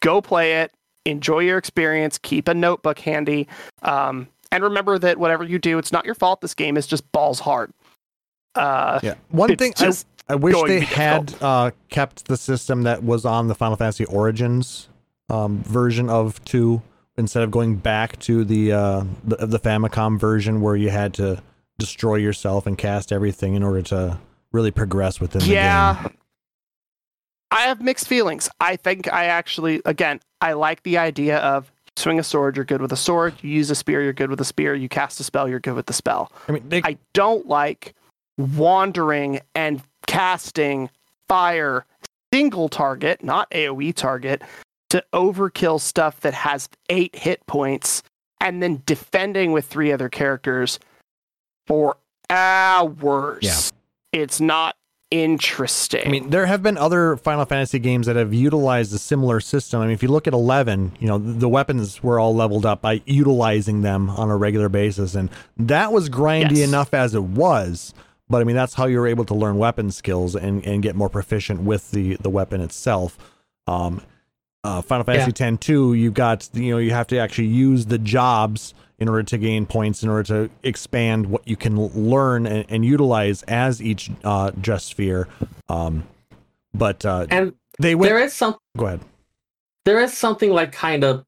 go 0.00 0.20
play 0.20 0.60
it, 0.62 0.72
enjoy 1.06 1.40
your 1.40 1.58
experience, 1.58 2.18
keep 2.18 2.48
a 2.48 2.54
notebook 2.54 2.98
handy, 2.98 3.48
um, 3.82 4.28
and 4.52 4.62
remember 4.62 4.98
that 4.98 5.18
whatever 5.18 5.44
you 5.44 5.58
do, 5.58 5.78
it's 5.78 5.92
not 5.92 6.04
your 6.04 6.14
fault. 6.14 6.40
This 6.40 6.54
game 6.54 6.76
is 6.76 6.86
just 6.86 7.10
balls 7.12 7.40
hard. 7.40 7.72
Uh, 8.54 9.00
Yeah. 9.02 9.14
One 9.30 9.56
thing 9.56 9.74
I, 9.78 9.92
I 10.28 10.34
wish 10.34 10.56
they 10.66 10.80
had 10.80 11.34
uh, 11.40 11.70
kept 11.88 12.26
the 12.26 12.36
system 12.36 12.82
that 12.82 13.02
was 13.02 13.24
on 13.24 13.48
the 13.48 13.54
Final 13.54 13.76
Fantasy 13.76 14.04
Origins 14.06 14.88
um, 15.28 15.62
version 15.62 16.08
of 16.08 16.42
two 16.44 16.82
instead 17.18 17.42
of 17.42 17.50
going 17.50 17.76
back 17.76 18.18
to 18.20 18.44
the, 18.44 18.72
uh, 18.72 19.04
the 19.24 19.46
the 19.46 19.58
Famicom 19.58 20.18
version 20.18 20.60
where 20.60 20.76
you 20.76 20.90
had 20.90 21.14
to 21.14 21.42
destroy 21.78 22.16
yourself 22.16 22.66
and 22.66 22.76
cast 22.78 23.12
everything 23.12 23.54
in 23.54 23.62
order 23.62 23.82
to 23.82 24.18
really 24.52 24.70
progress 24.70 25.20
within 25.20 25.40
the 25.40 25.46
game. 25.46 25.54
yeah. 25.54 26.08
I 27.50 27.62
have 27.62 27.80
mixed 27.80 28.08
feelings. 28.08 28.48
I 28.60 28.76
think 28.76 29.12
I 29.12 29.26
actually, 29.26 29.80
again, 29.84 30.20
I 30.40 30.52
like 30.52 30.82
the 30.82 30.98
idea 30.98 31.38
of 31.38 31.70
swing 31.96 32.18
a 32.18 32.22
sword, 32.22 32.56
you're 32.56 32.64
good 32.64 32.82
with 32.82 32.92
a 32.92 32.96
sword. 32.96 33.34
You 33.42 33.50
use 33.50 33.70
a 33.70 33.74
spear, 33.74 34.02
you're 34.02 34.12
good 34.12 34.30
with 34.30 34.40
a 34.40 34.44
spear. 34.44 34.74
You 34.74 34.88
cast 34.88 35.18
a 35.20 35.24
spell, 35.24 35.48
you're 35.48 35.60
good 35.60 35.74
with 35.74 35.86
the 35.86 35.92
spell. 35.92 36.30
I 36.48 36.52
mean, 36.52 36.68
they, 36.68 36.82
I 36.84 36.98
don't 37.14 37.46
like 37.46 37.94
wandering 38.38 39.40
and 39.54 39.82
casting 40.06 40.90
fire 41.28 41.86
single 42.32 42.68
target, 42.68 43.24
not 43.24 43.50
AoE 43.50 43.94
target, 43.94 44.42
to 44.90 45.02
overkill 45.12 45.80
stuff 45.80 46.20
that 46.20 46.34
has 46.34 46.68
eight 46.90 47.16
hit 47.16 47.44
points 47.46 48.02
and 48.40 48.62
then 48.62 48.82
defending 48.84 49.52
with 49.52 49.64
three 49.64 49.90
other 49.92 50.08
characters 50.08 50.78
for 51.66 51.96
hours. 52.28 53.42
Yeah. 53.42 54.20
It's 54.20 54.40
not 54.40 54.76
interesting. 55.10 56.06
I 56.06 56.10
mean, 56.10 56.30
there 56.30 56.46
have 56.46 56.62
been 56.62 56.76
other 56.76 57.16
Final 57.16 57.44
Fantasy 57.44 57.78
games 57.78 58.06
that 58.06 58.16
have 58.16 58.34
utilized 58.34 58.92
a 58.94 58.98
similar 58.98 59.40
system. 59.40 59.80
I 59.80 59.84
mean, 59.86 59.94
if 59.94 60.02
you 60.02 60.08
look 60.08 60.26
at 60.26 60.32
11, 60.34 60.96
you 60.98 61.06
know, 61.08 61.18
the, 61.18 61.48
weapons 61.48 62.02
were 62.02 62.18
all 62.18 62.34
leveled 62.34 62.66
up 62.66 62.82
by 62.82 63.02
utilizing 63.06 63.82
them 63.82 64.10
on 64.10 64.30
a 64.30 64.36
regular 64.36 64.68
basis. 64.68 65.14
And 65.14 65.30
that 65.56 65.92
was 65.92 66.08
grindy 66.10 66.56
Yes. 66.58 66.68
enough 66.68 66.92
as 66.94 67.14
it 67.14 67.22
was. 67.22 67.94
But 68.28 68.40
I 68.40 68.44
mean, 68.44 68.56
that's 68.56 68.74
how 68.74 68.86
you 68.86 68.98
were 68.98 69.06
able 69.06 69.24
to 69.26 69.34
learn 69.34 69.56
weapon 69.58 69.90
skills 69.92 70.34
and, 70.34 70.64
and 70.66 70.82
get 70.82 70.96
more 70.96 71.08
proficient 71.08 71.62
with 71.62 71.92
the, 71.92 72.16
the 72.16 72.30
weapon 72.30 72.60
itself. 72.60 73.16
Um, 73.68 74.02
uh, 74.64 74.82
Final 74.82 75.04
Fantasy 75.04 75.32
Yeah. 75.38 75.52
X 75.52 75.58
2, 75.66 75.94
you've 75.94 76.14
got, 76.14 76.48
you 76.52 76.72
know, 76.72 76.78
you 76.78 76.90
have 76.90 77.06
to 77.08 77.18
actually 77.18 77.46
use 77.48 77.86
the 77.86 77.98
jobs 77.98 78.74
in 78.98 79.08
order 79.08 79.22
to 79.24 79.36
gain 79.36 79.66
points, 79.66 80.02
in 80.02 80.08
order 80.08 80.22
to 80.22 80.50
expand 80.62 81.26
what 81.26 81.46
you 81.46 81.56
can 81.56 81.76
learn 81.88 82.46
and, 82.46 82.64
and 82.70 82.84
utilize 82.84 83.42
as 83.42 83.82
each 83.82 84.10
uh, 84.24 84.50
just 84.62 84.86
sphere. 84.86 85.28
Um, 85.68 86.04
but 86.72 87.04
uh, 87.04 87.26
And 87.30 87.52
they 87.78 87.94
went. 87.94 88.08
there 88.08 88.18
is 88.18 88.32
some 88.32 88.56
go 88.76 88.86
ahead. 88.86 89.00
there 89.84 90.00
is 90.00 90.16
something 90.16 90.50
like 90.50 90.72
kind 90.72 91.04
of 91.04 91.25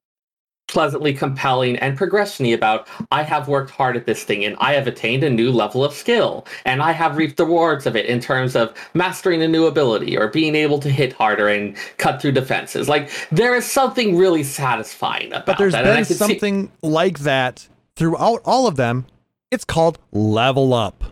pleasantly 0.68 1.12
compelling 1.14 1.76
and 1.78 1.98
progressiony 1.98 2.54
about 2.54 2.86
I 3.10 3.22
have 3.22 3.48
worked 3.48 3.70
hard 3.70 3.96
at 3.96 4.06
this 4.06 4.22
thing 4.22 4.44
and 4.44 4.54
I 4.60 4.74
have 4.74 4.86
attained 4.86 5.24
a 5.24 5.30
new 5.30 5.50
level 5.50 5.82
of 5.84 5.92
skill 5.94 6.46
and 6.64 6.82
I 6.82 6.92
have 6.92 7.16
reaped 7.16 7.38
the 7.38 7.44
rewards 7.46 7.86
of 7.86 7.96
it 7.96 8.06
in 8.06 8.20
terms 8.20 8.54
of 8.54 8.72
mastering 8.94 9.42
a 9.42 9.48
new 9.48 9.66
ability 9.66 10.16
or 10.16 10.28
being 10.28 10.54
able 10.54 10.78
to 10.80 10.90
hit 10.90 11.14
harder 11.14 11.48
and 11.48 11.74
cut 11.96 12.20
through 12.20 12.32
defenses. 12.32 12.88
Like 12.88 13.10
there 13.32 13.54
is 13.56 13.64
something 13.64 14.16
really 14.16 14.42
satisfying 14.42 15.28
about 15.32 15.46
But 15.46 15.58
there's 15.58 15.72
that. 15.72 15.84
and 15.84 15.92
I 15.92 15.96
been 15.96 16.04
can 16.04 16.14
see- 16.14 16.14
something 16.14 16.70
like 16.82 17.20
that 17.20 17.66
throughout 17.96 18.42
all 18.44 18.66
of 18.66 18.76
them. 18.76 19.06
It's 19.50 19.64
called 19.64 19.98
level 20.12 20.74
up. 20.74 21.02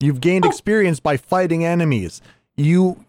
You've 0.00 0.20
gained 0.20 0.44
Oh. 0.44 0.48
experience 0.48 1.00
by 1.00 1.16
fighting 1.16 1.64
enemies. 1.64 2.20
You 2.56 3.04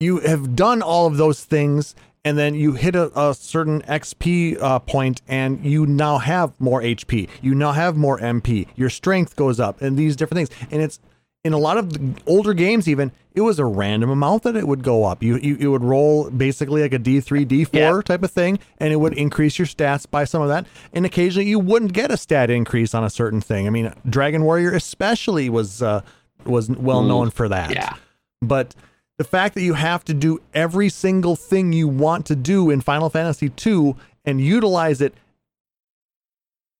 you 0.00 0.18
have 0.20 0.56
done 0.56 0.80
all 0.82 1.06
of 1.06 1.16
those 1.16 1.44
things, 1.44 1.94
and 2.24 2.38
then 2.38 2.54
you 2.54 2.72
hit 2.72 2.94
a, 2.94 3.10
a 3.18 3.34
certain 3.34 3.82
XP 3.82 4.60
uh, 4.60 4.78
point, 4.80 5.22
and 5.26 5.64
you 5.64 5.86
now 5.86 6.18
have 6.18 6.58
more 6.60 6.80
HP. 6.80 7.28
You 7.40 7.54
now 7.54 7.72
have 7.72 7.96
more 7.96 8.18
MP. 8.18 8.68
Your 8.76 8.90
strength 8.90 9.36
goes 9.36 9.58
up, 9.58 9.80
and 9.82 9.96
these 9.96 10.16
different 10.16 10.48
things. 10.48 10.68
And 10.70 10.82
it's 10.82 11.00
in 11.44 11.52
a 11.52 11.58
lot 11.58 11.76
of 11.76 11.92
the 11.92 12.22
older 12.26 12.54
games, 12.54 12.88
even 12.88 13.10
it 13.34 13.40
was 13.40 13.58
a 13.58 13.64
random 13.64 14.10
amount 14.10 14.44
that 14.44 14.54
it 14.54 14.68
would 14.68 14.84
go 14.84 15.04
up. 15.04 15.22
You 15.22 15.36
you, 15.38 15.56
you 15.56 15.70
would 15.72 15.82
roll 15.82 16.30
basically 16.30 16.82
like 16.82 16.92
a 16.92 16.98
D 16.98 17.20
three 17.20 17.44
D 17.44 17.64
four 17.64 18.02
type 18.02 18.22
of 18.22 18.30
thing, 18.30 18.58
and 18.78 18.92
it 18.92 18.96
would 18.96 19.14
increase 19.14 19.58
your 19.58 19.66
stats 19.66 20.08
by 20.08 20.24
some 20.24 20.42
of 20.42 20.48
that. 20.48 20.66
And 20.92 21.04
occasionally, 21.04 21.48
you 21.48 21.58
wouldn't 21.58 21.92
get 21.92 22.10
a 22.10 22.16
stat 22.16 22.50
increase 22.50 22.94
on 22.94 23.02
a 23.02 23.10
certain 23.10 23.40
thing. 23.40 23.66
I 23.66 23.70
mean, 23.70 23.92
Dragon 24.08 24.44
Warrior 24.44 24.72
especially 24.72 25.48
was 25.48 25.82
uh, 25.82 26.02
was 26.44 26.68
well 26.70 27.02
known 27.02 27.30
for 27.30 27.48
that. 27.48 27.74
yeah. 27.74 27.96
But 28.40 28.74
the 29.22 29.28
fact 29.28 29.54
that 29.54 29.62
you 29.62 29.74
have 29.74 30.04
to 30.04 30.14
do 30.14 30.40
every 30.52 30.88
single 30.88 31.36
thing 31.36 31.72
you 31.72 31.86
want 31.86 32.26
to 32.26 32.34
do 32.34 32.70
in 32.70 32.80
Final 32.80 33.08
Fantasy 33.08 33.52
II 33.64 33.94
and 34.24 34.40
utilize 34.40 35.00
it 35.00 35.14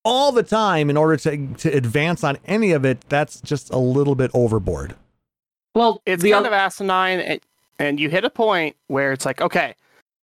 all 0.03 0.33
the 0.33 0.43
time 0.43 0.89
in 0.89 0.97
order 0.97 1.15
to 1.15 1.47
to 1.55 1.69
advance 1.69 2.21
on 2.21 2.37
any 2.45 2.73
of 2.73 2.83
it, 2.83 2.99
that's 3.07 3.39
just 3.39 3.71
a 3.71 3.77
little 3.77 4.15
bit 4.15 4.29
overboard. 4.33 4.95
Well, 5.73 6.01
it's 6.05 6.21
the 6.21 6.31
kind 6.31 6.45
oth- 6.45 6.47
of 6.47 6.53
asinine 6.53 7.21
and, 7.21 7.39
and 7.79 7.97
you 7.97 8.09
hit 8.09 8.25
a 8.25 8.29
point 8.29 8.75
where 8.87 9.13
it's 9.13 9.25
like 9.25 9.41
okay 9.41 9.73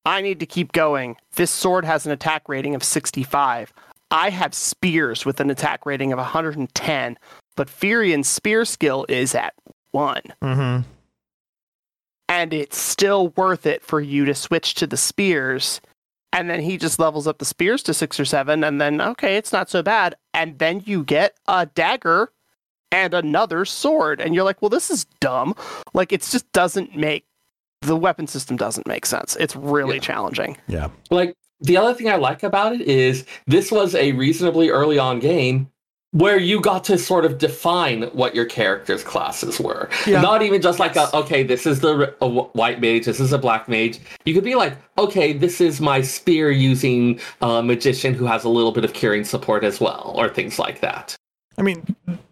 i 0.06 0.22
need 0.22 0.40
to 0.40 0.46
keep 0.46 0.72
going 0.72 1.16
this 1.36 1.52
sword 1.52 1.84
has 1.84 2.06
an 2.06 2.12
attack 2.12 2.48
rating 2.48 2.74
of 2.76 2.84
65 2.84 3.74
i 4.12 4.30
have 4.30 4.54
spears 4.54 5.26
with 5.26 5.40
an 5.40 5.50
attack 5.50 5.86
rating 5.86 6.12
of 6.12 6.18
110 6.18 7.18
but 7.56 7.70
Firion's 7.70 8.28
spear 8.28 8.66
skill 8.66 9.06
is 9.10 9.36
at 9.36 9.54
1 9.92 10.22
Mm-hmm. 10.42 10.90
And 12.30 12.54
it's 12.54 12.78
still 12.78 13.30
worth 13.30 13.66
it 13.66 13.84
for 13.84 14.02
you 14.02 14.26
to 14.26 14.34
switch 14.36 14.74
to 14.76 14.88
the 14.88 14.98
spears. 14.98 15.82
And 16.34 16.50
then 16.50 16.60
he 16.62 16.78
just 16.78 17.00
levels 17.00 17.28
up 17.28 17.38
the 17.38 17.46
spears 17.46 17.82
to 17.84 17.94
6 17.94 18.20
or 18.20 18.26
7 18.26 18.64
and 18.64 18.82
then 18.82 19.00
okay 19.00 19.38
it's 19.38 19.54
not 19.54 19.70
so 19.70 19.82
bad. 19.82 20.16
And 20.34 20.60
then 20.60 20.82
you 20.86 21.04
get 21.04 21.36
a 21.48 21.66
dagger 21.66 22.32
and 22.92 23.14
another 23.14 23.64
sword. 23.66 24.20
And 24.20 24.36
you're 24.36 24.44
like 24.44 24.62
well 24.62 24.70
this 24.70 24.90
is 24.90 25.06
dumb. 25.22 25.56
Like 25.94 26.12
it 26.12 26.22
just 26.22 26.52
doesn't 26.52 26.96
make 26.98 27.26
the 27.82 27.96
weapon 27.96 28.28
system 28.28 28.58
doesn't 28.58 28.88
make 28.88 29.06
sense. 29.06 29.36
It's 29.40 29.56
really 29.56 29.96
Yeah. 29.98 30.02
challenging. 30.02 30.58
Yeah. 30.68 30.90
like 31.10 31.36
the 31.62 31.78
other 31.78 31.94
thing 31.94 32.10
I 32.10 32.16
like 32.18 32.44
about 32.44 32.74
it 32.74 32.82
is 32.82 33.26
this 33.48 33.72
was 33.72 33.96
a 33.96 34.12
reasonably 34.12 34.70
early 34.70 35.00
on 35.00 35.20
game 35.20 35.70
where 36.16 36.40
you 36.40 36.62
got 36.62 36.86
to 36.86 36.98
sort 36.98 37.26
of 37.26 37.38
define 37.38 38.04
what 38.14 38.34
your 38.34 38.46
character's 38.46 39.04
classes 39.04 39.60
were. 39.60 39.90
Yeah. 40.08 40.22
Not 40.22 40.42
even 40.42 40.62
just 40.62 40.80
like 40.80 40.96
Yes. 40.96 41.14
a, 41.14 41.18
okay, 41.18 41.44
this 41.44 41.66
is 41.66 41.82
the 41.82 42.16
a 42.22 42.28
white 42.28 42.80
mage, 42.80 43.04
this 43.06 43.20
is 43.20 43.34
a 43.34 43.38
black 43.38 43.68
mage. 43.68 44.00
You 44.24 44.34
could 44.34 44.46
be 44.46 44.56
like, 44.56 44.78
okay, 44.98 45.34
this 45.34 45.60
is 45.60 45.82
my 45.82 46.02
spear 46.02 46.52
using 46.52 47.20
uh, 47.42 47.62
magician 47.62 48.14
who 48.14 48.26
has 48.26 48.46
a 48.46 48.50
little 48.50 48.72
bit 48.72 48.86
of 48.86 48.94
curing 48.94 49.26
support 49.26 49.66
as 49.66 49.82
well, 49.82 50.14
or 50.16 50.30
things 50.30 50.58
like 50.58 50.80
that. 50.80 51.18
I 51.58 51.64
mean, 51.64 51.84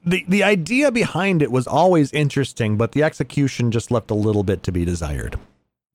the 0.06 0.24
the 0.30 0.44
idea 0.44 0.90
behind 0.90 1.42
it 1.42 1.52
was 1.52 1.68
always 1.68 2.14
interesting, 2.14 2.78
but 2.78 2.94
the 2.94 3.04
execution 3.04 3.70
just 3.70 3.92
left 3.92 4.12
a 4.12 4.16
little 4.16 4.44
bit 4.44 4.64
to 4.64 4.72
be 4.72 4.86
desired. 4.86 5.38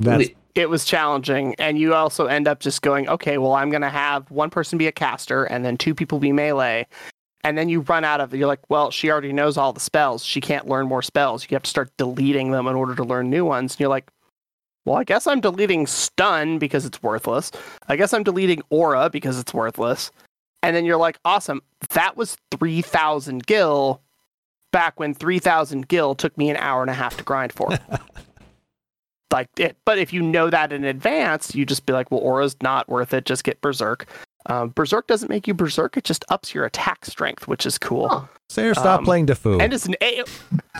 That's 0.00 0.28
it 0.54 0.68
was 0.68 0.84
challenging 0.84 1.54
and 1.58 1.78
you 1.78 1.94
also 1.94 2.26
end 2.26 2.48
up 2.48 2.58
just 2.58 2.82
going 2.82 3.08
okay 3.08 3.38
well 3.38 3.52
i'm 3.52 3.70
going 3.70 3.82
to 3.82 3.88
have 3.88 4.28
one 4.30 4.50
person 4.50 4.76
be 4.76 4.88
a 4.88 4.92
caster 4.92 5.44
and 5.44 5.64
then 5.64 5.76
two 5.76 5.94
people 5.94 6.18
be 6.18 6.32
melee 6.32 6.84
and 7.44 7.56
then 7.56 7.68
you 7.68 7.80
run 7.80 8.04
out 8.04 8.20
of 8.20 8.34
you're 8.34 8.46
like 8.46 8.60
well 8.68 8.90
she 8.90 9.10
already 9.10 9.32
knows 9.32 9.56
all 9.56 9.72
the 9.72 9.80
spells 9.80 10.24
she 10.24 10.40
can't 10.40 10.68
learn 10.68 10.86
more 10.86 11.02
spells 11.02 11.44
you 11.48 11.54
have 11.54 11.62
to 11.62 11.70
start 11.70 11.90
deleting 11.96 12.50
them 12.50 12.66
in 12.66 12.74
order 12.74 12.94
to 12.94 13.04
learn 13.04 13.30
new 13.30 13.44
ones 13.44 13.74
and 13.74 13.80
you're 13.80 13.88
like 13.88 14.10
well 14.84 14.96
i 14.96 15.04
guess 15.04 15.26
i'm 15.26 15.40
deleting 15.40 15.86
stun 15.86 16.58
because 16.58 16.84
it's 16.84 17.02
worthless 17.02 17.50
i 17.88 17.96
guess 17.96 18.12
i'm 18.12 18.22
deleting 18.22 18.62
aura 18.70 19.08
because 19.10 19.38
it's 19.38 19.54
worthless 19.54 20.10
and 20.62 20.74
then 20.74 20.84
you're 20.84 20.96
like 20.96 21.18
awesome 21.24 21.62
that 21.90 22.16
was 22.16 22.36
3000 22.58 23.46
gil 23.46 24.00
back 24.72 24.98
when 25.00 25.14
3000 25.14 25.88
gil 25.88 26.14
took 26.14 26.36
me 26.36 26.50
an 26.50 26.56
hour 26.56 26.82
and 26.82 26.90
a 26.90 26.94
half 26.94 27.16
to 27.16 27.24
grind 27.24 27.52
for 27.52 27.70
like 29.32 29.48
it. 29.58 29.76
But 29.84 29.98
if 29.98 30.12
you 30.12 30.22
know 30.22 30.50
that 30.50 30.72
in 30.72 30.84
advance, 30.84 31.54
you 31.54 31.66
just 31.66 31.86
be 31.86 31.92
like, 31.92 32.10
well, 32.10 32.20
aura's 32.20 32.56
not 32.62 32.88
worth 32.88 33.12
it. 33.12 33.24
Just 33.24 33.44
get 33.44 33.60
berserk. 33.60 34.06
Um, 34.46 34.70
berserk 34.70 35.06
doesn't 35.06 35.28
make 35.28 35.46
you 35.46 35.54
berserk; 35.54 35.96
it 35.96 36.04
just 36.04 36.24
ups 36.28 36.54
your 36.54 36.64
attack 36.64 37.04
strength, 37.04 37.48
which 37.48 37.66
is 37.66 37.78
cool. 37.78 38.08
Huh. 38.08 38.22
Seyrr, 38.48 38.74
stop 38.74 39.00
um, 39.00 39.04
playing 39.04 39.26
Defu. 39.26 39.60
And 39.60 39.72
is 39.72 39.86
an 39.86 39.94
AO, 40.02 40.24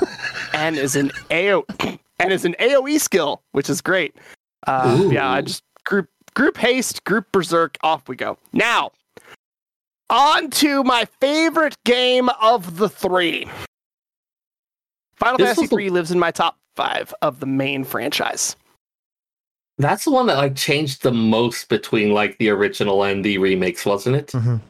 and 0.54 0.76
is 0.76 0.96
an 0.96 1.10
AO, 1.30 1.64
and 2.18 2.32
is 2.32 2.44
an 2.44 2.54
AOE 2.60 3.00
skill, 3.00 3.42
which 3.52 3.68
is 3.68 3.80
great. 3.80 4.16
Uh, 4.66 5.08
yeah, 5.10 5.30
I 5.30 5.42
just 5.42 5.62
group 5.84 6.08
group 6.34 6.56
haste, 6.56 7.04
group 7.04 7.30
berserk, 7.32 7.76
off 7.82 8.08
we 8.08 8.16
go. 8.16 8.38
Now, 8.52 8.92
on 10.08 10.50
to 10.50 10.82
my 10.84 11.06
favorite 11.20 11.76
game 11.84 12.30
of 12.40 12.78
the 12.78 12.88
three. 12.88 13.48
Final 15.16 15.36
This 15.38 15.48
Fantasy 15.48 15.62
was 15.62 15.70
the- 15.70 15.76
three 15.76 15.90
lives 15.90 16.10
in 16.10 16.18
my 16.18 16.30
top 16.30 16.56
five 16.76 17.12
of 17.22 17.40
the 17.40 17.46
main 17.46 17.84
franchise. 17.84 18.56
That's 19.78 20.04
the 20.04 20.10
one 20.10 20.26
that 20.26 20.36
like 20.36 20.56
changed 20.56 21.02
the 21.02 21.12
most 21.12 21.68
between 21.68 22.12
like 22.12 22.36
the 22.38 22.50
original 22.50 23.04
and 23.04 23.24
the 23.24 23.38
remakes, 23.38 23.86
wasn't 23.86 24.16
it? 24.16 24.26
Mhm. 24.28 24.60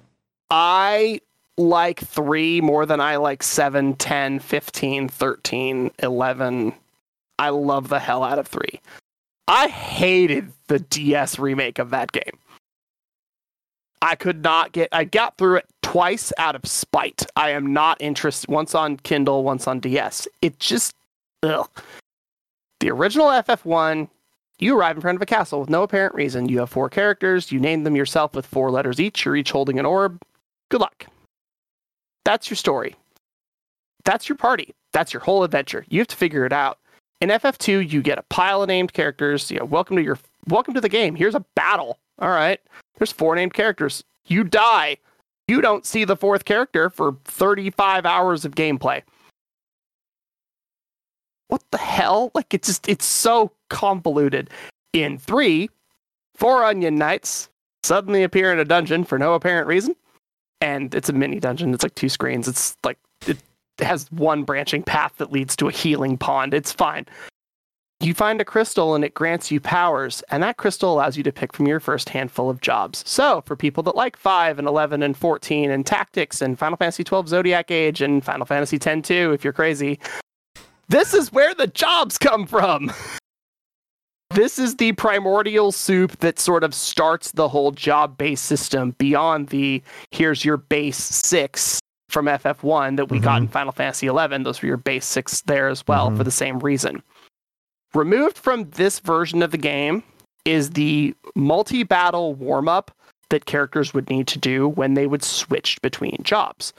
I 0.51 1.21
like 1.57 2.01
3 2.01 2.61
more 2.61 2.87
than 2.87 3.01
I 3.01 3.17
like 3.17 3.43
7, 3.43 3.95
10, 3.95 4.39
15, 4.39 5.09
13, 5.09 5.91
11. 5.99 6.75
I 7.39 7.49
love 7.49 7.89
the 7.89 7.99
hell 7.99 8.23
out 8.23 8.39
of 8.39 8.47
3. 8.47 8.81
I 9.49 9.69
hated 9.69 10.53
the 10.67 10.79
DS 10.79 11.39
remake 11.39 11.79
of 11.79 11.91
that 11.91 12.13
game. 12.13 12.39
I 14.03 14.15
could 14.15 14.43
not 14.43 14.73
get 14.73 14.91
I 14.93 15.05
got 15.05 15.39
through 15.39 15.57
it 15.57 15.67
twice 15.83 16.33
out 16.39 16.55
of 16.55 16.67
spite. 16.67 17.25
I 17.35 17.51
am 17.51 17.73
not 17.73 18.01
interested 18.01 18.51
once 18.51 18.75
on 18.75 18.99
Kindle, 18.99 19.43
once 19.43 19.67
on 19.67 19.81
DS. 19.81 20.29
It 20.43 20.59
just 20.61 20.95
ugh. 21.43 21.69
The 22.81 22.91
original 22.91 23.29
FF1, 23.29 24.09
you 24.59 24.79
arrive 24.79 24.97
in 24.97 25.03
front 25.03 25.17
of 25.17 25.23
a 25.23 25.27
castle 25.27 25.61
with 25.61 25.71
no 25.71 25.83
apparent 25.83 26.15
reason. 26.15 26.49
You 26.49 26.59
have 26.61 26.71
four 26.71 26.89
characters, 26.89 27.53
you 27.53 27.61
name 27.61 27.85
them 27.85 27.97
yourself 27.97 28.35
with 28.35 28.47
four 28.47 28.71
letters 28.71 29.01
each, 29.01 29.25
you're 29.25 29.37
each 29.37 29.51
holding 29.51 29.79
an 29.79 29.87
orb. 29.87 30.21
Good 30.71 30.81
luck. 30.81 31.07
That's 32.25 32.51
your 32.51 32.57
story. 32.57 32.95
That's 34.05 34.29
your 34.29 34.37
party. 34.37 34.75
That's 34.93 35.13
your 35.13 35.21
whole 35.21 35.45
adventure. 35.45 35.85
You 35.89 36.01
have 36.01 36.09
to 36.09 36.17
figure 36.17 36.45
it 36.45 36.53
out. 36.53 36.79
In 37.21 37.31
FF2, 37.31 37.91
you 37.91 38.01
get 38.03 38.19
a 38.19 38.23
pile 38.23 38.63
of 38.63 38.69
named 38.69 38.93
characters. 38.93 39.51
You 39.51 39.59
know, 39.59 39.65
welcome 39.65 39.97
to 39.97 40.03
your 40.03 40.19
welcome 40.47 40.75
to 40.75 40.81
the 40.81 40.89
game. 40.89 41.15
Here's 41.15 41.35
a 41.35 41.45
battle. 41.55 41.99
All 42.21 42.31
right. 42.31 42.61
There's 42.97 43.13
four 43.13 43.35
named 43.35 43.55
characters. 43.55 44.05
You 44.27 44.45
die. 44.45 44.99
You 45.47 45.61
don't 45.61 45.87
see 45.87 46.05
the 46.05 46.17
fourth 46.17 46.45
character 46.45 46.91
for 46.91 47.17
35 47.25 48.05
hours 48.07 48.45
of 48.45 48.55
gameplay. 48.55 49.03
What 51.49 51.63
the 51.71 51.79
hell? 51.79 52.31
Like 52.35 52.53
it's 52.53 52.69
just 52.69 52.89
it's 52.89 53.07
so 53.07 53.53
convoluted. 53.69 54.51
In 54.93 55.19
3, 55.19 55.69
four 56.35 56.65
onion 56.65 56.97
knights 56.97 57.49
suddenly 57.83 58.23
appear 58.23 58.53
in 58.53 58.59
a 58.59 58.65
dungeon 58.65 59.05
for 59.05 59.19
no 59.19 59.35
apparent 59.35 59.67
reason. 59.67 59.95
And 60.61 60.95
it's 60.95 61.09
a 61.09 61.13
mini 61.13 61.39
dungeon. 61.39 61.73
It's 61.73 61.83
like 61.83 61.95
two 61.95 62.09
screens. 62.09 62.49
It's 62.49 62.77
like 62.85 62.99
it 63.27 63.39
has 63.79 64.11
one 64.11 64.43
branching 64.43 64.83
path 64.83 65.15
that 65.19 65.33
leads 65.33 65.55
to 65.57 65.69
a 65.69 65.73
healing 65.73 66.19
pond. 66.19 66.55
It's 66.55 66.73
fine. 66.73 67.07
You 68.01 68.15
find 68.15 68.41
a 68.41 68.45
crystal 68.45 68.95
and 68.95 69.05
it 69.05 69.15
grants 69.15 69.51
you 69.51 69.61
powers, 69.61 70.23
and 70.31 70.41
that 70.45 70.57
crystal 70.57 70.93
allows 70.93 71.17
you 71.17 71.25
to 71.25 71.33
pick 71.33 71.53
from 71.53 71.67
your 71.67 71.81
first 71.81 72.09
handful 72.09 72.49
of 72.49 72.61
jobs. 72.61 73.03
So, 73.05 73.43
for 73.45 73.57
people 73.57 73.83
that 73.85 73.97
like 73.97 74.17
5 74.17 74.61
and 74.61 74.69
11 74.69 75.03
and 75.03 75.17
14 75.17 75.69
and 75.69 75.85
Tactics 75.85 76.41
and 76.41 76.57
Final 76.57 76.77
Fantasy 76.77 77.03
12 77.03 77.29
Zodiac 77.29 77.73
Age 77.73 78.01
and 78.01 78.25
Final 78.25 78.47
Fantasy 78.47 78.79
10 78.79 79.03
2, 79.03 79.33
if 79.33 79.43
you're 79.43 79.53
crazy, 79.53 79.99
this 80.89 81.13
is 81.13 81.33
where 81.33 81.55
the 81.55 81.67
jobs 81.67 82.19
come 82.19 82.47
from. 82.47 82.93
this 84.39 84.57
is 84.57 84.77
the 84.77 84.93
primordial 84.93 85.73
soup 85.73 86.17
that 86.21 86.39
sort 86.39 86.63
of 86.63 86.73
starts 86.73 87.33
the 87.33 87.49
whole 87.49 87.73
job 87.73 88.17
based 88.17 88.45
system 88.45 88.93
beyond 88.99 89.49
the 89.49 89.83
here's 90.13 90.45
your 90.45 90.57
base 90.57 90.97
six 90.97 91.81
from 92.09 92.27
FF1 92.27 92.97
that 92.99 93.11
we 93.11 93.19
got 93.19 93.43
in 93.43 93.49
Final 93.49 93.73
Fantasy 93.73 94.07
11. 94.07 94.45
Those 94.45 94.63
were 94.63 94.69
your 94.69 94.77
base 94.77 95.05
six 95.05 95.43
there 95.43 95.67
as 95.67 95.85
well 95.89 96.11
Mhm. 96.11 96.17
for 96.17 96.23
the 96.25 96.31
same 96.31 96.61
reason. 96.61 97.03
Removed 97.95 98.39
from 98.39 98.71
this 98.71 99.01
version 99.01 99.43
of 99.43 99.51
the 99.51 99.59
game 99.59 100.05
is 100.45 100.71
the 100.71 101.15
multi 101.35 101.83
battle 101.83 102.35
warm 102.35 102.69
up 102.69 102.93
that 103.31 103.45
characters 103.45 103.93
would 103.93 104.09
need 104.09 104.29
to 104.29 104.39
do 104.39 104.69
when 104.69 104.95
they 104.95 105.07
would 105.09 105.25
switch 105.25 105.83
between 105.83 106.17
jobs. 106.23 106.73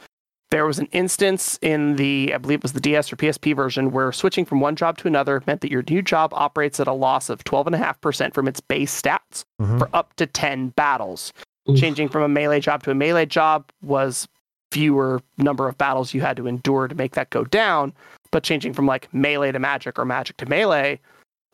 There 0.51 0.65
was 0.65 0.79
an 0.79 0.87
instance 0.91 1.59
in 1.61 1.95
the, 1.97 2.33
I 2.33 2.37
believe 2.39 2.57
it 2.59 2.63
was 2.63 2.73
the 2.73 2.79
DS 2.79 3.13
or 3.13 3.15
PSP 3.17 3.55
version, 3.55 3.91
where 3.91 4.11
switching 4.11 4.45
from 4.45 4.59
one 4.61 4.75
job 4.75 4.97
to 4.97 5.07
another 5.07 5.43
meant 5.45 5.61
that 5.61 5.69
your 5.71 5.83
new 5.87 6.01
job 6.01 6.33
operates 6.33 6.79
at 6.79 6.87
a 6.87 6.93
loss 6.93 7.29
of 7.29 7.43
12.5% 7.43 8.33
from 8.33 8.47
its 8.47 8.59
base 8.59 8.99
stats 8.99 9.43
Mhm. 9.61 9.77
for 9.77 9.89
up 9.93 10.15
to 10.15 10.25
10 10.25 10.69
battles. 10.69 11.33
Oof. 11.69 11.79
Changing 11.79 12.09
from 12.09 12.23
a 12.23 12.27
melee 12.27 12.59
job 12.59 12.81
to 12.83 12.91
a 12.91 12.95
melee 12.95 13.27
job 13.27 13.65
was 13.83 14.27
fewer 14.71 15.21
number 15.37 15.67
of 15.67 15.77
battles 15.77 16.13
you 16.15 16.21
had 16.21 16.37
to 16.37 16.47
endure 16.47 16.87
to 16.87 16.95
make 16.95 17.13
that 17.13 17.29
go 17.29 17.43
down, 17.43 17.93
but 18.31 18.41
changing 18.43 18.73
from 18.73 18.87
like 18.87 19.07
melee 19.13 19.51
to 19.51 19.59
magic 19.59 19.99
or 19.99 20.05
magic 20.05 20.37
to 20.37 20.47
melee 20.47 20.99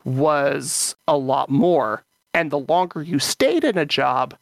was 0.04 0.96
a 1.06 1.16
lot 1.16 1.50
more. 1.50 2.02
And 2.32 2.50
the 2.50 2.58
longer 2.60 3.02
you 3.02 3.18
stayed 3.18 3.64
in 3.64 3.76
a 3.76 3.84
job, 3.86 4.34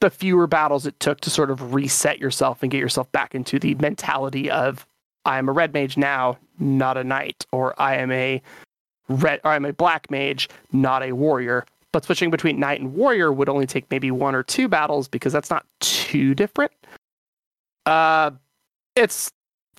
the 0.00 0.10
fewer 0.10 0.46
battles 0.46 0.86
it 0.86 0.98
took 1.00 1.20
to 1.20 1.30
sort 1.30 1.50
of 1.50 1.74
reset 1.74 2.18
yourself 2.18 2.62
and 2.62 2.70
get 2.70 2.78
yourself 2.78 3.10
back 3.12 3.34
into 3.34 3.58
the 3.58 3.74
mentality 3.76 4.50
of 4.50 4.86
I 5.24 5.38
am 5.38 5.48
a 5.48 5.52
red 5.52 5.74
mage 5.74 5.96
now, 5.96 6.38
not 6.58 6.96
a 6.96 7.04
knight, 7.04 7.46
or 7.52 7.80
I 7.80 7.96
am 7.96 8.10
a 8.10 8.40
red 9.08 9.40
or 9.44 9.52
I'm 9.52 9.64
a 9.64 9.72
black 9.72 10.10
mage, 10.10 10.48
not 10.72 11.02
a 11.02 11.12
warrior. 11.12 11.66
But 11.92 12.04
switching 12.04 12.30
between 12.30 12.60
knight 12.60 12.80
and 12.80 12.94
warrior 12.94 13.32
would 13.32 13.48
only 13.48 13.66
take 13.66 13.90
maybe 13.90 14.10
one 14.10 14.34
or 14.34 14.42
two 14.42 14.68
battles 14.68 15.08
because 15.08 15.32
that's 15.32 15.50
not 15.50 15.66
too 15.80 16.34
different. 16.34 16.72
Uh 17.86 18.30
it's 18.94 19.30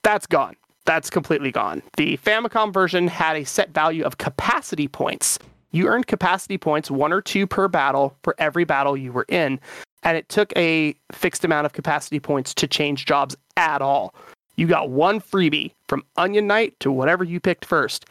that's 0.03 0.25
gone. 0.25 0.55
That's 0.85 1.09
completely 1.09 1.51
gone. 1.51 1.83
The 1.97 2.17
Famicom 2.17 2.73
version 2.73 3.07
had 3.07 3.35
a 3.35 3.43
set 3.43 3.73
value 3.73 4.03
of 4.03 4.17
capacity 4.17 4.87
points. 4.87 5.37
You 5.71 5.87
earned 5.87 6.07
capacity 6.07 6.57
points, 6.57 6.89
one 6.89 7.13
or 7.13 7.21
two 7.21 7.45
per 7.45 7.67
battle, 7.67 8.15
for 8.23 8.33
every 8.39 8.63
battle 8.63 8.97
you 8.97 9.11
were 9.11 9.25
in. 9.29 9.59
And 10.03 10.17
it 10.17 10.29
took 10.29 10.53
a 10.55 10.95
fixed 11.11 11.43
amount 11.43 11.65
of 11.65 11.73
capacity 11.73 12.19
points 12.19 12.53
to 12.55 12.67
change 12.67 13.05
jobs 13.05 13.35
at 13.57 13.81
all. 13.81 14.13
You 14.55 14.67
got 14.67 14.89
one 14.89 15.21
freebie 15.21 15.73
from 15.87 16.03
Onion 16.17 16.47
Knight 16.47 16.79
to 16.81 16.91
whatever 16.91 17.23
you 17.23 17.39
picked 17.39 17.65
first. 17.65 18.05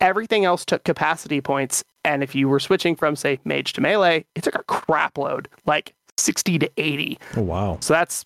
Everything 0.00 0.44
else 0.44 0.64
took 0.64 0.84
capacity 0.84 1.40
points. 1.40 1.84
And 2.04 2.22
if 2.22 2.34
you 2.34 2.48
were 2.48 2.60
switching 2.60 2.96
from, 2.96 3.16
say, 3.16 3.38
mage 3.44 3.74
to 3.74 3.80
melee, 3.80 4.24
it 4.34 4.42
took 4.42 4.54
a 4.54 4.62
crap 4.64 5.18
load, 5.18 5.48
like 5.66 5.94
60 6.16 6.58
to 6.58 6.70
80. 6.76 7.18
Oh 7.36 7.42
wow. 7.42 7.78
So 7.80 7.94
that's 7.94 8.24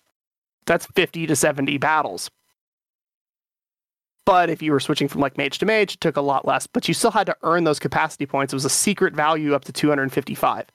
that's 0.65 0.85
50 0.87 1.27
to 1.27 1.35
70 1.35 1.77
battles. 1.77 2.29
But 4.25 4.49
if 4.49 4.61
you 4.61 4.71
were 4.71 4.79
switching 4.79 5.07
from 5.07 5.21
like 5.21 5.37
mage 5.37 5.59
to 5.59 5.65
mage, 5.65 5.95
it 5.95 6.01
took 6.01 6.17
a 6.17 6.21
lot 6.21 6.47
less, 6.47 6.65
but 6.65 6.87
you 6.87 6.93
still 6.93 7.11
had 7.11 7.27
to 7.27 7.35
earn 7.43 7.63
those 7.63 7.79
capacity 7.79 8.25
points. 8.25 8.53
It 8.53 8.55
was 8.55 8.65
a 8.65 8.69
secret 8.69 9.13
value 9.13 9.53
up 9.53 9.65
to 9.65 9.71
255. 9.71 10.65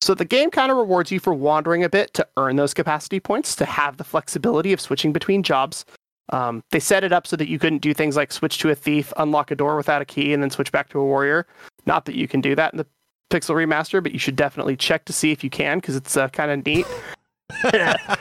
So 0.00 0.14
the 0.14 0.24
game 0.24 0.50
kind 0.50 0.70
of 0.70 0.78
rewards 0.78 1.10
you 1.10 1.20
for 1.20 1.34
wandering 1.34 1.82
a 1.82 1.88
bit 1.88 2.14
to 2.14 2.26
earn 2.36 2.56
those 2.56 2.72
capacity 2.72 3.20
points, 3.20 3.56
to 3.56 3.64
have 3.64 3.96
the 3.96 4.04
flexibility 4.04 4.72
of 4.72 4.80
switching 4.80 5.12
between 5.12 5.42
jobs. 5.42 5.84
Um, 6.30 6.62
they 6.70 6.80
set 6.80 7.04
it 7.04 7.12
up 7.12 7.26
so 7.26 7.36
that 7.36 7.48
you 7.48 7.58
couldn't 7.58 7.78
do 7.78 7.94
things 7.94 8.16
like 8.16 8.32
switch 8.32 8.58
to 8.58 8.70
a 8.70 8.74
thief, 8.74 9.12
unlock 9.16 9.50
a 9.50 9.56
door 9.56 9.76
without 9.76 10.02
a 10.02 10.04
key, 10.04 10.32
and 10.32 10.42
then 10.42 10.50
switch 10.50 10.70
back 10.70 10.88
to 10.90 11.00
a 11.00 11.04
warrior. 11.04 11.46
Not 11.86 12.04
that 12.04 12.14
you 12.14 12.28
can 12.28 12.40
do 12.40 12.54
that 12.54 12.72
in 12.72 12.78
the 12.78 12.86
Pixel 13.30 13.54
Remaster, 13.54 14.02
but 14.02 14.12
you 14.12 14.18
should 14.18 14.36
definitely 14.36 14.76
check 14.76 15.04
to 15.06 15.12
see 15.12 15.32
if 15.32 15.42
you 15.42 15.50
can 15.50 15.78
because 15.78 15.96
it's 15.96 16.16
uh, 16.16 16.28
kind 16.28 16.50
of 16.50 16.64
neat. 16.64 16.86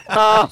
Uh, 0.09 0.47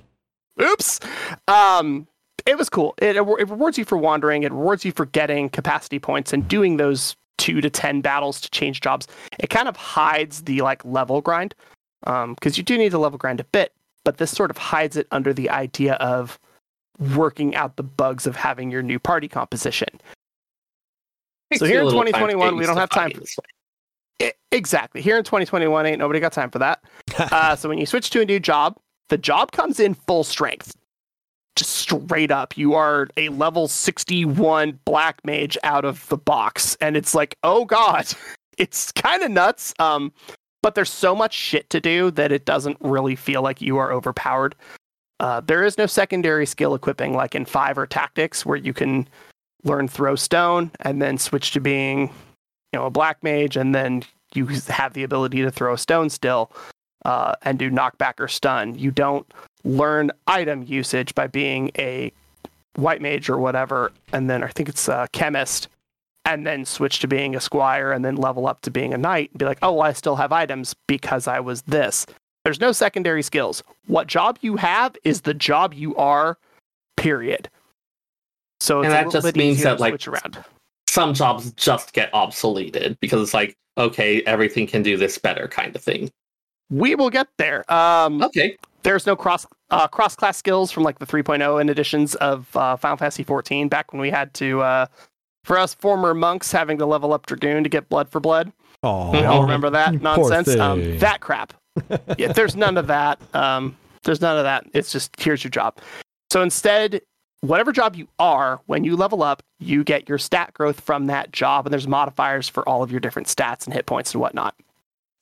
oops. 0.62 1.00
Um, 1.48 2.06
it 2.46 2.56
was 2.56 2.68
cool. 2.68 2.94
It, 2.98 3.16
it 3.16 3.20
rewards 3.20 3.78
you 3.78 3.84
for 3.84 3.98
wandering. 3.98 4.44
It 4.44 4.52
rewards 4.52 4.84
you 4.84 4.92
for 4.92 5.06
getting 5.06 5.48
capacity 5.48 5.98
points 5.98 6.32
and 6.32 6.46
doing 6.48 6.76
those 6.76 7.16
two 7.40 7.60
to 7.60 7.70
ten 7.70 8.00
battles 8.00 8.40
to 8.42 8.50
change 8.50 8.80
jobs. 8.80 9.08
It 9.38 9.50
kind 9.50 9.66
of 9.66 9.76
hides 9.76 10.42
the 10.42 10.60
like 10.60 10.84
level 10.84 11.20
grind 11.20 11.54
because 12.02 12.56
you 12.56 12.62
do 12.62 12.78
need 12.78 12.90
to 12.90 12.98
level 12.98 13.18
grind 13.18 13.40
a 13.40 13.44
bit, 13.44 13.72
but 14.04 14.18
this 14.18 14.30
sort 14.30 14.50
of 14.50 14.58
hides 14.58 14.96
it 14.96 15.08
under 15.10 15.32
the 15.32 15.50
idea 15.50 15.94
of 15.94 16.38
working 17.14 17.56
out 17.56 17.76
the 17.76 17.82
bugs 17.82 18.26
of 18.26 18.36
having 18.36 18.70
your 18.70 18.82
new 18.82 18.98
party 18.98 19.26
composition. 19.26 19.88
So 21.56 21.64
here 21.64 21.80
in 21.80 21.86
little 21.86 22.00
time 22.02 22.06
to 22.06 22.12
2021, 22.12 22.56
we 22.56 22.66
don't 22.66 22.76
have 22.76 22.90
time 22.90 23.10
for- 23.10 23.20
this 23.20 23.36
exactly. 24.52 25.00
Here 25.00 25.16
in 25.16 25.24
2021, 25.24 25.86
ain't 25.86 25.98
nobody 25.98 26.20
got 26.20 26.32
time 26.32 26.50
for 26.50 26.58
that. 26.58 26.82
uh, 27.18 27.56
so 27.56 27.68
when 27.68 27.78
you 27.78 27.86
switch 27.86 28.10
to 28.10 28.20
a 28.20 28.24
new 28.24 28.40
job, 28.40 28.76
the 29.08 29.18
job 29.18 29.52
comes 29.52 29.80
in 29.80 29.94
full 29.94 30.24
strength. 30.24 30.74
Just 31.56 31.70
straight 31.70 32.30
up. 32.30 32.56
You 32.56 32.74
are 32.74 33.08
a 33.16 33.28
level 33.30 33.68
61 33.68 34.78
black 34.84 35.20
mage 35.24 35.58
out 35.62 35.84
of 35.84 36.08
the 36.08 36.16
box. 36.16 36.76
And 36.80 36.96
it's 36.96 37.14
like, 37.14 37.36
oh 37.42 37.64
God, 37.64 38.06
it's 38.58 38.92
kind 38.92 39.22
of 39.22 39.30
nuts. 39.30 39.74
Um, 39.78 40.12
but 40.62 40.74
there's 40.74 40.90
so 40.90 41.14
much 41.14 41.34
shit 41.34 41.70
to 41.70 41.80
do 41.80 42.10
that 42.12 42.32
it 42.32 42.44
doesn't 42.44 42.76
really 42.80 43.16
feel 43.16 43.42
like 43.42 43.60
you 43.60 43.78
are 43.78 43.92
overpowered. 43.92 44.54
Uh, 45.18 45.40
there 45.40 45.64
is 45.64 45.76
no 45.76 45.86
secondary 45.86 46.46
skill 46.46 46.74
equipping 46.74 47.14
like 47.14 47.34
in 47.34 47.44
Five 47.44 47.76
or 47.76 47.86
Tactics 47.86 48.46
where 48.46 48.56
you 48.56 48.72
can 48.72 49.06
learn 49.64 49.88
throw 49.88 50.14
stone 50.14 50.70
and 50.80 51.02
then 51.02 51.18
switch 51.18 51.52
to 51.52 51.60
being 51.60 52.10
you 52.72 52.78
know 52.78 52.86
a 52.86 52.90
black 52.90 53.22
mage 53.22 53.56
and 53.56 53.74
then 53.74 54.02
you 54.34 54.46
have 54.68 54.94
the 54.94 55.02
ability 55.02 55.42
to 55.42 55.50
throw 55.50 55.74
a 55.74 55.78
stone 55.78 56.08
still 56.08 56.50
uh, 57.04 57.34
and 57.42 57.58
do 57.58 57.70
knockback 57.70 58.14
or 58.18 58.28
stun 58.28 58.74
you 58.78 58.90
don't 58.90 59.32
learn 59.64 60.10
item 60.26 60.62
usage 60.62 61.14
by 61.14 61.26
being 61.26 61.70
a 61.78 62.12
white 62.76 63.02
mage 63.02 63.28
or 63.28 63.38
whatever 63.38 63.92
and 64.12 64.30
then 64.30 64.42
i 64.42 64.48
think 64.48 64.68
it's 64.68 64.88
a 64.88 65.08
chemist 65.12 65.68
and 66.24 66.46
then 66.46 66.64
switch 66.64 67.00
to 67.00 67.08
being 67.08 67.34
a 67.34 67.40
squire 67.40 67.92
and 67.92 68.04
then 68.04 68.14
level 68.16 68.46
up 68.46 68.60
to 68.62 68.70
being 68.70 68.94
a 68.94 68.98
knight 68.98 69.30
and 69.30 69.38
be 69.38 69.44
like 69.44 69.58
oh 69.62 69.72
well, 69.72 69.82
i 69.82 69.92
still 69.92 70.16
have 70.16 70.32
items 70.32 70.74
because 70.86 71.26
i 71.26 71.40
was 71.40 71.62
this. 71.62 72.06
There's 72.44 72.60
no 72.60 72.72
secondary 72.72 73.22
skills. 73.22 73.62
What 73.86 74.06
job 74.06 74.38
you 74.40 74.56
have 74.56 74.96
is 75.04 75.20
the 75.20 75.34
job 75.34 75.74
you 75.74 75.94
are 75.96 76.38
period. 76.96 77.50
So 78.60 78.80
it's 78.80 78.86
And 78.86 78.94
that 78.94 79.12
just 79.12 79.36
means 79.36 79.62
that, 79.62 79.78
like, 79.78 79.90
switch 79.92 80.08
around. 80.08 80.42
Some 80.88 81.12
jobs 81.12 81.52
just 81.52 81.92
get 81.92 82.10
obsoleted 82.12 82.98
because 83.00 83.20
it's 83.20 83.34
like, 83.34 83.56
okay, 83.76 84.22
everything 84.22 84.66
can 84.66 84.82
do 84.82 84.96
this 84.96 85.18
better 85.18 85.48
kind 85.48 85.76
of 85.76 85.82
thing. 85.82 86.10
we 86.70 86.94
will 86.94 87.10
get 87.10 87.28
there. 87.36 87.70
Um 87.70 88.22
Okay. 88.22 88.56
There's 88.82 89.06
no 89.06 89.16
cross 89.16 89.46
uh, 89.70 89.86
cross 89.88 90.16
class 90.16 90.36
skills 90.36 90.70
from 90.72 90.82
like 90.82 90.98
the 90.98 91.06
3.0 91.06 91.60
and 91.60 91.70
editions 91.70 92.14
of 92.16 92.54
uh, 92.56 92.76
Final 92.76 92.96
Fantasy 92.96 93.22
14 93.22 93.68
back 93.68 93.92
when 93.92 94.00
we 94.00 94.10
had 94.10 94.32
to 94.34 94.60
uh, 94.62 94.86
for 95.44 95.58
us 95.58 95.74
former 95.74 96.14
monks 96.14 96.52
having 96.52 96.78
to 96.78 96.86
level 96.86 97.12
up 97.12 97.26
Dragoon 97.26 97.62
to 97.62 97.68
get 97.68 97.88
blood 97.88 98.08
for 98.08 98.20
blood. 98.20 98.52
Oh, 98.82 99.10
We 99.10 99.18
all 99.18 99.42
remember 99.42 99.70
that 99.70 100.00
nonsense. 100.00 100.48
Um, 100.56 100.98
that 100.98 101.20
crap. 101.20 101.52
yeah, 102.18 102.32
there's 102.32 102.56
none 102.56 102.76
of 102.78 102.86
that. 102.88 103.20
Um, 103.34 103.76
there's 104.04 104.20
none 104.20 104.38
of 104.38 104.44
that. 104.44 104.66
It's 104.72 104.90
just 104.92 105.18
here's 105.20 105.44
your 105.44 105.50
job. 105.50 105.78
So 106.30 106.42
instead, 106.42 107.02
whatever 107.42 107.72
job 107.72 107.96
you 107.96 108.08
are, 108.18 108.60
when 108.66 108.84
you 108.84 108.96
level 108.96 109.22
up, 109.22 109.42
you 109.58 109.84
get 109.84 110.08
your 110.08 110.18
stat 110.18 110.54
growth 110.54 110.80
from 110.80 111.06
that 111.06 111.32
job, 111.32 111.66
and 111.66 111.72
there's 111.72 111.86
modifiers 111.88 112.48
for 112.48 112.66
all 112.68 112.82
of 112.82 112.90
your 112.90 113.00
different 113.00 113.28
stats 113.28 113.66
and 113.66 113.74
hit 113.74 113.86
points 113.86 114.12
and 114.14 114.20
whatnot. 114.20 114.54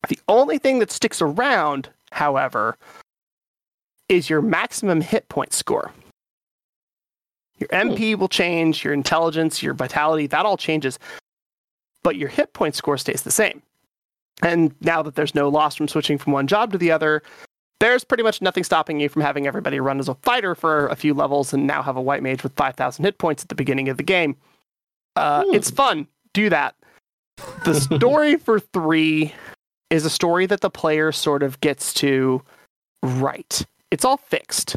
The 0.09 0.19
only 0.29 0.59
thing 0.59 0.79
that 0.79 0.91
sticks 0.93 1.21
around, 1.21 1.89
however, 2.13 2.77
is 4.09 4.31
your 4.31 4.43
maximum 4.43 5.01
hit 5.01 5.29
point 5.29 5.53
score. 5.53 5.93
Your 7.59 7.69
MP 7.69 8.17
will 8.17 8.29
change, 8.29 8.85
your 8.85 8.95
intelligence, 8.95 9.63
your 9.63 9.75
vitality, 9.75 10.27
that 10.29 10.47
all 10.47 10.57
changes, 10.57 10.99
but 12.03 12.17
your 12.17 12.29
hit 12.29 12.53
point 12.53 12.75
score 12.75 12.97
stays 12.97 13.23
the 13.23 13.31
same. 13.31 13.63
And 14.43 14.75
now 14.81 15.03
that 15.03 15.17
there's 15.17 15.35
no 15.35 15.49
loss 15.49 15.75
from 15.75 15.89
switching 15.89 16.19
from 16.19 16.33
one 16.33 16.47
job 16.47 16.71
to 16.73 16.79
the 16.79 16.93
other, 16.93 17.23
there's 17.81 18.05
pretty 18.05 18.23
much 18.23 18.41
nothing 18.41 18.63
stopping 18.63 19.01
you 19.01 19.09
from 19.09 19.23
having 19.23 19.47
everybody 19.47 19.81
run 19.81 19.99
as 19.99 20.09
a 20.09 20.15
fighter 20.17 20.55
for 20.55 20.87
a 20.89 20.97
few 20.97 21.15
levels 21.15 21.53
and 21.53 21.67
now 21.67 21.83
have 21.83 21.97
a 21.97 22.03
white 22.03 22.23
mage 22.23 22.45
with 22.45 22.53
5,000 22.55 23.05
hit 23.05 23.19
points 23.19 23.43
at 23.43 23.49
the 23.49 23.55
beginning 23.57 23.89
of 23.89 23.97
the 23.97 24.03
game. 24.05 24.37
Uh, 25.17 25.43
Hmm. 25.45 25.55
It's 25.55 25.71
fun. 25.71 26.07
Do 26.35 26.49
that. 26.51 26.77
The 27.65 27.75
story 27.81 28.37
for 28.37 28.61
three 28.61 29.35
is 29.91 30.05
a 30.05 30.11
story 30.11 30.47
that 30.47 30.61
the 30.61 30.71
player 30.71 31.11
sort 31.11 31.43
of 31.43 31.61
gets 31.61 31.93
to 31.95 32.43
write. 33.03 33.67
It's 33.91 34.05
all 34.05 34.17
fixed. 34.17 34.77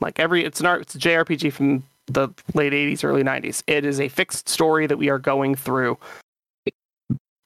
Like 0.00 0.18
every, 0.18 0.44
it's 0.44 0.60
an 0.60 0.66
art, 0.66 0.82
it's 0.82 0.94
a 0.94 0.98
JRPG 0.98 1.52
from 1.52 1.84
the 2.06 2.28
late 2.54 2.72
80s, 2.72 3.04
early 3.04 3.22
90s. 3.22 3.62
It 3.66 3.84
is 3.84 4.00
a 4.00 4.08
fixed 4.08 4.48
story 4.48 4.86
that 4.86 4.96
we 4.96 5.08
are 5.08 5.18
going 5.18 5.54
through, 5.54 5.98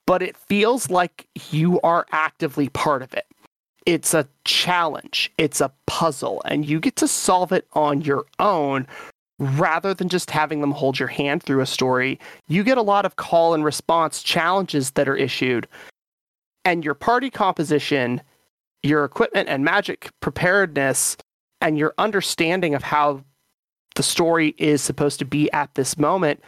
but 0.06 0.22
it 0.22 0.36
feels 0.36 0.90
like 0.90 1.26
you 1.50 1.80
are 1.82 2.06
actively 2.12 2.68
part 2.70 3.02
of 3.02 3.12
it. 3.14 3.26
It's 3.86 4.14
a 4.14 4.26
challenge, 4.44 5.30
it's 5.36 5.60
a 5.60 5.70
puzzle, 5.86 6.40
and 6.46 6.64
you 6.64 6.80
get 6.80 6.96
to 6.96 7.08
solve 7.08 7.52
it 7.52 7.66
on 7.74 8.00
your 8.00 8.24
own 8.38 8.86
rather 9.38 9.92
than 9.92 10.08
just 10.08 10.30
having 10.30 10.60
them 10.60 10.70
hold 10.70 10.98
your 10.98 11.08
hand 11.08 11.42
through 11.42 11.60
a 11.60 11.66
story. 11.66 12.18
You 12.48 12.64
get 12.64 12.78
a 12.78 12.82
lot 12.82 13.04
of 13.04 13.16
call 13.16 13.52
and 13.52 13.64
response 13.64 14.22
challenges 14.22 14.92
that 14.92 15.08
are 15.08 15.16
issued, 15.16 15.66
and 16.64 16.82
your 16.82 16.94
party 16.94 17.28
composition, 17.28 18.22
your 18.84 19.04
equipment 19.04 19.48
and 19.48 19.64
magic 19.64 20.10
preparedness, 20.20 21.16
and 21.60 21.78
your 21.78 21.94
understanding 21.96 22.74
of 22.74 22.82
how 22.82 23.24
the 23.94 24.02
story 24.02 24.54
is 24.58 24.82
supposed 24.82 25.18
to 25.18 25.24
be 25.24 25.50
at 25.52 25.74
this 25.74 25.98
moment, 25.98 26.42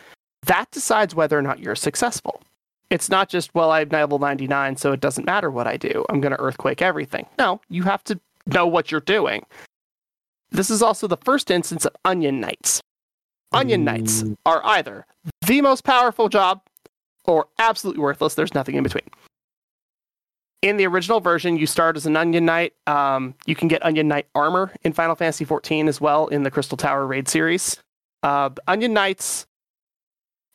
that 0.44 0.70
decides 0.70 1.14
whether 1.14 1.38
or 1.38 1.42
not 1.42 1.58
you're 1.58 1.74
successful. 1.74 2.42
It's 2.90 3.08
not 3.08 3.28
just, 3.28 3.54
well, 3.54 3.70
I 3.70 3.80
have 3.80 3.92
level 3.92 4.18
99, 4.18 4.76
so 4.76 4.92
it 4.92 5.00
doesn't 5.00 5.24
matter 5.24 5.50
what 5.50 5.66
I 5.66 5.76
do. 5.76 6.04
I'm 6.08 6.20
going 6.20 6.32
to 6.32 6.40
earthquake 6.40 6.82
everything. 6.82 7.26
No, 7.38 7.60
you 7.68 7.82
have 7.84 8.04
to 8.04 8.20
know 8.46 8.66
what 8.66 8.92
you're 8.92 9.00
doing. 9.00 9.44
This 10.50 10.70
is 10.70 10.82
also 10.82 11.08
the 11.08 11.16
first 11.16 11.50
instance 11.50 11.84
of 11.84 11.96
Onion 12.04 12.40
Knights. 12.40 12.80
Onion 13.52 13.84
Knights 13.84 14.22
mm. 14.22 14.36
are 14.44 14.64
either 14.64 15.06
the 15.46 15.62
most 15.62 15.82
powerful 15.84 16.28
job 16.28 16.60
or 17.24 17.48
absolutely 17.58 18.02
worthless. 18.02 18.34
There's 18.34 18.54
nothing 18.54 18.76
in 18.76 18.84
between. 18.84 19.08
In 20.66 20.78
the 20.78 20.86
original 20.88 21.20
version, 21.20 21.56
you 21.56 21.64
start 21.64 21.96
as 21.96 22.06
an 22.06 22.16
Onion 22.16 22.44
Knight. 22.44 22.72
Um, 22.88 23.34
you 23.46 23.54
can 23.54 23.68
get 23.68 23.86
Onion 23.86 24.08
Knight 24.08 24.26
armor 24.34 24.72
in 24.82 24.92
Final 24.92 25.14
Fantasy 25.14 25.46
XIV 25.46 25.88
as 25.88 26.00
well 26.00 26.26
in 26.26 26.42
the 26.42 26.50
Crystal 26.50 26.76
Tower 26.76 27.06
raid 27.06 27.28
series. 27.28 27.80
Uh, 28.24 28.50
Onion 28.66 28.92
Knights 28.92 29.46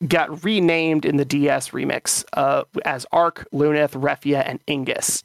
got 0.06 0.44
renamed 0.44 1.06
in 1.06 1.16
the 1.16 1.24
DS 1.24 1.70
remix 1.70 2.26
uh, 2.34 2.64
as 2.84 3.06
Arc, 3.10 3.48
Luneth, 3.54 3.98
Refia, 3.98 4.42
and 4.46 4.60
Ingus. 4.66 5.22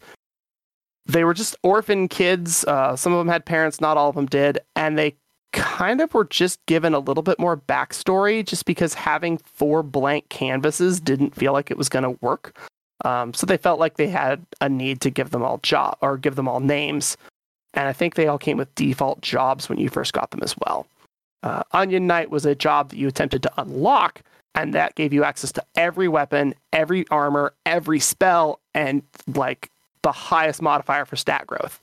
They 1.06 1.26
were 1.26 1.34
just 1.34 1.58
orphan 1.64 2.08
kids. 2.08 2.64
Uh, 2.64 2.96
some 2.96 3.12
of 3.12 3.18
them 3.18 3.28
had 3.28 3.46
parents, 3.46 3.82
not 3.82 3.98
all 3.98 4.08
of 4.08 4.16
them 4.16 4.28
did, 4.28 4.60
and 4.78 4.98
they 4.98 5.18
kind 5.52 6.00
of 6.00 6.14
were 6.14 6.24
just 6.24 6.66
given 6.66 6.94
a 6.94 7.00
little 7.00 7.24
bit 7.24 7.40
more 7.40 7.58
backstory 7.58 8.46
just 8.46 8.64
because 8.64 8.94
having 8.94 9.38
four 9.40 9.84
blank 9.84 10.30
canvases 10.30 11.02
didn't 11.02 11.36
feel 11.36 11.52
like 11.52 11.70
it 11.70 11.78
was 11.78 11.90
going 11.90 12.04
to 12.04 12.18
work. 12.22 12.58
Um, 13.06 13.34
so 13.34 13.46
they 13.46 13.58
felt 13.58 13.80
like 13.80 13.98
they 13.98 14.08
had 14.08 14.46
a 14.60 14.70
need 14.70 15.02
to 15.02 15.10
give 15.10 15.30
them 15.30 15.44
all 15.44 15.60
job 15.60 15.98
or 16.02 16.18
give 16.18 16.36
them 16.36 16.48
all 16.48 16.60
names, 16.60 17.18
and 17.74 17.88
I 17.88 17.94
think 17.94 18.16
they 18.16 18.28
all 18.28 18.40
came 18.40 18.58
with 18.58 18.74
default 18.76 19.22
jobs 19.22 19.70
when 19.70 19.78
you 19.78 19.90
first 19.90 20.14
got 20.14 20.32
them 20.32 20.42
as 20.42 20.56
well. 20.66 20.88
Uh, 21.44 21.64
Onion 21.72 22.08
Knight 22.08 22.32
was 22.32 22.46
a 22.46 22.56
job 22.56 22.90
that 22.90 22.98
you 22.98 23.08
attempted 23.08 23.44
to 23.44 23.52
unlock, 23.58 24.22
and 24.56 24.74
that 24.74 24.96
gave 24.96 25.14
you 25.14 25.24
access 25.24 25.52
to 25.52 25.64
every 25.76 26.08
weapon, 26.08 26.56
every 26.74 27.08
armor, 27.10 27.54
every 27.66 28.00
spell, 28.00 28.60
and 28.74 29.04
like 29.36 29.70
the 30.02 30.12
highest 30.12 30.62
modifier 30.62 31.06
for 31.06 31.16
stat 31.16 31.46
growth. 31.46 31.80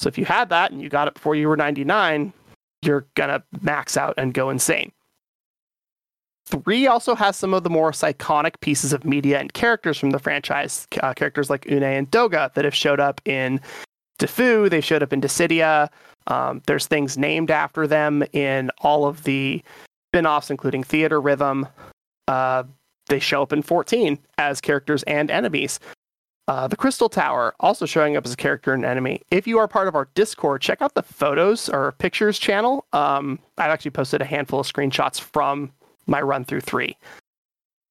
So 0.00 0.08
if 0.08 0.18
you 0.18 0.24
had 0.24 0.50
that 0.50 0.72
and 0.72 0.82
you 0.82 0.88
got 0.88 1.08
it 1.08 1.14
before 1.14 1.34
you 1.34 1.48
were 1.48 1.56
99, 1.56 2.32
you're 2.82 3.06
gonna 3.14 3.42
max 3.62 3.96
out 3.96 4.14
and 4.18 4.34
go 4.34 4.50
insane. 4.50 4.92
Three 6.46 6.86
also 6.86 7.14
has 7.14 7.36
some 7.36 7.54
of 7.54 7.62
the 7.62 7.70
more 7.70 7.92
iconic 7.92 8.60
pieces 8.60 8.92
of 8.92 9.04
media 9.04 9.38
and 9.38 9.52
characters 9.52 9.98
from 9.98 10.10
the 10.10 10.18
franchise, 10.18 10.86
uh, 11.02 11.14
characters 11.14 11.48
like 11.48 11.66
Une 11.66 11.82
and 11.82 12.10
Doga 12.10 12.52
that 12.54 12.64
have 12.64 12.74
showed 12.74 13.00
up 13.00 13.20
in 13.24 13.60
Defu, 14.18 14.68
they 14.68 14.80
showed 14.80 15.02
up 15.02 15.12
in 15.12 15.20
Dissidia. 15.20 15.88
Um, 16.26 16.62
there's 16.66 16.86
things 16.86 17.18
named 17.18 17.50
after 17.50 17.86
them 17.86 18.22
in 18.32 18.70
all 18.80 19.06
of 19.06 19.24
the 19.24 19.62
spin-offs, 20.10 20.50
including 20.50 20.84
Theatrhythm. 20.84 21.68
Uh, 22.28 22.64
they 23.06 23.18
show 23.18 23.42
up 23.42 23.52
in 23.52 23.62
14 23.62 24.18
as 24.38 24.60
characters 24.60 25.02
and 25.04 25.30
enemies. 25.30 25.80
Uh, 26.48 26.66
the 26.66 26.76
Crystal 26.76 27.08
Tower 27.08 27.54
also 27.60 27.86
showing 27.86 28.16
up 28.16 28.26
as 28.26 28.32
a 28.32 28.36
character 28.36 28.72
and 28.72 28.84
enemy. 28.84 29.22
If 29.30 29.46
you 29.46 29.58
are 29.58 29.68
part 29.68 29.88
of 29.88 29.94
our 29.94 30.08
Discord, 30.14 30.60
check 30.60 30.82
out 30.82 30.94
the 30.94 31.02
photos 31.02 31.68
or 31.68 31.92
pictures 31.92 32.38
channel. 32.38 32.84
Um, 32.92 33.38
I've 33.58 33.70
actually 33.70 33.92
posted 33.92 34.20
a 34.20 34.24
handful 34.24 34.60
of 34.60 34.66
screenshots 34.66 35.20
from 35.20 35.72
my 36.06 36.20
run 36.20 36.44
through 36.44 36.60
three. 36.60 36.96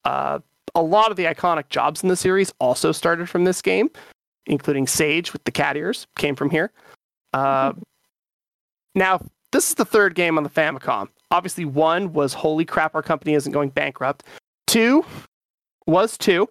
Uh, 0.05 0.39
a 0.75 0.81
lot 0.81 1.11
of 1.11 1.17
the 1.17 1.25
iconic 1.25 1.69
jobs 1.69 2.03
in 2.03 2.09
the 2.09 2.15
series 2.15 2.53
also 2.59 2.91
started 2.91 3.29
from 3.29 3.43
this 3.43 3.61
game, 3.61 3.89
including 4.45 4.87
Sage 4.87 5.33
with 5.33 5.43
the 5.43 5.51
cat 5.51 5.75
ears, 5.75 6.07
came 6.17 6.35
from 6.35 6.49
here. 6.49 6.71
Uh, 7.33 7.73
now, 8.95 9.21
this 9.51 9.69
is 9.69 9.75
the 9.75 9.85
third 9.85 10.15
game 10.15 10.37
on 10.37 10.43
the 10.43 10.49
Famicom. 10.49 11.09
Obviously, 11.29 11.65
one 11.65 12.13
was 12.13 12.33
holy 12.33 12.65
crap, 12.65 12.95
our 12.95 13.01
company 13.01 13.33
isn't 13.33 13.51
going 13.51 13.69
bankrupt. 13.69 14.23
Two 14.67 15.05
was 15.87 16.17
two. 16.17 16.47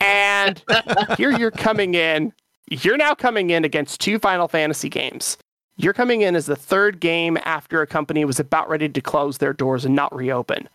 And 0.00 0.62
here 1.16 1.30
you're 1.30 1.50
coming 1.50 1.94
in. 1.94 2.32
You're 2.68 2.96
now 2.96 3.14
coming 3.14 3.50
in 3.50 3.64
against 3.64 4.00
two 4.00 4.18
Final 4.18 4.48
Fantasy 4.48 4.88
games. 4.88 5.38
You're 5.76 5.92
coming 5.92 6.22
in 6.22 6.34
as 6.34 6.46
the 6.46 6.56
third 6.56 7.00
game 7.00 7.38
after 7.44 7.82
a 7.82 7.86
company 7.86 8.24
was 8.24 8.40
about 8.40 8.68
ready 8.68 8.88
to 8.88 9.00
close 9.00 9.38
their 9.38 9.52
doors 9.52 9.84
and 9.84 9.94
not 9.94 10.14
reopen. 10.14 10.68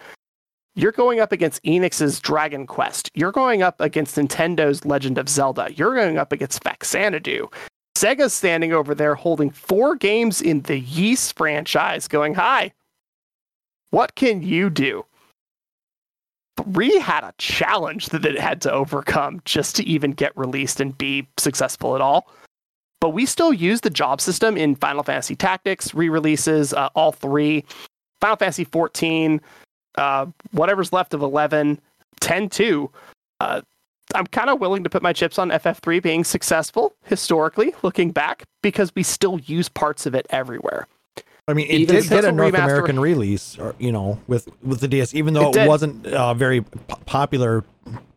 You're 0.75 0.93
going 0.93 1.19
up 1.19 1.33
against 1.33 1.61
Enix's 1.63 2.19
Dragon 2.21 2.65
Quest. 2.65 3.11
You're 3.13 3.33
going 3.33 3.61
up 3.61 3.81
against 3.81 4.15
Nintendo's 4.15 4.85
Legend 4.85 5.17
of 5.17 5.27
Zelda. 5.27 5.69
You're 5.75 5.95
going 5.95 6.17
up 6.17 6.31
against 6.31 6.63
Faxanadu. 6.63 7.51
Sega's 7.97 8.33
standing 8.33 8.71
over 8.71 8.95
there 8.95 9.15
holding 9.15 9.49
four 9.49 9.95
games 9.95 10.41
in 10.41 10.61
the 10.61 10.79
Ys 10.79 11.33
franchise, 11.33 12.07
going, 12.07 12.35
Hi, 12.35 12.71
what 13.89 14.15
can 14.15 14.41
you 14.41 14.69
do? 14.69 15.05
Three 16.57 16.97
had 16.99 17.25
a 17.25 17.33
challenge 17.37 18.07
that 18.07 18.25
it 18.25 18.39
had 18.39 18.61
to 18.61 18.71
overcome 18.71 19.41
just 19.43 19.75
to 19.75 19.83
even 19.85 20.11
get 20.11 20.35
released 20.37 20.79
and 20.79 20.97
be 20.97 21.27
successful 21.37 21.95
at 21.95 22.01
all. 22.01 22.31
But 23.01 23.09
we 23.09 23.25
still 23.25 23.51
use 23.51 23.81
the 23.81 23.89
job 23.89 24.21
system 24.21 24.55
in 24.55 24.75
Final 24.75 25.03
Fantasy 25.03 25.35
Tactics 25.35 25.93
re 25.93 26.07
releases, 26.07 26.73
uh, 26.73 26.89
all 26.95 27.11
three, 27.11 27.65
Final 28.21 28.37
Fantasy 28.37 28.63
14, 28.63 29.41
uh, 29.95 30.25
whatever's 30.51 30.93
left 30.93 31.13
of 31.13 31.21
11, 31.21 31.79
10 32.19 32.49
2. 32.49 32.89
Uh, 33.39 33.61
I'm 34.13 34.27
kind 34.27 34.49
of 34.49 34.59
willing 34.59 34.83
to 34.83 34.89
put 34.89 35.01
my 35.01 35.13
chips 35.13 35.39
on 35.39 35.49
FF3 35.51 36.01
being 36.03 36.23
successful 36.23 36.93
historically, 37.05 37.73
looking 37.81 38.11
back, 38.11 38.43
because 38.61 38.91
we 38.95 39.03
still 39.03 39.39
use 39.39 39.69
parts 39.69 40.05
of 40.05 40.13
it 40.13 40.27
everywhere. 40.29 40.87
I 41.47 41.53
mean, 41.53 41.67
it 41.67 41.81
Even 41.81 41.95
did 41.95 42.09
get 42.09 42.25
a 42.25 42.31
North 42.31 42.53
remaster- 42.53 42.63
American 42.63 42.99
release, 42.99 43.57
or, 43.57 43.73
you 43.79 43.91
know, 43.91 44.19
with 44.27 44.47
with 44.61 44.79
the 44.79 44.87
DS, 44.87 45.13
even 45.15 45.33
though 45.33 45.49
It 45.49 45.57
it, 45.57 45.67
wasn't 45.67 46.05
uh, 46.07 46.33
very 46.33 46.61
p- 46.61 46.69
popular 47.05 47.63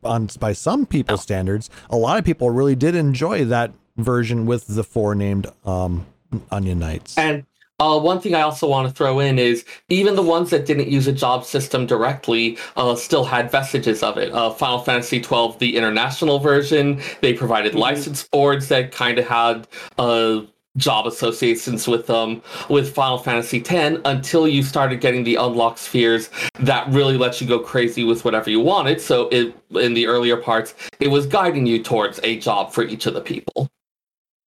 on 0.04 0.28
by 0.38 0.52
some 0.52 0.84
people's 0.84 1.22
standards. 1.22 1.70
A 1.90 1.96
lot 1.96 2.18
of 2.18 2.24
people 2.24 2.50
really 2.50 2.74
did 2.76 2.94
enjoy 2.94 3.44
that 3.46 3.72
version 3.96 4.44
with 4.46 4.66
the 4.66 4.84
four 4.84 5.14
named 5.14 5.46
um, 5.64 6.06
Onion 6.50 6.78
Knights. 6.80 7.16
And 7.16 7.46
uh, 7.80 7.98
one 7.98 8.20
thing 8.20 8.34
I 8.34 8.42
also 8.42 8.68
want 8.68 8.88
to 8.88 8.94
throw 8.94 9.18
in 9.18 9.38
is 9.38 9.64
even 9.88 10.14
the 10.14 10.22
ones 10.22 10.50
that 10.50 10.64
didn't 10.64 10.88
use 10.88 11.06
a 11.06 11.12
job 11.12 11.44
system 11.44 11.86
directly 11.86 12.56
uh, 12.76 12.94
still 12.94 13.24
had 13.24 13.50
vestiges 13.50 14.02
of 14.02 14.16
it. 14.16 14.32
Uh, 14.32 14.50
Final 14.50 14.78
Fantasy 14.78 15.20
twelve, 15.20 15.58
the 15.58 15.76
international 15.76 16.38
version, 16.38 17.00
they 17.20 17.32
provided 17.32 17.72
Mhm. 17.72 17.78
license 17.80 18.22
boards 18.24 18.68
that 18.68 18.92
kind 18.92 19.18
of 19.18 19.26
had 19.26 19.66
uh, 19.98 20.42
job 20.76 21.06
associations 21.06 21.86
with 21.86 22.06
them 22.06 22.42
with 22.68 22.94
Final 22.94 23.18
Fantasy 23.18 23.62
X 23.64 24.00
until 24.04 24.48
you 24.48 24.62
started 24.62 25.00
getting 25.00 25.22
the 25.24 25.36
unlock 25.36 25.78
spheres 25.78 26.30
that 26.60 26.88
really 26.90 27.16
let 27.16 27.40
you 27.40 27.46
go 27.46 27.58
crazy 27.58 28.02
with 28.02 28.24
whatever 28.24 28.50
you 28.50 28.60
wanted. 28.60 29.00
So 29.00 29.28
it 29.28 29.54
in 29.70 29.94
the 29.94 30.06
earlier 30.06 30.36
parts, 30.36 30.74
it 31.00 31.08
was 31.08 31.26
guiding 31.26 31.66
you 31.66 31.82
towards 31.82 32.18
a 32.22 32.38
job 32.38 32.72
for 32.72 32.82
each 32.84 33.06
of 33.06 33.14
the 33.14 33.20
people. 33.20 33.68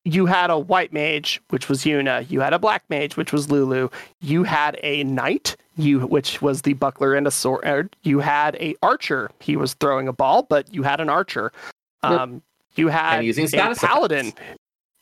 You 0.07 0.25
had 0.25 0.49
a 0.49 0.57
white 0.57 0.93
mage, 0.93 1.41
which 1.49 1.67
was 1.67 1.83
Yuna. 1.83 2.29
You 2.31 2.39
had 2.39 2.53
a 2.53 2.59
black 2.59 2.83
mage, 2.89 3.17
which 3.17 3.33
was 3.33 3.51
Lulu. 3.51 3.89
You 4.21 4.43
had 4.43 4.79
a 4.81 5.03
knight, 5.03 5.57
you 5.75 5.99
which 6.07 6.41
was 6.41 6.61
the 6.61 6.73
buckler 6.73 7.13
and 7.13 7.27
a 7.27 7.31
sword. 7.31 7.93
You 8.03 8.19
had 8.19 8.55
a 8.55 8.75
archer. 8.81 9.29
He 9.41 9.57
was 9.57 9.73
throwing 9.73 10.07
a 10.07 10.13
ball, 10.13 10.43
but 10.43 10.73
you 10.73 10.83
had 10.83 11.01
an 11.01 11.09
archer. 11.09 11.51
Um, 12.03 12.41
you 12.75 12.87
had 12.87 13.17
And 13.17 13.25
using 13.27 13.45
a 13.53 13.75
paladin 13.75 14.27
effects. 14.27 14.41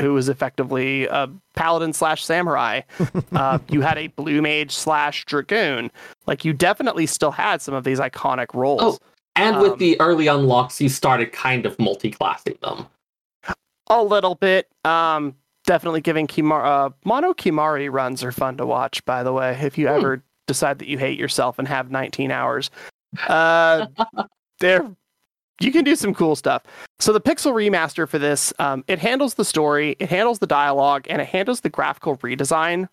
who 0.01 0.13
was 0.13 0.27
effectively 0.27 1.05
a 1.05 1.29
paladin 1.55 1.93
slash 1.93 2.25
samurai. 2.25 2.81
uh, 3.33 3.59
you 3.69 3.81
had 3.81 3.99
a 3.99 4.07
blue 4.07 4.41
mage 4.41 4.71
slash 4.71 5.23
dragoon. 5.25 5.91
Like 6.25 6.43
you 6.43 6.51
definitely 6.51 7.05
still 7.05 7.31
had 7.31 7.61
some 7.61 7.75
of 7.75 7.83
these 7.83 7.99
iconic 7.99 8.55
roles. 8.55 8.81
Oh. 8.81 8.97
And 9.35 9.57
Um, 9.57 9.61
with 9.61 9.77
the 9.77 9.99
early 9.99 10.25
unlocks, 10.27 10.81
you 10.81 10.89
started 10.89 11.31
kind 11.31 11.65
of 11.67 11.77
multi-classing 11.77 12.57
them. 12.63 12.87
A 13.89 14.03
little 14.03 14.35
bit. 14.35 14.67
Um, 14.83 15.35
definitely 15.65 16.01
giving 16.01 16.27
Kimahri. 16.27 16.65
Uh, 16.65 16.89
Mono 17.05 17.33
Kimahri 17.33 17.91
runs 17.91 18.23
are 18.23 18.31
fun 18.31 18.57
to 18.57 18.65
watch. 18.65 19.03
By 19.05 19.23
the 19.23 19.33
way, 19.33 19.57
if 19.61 19.77
you 19.77 19.87
Hmm. 19.87 19.93
ever 19.95 20.23
decide 20.47 20.79
that 20.79 20.87
you 20.87 20.97
hate 20.97 21.17
yourself 21.19 21.57
and 21.59 21.67
have 21.67 21.89
19 21.91 22.31
hours, 22.31 22.69
uh, 23.27 23.85
they're 24.59 24.89
you 25.61 25.71
can 25.71 25.85
do 25.85 25.95
some 25.95 26.13
cool 26.13 26.35
stuff. 26.35 26.63
So 26.99 27.13
the 27.13 27.21
Pixel 27.21 27.53
remaster 27.53 28.09
for 28.09 28.19
this, 28.19 28.51
um, 28.59 28.83
it 28.89 28.99
handles 28.99 29.35
the 29.35 29.45
story, 29.45 29.95
it 29.99 30.09
handles 30.09 30.39
the 30.39 30.47
dialogue, 30.47 31.07
and 31.09 31.21
it 31.21 31.29
handles 31.29 31.61
the 31.61 31.69
graphical 31.69 32.17
redesign 32.17 32.89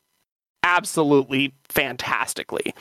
absolutely 0.63 1.53
fantastically. 1.69 2.73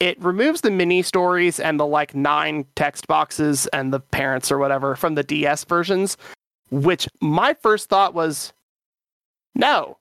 It 0.00 0.22
removes 0.22 0.60
the 0.60 0.70
mini 0.70 1.00
stories 1.00 1.58
and 1.58 1.80
the 1.80 1.86
like 1.86 2.14
nine 2.14 2.66
text 2.76 3.06
boxes 3.06 3.66
and 3.68 3.90
the 3.90 4.00
parents 4.00 4.52
or 4.52 4.58
whatever 4.58 4.94
from 4.96 5.14
the 5.14 5.22
DS 5.24 5.64
versions, 5.64 6.18
which 6.70 7.08
my 7.20 7.54
first 7.54 7.88
thought 7.88 8.14
was 8.14 8.52
no. 9.54 9.98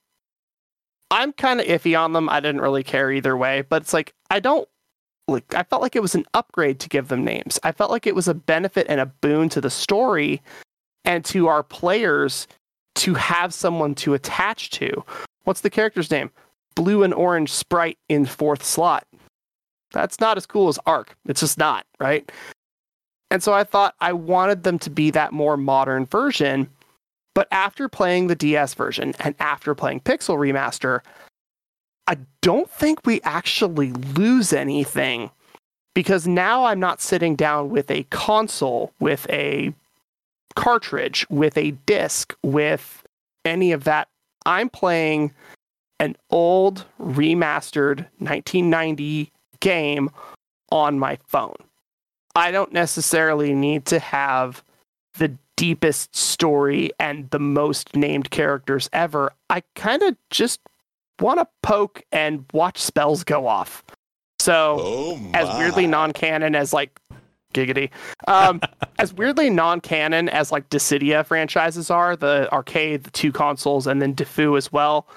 I'm 1.12 1.34
kind 1.34 1.60
of 1.60 1.68
iffy 1.68 1.98
on 1.98 2.14
them. 2.14 2.30
I 2.30 2.40
didn't 2.40 2.62
really 2.62 2.84
care 2.84 3.12
either 3.12 3.38
way, 3.38 3.62
but 3.62 3.84
it's 3.84 3.94
like 3.94 4.14
I 4.30 4.40
don't 4.40 4.68
like 5.28 5.54
I 5.54 5.64
felt 5.64 5.82
like 5.82 5.96
it 5.96 6.02
was 6.02 6.16
an 6.16 6.26
upgrade 6.34 6.80
to 6.82 6.90
give 6.90 7.08
them 7.08 7.24
names. 7.24 7.60
I 7.64 7.72
felt 7.72 7.92
like 7.92 8.08
it 8.08 8.16
was 8.16 8.28
a 8.28 8.34
benefit 8.34 8.88
and 8.90 9.00
a 9.00 9.06
boon 9.06 9.50
to 9.50 9.62
the 9.62 9.70
story 9.70 10.42
and 11.04 11.24
to 11.26 11.48
our 11.48 11.64
players 11.64 12.48
to 12.96 13.14
have 13.14 13.54
someone 13.54 13.94
to 13.96 14.14
attach 14.14 14.72
to. 14.72 15.04
What's 15.44 15.62
the 15.62 15.70
character's 15.70 16.12
name? 16.12 16.32
Blue 16.76 17.04
and 17.04 17.14
orange 17.14 17.52
sprite 17.52 17.98
in 18.10 18.26
fourth 18.26 18.64
slot. 18.64 19.06
That's 19.92 20.20
not 20.20 20.38
as 20.38 20.46
cool 20.46 20.68
as 20.68 20.80
Arc. 20.86 21.16
It's 21.26 21.40
just 21.40 21.58
not, 21.58 21.86
right? 22.00 22.30
And 23.36 23.44
so 23.44 23.52
I 23.52 23.66
thought 23.66 23.96
I 24.00 24.14
wanted 24.14 24.64
them 24.64 24.80
to 24.80 24.90
be 24.90 25.12
that 25.12 25.34
more 25.34 25.58
modern 25.58 26.06
version. 26.06 26.70
But 27.34 27.50
after 27.52 27.90
playing 27.90 28.28
the 28.28 28.36
DS 28.36 28.74
version 28.76 29.14
and 29.20 29.36
after 29.40 29.76
playing 29.76 30.00
Pixel 30.00 30.38
Remaster, 30.38 31.02
I 32.08 32.16
don't 32.42 32.70
think 32.70 33.06
we 33.06 33.20
actually 33.24 33.92
lose 33.92 34.54
anything 34.54 35.32
because 35.94 36.26
now 36.26 36.64
I'm 36.64 36.80
not 36.80 37.02
sitting 37.02 37.36
down 37.36 37.72
with 37.72 37.92
a 37.92 38.04
console, 38.04 38.94
with 39.02 39.30
a 39.30 39.74
cartridge, 40.56 41.26
with 41.30 41.58
a 41.58 41.72
disc, 41.72 42.34
with 42.42 43.04
any 43.44 43.74
of 43.74 43.84
that. 43.84 44.08
I'm 44.46 44.70
playing 44.70 45.34
an 46.00 46.16
old 46.30 46.86
remastered 47.02 48.06
1990 48.20 49.30
game 49.60 50.10
on 50.72 50.98
my 50.98 51.18
phone. 51.28 51.65
I 52.36 52.52
don't 52.52 52.74
necessarily 52.74 53.54
need 53.54 53.86
to 53.86 54.00
have 54.00 54.64
the 55.18 55.38
deepest 55.56 56.16
story 56.16 56.92
and 57.00 57.30
the 57.30 57.40
most 57.40 57.96
named 57.96 58.30
characters 58.30 58.90
ever. 58.92 59.32
I 59.50 59.64
kind 59.76 60.04
of 60.04 60.18
just 60.30 60.60
want 61.20 61.40
to 61.40 61.48
poke 61.64 62.04
and 62.12 62.46
watch 62.54 62.78
spells 62.80 63.24
go 63.24 63.48
off. 63.48 63.84
So, 64.40 64.78
Oh 64.80 65.32
as 65.34 65.48
weirdly 65.58 65.88
non-canon 65.88 66.56
as 66.56 66.74
like 66.74 67.00
giggity 67.56 67.90
um 68.28 68.60
as 69.00 69.14
weirdly 69.14 69.50
non-canon 69.50 70.28
as 70.30 70.52
like 70.52 70.70
Dissidia 70.70 71.26
franchises 71.26 71.90
are 71.90 72.16
the 72.16 72.52
arcade 72.52 73.06
the 73.06 73.12
two 73.12 73.32
consoles 73.32 73.88
and 73.88 74.02
then 74.02 74.14
defu 74.14 74.58
as 74.58 74.72
well 74.72 75.08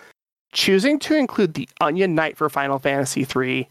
choosing 0.52 0.98
to 1.00 1.14
include 1.14 1.54
the 1.54 1.68
onion 1.80 2.14
knight 2.14 2.36
for 2.36 2.48
final 2.48 2.78
fantasy 2.78 3.24
3 3.24 3.68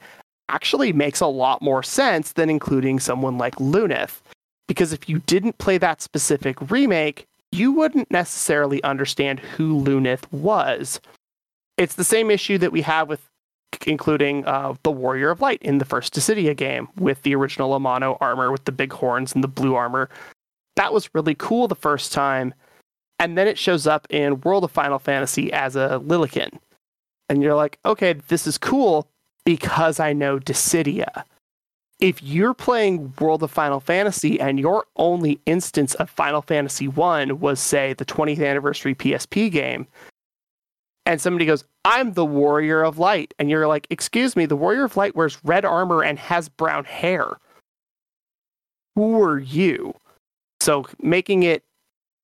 actually 0.49 0.93
makes 0.93 1.19
a 1.19 1.27
lot 1.27 1.61
more 1.61 1.83
sense 1.83 2.33
than 2.33 2.49
including 2.49 2.99
someone 2.99 3.37
like 3.37 3.55
luneth 3.55 4.21
because 4.67 4.93
if 4.93 5.07
you 5.07 5.19
didn't 5.19 5.57
play 5.57 5.77
that 5.77 6.01
specific 6.01 6.57
remake 6.71 7.25
you 7.51 7.71
wouldn't 7.71 8.09
necessarily 8.11 8.81
understand 8.83 9.39
who 9.39 9.81
luneth 9.83 10.31
was 10.31 10.99
it's 11.77 11.95
the 11.95 12.03
same 12.03 12.31
issue 12.31 12.57
that 12.57 12.71
we 12.71 12.81
have 12.81 13.07
with 13.07 13.21
including 13.85 14.45
uh, 14.45 14.73
the 14.83 14.91
Warrior 14.91 15.31
of 15.31 15.41
Light 15.41 15.61
in 15.61 15.77
the 15.77 15.85
first 15.85 16.13
Dissidia 16.13 16.55
game 16.55 16.87
with 16.97 17.21
the 17.21 17.35
original 17.35 17.77
Amano 17.77 18.17
armor 18.19 18.51
with 18.51 18.65
the 18.65 18.71
big 18.71 18.93
horns 18.93 19.33
and 19.33 19.43
the 19.43 19.47
blue 19.47 19.75
armor. 19.75 20.09
That 20.75 20.93
was 20.93 21.13
really 21.13 21.35
cool 21.35 21.67
the 21.67 21.75
first 21.75 22.11
time. 22.11 22.53
And 23.19 23.37
then 23.37 23.47
it 23.47 23.57
shows 23.57 23.87
up 23.87 24.07
in 24.09 24.41
World 24.41 24.63
of 24.63 24.71
Final 24.71 24.99
Fantasy 24.99 25.51
as 25.51 25.75
a 25.75 26.01
Lilikin. 26.03 26.57
And 27.29 27.41
you're 27.43 27.55
like, 27.55 27.79
okay, 27.83 28.13
this 28.13 28.47
is 28.47 28.57
cool 28.57 29.07
because 29.47 30.01
I 30.01 30.11
know 30.11 30.39
Dissidia. 30.39 31.23
If 32.01 32.21
you're 32.21 32.53
playing 32.53 33.13
World 33.17 33.43
of 33.43 33.49
Final 33.49 33.79
Fantasy 33.79 34.37
and 34.41 34.59
your 34.59 34.83
only 34.97 35.39
instance 35.45 35.95
of 35.95 36.09
Final 36.09 36.41
Fantasy 36.41 36.89
1 36.89 37.39
was, 37.39 37.61
say, 37.61 37.93
the 37.93 38.03
20th 38.03 38.45
anniversary 38.45 38.93
PSP 38.93 39.49
game, 39.49 39.87
and 41.05 41.21
somebody 41.21 41.45
goes, 41.45 41.63
I'm 41.85 42.11
the 42.11 42.25
Warrior 42.25 42.83
of 42.83 42.99
Light. 42.99 43.33
And 43.39 43.49
you're 43.49 43.69
like, 43.69 43.87
Excuse 43.89 44.35
me, 44.35 44.45
the 44.45 44.57
Warrior 44.57 44.83
of 44.83 44.97
Light 44.97 45.15
wears 45.15 45.37
red 45.45 45.63
armor 45.63 46.03
and 46.03 46.19
has 46.19 46.49
brown 46.49 46.83
hair. 46.83 47.37
Who 48.95 49.23
are 49.23 49.39
you? 49.39 49.93
So 50.59 50.87
making 51.01 51.43
it 51.43 51.63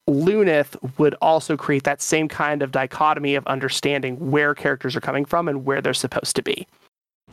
Luneth 0.10 0.76
would 1.00 1.16
also 1.22 1.56
create 1.56 1.86
that 1.86 2.02
same 2.02 2.28
kind 2.28 2.62
of 2.62 2.74
dichotomy 2.74 3.36
of 3.36 3.48
understanding 3.48 4.30
where 4.30 4.54
characters 4.54 4.94
are 4.94 5.02
coming 5.02 5.24
from 5.24 5.48
and 5.48 5.64
where 5.64 5.82
they're 5.82 5.94
supposed 5.94 6.36
to 6.36 6.42
be. 6.42 6.68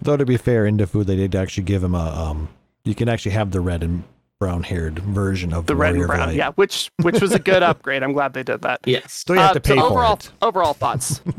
Though 0.03 0.17
to 0.17 0.25
be 0.25 0.37
fair, 0.37 0.67
in 0.67 0.77
Defu 0.79 1.05
they 1.05 1.17
did 1.17 1.35
actually 1.35 1.65
give 1.65 1.83
him 1.85 1.95
a 1.95 1.99
um. 2.29 2.49
You 2.85 2.95
can 2.95 3.09
actually 3.09 3.33
have 3.33 3.51
the 3.51 3.61
red 3.61 3.83
and 3.83 4.05
brown 4.39 4.63
haired 4.63 4.99
version 5.01 5.53
of 5.53 5.67
The 5.67 5.77
red 5.77 5.95
and 5.97 6.07
brown, 6.07 6.29
Light. 6.29 6.37
yeah, 6.37 6.51
which 6.53 6.91
which 7.03 7.21
was 7.21 7.33
a 7.33 7.39
good 7.39 7.63
upgrade. 7.63 8.03
I'm 8.03 8.15
glad 8.15 8.33
they 8.33 8.43
did 8.43 8.63
that. 8.63 8.81
Yes. 8.87 9.25
So 9.27 9.35
you 9.35 9.41
have 9.41 9.51
Uh, 9.51 9.55
to 9.55 9.61
pay 9.61 9.75
so 9.77 9.81
for 9.83 9.87
overall, 9.93 10.15
it. 10.15 10.31
overall 10.43 10.75
thoughts. 10.75 11.21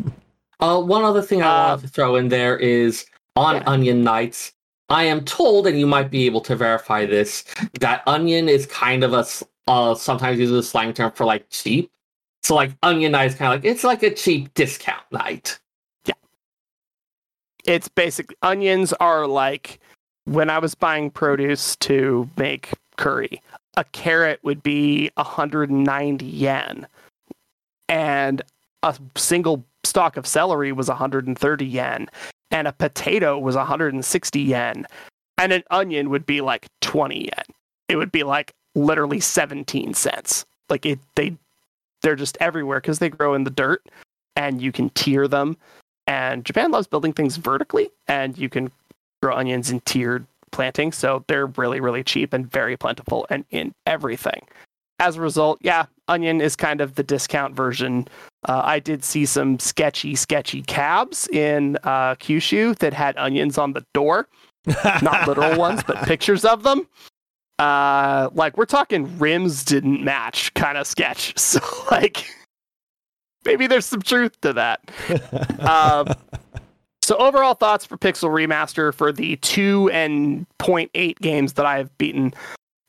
Uh, 0.59 0.79
one 0.79 1.03
other 1.03 1.23
thing 1.23 1.41
I 1.41 1.47
Uh, 1.47 1.67
wanted 1.69 1.81
to 1.81 1.87
throw 1.87 2.15
in 2.17 2.29
there 2.29 2.55
is 2.55 3.07
on 3.35 3.55
Yeah. 3.55 3.63
Onion 3.65 4.03
Knights. 4.03 4.53
I 4.89 5.05
am 5.05 5.25
told, 5.25 5.65
and 5.65 5.79
you 5.79 5.87
might 5.87 6.11
be 6.11 6.27
able 6.27 6.41
to 6.41 6.55
verify 6.55 7.03
this, 7.07 7.43
that 7.79 8.03
Onion 8.05 8.47
is 8.47 8.67
kind 8.67 9.03
of 9.03 9.13
a 9.13 9.25
uh, 9.67 9.95
sometimes 9.95 10.37
uses 10.37 10.57
a 10.57 10.61
slang 10.61 10.93
term 10.93 11.11
for 11.13 11.25
like 11.25 11.47
cheap. 11.49 11.89
So 12.43 12.53
like 12.53 12.73
Onion 12.83 13.13
Knight 13.13 13.25
is 13.31 13.33
kind 13.35 13.51
of 13.51 13.59
like 13.63 13.71
it's 13.71 13.83
like 13.83 14.03
a 14.03 14.13
cheap 14.13 14.53
discount 14.53 15.01
night. 15.11 15.59
It's 17.65 17.87
basically 17.87 18.35
onions 18.41 18.93
are 18.93 19.27
like 19.27 19.79
when 20.25 20.49
I 20.49 20.59
was 20.59 20.75
buying 20.75 21.09
produce 21.09 21.75
to 21.77 22.29
make 22.37 22.71
curry, 22.97 23.41
a 23.77 23.83
carrot 23.85 24.39
would 24.43 24.61
be 24.61 25.09
190 25.15 26.25
yen, 26.25 26.87
and 27.89 28.41
a 28.83 28.95
single 29.15 29.63
stalk 29.83 30.17
of 30.17 30.27
celery 30.27 30.71
was 30.71 30.87
130 30.87 31.65
yen, 31.65 32.09
and 32.51 32.67
a 32.67 32.73
potato 32.73 33.39
was 33.39 33.55
160 33.55 34.39
yen, 34.39 34.85
and 35.37 35.53
an 35.53 35.63
onion 35.71 36.09
would 36.09 36.25
be 36.25 36.41
like 36.41 36.67
20 36.81 37.25
yen. 37.25 37.45
It 37.87 37.95
would 37.95 38.11
be 38.11 38.23
like 38.23 38.53
literally 38.75 39.19
17 39.19 39.93
cents. 39.93 40.45
Like 40.69 40.85
it, 40.85 40.99
they, 41.15 41.35
they're 42.01 42.15
just 42.15 42.37
everywhere 42.39 42.79
because 42.79 42.99
they 42.99 43.09
grow 43.09 43.33
in 43.33 43.43
the 43.43 43.49
dirt, 43.49 43.83
and 44.35 44.61
you 44.61 44.71
can 44.71 44.89
tier 44.91 45.27
them 45.27 45.57
and 46.07 46.45
Japan 46.45 46.71
loves 46.71 46.87
building 46.87 47.13
things 47.13 47.37
vertically, 47.37 47.89
and 48.07 48.37
you 48.37 48.49
can 48.49 48.71
grow 49.21 49.35
onions 49.35 49.69
in 49.71 49.81
tiered 49.81 50.25
planting. 50.51 50.91
so 50.91 51.23
they're 51.27 51.45
really, 51.47 51.79
really 51.79 52.03
cheap 52.03 52.33
and 52.33 52.49
very 52.51 52.75
plentiful 52.75 53.25
and 53.29 53.45
in 53.51 53.73
everything. 53.85 54.45
As 54.99 55.15
a 55.15 55.21
result, 55.21 55.59
yeah, 55.61 55.85
onion 56.07 56.41
is 56.41 56.55
kind 56.55 56.81
of 56.81 56.95
the 56.95 57.03
discount 57.03 57.55
version. 57.55 58.07
Uh, 58.47 58.61
I 58.63 58.79
did 58.79 59.03
see 59.03 59.25
some 59.25 59.57
sketchy, 59.59 60.15
sketchy 60.15 60.61
cabs 60.61 61.27
in 61.29 61.77
uh, 61.83 62.15
Kyushu 62.15 62.77
that 62.79 62.93
had 62.93 63.17
onions 63.17 63.57
on 63.57 63.73
the 63.73 63.83
door, 63.93 64.27
not 65.01 65.27
literal 65.27 65.57
ones, 65.57 65.81
but 65.87 65.97
pictures 66.05 66.45
of 66.45 66.63
them. 66.63 66.87
Uh, 67.57 68.29
like 68.33 68.57
we're 68.57 68.65
talking 68.65 69.17
rims 69.19 69.63
didn't 69.63 70.03
match 70.03 70.53
kind 70.53 70.77
of 70.77 70.85
sketch. 70.85 71.33
So 71.37 71.59
like 71.89 72.25
maybe 73.45 73.67
there's 73.67 73.85
some 73.85 74.01
truth 74.01 74.39
to 74.41 74.53
that. 74.53 74.81
um, 75.59 76.07
so 77.01 77.15
overall 77.17 77.55
thoughts 77.55 77.85
for 77.85 77.97
Pixel 77.97 78.29
Remaster 78.29 78.93
for 78.93 79.11
the 79.11 79.35
two 79.37 79.89
and 79.91 80.45
0.8 80.59 81.19
games 81.19 81.53
that 81.53 81.65
I 81.65 81.77
have 81.77 81.97
beaten. 81.97 82.33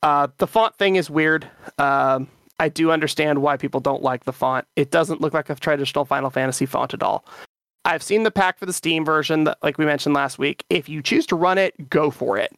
Uh, 0.01 0.27
the 0.37 0.47
font 0.47 0.75
thing 0.77 0.95
is 0.95 1.09
weird. 1.09 1.47
Um, 1.77 2.27
I 2.59 2.69
do 2.69 2.91
understand 2.91 3.41
why 3.41 3.57
people 3.57 3.79
don't 3.79 4.03
like 4.03 4.25
the 4.25 4.33
font. 4.33 4.67
It 4.75 4.91
doesn't 4.91 5.21
look 5.21 5.33
like 5.33 5.49
a 5.49 5.55
traditional 5.55 6.05
Final 6.05 6.29
Fantasy 6.29 6.65
font 6.65 6.93
at 6.93 7.01
all. 7.01 7.25
I've 7.85 8.03
seen 8.03 8.23
the 8.23 8.31
pack 8.31 8.59
for 8.59 8.65
the 8.65 8.73
Steam 8.73 9.03
version, 9.03 9.43
that, 9.45 9.57
like 9.61 9.77
we 9.77 9.85
mentioned 9.85 10.15
last 10.15 10.39
week. 10.39 10.63
If 10.69 10.87
you 10.87 11.01
choose 11.01 11.25
to 11.27 11.35
run 11.35 11.57
it, 11.57 11.89
go 11.89 12.11
for 12.11 12.37
it. 12.37 12.53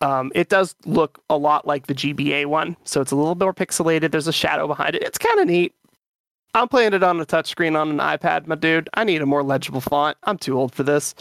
Um, 0.00 0.32
it 0.34 0.48
does 0.48 0.74
look 0.84 1.20
a 1.30 1.36
lot 1.36 1.66
like 1.66 1.86
the 1.86 1.94
GBA 1.94 2.46
one, 2.46 2.76
so 2.84 3.00
it's 3.00 3.12
a 3.12 3.16
little 3.16 3.36
more 3.36 3.54
pixelated. 3.54 4.10
There's 4.10 4.26
a 4.26 4.32
shadow 4.32 4.66
behind 4.66 4.96
it. 4.96 5.02
It's 5.02 5.18
kind 5.18 5.38
of 5.40 5.46
neat. 5.46 5.74
I'm 6.54 6.68
playing 6.68 6.94
it 6.94 7.02
on 7.02 7.20
a 7.20 7.26
touchscreen 7.26 7.78
on 7.78 7.90
an 7.90 7.98
iPad, 7.98 8.46
my 8.46 8.54
dude. 8.54 8.88
I 8.94 9.02
need 9.02 9.20
a 9.20 9.26
more 9.26 9.42
legible 9.42 9.80
font. 9.80 10.16
I'm 10.22 10.38
too 10.38 10.56
old 10.56 10.72
for 10.72 10.84
this. 10.84 11.14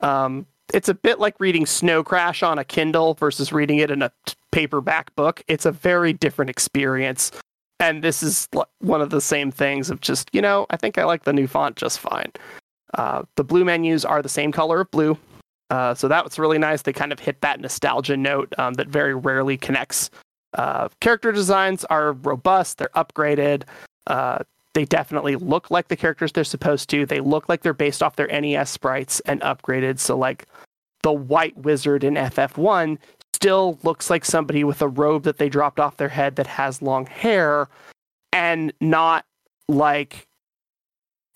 Um, 0.00 0.46
it's 0.74 0.88
a 0.88 0.94
bit 0.94 1.20
like 1.20 1.38
reading 1.38 1.64
Snow 1.64 2.02
Crash 2.02 2.42
on 2.42 2.58
a 2.58 2.64
Kindle 2.64 3.14
versus 3.14 3.52
reading 3.52 3.78
it 3.78 3.90
in 3.90 4.02
a 4.02 4.10
paperback 4.50 5.14
book. 5.14 5.42
It's 5.46 5.64
a 5.64 5.72
very 5.72 6.12
different 6.12 6.50
experience. 6.50 7.30
And 7.78 8.02
this 8.02 8.22
is 8.22 8.48
one 8.80 9.00
of 9.00 9.10
the 9.10 9.20
same 9.20 9.50
things 9.50 9.90
of 9.90 10.00
just, 10.00 10.28
you 10.32 10.42
know, 10.42 10.66
I 10.70 10.76
think 10.76 10.98
I 10.98 11.04
like 11.04 11.24
the 11.24 11.32
new 11.32 11.46
font 11.46 11.76
just 11.76 12.00
fine. 12.00 12.32
Uh, 12.94 13.22
the 13.36 13.44
blue 13.44 13.64
menus 13.64 14.04
are 14.04 14.22
the 14.22 14.28
same 14.28 14.50
color 14.50 14.80
of 14.80 14.90
blue. 14.90 15.16
Uh, 15.70 15.94
so 15.94 16.08
that 16.08 16.24
was 16.24 16.38
really 16.38 16.58
nice. 16.58 16.82
They 16.82 16.92
kind 16.92 17.12
of 17.12 17.20
hit 17.20 17.40
that 17.42 17.60
nostalgia 17.60 18.16
note 18.16 18.52
um, 18.58 18.74
that 18.74 18.88
very 18.88 19.14
rarely 19.14 19.56
connects. 19.56 20.10
Uh, 20.54 20.88
character 21.00 21.30
designs 21.30 21.84
are 21.86 22.12
robust, 22.12 22.78
they're 22.78 22.90
upgraded. 22.96 23.62
They 24.74 24.84
definitely 24.84 25.36
look 25.36 25.70
like 25.70 25.88
the 25.88 25.96
characters 25.96 26.32
they're 26.32 26.44
supposed 26.44 26.88
to. 26.90 27.04
They 27.04 27.20
look 27.20 27.48
like 27.48 27.62
they're 27.62 27.72
based 27.72 28.02
off 28.02 28.16
their 28.16 28.28
NES 28.28 28.70
sprites 28.70 29.20
and 29.20 29.40
upgraded. 29.40 29.98
So, 29.98 30.16
like 30.16 30.46
the 31.02 31.12
white 31.12 31.56
wizard 31.56 32.04
in 32.04 32.14
FF1 32.14 32.98
still 33.34 33.78
looks 33.82 34.10
like 34.10 34.24
somebody 34.24 34.64
with 34.64 34.82
a 34.82 34.88
robe 34.88 35.22
that 35.24 35.38
they 35.38 35.48
dropped 35.48 35.80
off 35.80 35.96
their 35.96 36.08
head 36.08 36.36
that 36.36 36.46
has 36.46 36.82
long 36.82 37.06
hair 37.06 37.68
and 38.32 38.72
not 38.80 39.24
like 39.68 40.26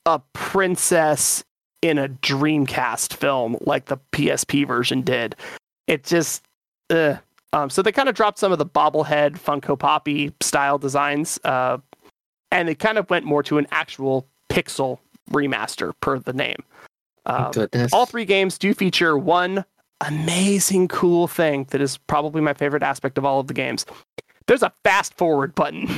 a 0.06 0.20
princess 0.32 1.44
in 1.82 1.98
a 1.98 2.08
Dreamcast 2.08 3.14
film 3.14 3.56
like 3.62 3.86
the 3.86 3.98
PSP 4.12 4.66
version 4.66 5.02
did. 5.02 5.36
It 5.86 6.04
just, 6.04 6.44
uh, 6.90 7.16
um, 7.52 7.70
so 7.70 7.82
they 7.82 7.92
kind 7.92 8.08
of 8.08 8.14
dropped 8.14 8.38
some 8.38 8.52
of 8.52 8.58
the 8.58 8.66
bobblehead 8.66 9.38
Funko 9.38 9.78
Poppy 9.78 10.32
style 10.40 10.78
designs, 10.78 11.38
uh, 11.44 11.78
and 12.54 12.68
they 12.68 12.74
kind 12.74 12.96
of 12.96 13.10
went 13.10 13.26
more 13.26 13.42
to 13.42 13.58
an 13.58 13.66
actual 13.72 14.26
pixel 14.48 14.98
remaster 15.30 15.92
per 16.00 16.18
the 16.18 16.32
name. 16.32 16.62
Um, 17.26 17.50
Goodness. 17.52 17.92
all 17.92 18.06
three 18.06 18.24
games 18.24 18.56
do 18.56 18.72
feature 18.72 19.18
one 19.18 19.64
amazing 20.06 20.88
cool 20.88 21.26
thing 21.26 21.66
that 21.70 21.80
is 21.80 21.96
probably 21.96 22.40
my 22.40 22.54
favorite 22.54 22.82
aspect 22.82 23.18
of 23.18 23.24
all 23.24 23.40
of 23.40 23.48
the 23.48 23.54
games. 23.54 23.84
There's 24.46 24.62
a 24.62 24.72
fast 24.84 25.14
forward 25.14 25.54
button. 25.54 25.88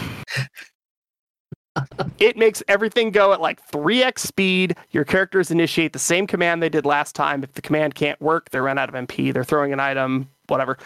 it 2.18 2.36
makes 2.36 2.62
everything 2.68 3.10
go 3.10 3.32
at 3.32 3.40
like 3.40 3.60
3x 3.70 4.20
speed. 4.20 4.76
Your 4.92 5.04
characters 5.04 5.50
initiate 5.50 5.92
the 5.92 5.98
same 5.98 6.26
command 6.26 6.62
they 6.62 6.68
did 6.68 6.86
last 6.86 7.14
time. 7.14 7.42
If 7.42 7.52
the 7.52 7.62
command 7.62 7.96
can't 7.96 8.20
work, 8.20 8.50
they 8.50 8.60
run 8.60 8.78
out 8.78 8.88
of 8.88 8.94
MP, 8.94 9.32
they're 9.32 9.44
throwing 9.44 9.72
an 9.72 9.80
item, 9.80 10.30
whatever. 10.46 10.78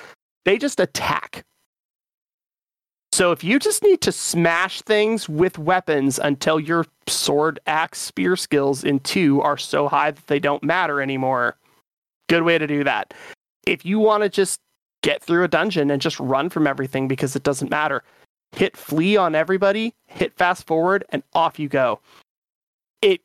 They 0.45 0.57
just 0.59 0.81
attack. 0.81 1.45
So 3.21 3.33
if 3.33 3.45
you 3.45 3.59
just 3.59 3.83
need 3.83 4.01
to 4.01 4.13
smash 4.13 4.81
things 4.81 5.29
with 5.29 5.59
weapons 5.59 6.19
until 6.19 6.59
your 6.59 6.87
sword, 7.07 7.61
axe, 7.67 7.99
spear 7.99 8.35
skills 8.35 8.83
in 8.83 8.99
2 9.01 9.43
are 9.43 9.59
so 9.59 9.89
high 9.89 10.13
that 10.13 10.27
they 10.29 10.39
don't 10.39 10.63
matter 10.63 11.03
anymore, 11.03 11.59
good 12.31 12.45
way 12.45 12.57
to 12.57 12.67
do 12.67 12.83
that. 12.85 13.13
If 13.67 13.85
you 13.85 13.99
want 13.99 14.23
to 14.23 14.31
just 14.31 14.59
get 15.03 15.23
through 15.23 15.45
a 15.45 15.49
dungeon 15.49 15.91
and 15.91 16.01
just 16.01 16.19
run 16.19 16.49
from 16.49 16.67
everything 16.67 17.09
because 17.09 17.37
it 17.37 17.43
doesn't 17.43 17.71
matter, 17.71 18.05
hit 18.53 18.75
flee 18.75 19.19
on 19.19 19.35
everybody, 19.35 19.93
hit 20.07 20.33
fast 20.39 20.67
forward, 20.67 21.05
and 21.11 21.23
off 21.35 21.59
you 21.59 21.69
go. 21.69 22.01
It 23.03 23.21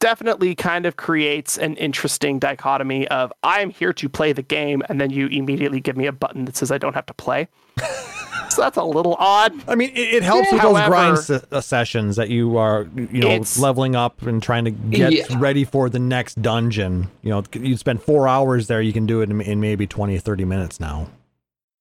definitely 0.00 0.54
kind 0.54 0.86
of 0.86 0.96
creates 0.96 1.58
an 1.58 1.76
interesting 1.76 2.38
dichotomy 2.38 3.06
of 3.08 3.34
I 3.42 3.60
am 3.60 3.68
here 3.68 3.92
to 3.92 4.08
play 4.08 4.32
the 4.32 4.40
game, 4.40 4.82
and 4.88 4.98
then 4.98 5.10
you 5.10 5.26
immediately 5.26 5.80
give 5.80 5.98
me 5.98 6.06
a 6.06 6.12
button 6.12 6.46
that 6.46 6.56
says 6.56 6.70
I 6.70 6.78
don't 6.78 6.94
have 6.94 7.04
to 7.04 7.12
play. 7.12 7.48
so 8.50 8.62
that's 8.62 8.76
a 8.76 8.84
little 8.84 9.16
odd. 9.18 9.52
I 9.68 9.74
mean, 9.74 9.90
it, 9.90 10.14
it 10.14 10.22
helps 10.22 10.50
with 10.52 10.60
However- 10.60 10.78
those 10.80 10.88
grind 10.88 11.18
se- 11.18 11.46
uh, 11.52 11.60
sessions 11.60 12.16
that 12.16 12.28
you 12.30 12.56
are, 12.56 12.86
you 12.96 13.20
know, 13.20 13.42
leveling 13.58 13.94
up 13.96 14.22
and 14.22 14.42
trying 14.42 14.64
to 14.64 14.70
get 14.70 15.12
Yeah. 15.12 15.24
ready 15.38 15.64
for 15.64 15.88
the 15.88 15.98
next 15.98 16.40
dungeon. 16.42 17.08
You 17.22 17.30
know, 17.30 17.44
you 17.52 17.76
spend 17.76 18.02
four 18.02 18.28
hours 18.28 18.66
there, 18.66 18.80
you 18.80 18.92
can 18.92 19.06
do 19.06 19.20
it 19.20 19.30
in, 19.30 19.40
in 19.40 19.60
maybe 19.60 19.86
20 19.86 20.16
or 20.16 20.20
30 20.20 20.44
minutes 20.44 20.80
now. 20.80 21.08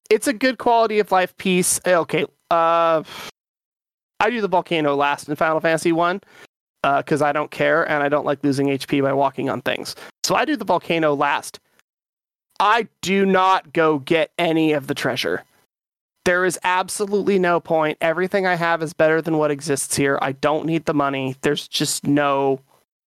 It's 0.10 0.28
a 0.28 0.34
good 0.34 0.58
quality 0.58 1.00
of 1.00 1.12
life 1.12 1.36
piece. 1.38 1.80
Eh, 1.86 1.96
Okay, 1.96 2.26
uh, 2.52 3.04
I 4.20 4.30
do 4.30 4.40
the 4.42 4.48
volcano 4.48 4.96
last 4.96 5.28
in 5.30 5.36
Final 5.36 5.60
Fantasy 5.60 5.92
One 5.92 6.22
because 6.84 7.22
I 7.24 7.32
don't 7.32 7.50
care 7.50 7.84
and 7.90 8.04
I 8.04 8.10
don't 8.10 8.26
like 8.26 8.44
losing 8.44 8.68
HP 8.68 9.02
by 9.02 9.12
walking 9.14 9.50
on 9.50 9.62
things. 9.62 9.96
So 10.24 10.36
I 10.36 10.46
do 10.46 10.56
the 10.56 10.66
volcano 10.66 11.14
last. 11.16 11.60
I 12.60 12.88
do 13.02 13.26
not 13.26 13.74
go 13.74 14.00
get 14.00 14.32
any 14.38 14.72
of 14.74 14.88
the 14.88 14.94
treasure. 14.94 15.44
There 16.26 16.44
is 16.44 16.60
absolutely 16.64 17.40
no 17.40 17.60
point. 17.60 17.98
Everything 18.02 18.48
I 18.48 18.56
have 18.56 18.82
is 18.82 18.94
better 18.94 19.22
than 19.22 19.38
what 19.38 19.52
exists 19.52 19.96
here. 19.96 20.18
I 20.22 20.34
don't 20.34 20.66
need 20.66 20.86
the 20.86 20.94
money. 20.94 21.36
There's 21.42 21.68
just 21.68 22.06
no 22.06 22.60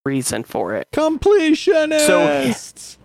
reason 0.05 0.45
for 0.45 0.75
it. 0.75 0.89
Completionists! 0.93 2.97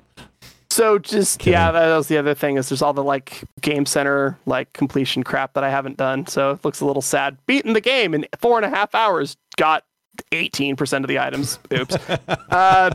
So 0.69 0.97
just 0.97 1.39
Kidding. 1.39 1.53
yeah, 1.53 1.71
that 1.71 1.95
was 1.95 2.07
the 2.07 2.17
other 2.17 2.33
thing 2.33 2.57
is 2.57 2.69
there's 2.69 2.81
all 2.81 2.93
the 2.93 3.03
like 3.03 3.43
game 3.61 3.85
center 3.85 4.39
like 4.47 4.73
completion 4.73 5.21
crap 5.21 5.53
that 5.53 5.63
I 5.63 5.69
haven't 5.69 5.97
done. 5.97 6.25
So 6.25 6.51
it 6.51 6.65
looks 6.65 6.81
a 6.81 6.85
little 6.85 7.01
sad. 7.01 7.37
Beating 7.45 7.73
the 7.73 7.81
game 7.81 8.15
in 8.15 8.25
four 8.39 8.57
and 8.57 8.65
a 8.65 8.75
half 8.75 8.95
hours, 8.95 9.37
got 9.55 9.83
18% 10.31 11.03
of 11.03 11.07
the 11.07 11.19
items. 11.19 11.59
Oops. 11.71 11.95
uh, 12.49 12.89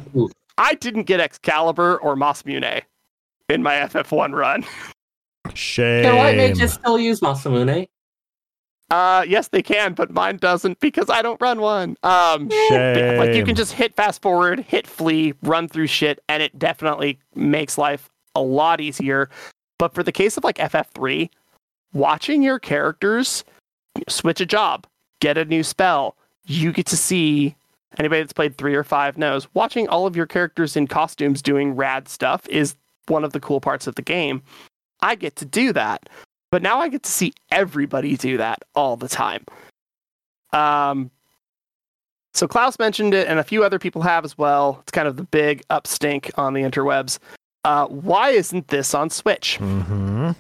I 0.57 0.75
didn't 0.75 1.05
get 1.05 1.21
Excalibur 1.21 1.99
or 1.99 2.17
Masamune 2.17 2.83
in 3.49 3.63
my 3.63 3.75
FF1 3.75 4.35
run. 4.35 4.65
Shame. 5.55 6.05
Can 6.05 6.17
white 6.17 6.37
mages 6.37 6.73
still 6.73 6.99
use 6.99 7.21
Masamune? 7.21 7.89
Uh, 8.91 9.25
yes, 9.29 9.49
they 9.49 9.63
can, 9.63 9.93
but 9.93 10.11
mine 10.11 10.39
doesn't 10.39 10.81
because 10.81 11.11
I 11.11 11.21
don't 11.21 11.41
run 11.41 11.61
one. 11.61 11.97
Um, 12.03 12.49
Shame. 12.69 13.19
like 13.19 13.35
you 13.35 13.45
can 13.45 13.55
just 13.55 13.73
hit 13.73 13.95
fast 13.95 14.23
forward, 14.23 14.61
hit 14.61 14.87
flee, 14.87 15.35
run 15.43 15.69
through 15.69 15.89
shit, 15.89 16.23
and 16.29 16.43
it 16.43 16.59
definitely 16.59 17.19
makes 17.35 17.77
life 17.77 18.09
a 18.35 18.41
lot 18.41 18.81
easier. 18.81 19.29
But 19.79 19.95
for 19.95 20.03
the 20.03 20.13
case 20.13 20.39
of 20.39 20.45
like 20.45 20.57
FF3, 20.57 21.29
watching 21.93 22.43
your 22.43 22.59
characters 22.59 23.45
switch 24.09 24.41
a 24.41 24.47
job, 24.47 24.87
get 25.21 25.37
a 25.37 25.45
new 25.45 25.63
spell, 25.63 26.17
you 26.47 26.73
get 26.73 26.87
to 26.87 26.97
see 26.97 27.55
anybody 27.99 28.23
that's 28.23 28.33
played 28.33 28.57
three 28.57 28.75
or 28.75 28.85
five 28.85 29.19
knows 29.19 29.49
watching 29.55 29.89
all 29.89 30.07
of 30.07 30.17
your 30.17 30.27
characters 30.27 30.77
in 30.77 30.87
costumes 30.87 31.43
doing 31.43 31.75
rad 31.75 32.09
stuff 32.09 32.47
is 32.49 32.77
one 33.07 33.25
of 33.25 33.33
the 33.33 33.41
cool 33.41 33.61
parts 33.61 33.87
of 33.87 33.95
the 33.95 34.03
game. 34.03 34.43
I 35.01 35.15
get 35.15 35.37
to 35.37 35.45
do 35.45 35.73
that. 35.73 36.09
But 36.51 36.63
now 36.63 36.81
I 36.81 36.89
get 36.89 37.03
to 37.03 37.11
see 37.11 37.33
everybody 37.51 38.17
do 38.17 38.39
that 38.39 38.63
all 38.75 38.97
the 38.97 39.09
time. 39.09 39.45
Um, 40.53 41.11
so 42.33 42.49
Klauss 42.49 42.79
mentioned 42.79 43.15
it, 43.15 43.29
and 43.29 43.39
a 43.39 43.45
few 43.45 43.65
other 43.65 43.79
people 43.79 44.03
have 44.03 44.25
as 44.25 44.39
well. 44.39 44.79
It's 44.83 44.93
kind 44.93 45.09
of 45.09 45.17
the 45.17 45.25
big 45.25 45.63
upstink 45.69 46.31
on 46.39 46.55
the 46.55 46.63
interwebs. 46.63 47.19
Uh, 47.65 47.87
why 47.87 48.31
isn't 48.31 48.69
this 48.69 48.95
on 48.95 49.11
Switch? 49.11 49.59
Mm-hmm. 49.61 50.31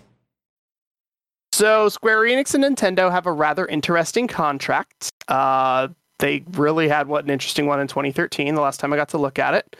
So 1.52 1.88
Square 1.88 2.20
Enix 2.20 2.54
and 2.54 2.64
Nintendo 2.64 3.10
have 3.10 3.26
a 3.26 3.32
rather 3.32 3.66
interesting 3.66 4.28
contract. 4.28 5.10
Uh, 5.26 5.88
they 6.20 6.44
really 6.52 6.88
had 6.88 7.08
what 7.08 7.24
an 7.24 7.30
interesting 7.30 7.66
one 7.66 7.80
in 7.80 7.88
2013. 7.88 8.54
The 8.54 8.60
last 8.60 8.80
time 8.80 8.92
I 8.92 8.96
got 8.96 9.08
to 9.10 9.18
look 9.18 9.38
at 9.38 9.54
it, 9.54 9.76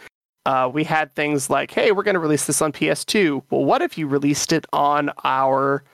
uh, 0.48 0.66
we 0.66 0.82
had 0.82 1.14
things 1.14 1.50
like, 1.50 1.70
"Hey, 1.70 1.92
we're 1.92 2.02
going 2.02 2.14
to 2.14 2.20
release 2.20 2.46
this 2.46 2.62
on 2.62 2.72
PS2." 2.72 3.42
Well, 3.50 3.66
what 3.66 3.82
if 3.82 3.98
you 3.98 4.06
released 4.06 4.50
it 4.50 4.64
on 4.72 5.10
our 5.22 5.84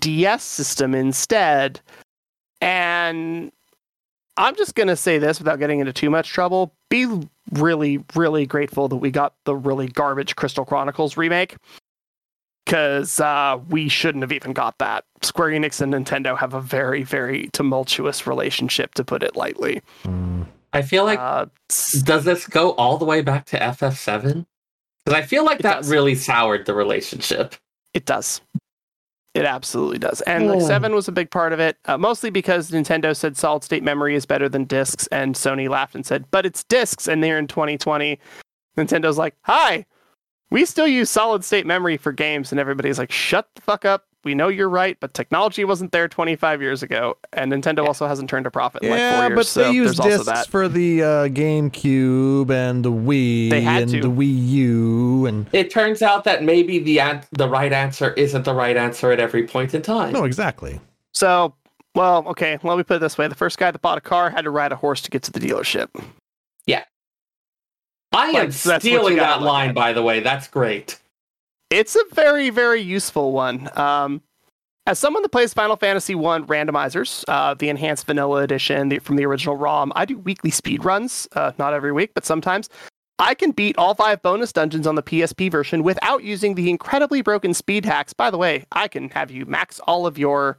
DS 0.00 0.44
system 0.44 0.94
instead? 0.94 1.80
And 2.60 3.50
I'm 4.36 4.54
just 4.54 4.74
going 4.74 4.88
to 4.88 4.96
say 4.96 5.16
this 5.16 5.38
without 5.38 5.58
getting 5.58 5.80
into 5.80 5.94
too 5.94 6.10
much 6.10 6.28
trouble. 6.28 6.74
Be 6.90 7.06
really, 7.52 8.04
really 8.14 8.44
grateful 8.44 8.86
that 8.88 8.96
we 8.96 9.10
got 9.10 9.32
the 9.44 9.56
really 9.56 9.86
garbage 9.86 10.36
Crystal 10.36 10.66
Chronicles 10.66 11.16
remake 11.16 11.56
because 12.66 13.18
uh, 13.18 13.58
we 13.70 13.88
shouldn't 13.88 14.22
have 14.22 14.32
even 14.32 14.52
got 14.52 14.76
that. 14.76 15.04
Square 15.22 15.52
Enix 15.52 15.80
and 15.80 15.94
Nintendo 15.94 16.36
have 16.36 16.52
a 16.52 16.60
very, 16.60 17.02
very 17.02 17.48
tumultuous 17.54 18.26
relationship, 18.26 18.92
to 18.94 19.04
put 19.04 19.22
it 19.22 19.36
lightly. 19.36 19.80
Mm. 20.04 20.46
I 20.72 20.82
feel 20.82 21.04
like 21.04 21.18
uh, 21.18 21.46
does 21.68 22.24
this 22.24 22.46
go 22.46 22.72
all 22.72 22.98
the 22.98 23.04
way 23.04 23.22
back 23.22 23.46
to 23.46 23.58
FF7? 23.58 24.46
Because 25.04 25.18
I 25.18 25.22
feel 25.22 25.44
like 25.44 25.60
that 25.60 25.76
does. 25.76 25.90
really 25.90 26.14
soured 26.14 26.66
the 26.66 26.74
relationship. 26.74 27.54
it 27.94 28.04
does. 28.04 28.40
It 29.34 29.44
absolutely 29.44 29.98
does. 29.98 30.22
And 30.22 30.48
like. 30.48 30.62
7 30.62 30.94
was 30.94 31.08
a 31.08 31.12
big 31.12 31.30
part 31.30 31.52
of 31.52 31.60
it, 31.60 31.76
uh, 31.84 31.98
mostly 31.98 32.30
because 32.30 32.70
Nintendo 32.70 33.14
said 33.14 33.36
solid 33.36 33.62
state 33.62 33.82
memory 33.82 34.14
is 34.14 34.24
better 34.24 34.48
than 34.48 34.64
discs, 34.64 35.06
and 35.08 35.34
Sony 35.34 35.68
laughed 35.68 35.94
and 35.94 36.06
said, 36.06 36.24
but 36.30 36.46
it's 36.46 36.64
discs. 36.64 37.06
And 37.06 37.22
they're 37.22 37.38
in 37.38 37.46
2020. 37.46 38.18
Nintendo's 38.78 39.18
like, 39.18 39.34
hi, 39.42 39.84
we 40.50 40.64
still 40.64 40.86
use 40.86 41.10
solid 41.10 41.44
state 41.44 41.66
memory 41.66 41.98
for 41.98 42.12
games. 42.12 42.50
And 42.50 42.58
everybody's 42.58 42.98
like, 42.98 43.12
shut 43.12 43.48
the 43.54 43.60
fuck 43.60 43.84
up. 43.84 44.06
We 44.26 44.34
know 44.34 44.48
you're 44.48 44.68
right, 44.68 44.96
but 44.98 45.14
technology 45.14 45.64
wasn't 45.64 45.92
there 45.92 46.08
25 46.08 46.60
years 46.60 46.82
ago. 46.82 47.16
And 47.32 47.52
Nintendo 47.52 47.86
also 47.86 48.08
hasn't 48.08 48.28
turned 48.28 48.44
a 48.44 48.50
profit 48.50 48.82
in 48.82 48.90
like 48.90 48.98
four 48.98 49.06
Yeah, 49.22 49.26
years. 49.28 49.36
but 49.36 49.46
so 49.46 49.62
they 49.62 49.70
use 49.70 49.96
there's 49.96 50.24
discs 50.24 50.46
for 50.48 50.66
the 50.68 51.00
uh, 51.00 51.06
GameCube 51.28 52.50
and 52.50 52.84
the 52.84 52.90
Wii 52.90 53.50
They 53.50 53.60
had 53.60 53.82
and 53.82 53.90
to. 53.92 54.00
the 54.00 54.10
Wii 54.10 54.48
U 54.48 55.26
and 55.26 55.46
It 55.52 55.70
turns 55.70 56.02
out 56.02 56.24
that 56.24 56.42
maybe 56.42 56.80
the 56.80 56.98
an- 56.98 57.22
the 57.30 57.48
right 57.48 57.72
answer 57.72 58.14
isn't 58.14 58.44
the 58.44 58.52
right 58.52 58.76
answer 58.76 59.12
at 59.12 59.20
every 59.20 59.46
point 59.46 59.74
in 59.74 59.82
time. 59.82 60.12
no, 60.12 60.24
exactly. 60.24 60.80
So, 61.14 61.54
well, 61.94 62.24
okay, 62.26 62.58
let 62.64 62.76
me 62.78 62.82
put 62.82 62.96
it 62.96 62.98
this 62.98 63.16
way. 63.16 63.28
The 63.28 63.36
first 63.36 63.58
guy 63.58 63.70
that 63.70 63.80
bought 63.80 63.96
a 63.96 64.00
car 64.00 64.30
had 64.30 64.42
to 64.42 64.50
ride 64.50 64.72
a 64.72 64.76
horse 64.76 65.02
to 65.02 65.10
get 65.12 65.22
to 65.22 65.30
the 65.30 65.38
dealership. 65.38 65.86
Yeah, 66.66 66.82
I 68.12 68.26
am 68.26 68.34
Like, 68.34 68.42
that's 68.48 68.66
what 68.66 68.74
you 68.84 68.90
stealing 68.90 69.16
that 69.18 69.40
line, 69.42 69.68
at. 69.68 69.74
by 69.76 69.92
the 69.92 70.02
way. 70.02 70.18
That's 70.18 70.48
great. 70.48 70.98
It's 71.76 71.94
a 71.94 72.02
very, 72.14 72.48
very 72.48 72.80
useful 72.80 73.32
one. 73.32 73.68
Um, 73.78 74.22
as 74.86 74.98
someone 74.98 75.22
that 75.22 75.28
plays 75.28 75.52
Final 75.52 75.76
Fantasy 75.76 76.14
One 76.14 76.46
randomizers, 76.46 77.22
uh, 77.28 77.52
the 77.52 77.68
enhanced 77.68 78.06
vanilla 78.06 78.42
edition 78.42 78.88
the, 78.88 78.98
from 78.98 79.16
the 79.16 79.26
original 79.26 79.58
ROM, 79.58 79.92
I 79.94 80.06
do 80.06 80.16
weekly 80.16 80.50
speed 80.50 80.86
runs. 80.86 81.28
Uh, 81.32 81.52
not 81.58 81.74
every 81.74 81.92
week, 81.92 82.12
but 82.14 82.24
sometimes. 82.24 82.70
I 83.18 83.34
can 83.34 83.50
beat 83.50 83.76
all 83.76 83.94
five 83.94 84.22
bonus 84.22 84.54
dungeons 84.54 84.86
on 84.86 84.94
the 84.94 85.02
PSP 85.02 85.50
version 85.50 85.82
without 85.82 86.24
using 86.24 86.54
the 86.54 86.70
incredibly 86.70 87.20
broken 87.20 87.52
speed 87.52 87.84
hacks. 87.84 88.14
By 88.14 88.30
the 88.30 88.38
way, 88.38 88.64
I 88.72 88.88
can 88.88 89.10
have 89.10 89.30
you 89.30 89.44
max 89.44 89.78
all 89.80 90.06
of 90.06 90.16
your 90.16 90.56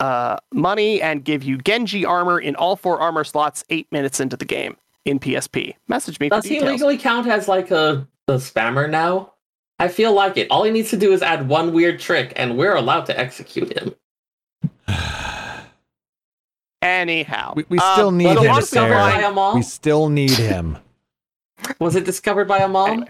uh, 0.00 0.38
money 0.52 1.00
and 1.00 1.24
give 1.24 1.44
you 1.44 1.58
Genji 1.58 2.04
armor 2.04 2.40
in 2.40 2.56
all 2.56 2.74
four 2.74 2.98
armor 2.98 3.22
slots 3.22 3.62
eight 3.70 3.86
minutes 3.92 4.18
into 4.18 4.36
the 4.36 4.44
game 4.44 4.76
in 5.04 5.20
PSP. 5.20 5.76
Message 5.86 6.18
me 6.18 6.28
Does 6.28 6.44
he 6.44 6.54
details. 6.56 6.72
legally 6.72 6.98
count 6.98 7.28
as 7.28 7.46
like 7.46 7.70
a, 7.70 8.04
a 8.26 8.32
spammer 8.32 8.90
now? 8.90 9.32
I 9.80 9.88
feel 9.88 10.12
like 10.12 10.36
it. 10.36 10.46
All 10.50 10.62
he 10.62 10.70
needs 10.70 10.90
to 10.90 10.96
do 10.96 11.12
is 11.12 11.22
add 11.22 11.48
one 11.48 11.72
weird 11.72 11.98
trick, 11.98 12.32
and 12.36 12.56
we're 12.56 12.76
allowed 12.76 13.06
to 13.06 13.18
execute 13.18 13.76
him. 13.76 13.94
Anyhow, 16.82 17.54
We, 17.56 17.64
we 17.68 17.78
uh, 17.78 17.94
still 17.94 18.10
need 18.10 18.34
but 18.34 18.46
Was 18.46 18.72
it 18.72 18.78
him, 18.78 18.84
Seyrr. 18.84 18.90
by 18.90 19.20
a 19.20 19.32
mom? 19.32 19.56
We 19.56 19.62
still 19.62 20.08
need 20.08 20.30
him. 20.30 20.78
Was 21.78 21.94
it 21.96 22.04
discovered 22.04 22.46
by 22.46 22.58
a 22.58 22.68
mom? 22.68 22.90
Anyway. 22.90 23.08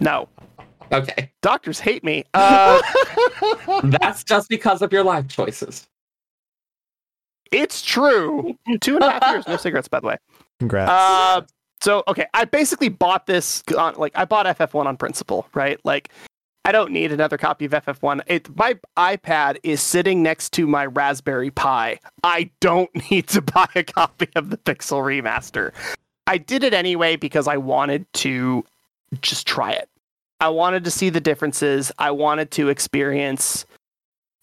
No, 0.00 0.28
Okay, 0.92 1.30
doctors 1.42 1.80
hate 1.80 2.04
me. 2.04 2.24
Uh, 2.34 2.80
that's 3.84 4.22
just 4.22 4.48
because 4.48 4.82
of 4.82 4.92
your 4.92 5.02
life 5.02 5.26
choices. 5.28 5.88
it's 7.50 7.82
true. 7.82 8.56
Two 8.80 8.96
and 8.96 9.04
a 9.04 9.10
half 9.12 9.32
years, 9.32 9.48
no 9.48 9.56
cigarettes, 9.58 9.88
by 9.88 10.00
the 10.00 10.06
way. 10.06 10.16
Congrats. 10.60 10.90
Uh, 10.90 11.40
so 11.80 12.02
okay, 12.08 12.26
I 12.34 12.44
basically 12.44 12.88
bought 12.88 13.26
this 13.26 13.62
on 13.76 13.94
like 13.96 14.12
I 14.14 14.24
bought 14.24 14.46
FF1 14.46 14.86
on 14.86 14.96
principle, 14.96 15.46
right? 15.54 15.78
Like 15.84 16.10
I 16.64 16.72
don't 16.72 16.92
need 16.92 17.12
another 17.12 17.36
copy 17.36 17.66
of 17.66 17.72
FF1. 17.72 18.22
It 18.26 18.56
my 18.56 18.78
iPad 18.96 19.58
is 19.62 19.82
sitting 19.82 20.22
next 20.22 20.52
to 20.54 20.66
my 20.66 20.86
Raspberry 20.86 21.50
Pi. 21.50 21.98
I 22.22 22.50
don't 22.60 22.90
need 23.10 23.28
to 23.28 23.42
buy 23.42 23.68
a 23.74 23.82
copy 23.82 24.28
of 24.34 24.50
the 24.50 24.56
Pixel 24.56 25.02
remaster. 25.02 25.72
I 26.26 26.38
did 26.38 26.64
it 26.64 26.72
anyway 26.72 27.16
because 27.16 27.46
I 27.46 27.58
wanted 27.58 28.10
to 28.14 28.64
just 29.20 29.46
try 29.46 29.72
it. 29.72 29.88
I 30.40 30.48
wanted 30.48 30.84
to 30.84 30.90
see 30.90 31.10
the 31.10 31.20
differences. 31.20 31.92
I 31.98 32.10
wanted 32.10 32.50
to 32.52 32.68
experience 32.68 33.66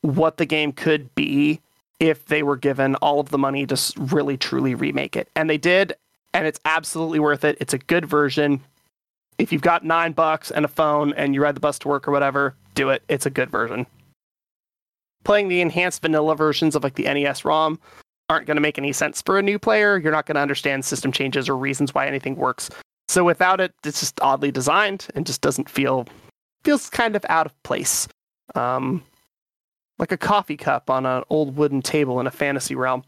what 0.02 0.38
the 0.38 0.46
game 0.46 0.72
could 0.72 1.14
be 1.16 1.60
if 2.00 2.26
they 2.26 2.44
were 2.44 2.56
given 2.56 2.96
all 2.96 3.20
of 3.20 3.30
the 3.30 3.38
money 3.38 3.66
to 3.68 3.94
really 3.98 4.38
truly 4.38 4.74
remake 4.74 5.16
it. 5.16 5.28
And 5.36 5.50
they 5.50 5.58
did, 5.58 5.94
and 6.34 6.48
it's 6.48 6.60
absolutely 6.66 7.20
worth 7.20 7.44
it. 7.44 7.58
It's 7.60 7.74
a 7.74 7.78
good 7.78 8.06
version. 8.06 8.62
If 9.38 9.52
you've 9.52 9.62
got 9.62 9.84
nine 9.84 10.12
bucks 10.12 10.52
and 10.52 10.66
a 10.66 10.70
phone 10.70 11.14
and 11.14 11.34
you 11.34 11.42
ride 11.42 11.56
the 11.56 11.62
bus 11.62 11.80
to 11.80 11.88
work 11.88 12.08
or 12.08 12.12
whatever, 12.12 12.56
do 12.76 12.90
it. 12.90 13.04
It's 13.08 13.26
a 13.26 13.30
good 13.30 13.50
version. 13.50 13.86
Playing 15.24 15.50
the 15.50 15.62
enhanced 15.62 16.02
vanilla 16.02 16.36
versions 16.36 16.76
of 16.76 16.84
like 16.84 16.96
the 16.96 17.04
NES 17.04 17.46
ROM 17.46 17.80
aren't 18.30 18.48
going 18.48 18.56
to 18.56 18.62
make 18.62 18.78
any 18.78 18.94
sense 18.94 19.22
for 19.22 19.38
a 19.38 19.42
new 19.42 19.60
player. 19.60 19.98
You're 19.98 20.12
not 20.12 20.26
going 20.26 20.36
to 20.36 20.42
understand 20.42 20.86
system 20.86 21.12
changes 21.12 21.50
or 21.50 21.58
reasons 21.58 21.94
why 21.94 22.08
anything 22.08 22.36
works. 22.36 22.70
So 23.08 23.24
without 23.24 23.60
it, 23.60 23.74
it's 23.84 24.00
just 24.00 24.20
oddly 24.22 24.52
designed 24.52 25.08
and 25.16 25.26
just 25.26 25.42
doesn't 25.42 25.70
feel 25.70 26.08
feels 26.64 26.90
kind 26.90 27.16
of 27.16 27.26
out 27.28 27.46
of 27.46 27.64
place. 27.64 28.08
Um, 28.56 29.04
like 30.00 30.12
a 30.12 30.18
coffee 30.18 30.58
cup 30.58 30.90
on 30.90 31.06
an 31.06 31.24
old 31.30 31.56
wooden 31.56 31.82
table 31.82 32.20
in 32.20 32.28
a 32.28 32.32
fantasy 32.32 32.76
realm. 32.76 33.04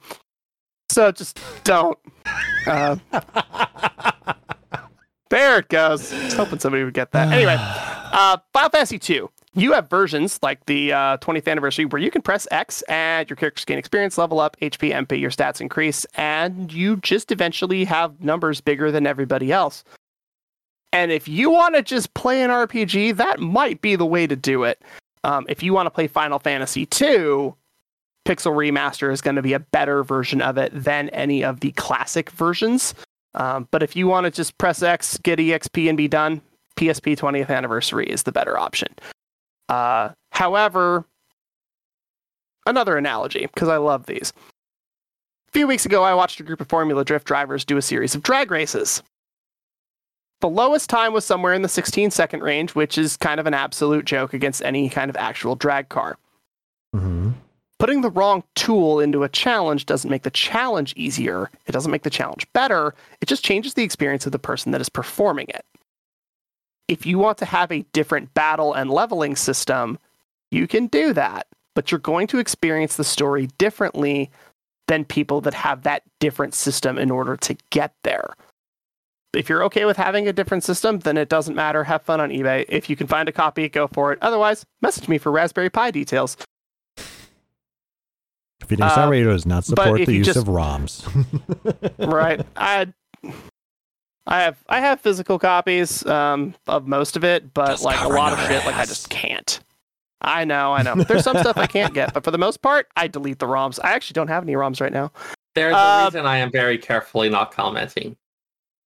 So 0.94 1.12
just 1.12 1.40
don't. 1.64 1.98
Uh, 2.68 2.98
there 5.32 5.58
it 5.58 5.70
goes. 5.70 6.14
Was 6.14 6.34
hoping 6.34 6.60
somebody 6.60 6.84
would 6.84 6.94
get 6.94 7.12
that. 7.14 7.32
Anyway, 7.34 7.56
uh, 7.60 8.38
Final 8.54 8.70
Fantasy 8.70 9.00
2. 9.00 9.28
You 9.56 9.74
have 9.74 9.90
versions 9.90 10.40
like 10.44 10.66
the 10.68 10.94
uh, 10.94 11.18
20th 11.18 11.48
anniversary 11.48 11.86
where 11.86 12.02
you 12.02 12.12
can 12.12 12.22
press 12.22 12.48
X 12.52 12.84
and 12.84 13.28
your 13.28 13.38
characters 13.38 13.66
gain 13.66 13.80
experience, 13.80 14.20
level 14.20 14.40
up, 14.40 14.56
HP, 14.62 14.92
MP, 14.94 15.20
your 15.20 15.32
stats 15.32 15.62
increase, 15.62 16.06
and 16.14 16.72
you 16.72 16.98
just 16.98 17.32
eventually 17.32 17.86
have 17.86 18.22
numbers 18.22 18.62
bigger 18.62 18.92
than 18.92 19.08
everybody 19.08 19.52
else. 19.52 19.84
And 20.92 21.12
if 21.12 21.28
you 21.28 21.50
want 21.50 21.74
to 21.74 21.82
just 21.82 22.14
play 22.14 22.44
an 22.44 22.52
RPG, 22.52 23.18
that 23.18 23.40
might 23.40 23.82
be 23.82 23.96
the 23.96 24.06
way 24.06 24.28
to 24.28 24.36
do 24.36 24.64
it. 24.64 24.80
Um, 25.24 25.48
if 25.50 25.64
you 25.64 25.74
want 25.74 25.88
to 25.88 25.92
play 25.92 26.06
Final 26.06 26.38
Fantasy 26.38 26.86
2, 26.86 27.56
Pixel 28.26 28.54
Remaster 28.54 29.12
is 29.12 29.22
going 29.22 29.36
to 29.36 29.42
be 29.42 29.54
a 29.54 29.60
better 29.60 30.04
version 30.04 30.42
of 30.42 30.58
it 30.58 30.72
than 30.74 31.10
any 31.10 31.44
of 31.44 31.60
the 31.60 31.72
classic 31.74 32.30
versions. 32.32 32.94
Um, 33.36 33.68
but 33.72 33.84
if 33.84 33.96
you 33.96 34.08
want 34.08 34.26
to 34.26 34.32
just 34.32 34.58
press 34.58 34.82
X, 34.82 35.18
get 35.18 35.40
EXP, 35.40 35.90
and 35.90 35.98
be 35.98 36.08
done, 36.08 36.42
PSP 36.78 37.18
20th 37.18 37.50
Anniversary 37.50 38.06
is 38.06 38.24
the 38.24 38.32
better 38.32 38.58
option. 38.58 38.90
Uh, 39.70 40.10
however, 40.32 41.06
another 42.66 42.98
analogy, 42.98 43.48
because 43.48 43.70
I 43.70 43.78
love 43.78 44.06
these. 44.06 44.32
A 45.50 45.52
few 45.52 45.68
weeks 45.68 45.86
ago, 45.86 46.04
I 46.04 46.14
watched 46.14 46.40
a 46.40 46.44
group 46.44 46.62
of 46.62 46.70
Formula 46.70 47.04
Drift 47.04 47.28
drivers 47.28 47.66
do 47.66 47.78
a 47.78 47.82
series 47.82 48.16
of 48.16 48.24
drag 48.24 48.52
races. 48.52 49.04
The 50.42 50.50
lowest 50.50 50.90
time 50.90 51.14
was 51.14 51.26
somewhere 51.26 51.54
in 51.54 51.62
the 51.62 51.70
16 51.70 52.12
second 52.12 52.42
range, 52.42 52.76
which 52.76 52.98
is 52.98 53.18
kind 53.18 53.40
of 53.40 53.48
an 53.48 53.54
absolute 53.54 54.06
joke 54.06 54.34
against 54.34 54.62
any 54.64 54.90
kind 54.90 55.10
of 55.10 55.16
actual 55.16 55.56
drag 55.56 55.90
car. 55.90 56.18
hmm 56.94 57.32
Putting 57.84 58.00
the 58.00 58.12
wrong 58.12 58.46
tool 58.56 59.02
into 59.02 59.24
a 59.24 59.28
challenge 59.28 59.86
doesn't 59.86 60.10
make 60.10 60.24
the 60.24 60.32
challenge 60.32 60.94
easier. 60.96 61.52
It 61.66 61.74
doesn't 61.74 61.92
make 61.92 62.04
the 62.04 62.10
challenge 62.10 62.48
better. 62.54 62.96
It 63.20 63.28
just 63.28 63.44
changes 63.44 63.74
the 63.74 63.84
experience 63.84 64.26
of 64.26 64.32
the 64.32 64.40
person 64.40 64.72
that 64.72 64.80
is 64.80 64.88
performing 64.88 65.48
it. 65.50 65.66
If 66.88 67.06
you 67.06 67.20
want 67.20 67.40
to 67.40 67.46
have 67.46 67.74
a 67.74 67.84
different 67.92 68.34
battle 68.34 68.74
and 68.74 68.90
leveling 68.90 69.36
system, 69.36 70.00
you 70.50 70.66
can 70.66 70.88
do 70.88 71.12
that, 71.12 71.48
but 71.76 71.92
you're 71.92 72.00
going 72.00 72.28
to 72.28 72.38
experience 72.40 72.96
the 72.96 73.04
story 73.04 73.50
differently 73.58 74.32
than 74.88 75.04
people 75.04 75.42
that 75.42 75.54
have 75.54 75.84
that 75.84 76.04
different 76.22 76.54
system 76.54 76.98
in 76.98 77.12
order 77.12 77.36
to 77.36 77.58
get 77.70 77.94
there. 78.06 78.34
If 79.34 79.50
you're 79.50 79.64
okay 79.66 79.84
with 79.84 79.98
having 79.98 80.26
a 80.30 80.32
different 80.32 80.64
system, 80.64 81.00
then 81.00 81.18
it 81.18 81.28
doesn't 81.28 81.54
matter. 81.54 81.84
Have 81.84 82.04
fun 82.04 82.22
on 82.22 82.30
eBay. 82.30 82.64
If 82.70 82.90
you 82.90 82.96
can 82.96 83.08
find 83.08 83.28
a 83.28 83.34
copy, 83.34 83.68
go 83.68 83.88
for 83.90 84.14
it. 84.14 84.20
Otherwise, 84.22 84.66
message 84.82 85.10
me 85.10 85.18
for 85.18 85.34
Raspberry 85.34 85.70
Pi 85.70 85.92
details. 85.92 86.38
Phoenix 88.64 88.98
Uh, 88.98 89.08
Radio 89.10 89.32
does 89.32 89.46
not 89.46 89.66
support 89.66 90.06
the 90.06 90.14
use 90.14 90.26
just- 90.28 90.38
of 90.40 90.46
ROMs. 90.46 91.04
right. 92.12 92.46
I 92.56 92.94
i 94.26 94.40
have 94.42 94.58
i 94.70 94.80
have 94.80 95.02
physical 95.02 95.38
copies 95.38 96.06
um 96.06 96.56
of 96.68 96.88
most 96.88 97.18
of 97.18 97.26
it 97.26 97.54
but 97.54 97.68
Just 97.68 97.84
like 97.84 98.00
a 98.00 98.08
lot 98.08 98.32
of 98.32 98.40
our 98.40 98.48
shit 98.48 98.66
like 98.66 98.76
i 98.76 98.86
just 98.86 99.10
can't. 99.10 99.60
I 100.22 100.46
know 100.46 100.72
i 100.72 100.82
know. 100.82 100.96
There's 100.96 101.26
some 101.26 101.38
stuff 101.38 101.58
i 101.58 101.68
can't 101.68 101.94
get 101.94 102.14
but 102.14 102.24
for 102.24 102.32
the 102.32 102.38
most 102.38 102.62
part 102.62 102.88
i 102.96 103.08
delete 103.08 103.40
the 103.40 103.48
roms. 103.48 103.80
I 103.84 103.92
actually 103.92 104.14
don't 104.14 104.30
have 104.30 104.44
any 104.44 104.54
roms 104.54 104.80
right 104.80 104.94
now. 104.94 105.12
There's 105.56 105.76
Uh, 105.76 105.78
a 105.78 106.06
reason 106.06 106.26
I 106.26 106.38
am 106.38 106.52
very 106.52 106.78
carefully 106.78 107.30
not 107.30 107.52
commenting. 107.52 108.16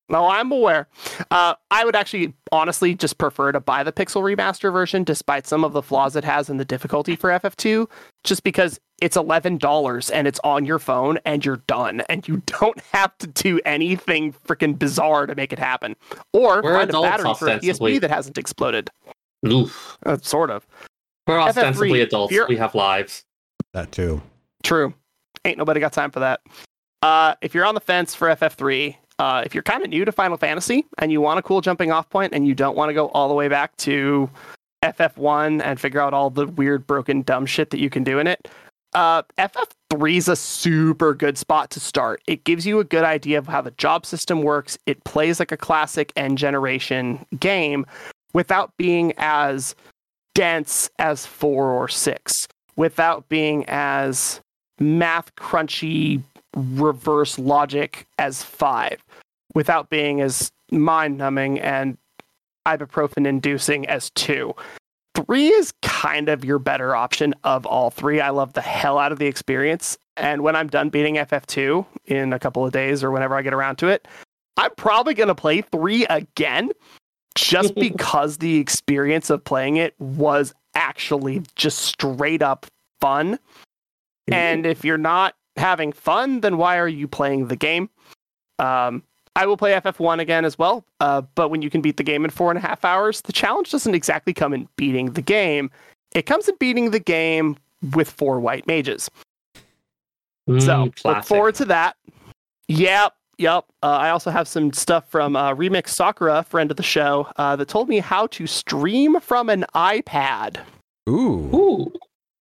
no 0.10 0.28
i'm 0.28 0.52
aware. 0.52 0.88
Uh 1.30 1.54
i 1.70 1.86
would 1.86 1.96
actually 1.96 2.34
honestly 2.52 2.96
just 2.96 3.20
prefer 3.20 3.52
to 3.52 3.60
buy 3.60 3.84
the 3.84 3.92
pixel 3.92 4.24
remaster 4.24 4.72
version 4.74 5.04
despite 5.04 5.46
some 5.46 5.64
of 5.64 5.72
the 5.74 5.84
flaws 5.84 6.16
it 6.16 6.24
has 6.24 6.50
in 6.50 6.58
the 6.58 6.66
difficulty 6.66 7.16
for 7.16 7.30
ff2 7.30 7.88
just 8.24 8.44
because 8.44 8.80
it's 9.00 9.16
$11 9.16 10.12
and 10.14 10.28
it's 10.28 10.40
on 10.44 10.66
your 10.66 10.80
phone 10.80 11.20
and 11.26 11.46
you're 11.46 11.62
done 11.68 12.02
and 12.10 12.28
you 12.28 12.42
don't 12.46 12.80
have 12.94 13.18
to 13.20 13.28
do 13.28 13.60
anything 13.66 14.34
freaking 14.48 14.78
bizarre 14.78 15.26
to 15.26 15.36
make 15.36 15.54
it 15.54 15.60
happen 15.60 15.96
or 16.34 16.62
We're 16.62 16.78
find 16.78 16.90
a 16.90 16.94
adults, 16.94 17.10
battery 17.10 17.34
for 17.36 17.48
a 17.48 17.52
ostensibly. 17.56 18.00
That 18.00 18.10
hasn't 18.10 18.38
exploded 18.38 18.90
Oof. 19.48 19.98
uh, 20.06 20.18
sort 20.18 20.50
of 20.50 20.66
We're 21.28 21.38
FF3, 21.38 21.48
ostensibly 21.48 22.02
adults. 22.02 22.36
We 22.48 22.58
have 22.58 22.76
lives. 22.76 23.24
that 23.74 23.92
too. 23.92 24.22
true 24.64 24.94
ain't 25.46 25.58
nobody 25.58 25.80
got 25.80 25.94
time 25.94 26.12
for 26.12 26.20
that 26.20 26.42
uh, 27.04 27.36
if 27.42 27.54
you're 27.54 27.66
on 27.66 27.76
the 27.76 27.82
fence 27.82 28.16
for 28.16 28.28
ff3 28.36 28.96
uh, 29.20 29.42
if 29.46 29.56
you're 29.56 29.64
kind 29.64 29.84
of 29.84 29.90
new 29.90 30.06
to 30.06 30.12
final 30.12 30.38
fantasy 30.38 30.86
and 30.98 31.12
you 31.12 31.22
want 31.22 31.40
a 31.40 31.42
cool 31.42 31.62
jumping 31.62 31.92
off 31.92 32.10
point 32.10 32.34
and 32.34 32.48
you 32.48 32.54
don't 32.54 32.76
want 32.76 32.90
to 32.90 32.94
go 32.94 33.08
all 33.10 33.28
the 33.28 33.34
way 33.34 33.48
back 33.48 33.76
to 33.78 34.30
FF1 34.84 35.62
and 35.64 35.80
figure 35.80 36.00
out 36.00 36.14
all 36.14 36.30
the 36.30 36.46
weird, 36.46 36.86
broken, 36.86 37.24
dumb 37.24 37.46
shit 37.46 37.72
that 37.72 37.80
you 37.80 37.90
can 37.90 38.04
do 38.04 38.20
in 38.20 38.28
it, 38.28 38.48
uh, 38.94 39.24
FF3 39.38 40.18
is 40.18 40.28
a 40.28 40.36
super 40.36 41.14
good 41.14 41.38
spot 41.38 41.70
to 41.72 41.80
start. 41.80 42.22
It 42.28 42.44
gives 42.44 42.66
you 42.66 42.80
a 42.80 42.84
good 42.84 43.04
idea 43.04 43.38
of 43.38 43.48
how 43.48 43.62
the 43.62 43.72
job 43.72 44.06
system 44.06 44.42
works. 44.42 44.78
It 44.86 45.04
plays 45.04 45.40
like 45.40 45.52
a 45.52 45.58
classic 45.58 46.12
end 46.16 46.38
generation 46.38 47.26
game 47.40 47.86
without 48.34 48.76
being 48.78 49.14
as 49.18 49.76
dense 50.36 50.90
as 51.00 51.26
4 51.26 51.72
or 51.72 51.88
6, 51.88 52.48
without 52.76 53.28
being 53.30 53.66
as 53.68 54.42
math 54.80 55.34
crunchy 55.36 56.22
reverse 56.56 57.38
logic 57.40 58.08
as 58.20 58.44
5, 58.44 59.04
without 59.54 59.90
being 59.90 60.22
as 60.22 60.52
mind 60.72 61.18
numbing 61.18 61.60
and 61.60 61.98
ibuprofen 62.68 63.26
inducing 63.26 63.88
as 63.88 64.10
2 64.12 64.54
three 65.26 65.48
is 65.48 65.74
kind 65.82 66.30
of 66.30 66.46
your 66.46 66.60
better 66.60 66.96
option 66.96 67.34
of 67.44 67.66
all 67.66 67.90
three. 67.90 68.22
I 68.22 68.30
love 68.30 68.54
the 68.54 68.62
hell 68.62 69.00
out 69.00 69.12
of 69.12 69.20
the 69.20 69.26
experience. 69.26 69.98
And 70.16 70.42
when 70.42 70.56
I'm 70.56 70.68
done 70.68 70.90
beating 70.90 71.16
FF2 71.16 71.86
in 72.06 72.34
a 72.34 72.40
couple 72.40 72.66
of 72.66 72.72
days 72.72 73.04
or 73.04 73.12
whenever 73.12 73.36
I 73.36 73.42
get 73.42 73.54
around 73.54 73.78
to 73.78 73.88
it, 73.88 74.08
I'm 74.58 74.72
probably 74.76 75.14
going 75.14 75.28
to 75.28 75.36
play 75.36 75.62
three 75.62 76.06
again 76.06 76.72
just 77.36 77.76
because 77.76 78.38
the 78.38 78.58
experience 78.58 79.30
of 79.30 79.44
playing 79.44 79.78
it 79.78 79.96
was 80.00 80.54
actually 80.76 81.44
just 81.56 81.80
straight 81.80 82.42
up 82.42 82.66
fun. 83.00 83.40
And 84.30 84.66
if 84.66 84.84
you're 84.84 84.98
not 84.98 85.36
having 85.56 85.94
fun, 85.94 86.42
then 86.42 86.58
why 86.58 86.78
are 86.78 86.88
you 86.88 87.08
playing 87.08 87.48
the 87.48 87.56
game? 87.56 87.90
Um, 88.60 89.04
I 89.38 89.46
will 89.46 89.56
play 89.56 89.74
FF1 89.74 90.20
again 90.20 90.46
as 90.46 90.58
well. 90.58 90.84
Uh, 91.00 91.22
but 91.36 91.50
when 91.50 91.62
you 91.62 91.70
can 91.70 91.80
beat 91.80 91.98
the 91.98 92.04
game 92.04 92.26
in 92.26 92.32
four 92.32 92.50
and 92.50 92.58
a 92.58 92.62
half 92.62 92.84
hours, 92.84 93.22
the 93.22 93.32
challenge 93.32 93.70
doesn't 93.70 93.94
exactly 93.94 94.34
come 94.34 94.52
in 94.52 94.68
beating 94.78 95.12
the 95.12 95.22
game. 95.22 95.70
It 96.16 96.24
comes 96.24 96.50
in 96.50 96.56
beating 96.56 96.90
the 96.90 97.00
game 97.00 97.56
with 97.94 98.10
four 98.10 98.40
white 98.40 98.66
mages. 98.66 99.12
Mm, 100.50 100.62
so 100.62 100.92
look 101.08 101.24
forward 101.24 101.54
to 101.56 101.66
that. 101.66 101.98
Yep, 102.68 103.14
yep. 103.38 103.66
Uh, 103.84 103.88
I 103.88 104.10
also 104.10 104.32
have 104.32 104.48
some 104.48 104.74
stuff 104.74 105.08
from 105.08 105.36
uh, 105.36 105.54
Remix 105.54 105.90
Sakura, 105.90 106.42
friend 106.42 106.72
of 106.72 106.78
the 106.78 106.84
show, 106.84 107.28
uh, 107.36 107.56
that 107.58 107.68
told 107.68 107.90
me 107.90 108.00
how 108.00 108.26
to 108.28 108.48
stream 108.48 109.20
from 109.20 109.50
an 109.50 109.66
iPad. 109.76 110.58
Ooh. 111.08 111.56
Ooh. 111.56 111.94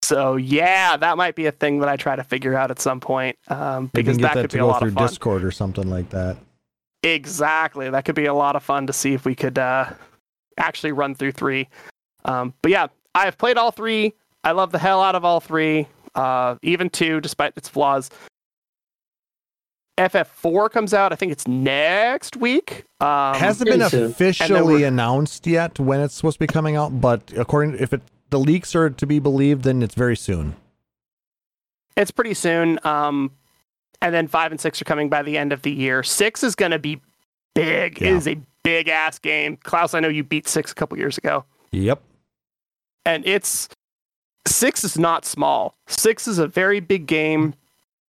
So 0.02 0.36
yeah, 0.36 0.96
that 0.96 1.18
might 1.18 1.34
be 1.34 1.44
a 1.44 1.52
thing 1.52 1.80
that 1.80 1.90
I 1.90 1.96
try 1.96 2.16
to 2.16 2.24
figure 2.24 2.54
out 2.54 2.70
at 2.70 2.80
some 2.80 3.00
point 3.00 3.36
um, 3.48 3.90
because 3.92 4.16
you 4.16 4.22
can 4.22 4.22
get 4.22 4.22
that 4.22 4.34
that 4.34 4.40
could 4.42 4.50
to 4.52 4.56
be 4.56 4.60
a 4.60 4.66
lot 4.66 4.78
through 4.78 4.88
of 4.88 4.94
fun. 4.94 5.08
Discord 5.08 5.44
or 5.44 5.50
something 5.50 5.90
like 5.90 6.08
that. 6.10 6.38
Exactly. 7.02 7.88
That 7.90 8.04
could 8.04 8.14
be 8.14 8.26
a 8.26 8.34
lot 8.34 8.56
of 8.56 8.62
fun 8.62 8.86
to 8.86 8.92
see 8.92 9.14
if 9.14 9.24
we 9.24 9.34
could 9.34 9.58
uh, 9.58 9.90
actually 10.58 10.92
run 10.92 11.14
through 11.14 11.32
three. 11.32 11.68
Um, 12.24 12.54
but 12.62 12.72
yeah, 12.72 12.88
I've 13.14 13.38
played 13.38 13.56
all 13.56 13.70
three. 13.70 14.14
I 14.42 14.52
love 14.52 14.72
the 14.72 14.78
hell 14.78 15.00
out 15.02 15.14
of 15.14 15.24
all 15.24 15.40
three, 15.40 15.88
uh, 16.14 16.56
even 16.62 16.90
two, 16.90 17.20
despite 17.20 17.52
its 17.56 17.68
flaws. 17.68 18.10
FF4 19.98 20.70
comes 20.70 20.92
out. 20.92 21.12
I 21.12 21.16
think 21.16 21.32
it's 21.32 21.48
next 21.48 22.36
week. 22.36 22.84
Um, 23.00 23.34
Hasn't 23.34 23.68
been 23.70 23.78
pretty 23.80 23.90
soon. 23.90 24.02
And 24.02 24.10
officially 24.12 24.84
announced 24.84 25.46
yet 25.46 25.78
when 25.80 26.00
it's 26.00 26.14
supposed 26.14 26.34
to 26.36 26.40
be 26.40 26.46
coming 26.46 26.76
out, 26.76 27.00
but 27.00 27.32
according 27.36 27.78
if 27.78 27.92
it 27.92 28.02
the 28.28 28.38
leaks 28.38 28.74
are 28.74 28.90
to 28.90 29.06
be 29.06 29.20
believed, 29.20 29.62
then 29.64 29.82
it's 29.82 29.94
very 29.94 30.16
soon. 30.16 30.56
it's 31.96 32.10
pretty 32.10 32.34
soon. 32.34 32.78
Um, 32.84 33.30
and 34.02 34.14
then 34.14 34.26
five 34.28 34.50
and 34.52 34.60
six 34.60 34.80
are 34.80 34.84
coming 34.84 35.08
by 35.08 35.22
the 35.22 35.36
end 35.38 35.52
of 35.52 35.62
the 35.62 35.70
year. 35.72 36.02
Six 36.02 36.42
is 36.42 36.54
going 36.54 36.72
to 36.72 36.78
be 36.78 37.00
big. 37.54 38.00
It 38.02 38.06
Yeah. 38.06 38.16
is 38.16 38.28
a 38.28 38.38
big 38.62 38.88
ass 38.88 39.18
game. 39.18 39.56
Klauss, 39.58 39.94
I 39.94 40.00
know 40.00 40.08
you 40.08 40.22
beat 40.24 40.48
six 40.48 40.72
a 40.72 40.74
couple 40.74 40.98
years 40.98 41.16
ago. 41.18 41.44
Yep. 41.72 42.00
and 43.04 43.24
it's 43.26 43.68
six 44.46 44.82
is 44.84 44.98
not 44.98 45.24
small. 45.24 45.74
Six 45.86 46.26
is 46.26 46.38
a 46.38 46.46
very 46.46 46.80
big 46.80 47.06
game. 47.06 47.54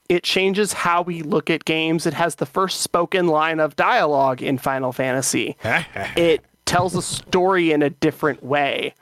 It 0.09 0.24
changes 0.24 0.73
how 0.73 1.02
we 1.02 1.23
look 1.23 1.48
at 1.51 1.65
games. 1.65 2.07
It 2.07 2.15
has 2.15 2.36
the 2.36 2.47
first 2.47 2.81
spoken 2.81 3.28
line 3.28 3.61
of 3.61 3.77
dialogue 3.77 4.43
in 4.43 4.59
Final 4.59 4.93
Fantasy. 4.93 5.57
it 5.65 6.44
tells 6.66 6.97
a 6.97 7.02
story 7.02 7.70
in 7.70 7.82
a 7.82 7.90
different 7.90 8.43
way. 8.43 8.94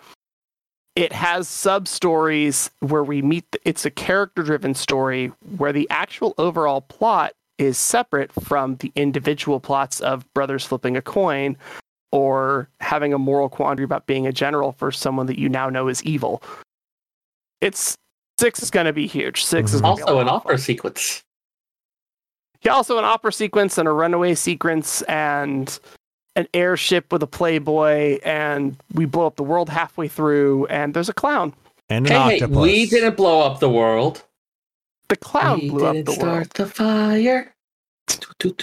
It 0.98 1.12
has 1.12 1.46
sub 1.46 1.86
stories 1.86 2.72
where 2.80 3.04
we 3.04 3.22
meet. 3.22 3.48
The, 3.52 3.60
it's 3.64 3.86
a 3.86 3.90
character 3.90 4.42
driven 4.42 4.74
story 4.74 5.30
where 5.56 5.72
the 5.72 5.88
actual 5.90 6.34
overall 6.38 6.80
plot 6.80 7.34
is 7.56 7.78
separate 7.78 8.32
from 8.32 8.74
the 8.78 8.90
individual 8.96 9.60
plots 9.60 10.00
of 10.00 10.26
brothers 10.34 10.64
flipping 10.64 10.96
a 10.96 11.00
coin 11.00 11.56
or 12.10 12.68
having 12.80 13.14
a 13.14 13.18
moral 13.18 13.48
quandary 13.48 13.84
about 13.84 14.06
being 14.06 14.26
a 14.26 14.32
general 14.32 14.72
for 14.72 14.90
someone 14.90 15.26
that 15.26 15.38
you 15.38 15.48
now 15.48 15.70
know 15.70 15.86
is 15.86 16.02
evil. 16.02 16.42
It's 17.60 17.94
six 18.40 18.60
is 18.60 18.72
going 18.72 18.86
to 18.86 18.92
be 18.92 19.06
huge. 19.06 19.44
6 19.44 19.74
is 19.74 19.80
gonna 19.80 19.94
be 19.94 20.02
a 20.02 20.04
Also, 20.04 20.18
an 20.18 20.28
opera 20.28 20.56
fun. 20.56 20.58
sequence. 20.58 21.22
Yeah, 22.62 22.72
also 22.72 22.98
an 22.98 23.04
opera 23.04 23.32
sequence 23.32 23.78
and 23.78 23.86
a 23.86 23.92
runaway 23.92 24.34
sequence 24.34 25.02
and 25.02 25.78
an 26.38 26.46
airship 26.54 27.12
with 27.12 27.22
a 27.22 27.26
playboy 27.26 28.18
and 28.24 28.76
we 28.94 29.04
blow 29.04 29.26
up 29.26 29.34
the 29.36 29.42
world 29.42 29.68
halfway 29.68 30.06
through 30.06 30.66
and 30.66 30.94
there's 30.94 31.08
a 31.08 31.12
clown. 31.12 31.52
And 31.90 32.06
an 32.06 32.12
Hey, 32.12 32.38
hey, 32.38 32.46
we 32.46 32.86
didn't 32.86 33.16
blow 33.16 33.40
up 33.40 33.58
the 33.58 33.68
world. 33.68 34.24
The 35.08 35.16
clown 35.16 35.58
we 35.58 35.70
blew 35.70 35.86
up 35.86 35.94
didn't 35.94 36.06
the 36.06 36.12
start 36.12 36.32
world. 36.32 36.50
the 36.50 36.66
fire. 36.66 37.54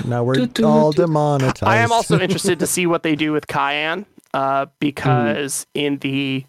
Now 0.05 0.23
we're 0.23 0.35
Do, 0.35 0.47
do, 0.47 0.65
all 0.65 0.91
do. 0.91 1.03
demonetized. 1.03 1.63
I 1.63 1.77
am 1.77 1.91
also 1.91 2.17
interested 2.25 2.59
to 2.59 2.67
see 2.67 2.87
what 2.87 3.03
they 3.03 3.15
do 3.15 3.33
with 3.33 3.47
Cayenne, 3.47 4.05
uh, 4.33 4.67
because 4.79 5.67
in 5.73 5.97
the 5.97 6.45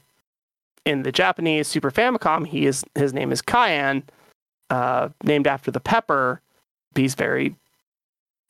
in 0.85 1.03
the 1.03 1.11
Japanese 1.13 1.67
Super 1.67 1.91
Famicom, 1.91 2.47
he 2.47 2.67
is 2.67 2.85
his 2.95 3.13
name 3.13 3.33
is 3.33 3.43
Cayenne, 3.43 4.05
uh, 4.71 5.09
named 5.25 5.47
after 5.47 5.71
the 5.73 5.81
pepper. 5.81 6.41
He's 6.95 7.15
very 7.15 7.57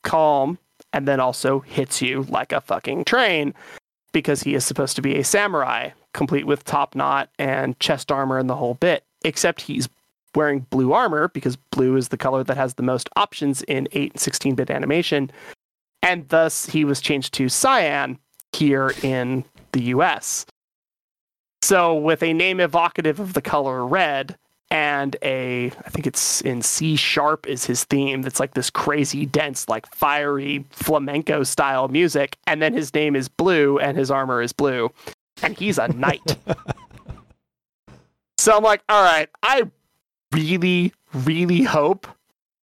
calm, 0.03 0.59
and 0.97 1.07
then 1.07 1.19
also 1.19 1.59
hits 1.59 2.01
you 2.01 2.23
like 2.23 2.51
a 2.51 2.59
fucking 2.59 3.05
train, 3.05 3.53
because 4.11 4.41
he 4.41 4.55
is 4.55 4.65
supposed 4.65 4.95
to 4.95 5.01
be 5.01 5.15
a 5.15 5.23
samurai, 5.23 5.91
complete 6.13 6.47
with 6.47 6.63
top 6.63 6.95
knot 6.95 7.29
and 7.37 7.79
chest 7.79 8.11
armor 8.11 8.39
and 8.39 8.49
the 8.49 8.55
whole 8.55 8.73
bit. 8.73 9.03
Except 9.23 9.61
he's 9.61 9.87
wearing 10.33 10.61
blue 10.71 10.93
armor 10.93 11.27
because 11.27 11.55
blue 11.55 11.95
is 11.95 12.07
the 12.07 12.17
color 12.17 12.43
that 12.43 12.57
has 12.57 12.73
the 12.73 12.83
most 12.83 13.09
options 13.15 13.61
in 13.63 13.87
8 13.91 14.13
and 14.13 14.19
16 14.19 14.55
bit 14.55 14.69
animation 14.69 15.31
and 16.03 16.29
thus 16.29 16.67
he 16.67 16.85
was 16.85 17.01
changed 17.01 17.33
to 17.33 17.49
cyan 17.49 18.19
here 18.53 18.93
in 19.01 19.43
the 19.71 19.81
US. 19.83 20.45
So 21.63 21.95
with 21.95 22.21
a 22.21 22.33
name 22.33 22.59
evocative 22.59 23.19
of 23.19 23.33
the 23.33 23.41
color 23.41 23.85
red 23.85 24.37
and 24.69 25.15
a 25.23 25.67
I 25.67 25.89
think 25.89 26.07
it's 26.07 26.41
in 26.41 26.61
C 26.61 26.95
sharp 26.95 27.47
is 27.47 27.65
his 27.65 27.83
theme 27.85 28.21
that's 28.21 28.39
like 28.39 28.53
this 28.53 28.69
crazy 28.69 29.25
dense 29.25 29.67
like 29.69 29.93
fiery 29.93 30.65
flamenco 30.71 31.43
style 31.43 31.87
music 31.87 32.37
and 32.47 32.61
then 32.61 32.73
his 32.73 32.93
name 32.93 33.15
is 33.15 33.27
blue 33.27 33.79
and 33.79 33.97
his 33.97 34.11
armor 34.11 34.41
is 34.41 34.53
blue 34.53 34.91
and 35.41 35.57
he's 35.57 35.77
a 35.77 35.87
knight. 35.89 36.37
so 38.37 38.57
I'm 38.57 38.63
like 38.63 38.81
all 38.89 39.03
right, 39.03 39.29
I 39.43 39.69
really 40.33 40.93
really 41.13 41.63
hope 41.63 42.07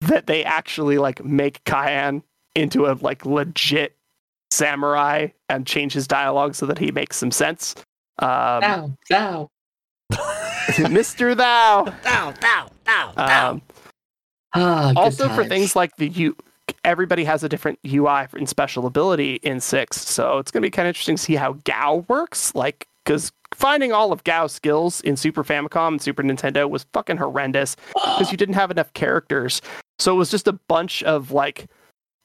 that 0.03 0.27
they 0.27 0.45
actually 0.45 0.99
like 0.99 1.25
make 1.25 1.65
Cayenne 1.65 2.23
into 2.55 2.87
a 2.87 2.99
like 3.01 3.25
legit 3.25 3.97
samurai 4.51 5.29
and 5.49 5.67
change 5.67 5.93
his 5.93 6.07
dialogue 6.07 6.55
so 6.55 6.67
that 6.67 6.79
he 6.79 6.93
makes 6.93 7.17
some 7.17 7.31
sense. 7.31 7.75
Um, 8.19 8.61
Thou, 8.61 8.93
thou. 9.11 9.51
Mr. 10.89 11.37
Thou. 11.37 11.85
Thou, 12.03 12.33
thou, 12.41 12.69
thou, 12.85 13.13
thou. 13.17 13.51
Um, 13.51 13.63
Ah, 14.57 14.93
good 14.95 14.99
also 14.99 15.29
for 15.31 15.45
things 15.45 15.75
like 15.75 15.97
the 15.97 16.09
U, 16.11 16.37
everybody 16.85 17.25
has 17.25 17.43
a 17.43 17.49
different 17.49 17.79
UI 17.85 18.27
and 18.35 18.49
special 18.49 18.87
ability 18.87 19.41
in 19.43 19.61
six, 19.61 20.01
so 20.01 20.39
it's 20.39 20.53
gonna 20.53 20.63
be 20.63 20.71
kind 20.71 20.87
of 20.87 20.91
interesting 20.91 21.17
to 21.17 21.23
see 21.23 21.35
how 21.35 21.55
Gau 21.65 22.05
works. 22.09 22.55
Like, 22.55 22.87
because 23.05 23.33
finding 23.53 23.93
all 23.93 24.13
of 24.13 24.23
Gau's 24.23 24.53
skills 24.53 25.01
in 25.01 25.17
Super 25.17 25.43
Famicom 25.43 25.89
and 25.89 26.03
Super 26.03 26.23
Nintendo 26.23 26.71
was 26.71 26.87
fucking 26.93 27.17
horrendous 27.17 27.75
because 27.95 28.31
you 28.31 28.37
didn't 28.37 28.55
have 28.55 28.71
enough 28.71 28.93
characters. 28.93 29.61
So 29.99 30.13
it 30.15 30.17
was 30.19 30.31
just 30.31 30.47
a 30.47 30.53
bunch 30.53 31.03
of 31.03 31.33
like 31.33 31.67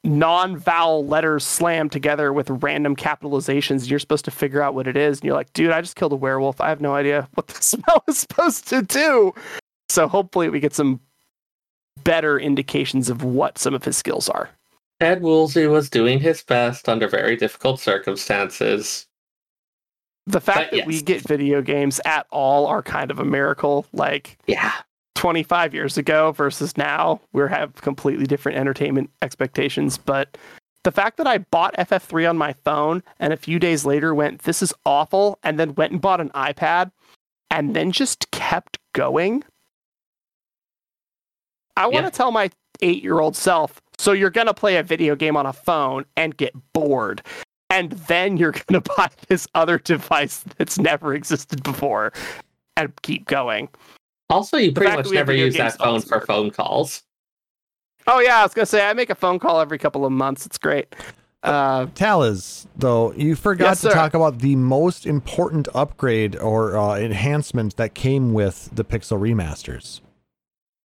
non-vowel 0.03 1.05
letters 1.05 1.45
slammed 1.45 1.91
together 1.91 2.31
with 2.31 2.49
random 2.49 2.95
capitalizations. 2.95 3.89
You're 3.89 3.99
supposed 3.99 4.25
to 4.25 4.31
figure 4.31 4.61
out 4.61 4.73
what 4.73 4.87
it 4.87 4.95
is, 4.95 5.19
and 5.19 5.25
you're 5.25 5.35
like, 5.35 5.51
dude, 5.53 5.71
I 5.71 5.81
just 5.81 5.95
killed 5.95 6.13
a 6.13 6.17
werewolf. 6.17 6.61
I 6.61 6.69
have 6.69 6.81
no 6.81 6.95
idea 6.95 7.27
what 7.33 7.47
the 7.47 7.61
spell 7.61 8.03
is 8.07 8.19
supposed 8.19 8.67
to 8.69 8.81
do. 8.81 9.33
So 9.89 10.07
hopefully 10.07 10.49
we 10.49 10.59
get 10.59 10.73
some 10.73 10.99
better 12.03 12.39
indications 12.39 13.09
of 13.09 13.23
what 13.23 13.57
some 13.57 13.73
of 13.73 13.83
his 13.83 13.97
skills 13.97 14.29
are. 14.29 14.49
Ed 15.01 15.21
Woolsey 15.21 15.67
was 15.67 15.89
doing 15.89 16.19
his 16.19 16.43
best 16.43 16.89
under 16.89 17.07
very 17.07 17.35
difficult 17.35 17.79
circumstances. 17.79 19.07
The 20.27 20.41
fact 20.41 20.71
But 20.71 20.77
that 20.77 20.85
we 20.85 21.01
get 21.01 21.27
video 21.27 21.61
games 21.61 21.99
at 22.05 22.27
all 22.29 22.67
are 22.67 22.83
kind 22.83 23.09
of 23.09 23.19
a 23.19 23.25
miracle. 23.25 23.85
Like 23.93 24.37
Yeah. 24.45 24.73
25 25.19 25.73
years 25.73 25.97
ago 25.97 26.31
versus 26.31 26.77
now, 26.77 27.19
we 27.33 27.41
have 27.49 27.75
completely 27.81 28.25
different 28.25 28.57
entertainment 28.57 29.09
expectations. 29.21 29.97
But 29.97 30.37
the 30.85 30.93
fact 30.93 31.17
that 31.17 31.27
I 31.27 31.39
bought 31.39 31.75
FF3 31.75 32.29
on 32.29 32.37
my 32.37 32.53
phone 32.63 33.03
and 33.19 33.33
a 33.33 33.37
few 33.37 33.59
days 33.59 33.85
later 33.85 34.15
went, 34.15 34.43
this 34.43 34.61
is 34.61 34.73
awful, 34.85 35.37
and 35.43 35.59
then 35.59 35.75
went 35.75 35.91
and 35.91 35.99
bought 35.99 36.21
an 36.21 36.29
iPad 36.29 36.91
and 37.51 37.75
then 37.75 37.91
just 37.91 38.31
kept 38.31 38.77
going. 38.93 39.43
I 41.75 41.87
want 41.87 41.95
to 41.97 42.01
Yeah. 42.03 42.09
tell 42.11 42.31
my 42.31 42.49
eight 42.81 43.03
year 43.03 43.19
old 43.19 43.35
self, 43.35 43.81
so 43.97 44.13
you're 44.13 44.29
going 44.29 44.47
to 44.47 44.53
play 44.53 44.77
a 44.77 44.83
video 44.83 45.17
game 45.17 45.35
on 45.35 45.45
a 45.45 45.51
phone 45.51 46.05
and 46.15 46.37
get 46.37 46.53
bored. 46.71 47.21
And 47.69 47.91
then 47.91 48.37
you're 48.37 48.51
going 48.67 48.81
to 48.81 48.93
buy 48.95 49.09
this 49.27 49.49
other 49.53 49.79
device 49.79 50.45
that's 50.57 50.79
never 50.79 51.13
existed 51.13 51.61
before 51.61 52.13
and 52.77 52.93
keep 53.01 53.27
going. 53.27 53.67
Also, 54.29 54.57
you 54.57 54.71
pretty 54.71 54.95
much 54.95 55.05
that 55.05 55.09
we 55.09 55.17
have 55.17 55.27
never 55.27 55.37
use 55.37 55.55
that 55.57 55.77
phone 55.77 56.01
for 56.01 56.21
phone 56.21 56.51
calls. 56.51 57.03
Oh, 58.07 58.19
yeah, 58.19 58.39
I 58.39 58.43
was 58.43 58.53
going 58.53 58.63
to 58.63 58.69
say, 58.69 58.87
I 58.87 58.93
make 58.93 59.09
a 59.09 59.15
phone 59.15 59.39
call 59.39 59.59
every 59.59 59.77
couple 59.77 60.05
of 60.05 60.11
months. 60.11 60.45
It's 60.45 60.57
great. 60.57 60.95
Uh, 61.41 61.85
Taliz, 61.87 62.65
though, 62.75 63.13
you 63.13 63.35
forgot 63.35 63.65
Yes, 63.69 63.81
to 63.81 63.89
sir. 63.89 63.93
talk 63.93 64.13
about 64.13 64.39
the 64.39 64.55
most 64.55 65.05
important 65.05 65.67
upgrade 65.73 66.35
or 66.35 66.77
uh, 66.77 66.95
enhancement 66.97 67.77
that 67.77 67.93
came 67.93 68.33
with 68.33 68.69
the 68.73 68.83
Pixel 68.83 69.19
remasters. 69.19 70.01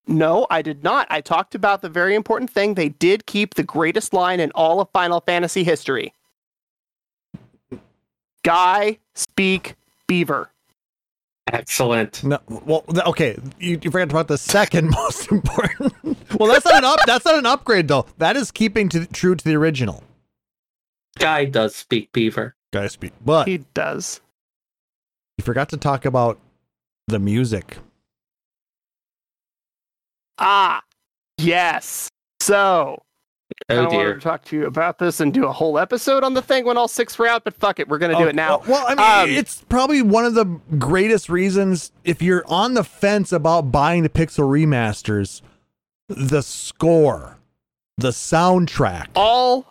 No, 0.06 0.46
I 0.50 0.60
did 0.62 0.84
not. 0.84 1.06
I 1.10 1.20
talked 1.22 1.54
about 1.54 1.80
the 1.82 1.88
very 1.88 2.14
important 2.14 2.50
thing. 2.50 2.74
They 2.74 2.90
did 2.90 3.26
keep 3.26 3.54
the 3.54 3.62
greatest 3.62 4.12
line 4.12 4.38
in 4.38 4.50
all 4.54 4.80
of 4.80 4.88
Final 4.92 5.20
Fantasy 5.20 5.64
history. 5.64 6.12
Guy, 8.42 8.98
speak, 9.14 9.74
beaver. 10.06 10.50
Excellent. 11.52 12.24
No, 12.24 12.38
well, 12.48 12.84
okay, 13.08 13.36
you, 13.58 13.78
you 13.82 13.90
forgot 13.90 14.10
about 14.10 14.28
the 14.28 14.38
second 14.38 14.90
most 14.92 15.30
important. 15.30 15.92
well, 16.38 16.48
that's 16.50 16.64
not 16.64 16.76
an 16.78 16.84
up. 16.84 16.98
That's 17.06 17.24
not 17.24 17.34
an 17.38 17.46
upgrade, 17.46 17.86
though. 17.88 18.06
That 18.18 18.36
is 18.36 18.50
keeping 18.50 18.88
to 18.90 19.04
true 19.06 19.34
to 19.34 19.44
the 19.44 19.54
original. 19.54 20.02
Guy 21.18 21.44
does 21.44 21.76
speak 21.76 22.10
beaver. 22.12 22.56
Guy 22.72 22.86
speak, 22.88 23.12
but 23.24 23.46
He 23.46 23.58
does. 23.74 24.20
you 25.38 25.44
forgot 25.44 25.68
to 25.68 25.76
talk 25.76 26.04
about 26.04 26.40
the 27.06 27.18
music. 27.18 27.76
Ah, 30.38 30.82
yes. 31.38 32.08
So, 32.40 33.00
I 33.00 33.13
Oh 33.70 33.76
don't 33.76 33.94
want 33.94 34.14
to 34.14 34.20
talk 34.20 34.44
to 34.46 34.56
you 34.56 34.66
about 34.66 34.98
this 34.98 35.20
and 35.20 35.32
do 35.32 35.46
a 35.46 35.52
whole 35.52 35.78
episode 35.78 36.22
on 36.22 36.34
the 36.34 36.42
thing 36.42 36.64
when 36.66 36.76
all 36.76 36.88
six 36.88 37.18
were 37.18 37.26
out, 37.26 37.44
but 37.44 37.54
fuck 37.54 37.80
it, 37.80 37.88
we're 37.88 37.98
going 37.98 38.12
to 38.12 38.18
do 38.18 38.24
Oh, 38.24 38.28
it 38.28 38.34
now. 38.34 38.62
Well, 38.68 38.84
I 38.86 38.94
mean, 39.24 39.30
Um, 39.34 39.38
it's 39.38 39.62
probably 39.68 40.02
one 40.02 40.24
of 40.26 40.34
the 40.34 40.44
greatest 40.78 41.28
reasons 41.30 41.90
if 42.04 42.20
you're 42.20 42.44
on 42.46 42.74
the 42.74 42.84
fence 42.84 43.32
about 43.32 43.72
buying 43.72 44.02
the 44.02 44.08
Pixel 44.10 44.44
remasters, 44.50 45.40
the 46.08 46.42
score, 46.42 47.38
the 47.96 48.10
soundtrack. 48.10 49.06
all 49.14 49.66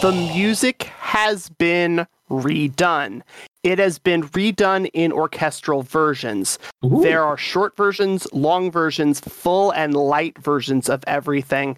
the 0.00 0.12
music 0.12 0.84
has 0.84 1.50
been 1.50 2.06
redone. 2.30 3.22
It 3.62 3.78
has 3.78 3.98
been 3.98 4.22
redone 4.22 4.88
in 4.94 5.12
orchestral 5.12 5.82
versions. 5.82 6.58
Ooh. 6.84 7.02
There 7.02 7.22
are 7.24 7.36
short 7.36 7.76
versions, 7.76 8.26
long 8.32 8.70
versions, 8.70 9.20
full 9.20 9.72
and 9.72 9.94
light 9.94 10.38
versions 10.38 10.88
of 10.88 11.04
everything. 11.06 11.76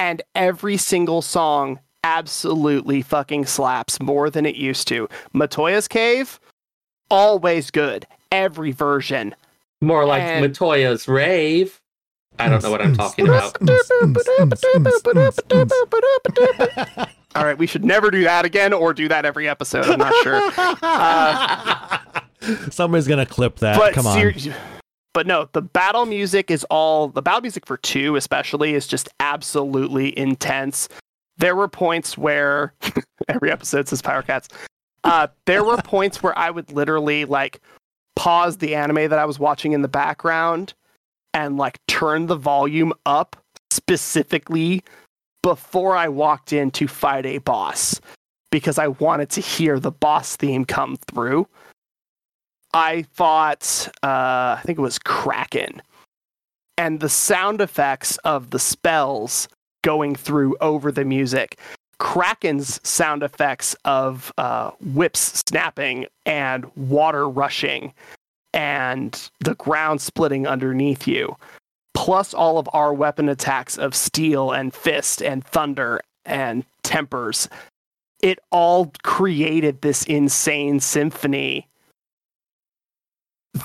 And 0.00 0.22
every 0.34 0.76
single 0.78 1.20
song 1.22 1.78
absolutely 2.02 3.02
fucking 3.02 3.44
slaps 3.44 4.00
more 4.00 4.30
than 4.30 4.46
it 4.46 4.56
used 4.56 4.88
to. 4.88 5.06
Matoya's 5.34 5.86
Cave, 5.86 6.40
always 7.10 7.70
good. 7.70 8.06
Every 8.32 8.72
version. 8.72 9.34
More 9.82 10.06
like 10.06 10.22
and- 10.22 10.42
Matoya's 10.44 11.06
rave. 11.06 11.76
I 12.38 12.48
don't 12.48 12.62
know 12.62 12.70
what 12.70 12.80
I'm 12.80 12.96
talking 12.96 13.28
about. 13.28 13.58
All 17.34 17.44
right, 17.44 17.58
we 17.58 17.66
should 17.66 17.84
never 17.84 18.10
do 18.10 18.22
that 18.24 18.46
again 18.46 18.72
or 18.72 18.94
do 18.94 19.08
that 19.08 19.26
every 19.26 19.46
episode. 19.48 19.84
I'm 19.84 19.98
not 19.98 20.14
sure. 20.22 20.50
Uh, 20.82 21.98
Somebody's 22.70 23.06
gonna 23.06 23.26
clip 23.26 23.58
that. 23.58 23.76
but 23.78 23.92
Come 23.92 24.06
on. 24.06 24.16
ser- 24.16 24.54
but 25.12 25.26
no, 25.26 25.48
the 25.52 25.62
battle 25.62 26.06
music 26.06 26.50
is 26.50 26.64
all 26.64 27.08
the 27.08 27.22
battle 27.22 27.40
music 27.40 27.66
for 27.66 27.76
two, 27.76 28.16
especially, 28.16 28.74
is 28.74 28.86
just 28.86 29.08
absolutely 29.18 30.16
intense. 30.18 30.88
There 31.38 31.56
were 31.56 31.68
points 31.68 32.16
where 32.16 32.74
every 33.28 33.50
episode 33.50 33.88
says 33.88 34.02
Power 34.02 34.22
Cats. 34.22 34.48
Uh, 35.04 35.28
there 35.46 35.64
were 35.64 35.76
points 35.84 36.22
where 36.22 36.36
I 36.38 36.50
would 36.50 36.72
literally 36.72 37.24
like 37.24 37.60
pause 38.16 38.58
the 38.58 38.74
anime 38.74 39.08
that 39.08 39.18
I 39.18 39.24
was 39.24 39.38
watching 39.38 39.72
in 39.72 39.82
the 39.82 39.88
background 39.88 40.74
and 41.34 41.56
like 41.56 41.78
turn 41.86 42.26
the 42.26 42.36
volume 42.36 42.92
up 43.06 43.36
specifically 43.70 44.82
before 45.42 45.96
I 45.96 46.08
walked 46.08 46.52
in 46.52 46.70
to 46.72 46.86
fight 46.86 47.24
a 47.24 47.38
boss 47.38 48.00
because 48.50 48.78
I 48.78 48.88
wanted 48.88 49.30
to 49.30 49.40
hear 49.40 49.80
the 49.80 49.90
boss 49.90 50.36
theme 50.36 50.64
come 50.64 50.96
through. 51.08 51.46
I 52.72 53.02
fought, 53.12 53.88
uh, 54.02 54.56
I 54.58 54.62
think 54.64 54.78
it 54.78 54.82
was 54.82 54.98
Kraken, 54.98 55.82
and 56.78 57.00
the 57.00 57.08
sound 57.08 57.60
effects 57.60 58.16
of 58.18 58.50
the 58.50 58.58
spells 58.58 59.48
going 59.82 60.14
through 60.14 60.56
over 60.60 60.92
the 60.92 61.04
music. 61.04 61.58
Kraken's 61.98 62.80
sound 62.88 63.22
effects 63.22 63.74
of 63.84 64.32
uh, 64.38 64.70
whips 64.80 65.42
snapping 65.46 66.06
and 66.24 66.64
water 66.76 67.28
rushing 67.28 67.92
and 68.54 69.30
the 69.40 69.54
ground 69.56 70.00
splitting 70.00 70.46
underneath 70.46 71.06
you, 71.06 71.36
plus 71.94 72.32
all 72.32 72.58
of 72.58 72.68
our 72.72 72.94
weapon 72.94 73.28
attacks 73.28 73.76
of 73.76 73.94
steel 73.94 74.50
and 74.52 74.74
fist 74.74 75.22
and 75.22 75.44
thunder 75.44 76.00
and 76.24 76.64
tempers. 76.82 77.48
It 78.22 78.38
all 78.50 78.92
created 79.02 79.82
this 79.82 80.04
insane 80.04 80.80
symphony 80.80 81.68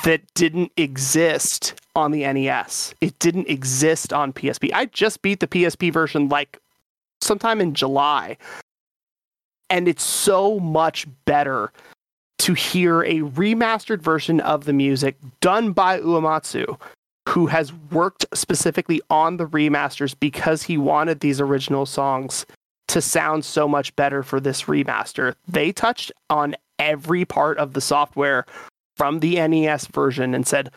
that 0.04 0.22
didn't 0.34 0.72
exist 0.78 1.80
on 1.96 2.12
the 2.12 2.32
NES. 2.32 2.94
It 3.02 3.18
didn't 3.20 3.50
exist 3.50 4.12
on 4.12 4.34
PSP. 4.34 4.72
I 4.74 4.86
just 4.86 5.22
beat 5.22 5.40
the 5.40 5.48
PSP 5.48 5.92
version 5.94 6.30
like 6.30 6.60
sometime 7.22 7.62
in 7.62 7.74
July. 7.74 8.38
And 9.70 9.88
it's 9.88 10.04
so 10.04 10.60
much 10.60 11.08
better 11.26 11.72
to 12.40 12.54
hear 12.54 13.02
a 13.04 13.22
remastered 13.22 14.02
version 14.02 14.40
of 14.42 14.66
the 14.66 14.74
music 14.74 15.18
done 15.40 15.72
by 15.72 16.00
Uematsu, 16.00 16.80
who 17.30 17.48
has 17.48 17.74
worked 17.92 18.26
specifically 18.34 19.02
on 19.10 19.38
the 19.38 19.48
remasters 19.48 20.16
because 20.20 20.64
he 20.64 20.78
wanted 20.78 21.20
these 21.20 21.42
original 21.42 21.86
songs 21.86 22.46
to 22.88 23.02
sound 23.02 23.44
so 23.44 23.68
much 23.68 23.96
better 23.96 24.22
for 24.22 24.40
this 24.40 24.64
remaster. 24.64 25.34
They 25.48 25.72
touched 25.72 26.12
on 26.30 26.56
every 26.78 27.26
part 27.26 27.58
of 27.58 27.74
the 27.74 27.82
software 27.82 28.46
from 28.96 29.20
the 29.20 29.36
NES 29.48 29.88
version 29.88 30.34
and 30.34 30.48
said, 30.48 30.72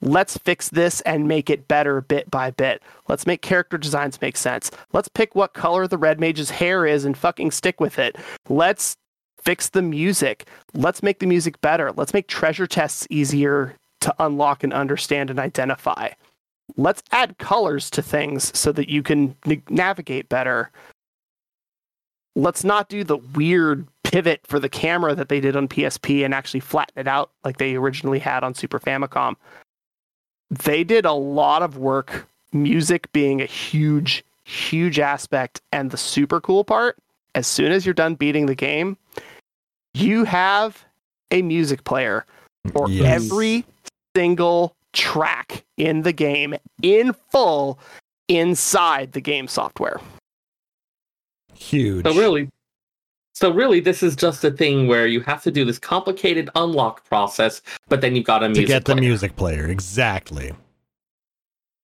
let's 0.00 0.38
fix 0.38 0.68
this 0.68 1.00
and 1.02 1.26
make 1.26 1.50
it 1.50 1.68
better 1.68 2.00
bit 2.00 2.30
by 2.30 2.50
bit. 2.50 2.82
Let's 3.08 3.26
make 3.26 3.42
character 3.42 3.78
designs 3.78 4.20
make 4.20 4.36
sense. 4.36 4.70
Let's 4.92 5.08
pick 5.08 5.34
what 5.34 5.54
color 5.54 5.86
the 5.86 5.98
Red 5.98 6.20
Mage's 6.20 6.50
hair 6.50 6.86
is 6.86 7.04
and 7.04 7.16
fucking 7.16 7.50
stick 7.50 7.80
with 7.80 7.98
it. 7.98 8.16
Let's 8.48 8.96
fix 9.38 9.68
the 9.68 9.82
music. 9.82 10.46
Let's 10.74 11.02
make 11.02 11.20
the 11.20 11.26
music 11.26 11.60
better. 11.60 11.92
Let's 11.92 12.14
make 12.14 12.28
treasure 12.28 12.66
tests 12.66 13.06
easier 13.10 13.76
to 14.00 14.14
unlock 14.18 14.62
and 14.62 14.72
understand 14.72 15.30
and 15.30 15.38
identify. 15.38 16.10
Let's 16.76 17.02
add 17.12 17.38
colors 17.38 17.88
to 17.90 18.02
things 18.02 18.56
so 18.58 18.72
that 18.72 18.88
you 18.88 19.02
can 19.02 19.36
navigate 19.70 20.28
better. 20.28 20.70
Let's 22.34 22.64
not 22.64 22.88
do 22.88 23.02
the 23.02 23.16
weird 23.16 23.86
pivot 24.10 24.40
for 24.46 24.60
the 24.60 24.68
camera 24.68 25.14
that 25.14 25.28
they 25.28 25.40
did 25.40 25.56
on 25.56 25.66
PSP 25.68 26.24
and 26.24 26.32
actually 26.32 26.60
flatten 26.60 26.98
it 27.00 27.08
out 27.08 27.30
like 27.44 27.56
they 27.58 27.74
originally 27.74 28.18
had 28.20 28.44
on 28.44 28.54
Super 28.54 28.78
Famicom. 28.78 29.34
They 30.50 30.84
did 30.84 31.04
a 31.04 31.12
lot 31.12 31.62
of 31.62 31.76
work, 31.76 32.28
music 32.52 33.10
being 33.12 33.40
a 33.42 33.46
huge, 33.46 34.24
huge 34.44 35.00
aspect. 35.00 35.60
And 35.72 35.90
the 35.90 35.96
super 35.96 36.40
cool 36.40 36.62
part, 36.62 36.98
as 37.34 37.46
soon 37.48 37.72
as 37.72 37.84
you're 37.84 37.94
done 37.94 38.14
beating 38.14 38.46
the 38.46 38.54
game, 38.54 38.96
you 39.94 40.24
have 40.24 40.84
a 41.32 41.42
music 41.42 41.82
player 41.84 42.24
for 42.72 42.88
Yes. 42.88 43.22
every 43.24 43.64
single 44.14 44.76
track 44.92 45.64
in 45.76 46.02
the 46.02 46.12
game 46.12 46.54
in 46.82 47.12
full 47.30 47.78
inside 48.28 49.12
the 49.12 49.20
game 49.20 49.48
software. 49.48 50.00
Huge. 51.54 52.04
So 52.06 52.14
really, 52.14 52.50
so 53.36 53.52
really, 53.52 53.80
this 53.80 54.02
is 54.02 54.16
just 54.16 54.42
a 54.44 54.50
thing 54.50 54.86
where 54.86 55.06
you 55.06 55.20
have 55.20 55.42
to 55.42 55.50
do 55.50 55.66
this 55.66 55.78
complicated 55.78 56.48
unlock 56.54 57.04
process, 57.04 57.60
but 57.86 58.00
then 58.00 58.16
you've 58.16 58.24
got 58.24 58.42
a 58.42 58.46
to 58.46 58.48
music 58.48 58.66
get 58.66 58.86
the 58.86 58.96
music 58.96 59.36
player. 59.36 59.66
Exactly. 59.66 60.54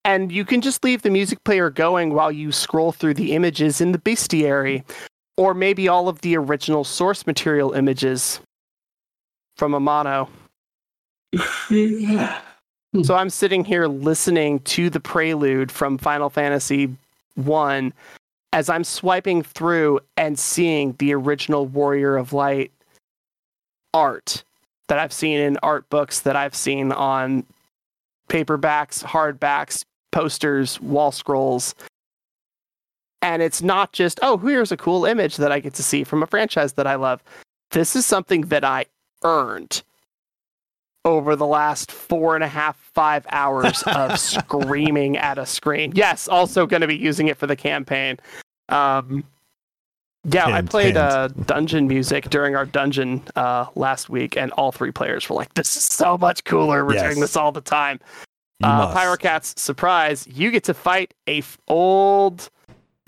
And 0.02 0.32
you 0.32 0.46
can 0.46 0.62
just 0.62 0.82
leave 0.82 1.02
the 1.02 1.10
music 1.10 1.44
player 1.44 1.68
going 1.68 2.14
while 2.14 2.32
you 2.32 2.52
scroll 2.52 2.90
through 2.90 3.12
the 3.12 3.34
images 3.34 3.82
in 3.82 3.92
the 3.92 3.98
bestiary, 3.98 4.82
or 5.36 5.52
maybe 5.52 5.88
all 5.88 6.08
of 6.08 6.22
the 6.22 6.38
original 6.38 6.84
source 6.84 7.26
material 7.26 7.72
images 7.72 8.40
from 9.56 9.72
Amano. 9.72 10.30
So 13.04 13.14
I'm 13.14 13.30
sitting 13.30 13.64
here 13.64 13.86
listening 13.86 14.60
to 14.60 14.90
the 14.90 15.00
prelude 15.00 15.72
from 15.72 15.96
Final 15.96 16.28
Fantasy 16.28 16.94
1 17.36 17.90
as 18.52 18.68
I'm 18.68 18.84
swiping 18.84 19.42
through 19.42 20.00
and 20.16 20.38
seeing 20.38 20.94
the 20.98 21.14
original 21.14 21.66
Warrior 21.66 22.16
of 22.16 22.32
Light 22.32 22.72
art 23.94 24.44
that 24.88 24.98
I've 24.98 25.12
seen 25.12 25.38
in 25.38 25.58
art 25.62 25.88
books 25.88 26.20
that 26.20 26.36
I've 26.36 26.54
seen 26.54 26.92
on 26.92 27.46
paperbacks, 28.28 29.02
hardbacks, 29.02 29.84
posters, 30.10 30.80
wall 30.80 31.12
scrolls. 31.12 31.74
And 33.22 33.40
it's 33.40 33.62
not 33.62 33.92
just, 33.92 34.18
oh, 34.22 34.36
here's 34.36 34.72
a 34.72 34.76
cool 34.76 35.04
image 35.04 35.36
that 35.36 35.52
I 35.52 35.60
get 35.60 35.74
to 35.74 35.82
see 35.82 36.04
from 36.04 36.22
a 36.22 36.26
franchise 36.26 36.74
that 36.74 36.86
I 36.86 36.96
love. 36.96 37.22
This 37.70 37.96
is 37.96 38.04
something 38.04 38.42
that 38.42 38.64
I 38.64 38.86
earned 39.24 39.82
over 41.04 41.34
the 41.36 41.46
last 41.46 41.90
four 41.90 42.34
and 42.34 42.44
a 42.44 42.48
half, 42.48 42.76
five 42.76 43.26
hours 43.30 43.82
of 43.86 44.18
screaming 44.20 45.16
at 45.16 45.38
a 45.38 45.46
screen. 45.46 45.92
Yes, 45.94 46.28
also 46.28 46.66
going 46.66 46.80
to 46.80 46.86
be 46.86 46.96
using 46.96 47.28
it 47.28 47.36
for 47.36 47.46
the 47.46 47.56
campaign. 47.56 48.18
Um, 48.68 49.24
yeah, 50.24 50.46
I 50.46 50.62
played 50.62 50.94
hint. 50.94 50.98
uh, 50.98 51.28
dungeon 51.28 51.88
music 51.88 52.30
during 52.30 52.54
our 52.54 52.64
dungeon 52.66 53.22
uh, 53.34 53.66
last 53.74 54.08
week, 54.08 54.36
and 54.36 54.52
all 54.52 54.70
three 54.72 54.92
players 54.92 55.28
were 55.28 55.34
like, 55.36 55.52
"This 55.54 55.74
is 55.76 55.84
so 55.84 56.16
much 56.16 56.44
cooler. 56.44 56.84
We're 56.84 56.94
Yes. 56.94 57.02
doing 57.02 57.20
this 57.20 57.36
all 57.36 57.50
the 57.52 57.60
time." 57.60 57.98
You 58.60 58.68
Uh. 58.68 58.94
Pyrocats, 58.94 59.58
surprise! 59.58 60.26
You 60.28 60.50
get 60.52 60.62
to 60.64 60.74
fight 60.74 61.12
a 61.26 61.38
f- 61.38 61.58
old 61.66 62.48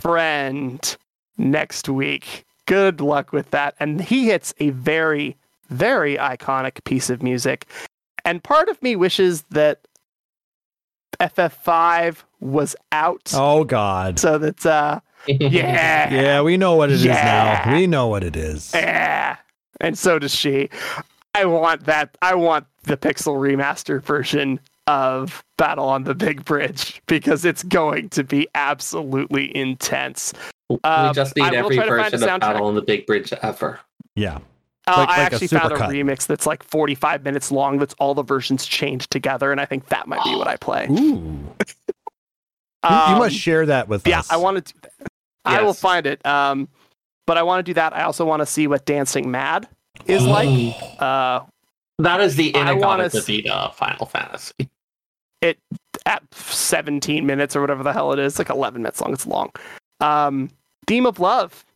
friend 0.00 0.96
next 1.38 1.88
week. 1.88 2.44
Good 2.66 3.00
luck 3.00 3.32
with 3.32 3.50
that. 3.52 3.74
And 3.78 4.00
he 4.00 4.26
hits 4.26 4.52
a 4.58 4.70
very, 4.70 5.36
very 5.70 6.16
iconic 6.16 6.82
piece 6.84 7.10
of 7.10 7.22
music. 7.22 7.66
And 8.24 8.42
part 8.42 8.68
of 8.68 8.82
me 8.82 8.96
wishes 8.96 9.42
that 9.50 9.86
FF5 11.20 12.24
was 12.40 12.74
out 12.90 13.32
Oh 13.34 13.64
God. 13.64 14.18
so 14.18 14.38
that, 14.38 14.64
uh, 14.66 15.00
yeah, 15.26 16.12
Yeah, 16.12 16.42
we 16.42 16.56
know 16.56 16.74
what 16.76 16.90
it 16.90 16.94
is 16.94 17.04
Yeah. 17.04 17.62
now. 17.66 17.74
We 17.74 17.86
know 17.86 18.06
what 18.08 18.24
it 18.24 18.36
is. 18.36 18.72
yeah. 18.74 19.36
And 19.80 19.98
so 19.98 20.18
does 20.18 20.34
she. 20.34 20.70
I 21.34 21.44
want 21.46 21.84
that. 21.86 22.16
I 22.22 22.34
want 22.34 22.66
the 22.84 22.96
pixel 22.96 23.34
remaster 23.36 24.00
version 24.02 24.60
of 24.86 25.42
Battle 25.56 25.86
on 25.88 26.04
the 26.04 26.14
Big 26.14 26.44
Bridge 26.44 27.00
because 27.06 27.44
it's 27.44 27.62
going 27.62 28.08
to 28.10 28.22
be 28.22 28.46
absolutely 28.54 29.54
intense. 29.56 30.32
we 30.68 30.78
Uh, 30.84 31.12
just 31.12 31.38
I 31.40 31.50
need 31.50 31.56
every 31.56 31.76
try 31.76 31.88
version 31.88 32.22
of. 32.22 32.40
Battle 32.40 32.66
on 32.66 32.74
the 32.74 32.82
Big 32.82 33.06
Bridge 33.06 33.32
ever. 33.42 33.80
Yeah. 34.14 34.38
Uh, 34.86 34.96
Like- 34.98 35.08
I 35.08 35.22
like 35.24 35.32
a 35.32 35.34
actually 35.34 35.46
found 35.48 35.72
a 35.72 35.76
supercut. 35.76 35.88
remix 35.88 36.26
that's 36.26 36.46
like 36.46 36.62
45 36.62 37.24
minutes 37.24 37.50
long. 37.50 37.78
That's 37.78 37.94
all 37.98 38.14
the 38.14 38.22
versions 38.22 38.66
chained 38.66 39.08
together, 39.10 39.50
and 39.50 39.58
I 39.60 39.64
think 39.64 39.88
that 39.88 40.06
might 40.06 40.22
be 40.22 40.34
what 40.36 40.46
I 40.46 40.56
play. 40.56 40.86
Ooh. 40.90 41.54
You- 42.84 42.90
you 42.90 42.96
Um, 42.96 43.18
must 43.18 43.34
share 43.34 43.64
that 43.64 43.88
with 43.88 44.06
Yeah, 44.06 44.18
us. 44.18 44.28
Yeah, 44.30 44.34
I 44.34 44.38
want 44.38 44.66
to. 44.66 44.72
Do 44.74 44.78
that. 44.82 44.92
I 45.44 45.62
will 45.62 45.74
find 45.74 46.06
it. 46.06 46.24
Um, 46.26 46.68
but 47.26 47.38
I 47.38 47.42
want 47.42 47.60
to 47.60 47.62
do 47.70 47.74
that. 47.74 47.94
I 47.94 48.02
also 48.04 48.24
want 48.24 48.40
to 48.40 48.46
see 48.46 48.66
what 48.66 48.84
Dancing 48.86 49.30
Mad 49.30 49.68
is 50.06 50.24
like. 50.24 50.74
Uh, 51.00 51.40
That 51.98 52.20
is 52.20 52.36
the 52.36 52.54
I 52.54 52.72
wanna 52.72 53.04
Inagata 53.04 53.68
s- 53.70 53.76
Final 53.76 54.06
Fantasy. 54.06 54.52
It 55.40 55.58
at 56.06 56.22
17 56.32 57.26
minutes 57.26 57.54
or 57.54 57.60
whatever 57.60 57.82
the 57.82 57.92
hell 57.92 58.12
it 58.14 58.18
is, 58.18 58.38
like 58.38 58.48
11 58.48 58.80
minutes 58.80 58.98
long. 59.02 59.12
It's 59.12 59.26
long. 59.26 59.50
Um, 60.00 60.48
Theme 60.86 61.04
of 61.04 61.20
Love. 61.20 61.66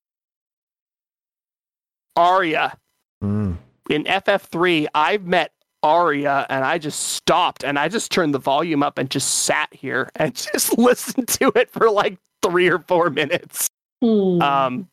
Aria. 2.17 2.77
Mm. 3.23 3.57
In 3.91 4.05
FF3, 4.05 4.87
I've 4.95 5.25
met 5.25 5.53
Aria 5.83 6.47
and 6.49 6.65
I 6.65 6.79
just 6.79 7.01
stopped 7.11 7.63
and 7.65 7.79
I 7.79 7.89
just 7.89 8.11
turned 8.11 8.35
the 8.35 8.39
volume 8.39 8.83
up 8.83 8.97
and 8.99 9.11
just 9.11 9.31
sat 9.45 9.69
here 9.73 10.11
and 10.17 10.35
just 10.53 10.77
listened 10.79 11.29
to 11.29 11.53
it 11.55 11.71
for 11.71 11.91
like 11.91 12.19
three 12.43 12.69
or 12.69 12.79
four 12.81 13.11
minutes. 13.11 13.69
Um, 14.43 14.89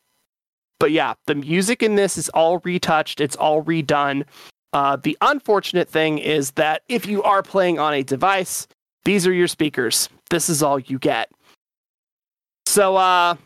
but 0.78 0.90
yeah, 0.90 1.14
the 1.26 1.34
music 1.34 1.82
in 1.82 1.94
this 1.94 2.18
is 2.18 2.28
all 2.30 2.58
retouched, 2.58 3.20
it's 3.20 3.36
all 3.36 3.62
redone. 3.62 4.24
Uh, 4.72 4.96
the 4.96 5.16
unfortunate 5.20 5.88
thing 5.88 6.18
is 6.18 6.50
that 6.52 6.82
if 6.88 7.06
you 7.06 7.22
are 7.22 7.42
playing 7.42 7.78
on 7.78 7.94
a 7.94 8.02
device, 8.02 8.66
these 9.04 9.26
are 9.26 9.32
your 9.32 9.48
speakers. 9.48 10.08
This 10.28 10.48
is 10.48 10.62
all 10.62 10.78
you 10.78 10.98
get. 10.98 11.30
So, 12.66 12.96
uh, 12.96 13.36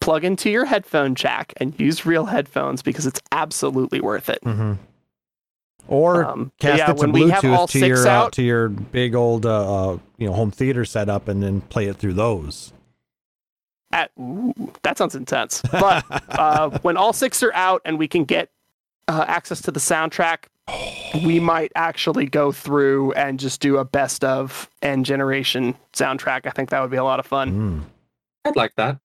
plug 0.00 0.24
into 0.24 0.50
your 0.50 0.64
headphone 0.64 1.14
jack 1.14 1.52
and 1.58 1.78
use 1.78 2.06
real 2.06 2.26
headphones 2.26 2.80
because 2.82 3.06
it's 3.06 3.20
absolutely 3.32 4.00
worth 4.00 4.28
it. 4.30 4.38
hmm 4.42 4.74
Or 5.88 6.24
Um, 6.24 6.52
cast 6.58 6.78
yeah, 6.78 6.90
it 6.90 6.94
to 6.94 7.00
when 7.00 7.12
we 7.12 7.28
have 7.28 7.44
all 7.44 7.66
Bluetooth 7.66 7.70
to 7.72 7.78
six 7.78 7.88
your 7.88 8.08
uh, 8.08 8.10
out, 8.10 8.32
to 8.32 8.42
your 8.42 8.68
big 8.68 9.14
old 9.14 9.44
uh, 9.44 9.90
uh, 9.90 9.98
you 10.16 10.26
know 10.26 10.32
home 10.32 10.50
theater 10.50 10.84
setup, 10.84 11.28
and 11.28 11.42
then 11.42 11.60
play 11.62 11.86
it 11.86 11.96
through 11.96 12.14
those. 12.14 12.72
At, 13.92 14.10
ooh, 14.18 14.54
that 14.82 14.98
sounds 14.98 15.14
intense. 15.14 15.62
But 15.70 16.04
uh, 16.30 16.78
when 16.82 16.96
all 16.96 17.12
six 17.12 17.42
are 17.42 17.52
out 17.52 17.82
and 17.84 17.98
we 17.98 18.08
can 18.08 18.24
get 18.24 18.50
uh, 19.08 19.24
access 19.28 19.60
to 19.62 19.70
the 19.70 19.80
soundtrack, 19.80 20.44
we 21.24 21.40
might 21.40 21.72
actually 21.74 22.26
go 22.26 22.52
through 22.52 23.12
and 23.12 23.38
just 23.38 23.60
do 23.60 23.78
a 23.78 23.84
best 23.84 24.24
of 24.24 24.70
and 24.80 25.04
generation 25.04 25.74
soundtrack. 25.92 26.46
I 26.46 26.50
think 26.50 26.70
that 26.70 26.80
would 26.80 26.90
be 26.90 26.96
a 26.96 27.04
lot 27.04 27.20
of 27.20 27.26
fun. 27.26 27.82
Mm. 27.84 27.84
I'd 28.44 28.56
like 28.56 28.74
that. 28.76 28.98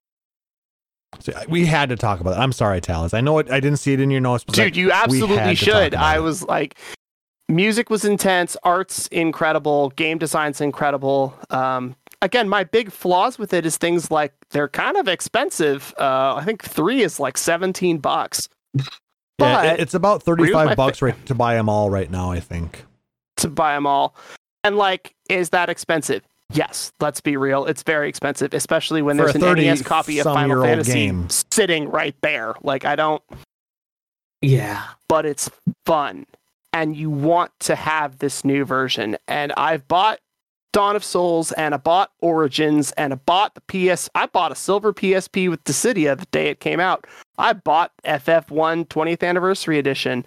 So, 1.20 1.32
we 1.48 1.64
had 1.64 1.88
to 1.88 1.96
talk 1.96 2.20
about 2.20 2.34
it. 2.34 2.38
I'm 2.38 2.52
sorry, 2.52 2.80
Taliz. 2.80 3.14
I 3.14 3.20
know 3.20 3.38
it, 3.38 3.50
I 3.50 3.60
didn't 3.60 3.78
see 3.78 3.92
it 3.92 4.00
in 4.00 4.10
your 4.10 4.20
notes, 4.20 4.44
but 4.44 4.54
Dude, 4.54 4.76
you 4.76 4.92
absolutely 4.92 5.54
should. 5.54 5.94
I 5.94 6.16
it. 6.16 6.20
was 6.20 6.42
like, 6.44 6.76
music 7.48 7.88
was 7.90 8.04
intense, 8.04 8.56
art's 8.62 9.06
incredible, 9.08 9.90
game 9.90 10.18
design's 10.18 10.60
incredible. 10.60 11.34
Um, 11.50 11.96
again, 12.22 12.48
my 12.48 12.64
big 12.64 12.90
flaws 12.92 13.38
with 13.38 13.52
it 13.52 13.64
is 13.66 13.76
things 13.76 14.10
like 14.10 14.32
they're 14.50 14.68
kind 14.68 14.96
of 14.96 15.08
expensive. 15.08 15.94
Uh, 15.98 16.34
I 16.36 16.44
think 16.44 16.62
three 16.64 17.02
is 17.02 17.18
like 17.20 17.36
17 17.38 17.98
bucks. 17.98 18.48
yeah, 18.74 18.82
but- 19.38 19.66
it- 19.66 19.80
it's 19.80 19.94
about 19.94 20.26
my 20.26 20.32
35 20.36 20.68
fa- 20.70 20.76
bucks 20.76 21.02
right 21.02 21.26
to 21.26 21.34
buy 21.34 21.54
them 21.54 21.68
all 21.68 21.90
right 21.90 22.10
now. 22.10 22.30
I 22.30 22.40
think. 22.40 22.84
to 23.38 23.48
buy 23.48 23.74
them 23.74 23.86
all. 23.86 24.16
And 24.64 24.76
like, 24.76 25.14
is 25.30 25.50
that 25.50 25.68
expensive? 25.70 26.22
Yes, 26.52 26.92
let's 26.98 27.20
be 27.20 27.36
real. 27.36 27.66
It's 27.66 27.82
very 27.84 28.08
expensive, 28.08 28.52
especially 28.54 29.00
when 29.02 29.16
For 29.18 29.24
there's 29.30 29.36
a 29.42 29.48
an 29.50 29.54
NES 29.58 29.82
copy 29.82 30.18
of 30.18 30.24
Final 30.24 30.62
Fantasy 30.64 30.92
game. 30.92 31.28
sitting 31.52 31.88
right 31.90 32.16
there. 32.22 32.54
Like, 32.62 32.84
I 32.84 32.96
don't, 32.96 33.22
Yeah. 34.40 34.82
but 35.08 35.26
it's 35.26 35.50
fun. 35.84 36.26
And 36.72 36.96
you 36.96 37.10
want 37.10 37.52
to 37.60 37.74
have 37.76 38.18
this 38.18 38.44
new 38.44 38.64
version. 38.64 39.16
And 39.28 39.52
I've 39.56 39.86
bought 39.88 40.18
Dawn 40.78 40.94
of 40.94 41.02
Souls 41.02 41.50
and 41.50 41.74
I 41.74 41.78
bought 41.78 42.12
Origins 42.20 42.92
and 42.92 43.12
I 43.12 43.16
bought 43.16 43.56
the 43.56 43.62
PS. 43.96 44.08
I 44.14 44.26
bought 44.26 44.52
a 44.52 44.54
silver 44.54 44.92
PSP 44.92 45.50
with 45.50 45.64
Dissidia 45.64 46.16
the 46.16 46.24
day 46.26 46.50
it 46.50 46.60
came 46.60 46.78
out. 46.78 47.04
I 47.36 47.52
bought 47.54 47.90
FF1 48.04 48.86
20th 48.86 49.26
Anniversary 49.26 49.80
Edition. 49.80 50.24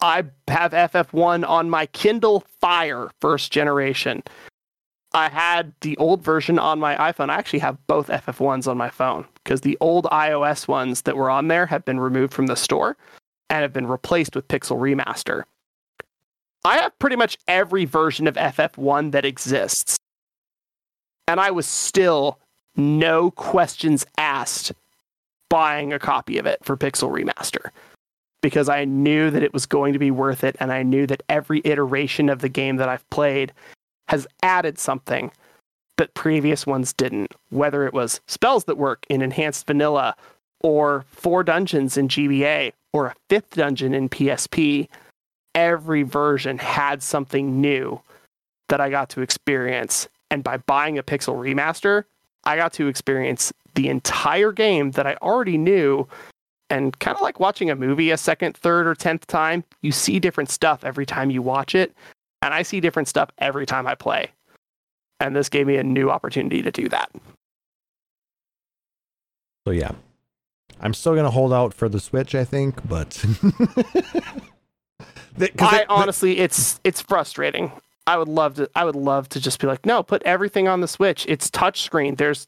I 0.00 0.26
have 0.46 0.70
FF1 0.70 1.44
on 1.48 1.70
my 1.70 1.86
Kindle 1.86 2.44
Fire 2.60 3.10
first 3.20 3.50
generation. 3.50 4.22
I 5.12 5.28
had 5.28 5.72
the 5.80 5.96
old 5.96 6.22
version 6.22 6.60
on 6.60 6.78
my 6.78 6.94
iPhone. 6.94 7.28
I 7.28 7.34
actually 7.34 7.58
have 7.58 7.84
both 7.88 8.06
FF1s 8.06 8.68
on 8.68 8.76
my 8.76 8.90
phone 8.90 9.26
because 9.42 9.62
the 9.62 9.76
old 9.80 10.04
iOS 10.12 10.68
ones 10.68 11.02
that 11.02 11.16
were 11.16 11.30
on 11.30 11.48
there 11.48 11.66
have 11.66 11.84
been 11.84 11.98
removed 11.98 12.32
from 12.32 12.46
the 12.46 12.54
store 12.54 12.96
and 13.50 13.62
have 13.62 13.72
been 13.72 13.88
replaced 13.88 14.36
with 14.36 14.46
Pixel 14.46 14.78
Remaster. 14.78 15.42
I 16.68 16.76
have 16.76 16.98
pretty 16.98 17.16
much 17.16 17.38
every 17.48 17.86
version 17.86 18.26
of 18.26 18.34
FF1 18.34 19.12
that 19.12 19.24
exists. 19.24 19.96
And 21.26 21.40
I 21.40 21.50
was 21.50 21.64
still, 21.64 22.38
no 22.76 23.30
questions 23.30 24.04
asked, 24.18 24.72
buying 25.48 25.94
a 25.94 25.98
copy 25.98 26.36
of 26.36 26.44
it 26.44 26.62
for 26.62 26.76
Pixel 26.76 27.10
Remaster 27.10 27.70
because 28.42 28.68
I 28.68 28.84
knew 28.84 29.30
that 29.30 29.42
it 29.42 29.54
was 29.54 29.64
going 29.64 29.94
to 29.94 29.98
be 29.98 30.10
worth 30.10 30.44
it. 30.44 30.56
And 30.60 30.70
I 30.70 30.82
knew 30.82 31.06
that 31.06 31.22
every 31.30 31.62
iteration 31.64 32.28
of 32.28 32.40
the 32.40 32.50
game 32.50 32.76
that 32.76 32.88
I've 32.90 33.08
played 33.08 33.50
has 34.08 34.26
added 34.42 34.78
something 34.78 35.32
that 35.96 36.12
previous 36.12 36.66
ones 36.66 36.92
didn't, 36.92 37.34
whether 37.48 37.86
it 37.86 37.94
was 37.94 38.20
spells 38.28 38.64
that 38.64 38.76
work 38.76 39.06
in 39.08 39.22
enhanced 39.22 39.66
vanilla 39.66 40.14
or 40.60 41.06
four 41.08 41.42
dungeons 41.42 41.96
in 41.96 42.08
GBA 42.08 42.74
or 42.92 43.06
a 43.06 43.14
fifth 43.30 43.54
dungeon 43.54 43.94
in 43.94 44.10
PSP, 44.10 44.86
every 45.58 46.04
version 46.04 46.56
had 46.56 47.02
something 47.02 47.60
new 47.60 48.00
that 48.68 48.80
I 48.80 48.90
got 48.90 49.08
to 49.10 49.22
experience. 49.22 50.08
And 50.30 50.44
by 50.44 50.58
buying 50.58 50.98
a 50.98 51.02
Pixel 51.02 51.34
remaster, 51.36 52.04
I 52.44 52.56
got 52.56 52.72
to 52.74 52.86
experience 52.86 53.52
the 53.74 53.88
entire 53.88 54.52
game 54.52 54.92
that 54.92 55.06
I 55.06 55.16
already 55.16 55.58
knew. 55.58 56.06
And 56.70 56.96
kind 57.00 57.16
of 57.16 57.22
like 57.22 57.40
watching 57.40 57.70
a 57.70 57.76
movie 57.76 58.12
a 58.12 58.16
second, 58.16 58.56
third, 58.56 58.86
or 58.86 58.94
tenth 58.94 59.26
time, 59.26 59.64
you 59.82 59.90
see 59.90 60.20
different 60.20 60.50
stuff 60.50 60.84
every 60.84 61.06
time 61.06 61.30
you 61.30 61.42
watch 61.42 61.74
it. 61.74 61.92
And 62.40 62.54
I 62.54 62.62
see 62.62 62.78
different 62.78 63.08
stuff 63.08 63.30
every 63.38 63.66
time 63.66 63.86
I 63.86 63.96
play. 63.96 64.28
And 65.18 65.34
this 65.34 65.48
gave 65.48 65.66
me 65.66 65.76
a 65.76 65.82
new 65.82 66.08
opportunity 66.08 66.62
to 66.62 66.70
do 66.70 66.88
that. 66.90 67.10
So 69.66 69.72
yeah, 69.72 69.90
I'm 70.80 70.94
still 70.94 71.16
gonna 71.16 71.30
hold 71.30 71.52
out 71.52 71.74
for 71.74 71.88
the 71.88 71.98
Switch. 71.98 72.34
I 72.34 72.44
think, 72.44 72.86
but 72.88 73.24
The- 75.38 75.48
'cause 75.48 75.72
I 75.72 75.78
they- 75.78 75.86
honestly, 75.86 76.38
it's 76.38 76.80
it's 76.84 77.00
frustrating. 77.00 77.72
I 78.06 78.16
would 78.16 78.28
love 78.28 78.54
to. 78.56 78.70
I 78.74 78.84
would 78.84 78.96
love 78.96 79.28
to 79.30 79.40
just 79.40 79.60
be 79.60 79.66
like, 79.66 79.84
no, 79.84 80.02
put 80.02 80.22
everything 80.24 80.66
on 80.68 80.80
the 80.80 80.88
Switch. 80.88 81.26
It's 81.28 81.50
touchscreen. 81.50 82.16
There's 82.16 82.46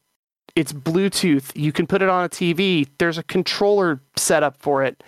It's 0.55 0.73
Bluetooth. 0.73 1.51
You 1.55 1.71
can 1.71 1.87
put 1.87 2.01
it 2.01 2.09
on 2.09 2.25
a 2.25 2.29
TV. 2.29 2.87
There's 2.97 3.17
a 3.17 3.23
controller 3.23 4.01
set 4.17 4.43
up 4.43 4.57
for 4.57 4.83
it. 4.83 5.01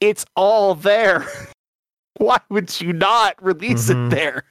It's 0.00 0.26
all 0.36 0.74
there. 0.74 1.24
Why 2.18 2.38
would 2.50 2.78
you 2.80 2.92
not 2.92 3.42
release 3.42 3.88
Mhm. 3.88 4.08
it 4.08 4.10
there? 4.10 4.44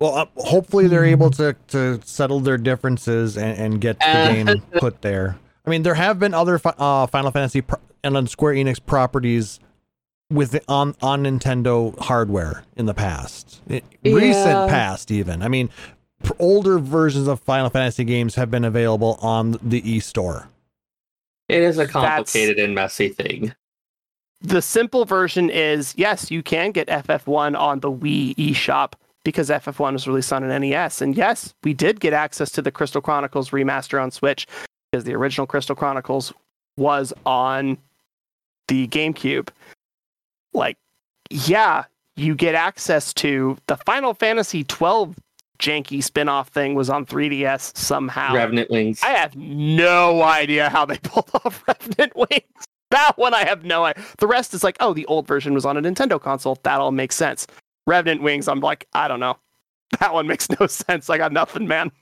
Well, 0.00 0.14
uh, 0.14 0.26
hopefully 0.36 0.88
they're 0.88 1.04
able 1.06 1.30
to 1.32 1.56
to 1.68 2.00
settle 2.04 2.40
their 2.40 2.58
differences 2.58 3.38
and, 3.38 3.58
and 3.58 3.80
get 3.80 3.98
the 4.00 4.04
game 4.04 4.62
put 4.78 5.00
there. 5.02 5.38
I 5.64 5.70
mean, 5.70 5.82
there 5.82 5.94
have 5.94 6.18
been 6.18 6.34
other 6.34 6.60
uh, 6.64 7.06
Final 7.06 7.30
Fantasy 7.30 7.62
pro- 7.62 7.80
and 8.04 8.16
on 8.16 8.26
Square 8.26 8.54
Enix 8.54 8.78
properties 8.84 9.58
with 10.30 10.58
on 10.68 10.94
on 11.02 11.24
Nintendo 11.24 11.96
hardware 11.98 12.64
in 12.76 12.86
the 12.86 12.94
past, 12.94 13.60
I- 13.70 13.82
recent 14.04 14.68
past 14.68 15.10
even. 15.10 15.42
I 15.42 15.48
mean, 15.48 15.70
pr- 16.22 16.32
older 16.38 16.78
versions 16.78 17.28
of 17.28 17.40
Final 17.40 17.70
Fantasy 17.70 18.04
games 18.04 18.34
have 18.34 18.50
been 18.50 18.64
available 18.64 19.18
on 19.20 19.52
the 19.62 19.80
eStore. 19.82 20.46
It 21.48 21.62
is 21.62 21.76
a 21.76 21.86
That's- 21.86 21.92
complicated 21.92 22.58
and 22.58 22.74
messy 22.74 23.08
thing. 23.08 23.54
The 24.42 24.60
simple 24.60 25.04
version 25.04 25.48
is 25.48 25.94
yes, 25.96 26.30
you 26.30 26.42
can 26.42 26.72
get 26.72 26.88
FF1 26.88 27.56
on 27.58 27.80
the 27.80 27.90
Wii 27.90 28.34
eShop 28.36 28.92
because 29.24 29.48
FF1 29.48 29.92
was 29.94 30.06
released 30.06 30.32
on 30.32 30.44
an 30.44 30.50
NES. 30.62 31.00
And 31.00 31.16
yes, 31.16 31.54
we 31.64 31.72
did 31.72 32.00
get 32.00 32.12
access 32.12 32.50
to 32.52 32.62
the 32.62 32.70
Crystal 32.70 33.00
Chronicles 33.00 33.50
remaster 33.50 34.00
on 34.02 34.10
Switch 34.10 34.46
because 34.90 35.04
the 35.04 35.14
original 35.14 35.46
Crystal 35.46 35.74
Chronicles 35.74 36.32
was 36.76 37.12
on 37.24 37.78
the 38.68 38.86
GameCube. 38.88 39.48
Like, 40.56 40.76
yeah, 41.30 41.84
you 42.16 42.34
get 42.34 42.54
access 42.54 43.12
to 43.14 43.56
the 43.66 43.76
Final 43.76 44.14
Fantasy 44.14 44.64
12 44.64 45.16
janky 45.58 46.02
spin-off 46.02 46.48
thing 46.48 46.74
was 46.74 46.90
on 46.90 47.06
3DS 47.06 47.76
somehow. 47.76 48.34
Revenant 48.34 48.70
Wings. 48.70 49.00
I 49.02 49.10
have 49.10 49.36
no 49.36 50.22
idea 50.22 50.68
how 50.68 50.84
they 50.84 50.98
pulled 51.02 51.30
off 51.44 51.62
Revenant 51.66 52.14
Wings. 52.16 52.66
That 52.90 53.12
one 53.16 53.34
I 53.34 53.44
have 53.44 53.64
no 53.64 53.84
idea. 53.84 54.04
The 54.18 54.26
rest 54.26 54.54
is 54.54 54.62
like, 54.62 54.76
oh, 54.80 54.94
the 54.94 55.06
old 55.06 55.26
version 55.26 55.54
was 55.54 55.64
on 55.64 55.76
a 55.76 55.82
Nintendo 55.82 56.20
console. 56.20 56.58
That 56.62 56.80
all 56.80 56.92
makes 56.92 57.16
sense. 57.16 57.46
Revenant 57.86 58.22
Wings, 58.22 58.48
I'm 58.48 58.60
like, 58.60 58.86
I 58.92 59.08
don't 59.08 59.20
know. 59.20 59.38
That 60.00 60.12
one 60.12 60.26
makes 60.26 60.48
no 60.58 60.66
sense. 60.66 61.08
I 61.08 61.16
got 61.16 61.32
nothing, 61.32 61.68
man. 61.68 61.92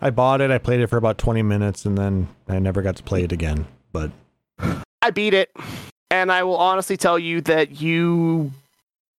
I 0.00 0.10
bought 0.10 0.40
it, 0.40 0.50
I 0.50 0.58
played 0.58 0.80
it 0.80 0.88
for 0.88 0.96
about 0.96 1.18
20 1.18 1.42
minutes, 1.42 1.84
and 1.84 1.96
then 1.96 2.28
I 2.48 2.58
never 2.58 2.82
got 2.82 2.96
to 2.96 3.04
play 3.04 3.22
it 3.22 3.30
again. 3.30 3.66
But 3.92 4.10
I 5.02 5.10
beat 5.10 5.34
it, 5.34 5.52
and 6.12 6.30
I 6.30 6.44
will 6.44 6.56
honestly 6.58 6.96
tell 6.96 7.18
you 7.18 7.40
that 7.42 7.80
you. 7.80 8.52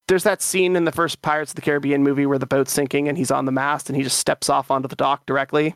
There's 0.08 0.24
that 0.24 0.42
scene 0.42 0.76
in 0.76 0.84
the 0.84 0.92
first 0.92 1.22
Pirates 1.22 1.52
of 1.52 1.54
the 1.54 1.62
Caribbean 1.62 2.02
movie 2.02 2.26
where 2.26 2.38
the 2.38 2.46
boat's 2.46 2.72
sinking 2.72 3.08
and 3.08 3.16
he's 3.16 3.30
on 3.30 3.46
the 3.46 3.52
mast 3.52 3.88
and 3.88 3.96
he 3.96 4.02
just 4.02 4.18
steps 4.18 4.50
off 4.50 4.70
onto 4.70 4.88
the 4.88 4.96
dock 4.96 5.24
directly. 5.26 5.74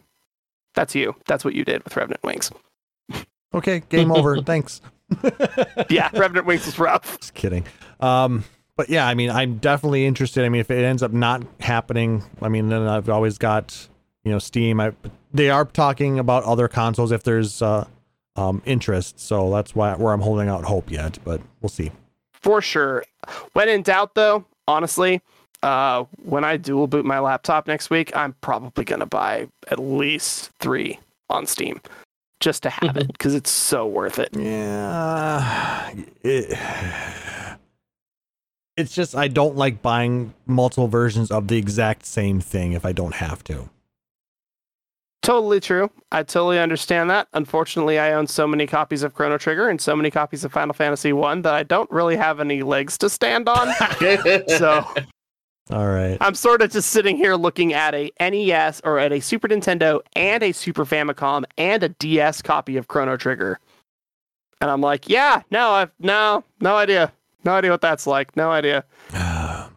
That's 0.75 0.95
you. 0.95 1.15
That's 1.27 1.45
what 1.45 1.55
you 1.55 1.65
did 1.65 1.83
with 1.85 1.97
Revenant 1.97 2.23
Wings. 2.23 2.51
okay, 3.55 3.83
game 3.89 4.13
over. 4.13 4.43
Thanks. 4.43 4.81
Yeah, 5.89 6.11
Revenant 6.13 6.47
Wings 6.47 6.67
was 6.67 6.79
rough. 6.79 7.19
Just 7.21 7.35
kidding. 7.35 7.65
Um, 8.01 8.45
but 8.77 8.91
yeah, 8.91 9.07
I 9.07 9.15
mean, 9.15 9.31
I'm 9.31 9.59
definitely 9.59 10.05
interested. 10.05 10.45
I 10.45 10.49
mean, 10.49 10.61
if 10.61 10.71
it 10.71 10.85
ends 10.85 11.03
up 11.03 11.13
not 11.13 11.45
happening, 11.61 12.25
I 12.43 12.49
mean, 12.49 12.69
then 12.69 12.83
I've 12.83 13.09
always 13.09 13.39
got 13.39 13.89
you 14.25 14.33
know 14.33 14.41
Steam. 14.41 14.81
I 14.81 14.93
they 15.33 15.49
are 15.49 15.65
talking 15.65 16.19
about 16.19 16.43
other 16.45 16.67
consoles 16.67 17.13
if 17.13 17.23
there's 17.23 17.63
uh, 17.63 17.87
um, 18.37 18.63
interest. 18.65 19.19
So 19.21 19.51
that's 19.51 19.75
why 19.75 19.95
where 19.95 20.13
I'm 20.13 20.21
holding 20.21 20.49
out 20.49 20.65
hope 20.65 20.91
yet. 20.91 21.19
But 21.25 21.41
we'll 21.61 21.69
see. 21.69 21.91
for 22.33 22.61
sure. 22.61 23.05
When 23.55 23.69
in 23.69 23.83
doubt, 23.83 24.15
though, 24.15 24.45
honestly, 24.69 25.21
uh, 25.63 26.05
when 26.23 26.45
I 26.45 26.57
dual 26.57 26.87
boot 26.87 27.05
my 27.05 27.19
laptop 27.19 27.67
next 27.67 27.91
week, 27.91 28.15
I'm 28.17 28.35
probably 28.41 28.85
gonna 28.85 29.07
buy 29.07 29.49
at 29.69 29.79
least 29.79 30.51
three 30.61 30.99
on 31.29 31.47
Steam 31.47 31.81
just 32.41 32.63
to 32.65 32.71
have 32.71 32.97
it 32.97 33.09
because 33.09 33.35
it's 33.35 33.51
so 33.51 33.87
worth 33.87 34.19
it. 34.19 34.29
Yeah, 34.37 35.93
it, 36.23 36.59
it's 38.77 38.95
just 38.95 39.17
I 39.17 39.29
don't 39.29 39.57
like 39.57 39.83
buying 39.83 40.35
multiple 40.47 40.89
versions 40.89 41.31
of 41.31 41.49
the 41.49 41.57
exact 41.57 42.07
same 42.07 42.41
thing 42.41 42.73
if 42.73 42.85
I 42.85 42.93
don't 42.93 43.15
have 43.15 43.43
to. 43.45 43.71
Totally 45.27 45.59
true. 45.59 45.91
I 46.13 46.23
totally 46.23 46.61
understand 46.61 47.11
that. 47.11 47.27
Unfortunately, 47.33 47.99
I 47.99 48.13
own 48.13 48.29
so 48.29 48.47
many 48.47 48.65
copies 48.65 49.03
of 49.03 49.13
Chrono 49.13 49.39
Trigger 49.39 49.69
and 49.69 49.81
so 49.81 49.97
many 49.97 50.09
copies 50.09 50.45
of 50.45 50.53
Final 50.53 50.73
Fantasy 50.73 51.13
One 51.13 51.43
that 51.43 51.53
I 51.53 51.65
don't 51.65 51.91
really 51.91 52.15
have 52.15 52.39
any 52.39 52.63
legs 52.63 52.97
to 52.99 53.11
stand 53.11 53.49
on. 53.49 53.75
so 54.47 54.87
All 55.73 55.89
right. 55.89 56.17
I'm 56.21 56.37
sort 56.37 56.63
of 56.63 56.71
just 56.71 56.91
sitting 56.91 57.17
here 57.17 57.35
looking 57.35 57.73
at 57.73 57.93
a 57.93 58.13
NES 58.21 58.81
or 58.85 59.01
at 59.01 59.11
a 59.11 59.19
Super 59.19 59.49
Nintendo 59.49 59.99
and 60.15 60.45
a 60.45 60.53
Super 60.53 60.85
Famicom 60.85 61.43
and 61.59 61.83
a 61.83 61.89
DS 61.89 62.41
copy 62.41 62.77
of 62.77 62.87
Chrono 62.87 63.17
Trigger. 63.17 63.59
And 64.61 64.71
I'm 64.71 64.81
like, 64.81 65.09
yeah, 65.09 65.43
no, 65.51 65.71
I've 65.71 65.91
no, 65.99 66.45
no 66.61 66.77
idea. 66.77 67.13
No 67.43 67.55
idea 67.55 67.73
what 67.73 67.81
that's 67.81 68.07
like. 68.07 68.37
No 68.37 68.53
idea. 68.53 68.85
Ah. 69.13 69.36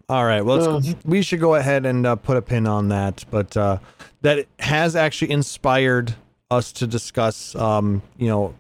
All 0.10 0.26
right. 0.26 0.44
Well, 0.44 0.80
let's, 0.80 0.96
we 1.06 1.22
should 1.22 1.40
go 1.40 1.56
ahead 1.56 1.86
and 1.86 2.06
uh, 2.06 2.16
put 2.16 2.36
a 2.36 2.42
pin 2.42 2.66
on 2.66 2.90
that. 2.90 3.24
But 3.30 3.56
uh, 3.56 3.78
that 4.22 4.48
has 4.58 4.96
actually 4.96 5.32
inspired 5.32 6.16
us 6.50 6.72
to 6.74 6.88
discuss, 6.88 7.56
um, 7.56 8.02
you 8.18 8.28
know, 8.28 8.56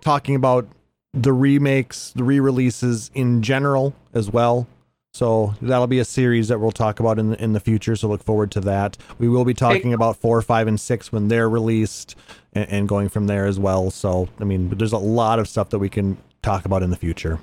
talking 0.00 0.36
about 0.36 0.68
the 1.12 1.32
remakes, 1.32 2.12
the 2.14 2.22
re-releases 2.22 3.10
in 3.14 3.42
general 3.42 3.92
as 4.14 4.30
well. 4.30 4.68
So 5.12 5.54
that'll 5.60 5.88
be 5.88 5.98
a 5.98 6.04
series 6.04 6.46
that 6.48 6.60
we'll 6.60 6.70
talk 6.70 7.00
about 7.00 7.18
in 7.18 7.30
the, 7.30 7.42
in 7.42 7.54
the 7.54 7.60
future. 7.60 7.96
So 7.96 8.06
look 8.08 8.22
forward 8.22 8.52
to 8.52 8.60
that. 8.60 8.96
We 9.18 9.28
will 9.28 9.44
be 9.44 9.54
talking 9.54 9.92
about 9.92 10.16
four, 10.16 10.40
five, 10.42 10.68
and 10.68 10.80
six 10.80 11.10
when 11.10 11.26
they're 11.26 11.48
released, 11.48 12.14
and, 12.52 12.70
and 12.70 12.88
going 12.88 13.08
from 13.08 13.26
there 13.26 13.46
as 13.46 13.58
well. 13.58 13.90
So 13.90 14.28
I 14.38 14.44
mean, 14.44 14.68
there's 14.68 14.92
a 14.92 14.98
lot 14.98 15.40
of 15.40 15.48
stuff 15.48 15.70
that 15.70 15.80
we 15.80 15.88
can 15.88 16.18
talk 16.42 16.66
about 16.66 16.84
in 16.84 16.90
the 16.90 16.96
future. 16.96 17.40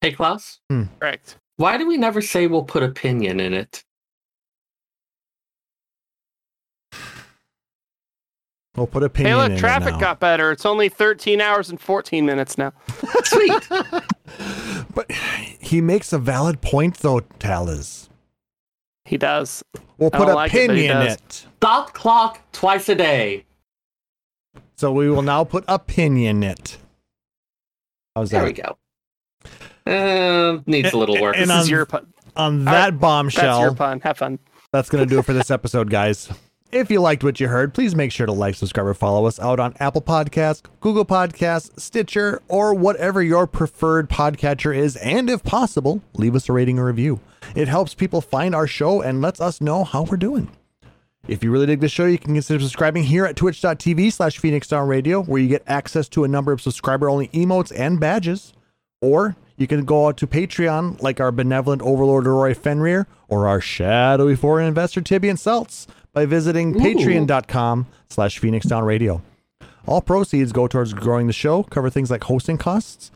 hey, 0.00 0.12
Klauss, 0.12 0.58
Correct. 0.98 1.36
Why 1.58 1.76
do 1.76 1.86
we 1.88 1.96
never 1.96 2.22
say 2.22 2.46
we'll 2.46 2.62
put 2.62 2.84
opinion 2.84 3.40
in 3.40 3.52
it? 3.52 3.84
We'll 8.76 8.86
put 8.86 9.02
opinion 9.02 9.36
Hey, 9.36 9.44
in 9.44 9.50
look, 9.50 9.58
it 9.58 9.60
traffic 9.60 9.94
now. 9.94 9.98
got 10.00 10.20
better. 10.20 10.52
It's 10.52 10.64
only 10.64 10.88
13 10.88 11.40
hours 11.40 11.68
and 11.68 11.80
14 11.80 12.24
minutes 12.24 12.56
now. 12.58 12.72
Sweet. 13.24 13.68
But 14.94 15.10
he 15.58 15.80
makes 15.80 16.12
a 16.12 16.18
valid 16.18 16.60
point, 16.60 16.98
though, 16.98 17.20
Taliz. 17.40 18.08
He 19.04 19.16
does. 19.16 19.64
We'll 19.98 20.12
put 20.12 20.26
don't 20.26 20.34
like 20.36 20.54
it, 20.54 20.68
but 20.68 20.76
he 20.76 20.86
opinion 20.86 21.02
in 21.08 21.12
it. 21.12 21.46
Stop 21.56 21.92
clock 21.92 22.40
twice 22.52 22.88
a 22.88 22.94
day. 22.94 23.44
So 24.76 24.92
we 24.92 25.10
will 25.10 25.22
now 25.22 25.42
put 25.42 25.64
opinion 25.66 26.44
in 26.44 26.50
it. 26.50 26.78
How's 28.14 28.30
There 28.30 28.42
that? 28.42 28.54
There 28.54 28.64
we 28.64 29.50
go. 29.50 29.50
Uh, 29.88 30.60
needs 30.66 30.92
a 30.92 30.98
little 30.98 31.20
work. 31.20 31.36
And 31.36 31.44
This 31.50 31.56
on, 31.56 31.60
is 31.62 31.70
your 31.70 31.86
pun. 31.86 32.06
on 32.36 32.58
right, 32.58 32.64
that 32.72 32.90
That's 32.90 33.00
bombshell, 33.00 33.60
your 33.60 33.74
pun. 33.74 34.00
Have 34.00 34.18
fun. 34.18 34.38
that's 34.72 34.88
going 34.90 35.02
to 35.04 35.08
do 35.08 35.18
it 35.18 35.24
for 35.24 35.32
this 35.32 35.50
episode, 35.50 35.90
guys. 35.90 36.30
If 36.70 36.90
you 36.90 37.00
liked 37.00 37.24
what 37.24 37.40
you 37.40 37.48
heard, 37.48 37.72
please 37.72 37.94
make 37.96 38.12
sure 38.12 38.26
to 38.26 38.32
like, 38.32 38.54
subscribe, 38.54 38.86
or 38.86 38.92
follow 38.92 39.24
us 39.24 39.40
out 39.40 39.58
on 39.58 39.74
Apple 39.80 40.02
Podcasts, 40.02 40.62
Google 40.80 41.06
Podcasts, 41.06 41.80
Stitcher, 41.80 42.42
or 42.48 42.74
whatever 42.74 43.22
your 43.22 43.46
preferred 43.46 44.10
podcatcher 44.10 44.76
is. 44.76 44.96
And 44.96 45.30
if 45.30 45.42
possible, 45.42 46.02
leave 46.12 46.34
us 46.36 46.46
a 46.50 46.52
rating 46.52 46.78
or 46.78 46.84
review. 46.84 47.20
It 47.54 47.68
helps 47.68 47.94
people 47.94 48.20
find 48.20 48.54
our 48.54 48.66
show 48.66 49.00
and 49.00 49.22
lets 49.22 49.40
us 49.40 49.62
know 49.62 49.82
how 49.84 50.02
we're 50.02 50.18
doing. 50.18 50.50
If 51.26 51.42
you 51.42 51.50
really 51.50 51.64
dig 51.64 51.80
the 51.80 51.88
show, 51.88 52.04
you 52.04 52.18
can 52.18 52.34
consider 52.34 52.60
subscribing 52.60 53.04
here 53.04 53.24
at 53.24 53.36
twitch.tv 53.36 54.12
slash 54.12 54.38
Phoenix 54.38 54.68
Down 54.68 54.88
Radio, 54.88 55.22
where 55.22 55.40
you 55.40 55.48
get 55.48 55.62
access 55.66 56.06
to 56.10 56.24
a 56.24 56.28
number 56.28 56.52
of 56.52 56.60
subscriber 56.60 57.08
only 57.08 57.28
emotes 57.28 57.72
and 57.74 57.98
badges. 57.98 58.52
Or 59.00 59.36
you 59.58 59.66
can 59.66 59.84
go 59.84 60.06
out 60.06 60.16
to 60.18 60.26
Patreon, 60.26 61.02
like 61.02 61.20
our 61.20 61.32
benevolent 61.32 61.82
overlord 61.82 62.26
Roy 62.26 62.54
Fenrir, 62.54 63.06
or 63.28 63.48
our 63.48 63.60
shadowy 63.60 64.36
foreign 64.36 64.66
investor 64.66 65.00
Tibian 65.00 65.34
Seltz, 65.34 65.86
by 66.12 66.24
visiting 66.24 66.74
patreon.com 66.74 67.86
slash 68.08 68.38
Phoenix 68.38 68.66
Down 68.66 68.84
Radio. 68.84 69.20
All 69.86 70.00
proceeds 70.00 70.52
go 70.52 70.68
towards 70.68 70.94
growing 70.94 71.26
the 71.26 71.32
show, 71.32 71.64
cover 71.64 71.90
things 71.90 72.10
like 72.10 72.24
hosting 72.24 72.56
costs, 72.56 73.10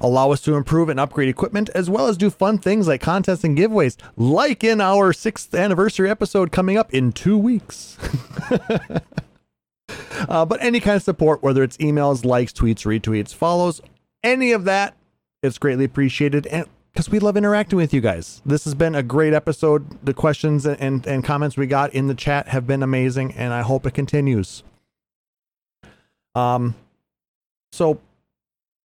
allow 0.00 0.30
us 0.30 0.42
to 0.42 0.56
improve 0.56 0.90
and 0.90 1.00
upgrade 1.00 1.28
equipment, 1.28 1.70
as 1.74 1.88
well 1.88 2.06
as 2.06 2.18
do 2.18 2.28
fun 2.28 2.58
things 2.58 2.86
like 2.86 3.00
contests 3.00 3.44
and 3.44 3.56
giveaways, 3.56 3.96
like 4.16 4.62
in 4.62 4.82
our 4.82 5.14
sixth 5.14 5.54
anniversary 5.54 6.10
episode 6.10 6.52
coming 6.52 6.76
up 6.76 6.92
in 6.92 7.12
two 7.12 7.38
weeks. 7.38 7.96
uh, 10.28 10.44
but 10.44 10.62
any 10.62 10.80
kind 10.80 10.96
of 10.96 11.02
support, 11.02 11.42
whether 11.42 11.62
it's 11.62 11.78
emails, 11.78 12.26
likes, 12.26 12.52
tweets, 12.52 12.84
retweets, 12.84 13.34
follows, 13.34 13.80
any 14.22 14.52
of 14.52 14.64
that, 14.64 14.97
it's 15.42 15.58
greatly 15.58 15.84
appreciated. 15.84 16.46
And 16.46 16.66
because 16.92 17.10
we 17.10 17.20
love 17.20 17.36
interacting 17.36 17.76
with 17.76 17.94
you 17.94 18.00
guys. 18.00 18.42
This 18.44 18.64
has 18.64 18.74
been 18.74 18.94
a 18.96 19.04
great 19.04 19.32
episode. 19.32 20.04
The 20.04 20.14
questions 20.14 20.66
and, 20.66 20.80
and, 20.80 21.06
and 21.06 21.22
comments 21.22 21.56
we 21.56 21.68
got 21.68 21.92
in 21.94 22.08
the 22.08 22.14
chat 22.14 22.48
have 22.48 22.66
been 22.66 22.82
amazing, 22.82 23.34
and 23.34 23.52
I 23.52 23.62
hope 23.62 23.86
it 23.86 23.94
continues. 23.94 24.64
Um, 26.34 26.74
so 27.70 28.00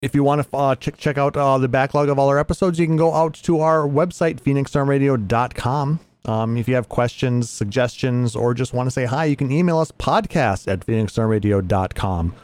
if 0.00 0.14
you 0.14 0.22
want 0.22 0.48
to 0.48 0.56
uh, 0.56 0.74
check 0.76 1.18
out 1.18 1.36
uh, 1.36 1.58
the 1.58 1.66
backlog 1.66 2.08
of 2.08 2.18
all 2.18 2.28
our 2.28 2.38
episodes, 2.38 2.78
you 2.78 2.86
can 2.86 2.96
go 2.96 3.14
out 3.14 3.34
to 3.34 3.60
our 3.60 3.80
website, 3.80 4.40
phoenixstormradio.com. 4.40 6.00
Um, 6.26 6.56
if 6.56 6.68
you 6.68 6.74
have 6.74 6.88
questions, 6.88 7.50
suggestions, 7.50 8.36
or 8.36 8.54
just 8.54 8.72
want 8.72 8.86
to 8.86 8.90
say 8.90 9.06
hi, 9.06 9.24
you 9.24 9.34
can 9.36 9.50
email 9.50 9.78
us 9.78 9.90
podcast 9.90 10.70
at 10.70 10.86
phoenixstormradio.com. 10.86 12.34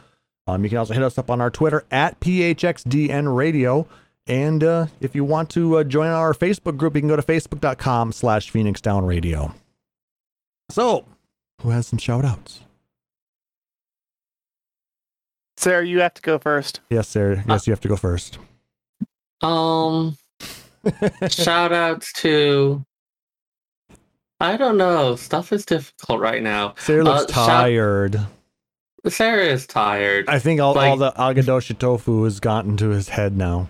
Um, 0.47 0.63
you 0.63 0.69
can 0.69 0.79
also 0.79 0.93
hit 0.93 1.03
us 1.03 1.17
up 1.17 1.29
on 1.29 1.39
our 1.39 1.49
Twitter 1.49 1.85
at 1.91 2.19
PHXDN 2.19 3.35
Radio. 3.35 3.87
And 4.27 4.63
uh, 4.63 4.87
if 4.99 5.15
you 5.15 5.23
want 5.23 5.49
to 5.51 5.77
uh, 5.77 5.83
join 5.83 6.09
our 6.09 6.33
Facebook 6.33 6.77
group, 6.77 6.95
you 6.95 7.01
can 7.01 7.07
go 7.09 7.15
to 7.15 7.21
facebook.com 7.23 8.11
slash 8.11 8.49
Phoenix 8.49 8.79
Down 8.79 9.05
Radio. 9.05 9.53
So, 10.69 11.05
who 11.61 11.69
has 11.71 11.87
some 11.87 11.99
shout 11.99 12.23
outs? 12.23 12.61
Seyrr, 15.57 15.81
you 15.87 15.99
have 15.99 16.13
to 16.15 16.21
go 16.21 16.39
first. 16.39 16.79
Yes, 16.89 17.07
Seyrr. 17.13 17.43
Yes, 17.47 17.67
you 17.67 17.71
have 17.71 17.81
to 17.81 17.87
go 17.87 17.95
first. 17.95 18.37
Um, 19.41 20.17
shout 21.29 21.71
outs 21.71 22.13
to. 22.13 22.83
I 24.39 24.57
don't 24.57 24.77
know. 24.77 25.15
Stuff 25.17 25.51
is 25.53 25.65
difficult 25.65 26.19
right 26.19 26.41
now. 26.41 26.69
Seyrr 26.77 27.03
looks 27.03 27.31
Uh, 27.31 27.33
shout- 27.35 27.47
tired. 27.47 28.19
Seyrr 29.05 29.39
is 29.39 29.65
tired. 29.67 30.29
I 30.29 30.39
think 30.39 30.61
all, 30.61 30.77
all 30.77 30.95
the 30.97 31.11
Agedashi 31.13 31.77
tofu 31.77 32.23
has 32.23 32.39
gotten 32.39 32.77
to 32.77 32.89
his 32.89 33.09
head 33.09 33.35
now. 33.35 33.67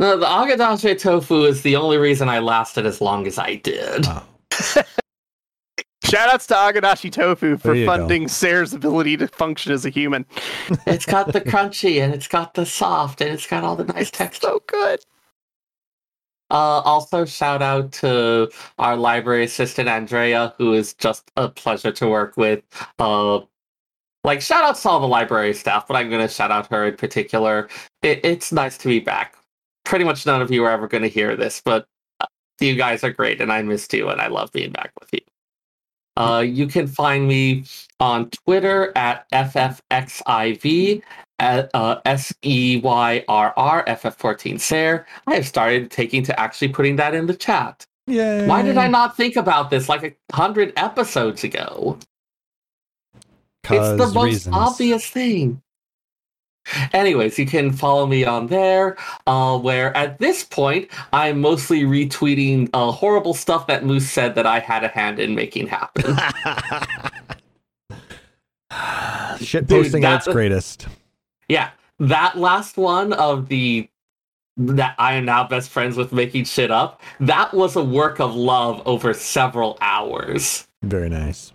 No, 0.00 0.16
the 0.16 0.24
Agedashi 0.24 0.98
tofu 0.98 1.44
is 1.44 1.60
the 1.60 1.76
only 1.76 1.98
reason 1.98 2.30
I 2.30 2.38
lasted 2.38 2.86
as 2.86 3.02
long 3.02 3.26
as 3.26 3.38
I 3.38 3.56
did. 3.56 4.06
Wow. 4.06 4.24
Shout 6.04 6.30
outs 6.30 6.46
to 6.48 6.54
Agedashi 6.54 7.12
Tofu 7.12 7.58
for 7.58 7.68
There 7.68 7.74
you 7.76 7.86
go. 7.86 7.92
funding 7.92 8.26
Seyrr's 8.26 8.72
ability 8.72 9.18
to 9.18 9.28
function 9.28 9.72
as 9.72 9.84
a 9.84 9.90
human. 9.90 10.24
it's 10.86 11.04
got 11.04 11.32
the 11.32 11.40
crunchy 11.40 12.02
and 12.02 12.12
it's 12.12 12.26
got 12.26 12.54
the 12.54 12.64
soft 12.66 13.20
and 13.20 13.30
it's 13.30 13.46
got 13.46 13.62
all 13.62 13.76
the 13.76 13.84
nice 13.84 14.10
texture. 14.10 14.48
So 14.48 14.62
good. 14.66 15.04
Uh, 16.50 16.80
also, 16.84 17.24
shout 17.26 17.62
out 17.62 17.92
to 17.92 18.50
our 18.78 18.96
library 18.96 19.44
assistant 19.44 19.88
Andrea, 19.88 20.52
who 20.58 20.72
is 20.72 20.94
just 20.94 21.30
a 21.36 21.48
pleasure 21.48 21.92
to 21.92 22.08
work 22.08 22.36
with. 22.36 22.64
Uh, 22.98 23.40
like 24.24 24.40
shout 24.40 24.64
out 24.64 24.76
to 24.76 24.88
all 24.88 24.98
the 24.98 25.06
library 25.06 25.54
staff, 25.54 25.86
but 25.86 25.94
I'm 25.94 26.10
gonna 26.10 26.28
shout 26.28 26.50
out 26.50 26.66
her 26.68 26.86
in 26.86 26.96
particular. 26.96 27.68
It, 28.02 28.24
it's 28.24 28.50
nice 28.50 28.76
to 28.78 28.88
be 28.88 28.98
back. 28.98 29.36
Pretty 29.90 30.04
much 30.04 30.24
none 30.24 30.40
of 30.40 30.52
you 30.52 30.64
are 30.64 30.70
ever 30.70 30.86
gonna 30.86 31.08
hear 31.08 31.34
this, 31.34 31.60
but 31.64 31.84
you 32.60 32.76
guys 32.76 33.02
are 33.02 33.10
great, 33.10 33.40
and 33.40 33.52
I 33.52 33.60
missed 33.62 33.92
you, 33.92 34.08
and 34.08 34.20
I 34.20 34.28
love 34.28 34.52
being 34.52 34.70
back 34.70 34.92
with 35.00 35.08
you. 35.12 35.18
Uh, 36.16 36.44
you 36.46 36.68
can 36.68 36.86
find 36.86 37.26
me 37.26 37.64
on 37.98 38.30
Twitter 38.30 38.92
at 38.94 39.28
FFXIV 39.32 41.02
at 41.40 41.70
uh, 41.74 42.00
S 42.04 42.32
E 42.44 42.80
Y 42.84 43.24
R 43.26 43.52
R 43.56 43.84
FF14 43.86 44.60
Seyrr. 44.60 45.04
I 45.26 45.34
have 45.34 45.48
started 45.48 45.90
taking 45.90 46.22
to 46.22 46.38
actually 46.38 46.68
putting 46.68 46.94
that 46.94 47.12
in 47.12 47.26
the 47.26 47.34
chat. 47.34 47.84
Yay. 48.06 48.46
Why 48.46 48.62
did 48.62 48.78
I 48.78 48.86
not 48.86 49.16
think 49.16 49.34
about 49.34 49.70
this 49.70 49.88
like 49.88 50.04
a 50.04 50.36
hundred 50.36 50.72
episodes 50.76 51.42
ago? 51.42 51.98
It's 53.64 53.98
the 53.98 54.12
most 54.14 54.24
reasons. 54.24 54.54
obvious 54.54 55.10
thing. 55.10 55.60
Anyways, 56.92 57.38
you 57.38 57.46
can 57.46 57.72
follow 57.72 58.06
me 58.06 58.24
on 58.24 58.46
there, 58.48 58.96
uh, 59.26 59.58
where 59.58 59.96
at 59.96 60.18
this 60.18 60.44
point 60.44 60.88
I'm 61.12 61.40
mostly 61.40 61.82
retweeting 61.82 62.70
uh, 62.74 62.90
horrible 62.92 63.34
stuff 63.34 63.66
that 63.66 63.84
Moose 63.84 64.10
said 64.10 64.34
that 64.34 64.46
I 64.46 64.58
had 64.60 64.84
a 64.84 64.88
hand 64.88 65.18
in 65.18 65.34
making 65.34 65.66
happen. 65.68 66.16
Shit 69.38 69.66
Dude, 69.66 69.84
posting 69.84 70.04
at 70.04 70.18
its 70.18 70.28
greatest. 70.28 70.86
yeah, 71.48 71.70
that 71.98 72.38
last 72.38 72.76
one 72.76 73.12
of 73.12 73.48
the 73.48 73.88
that 74.56 74.94
I 74.98 75.14
am 75.14 75.24
now 75.24 75.46
best 75.46 75.70
friends 75.70 75.96
with 75.96 76.12
making 76.12 76.44
shit 76.44 76.70
up. 76.70 77.00
That 77.18 77.54
was 77.54 77.76
a 77.76 77.84
work 77.84 78.20
of 78.20 78.34
love 78.34 78.82
over 78.84 79.14
several 79.14 79.78
hours. 79.80 80.66
Very 80.82 81.08
nice. 81.08 81.52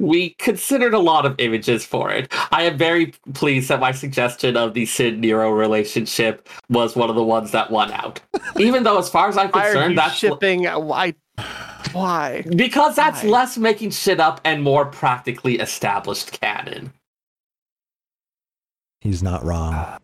We 0.00 0.30
considered 0.38 0.94
a 0.94 0.98
lot 0.98 1.26
of 1.26 1.34
images 1.38 1.84
for 1.84 2.10
it. 2.10 2.32
I 2.50 2.62
am 2.62 2.78
very 2.78 3.12
pleased 3.34 3.68
that 3.68 3.80
my 3.80 3.92
suggestion 3.92 4.56
of 4.56 4.72
the 4.72 4.86
Cid 4.86 5.18
Nero 5.18 5.50
relationship 5.50 6.48
was 6.70 6.96
one 6.96 7.10
of 7.10 7.16
the 7.16 7.22
ones 7.22 7.50
that 7.52 7.70
won 7.70 7.92
out. 7.92 8.18
Even 8.58 8.82
though, 8.82 8.98
as 8.98 9.10
far 9.10 9.28
as 9.28 9.36
I'm 9.36 9.50
Why 9.50 9.60
are 9.60 9.72
concerned, 9.72 9.90
you 9.92 9.96
that's 9.96 10.14
shipping? 10.14 10.64
Why? 10.64 11.14
Why? 11.92 12.42
because 12.56 12.96
that's 12.96 13.22
Why? 13.22 13.28
less 13.28 13.58
making 13.58 13.90
shit 13.90 14.20
up 14.20 14.40
and 14.44 14.62
more 14.62 14.86
practically 14.86 15.58
established 15.58 16.32
canon. 16.40 16.92
He's 19.02 19.22
not 19.22 19.44
wrong. 19.44 19.98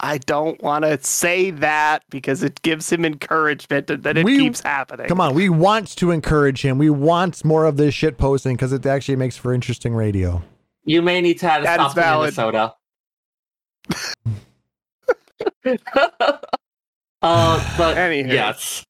I 0.00 0.18
don't 0.18 0.60
want 0.62 0.84
to 0.84 1.02
say 1.02 1.50
that 1.52 2.02
because 2.10 2.42
it 2.42 2.60
gives 2.62 2.90
him 2.92 3.04
encouragement 3.04 3.88
and 3.90 4.02
then 4.02 4.16
it 4.18 4.24
We- 4.24 4.38
keeps 4.38 4.60
happening. 4.60 5.06
Come 5.06 5.20
on, 5.20 5.34
we 5.34 5.48
want 5.48 5.96
to 5.96 6.10
encourage 6.10 6.62
him. 6.62 6.78
We 6.78 6.90
want 6.90 7.44
more 7.44 7.64
of 7.64 7.76
this 7.76 7.94
shit 7.94 8.18
posting 8.18 8.56
because 8.56 8.72
it 8.72 8.84
actually 8.84 9.16
makes 9.16 9.36
for 9.36 9.54
interesting 9.54 9.94
radio. 9.94 10.42
You 10.84 11.00
may 11.00 11.20
need 11.20 11.38
to 11.40 11.48
have 11.48 11.62
a 11.62 11.64
That 11.64 11.80
is 11.80 11.92
stop 11.92 11.94
to 11.94 12.00
valid. 12.00 12.36
Minnesota. 12.36 12.74
uh, 17.22 17.76
but 17.78 17.96
Anywho. 17.96 18.32
yes. 18.32 18.84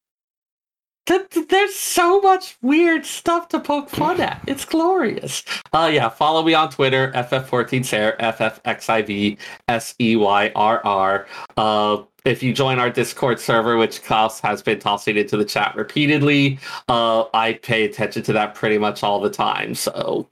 Th- 1.07 1.29
th- 1.29 1.49
There's 1.49 1.75
so 1.75 2.21
much 2.21 2.57
weird 2.63 3.05
stuff 3.05 3.49
to 3.49 3.61
poke 3.61 3.91
fun 3.91 4.21
at. 4.21 4.41
It's 4.47 4.65
glorious. 4.65 5.45
Uh, 5.73 5.91
yeah, 5.93 6.09
follow 6.09 6.43
me 6.43 6.55
on 6.55 6.71
Twitter, 6.71 7.13
FF14Seyrr, 7.15 8.17
FFXIV, 8.19 9.39
S-E-Y-R-R. 9.69 11.27
Uh, 11.57 12.03
if 12.25 12.43
you 12.43 12.55
join 12.55 12.79
our 12.79 12.89
Discord 12.89 13.39
server, 13.39 13.77
which 13.77 14.03
Klauss 14.03 14.41
has 14.41 14.63
been 14.63 14.79
tossing 14.79 15.17
into 15.17 15.37
the 15.37 15.45
chat 15.45 15.75
repeatedly, 15.77 16.59
uh, 16.89 17.25
I 17.35 17.55
pay 17.55 17.85
attention 17.85 18.23
to 18.23 18.33
that 18.33 18.55
pretty 18.55 18.79
much 18.79 19.03
all 19.03 19.21
the 19.21 19.29
time. 19.31 19.75
So 19.75 20.31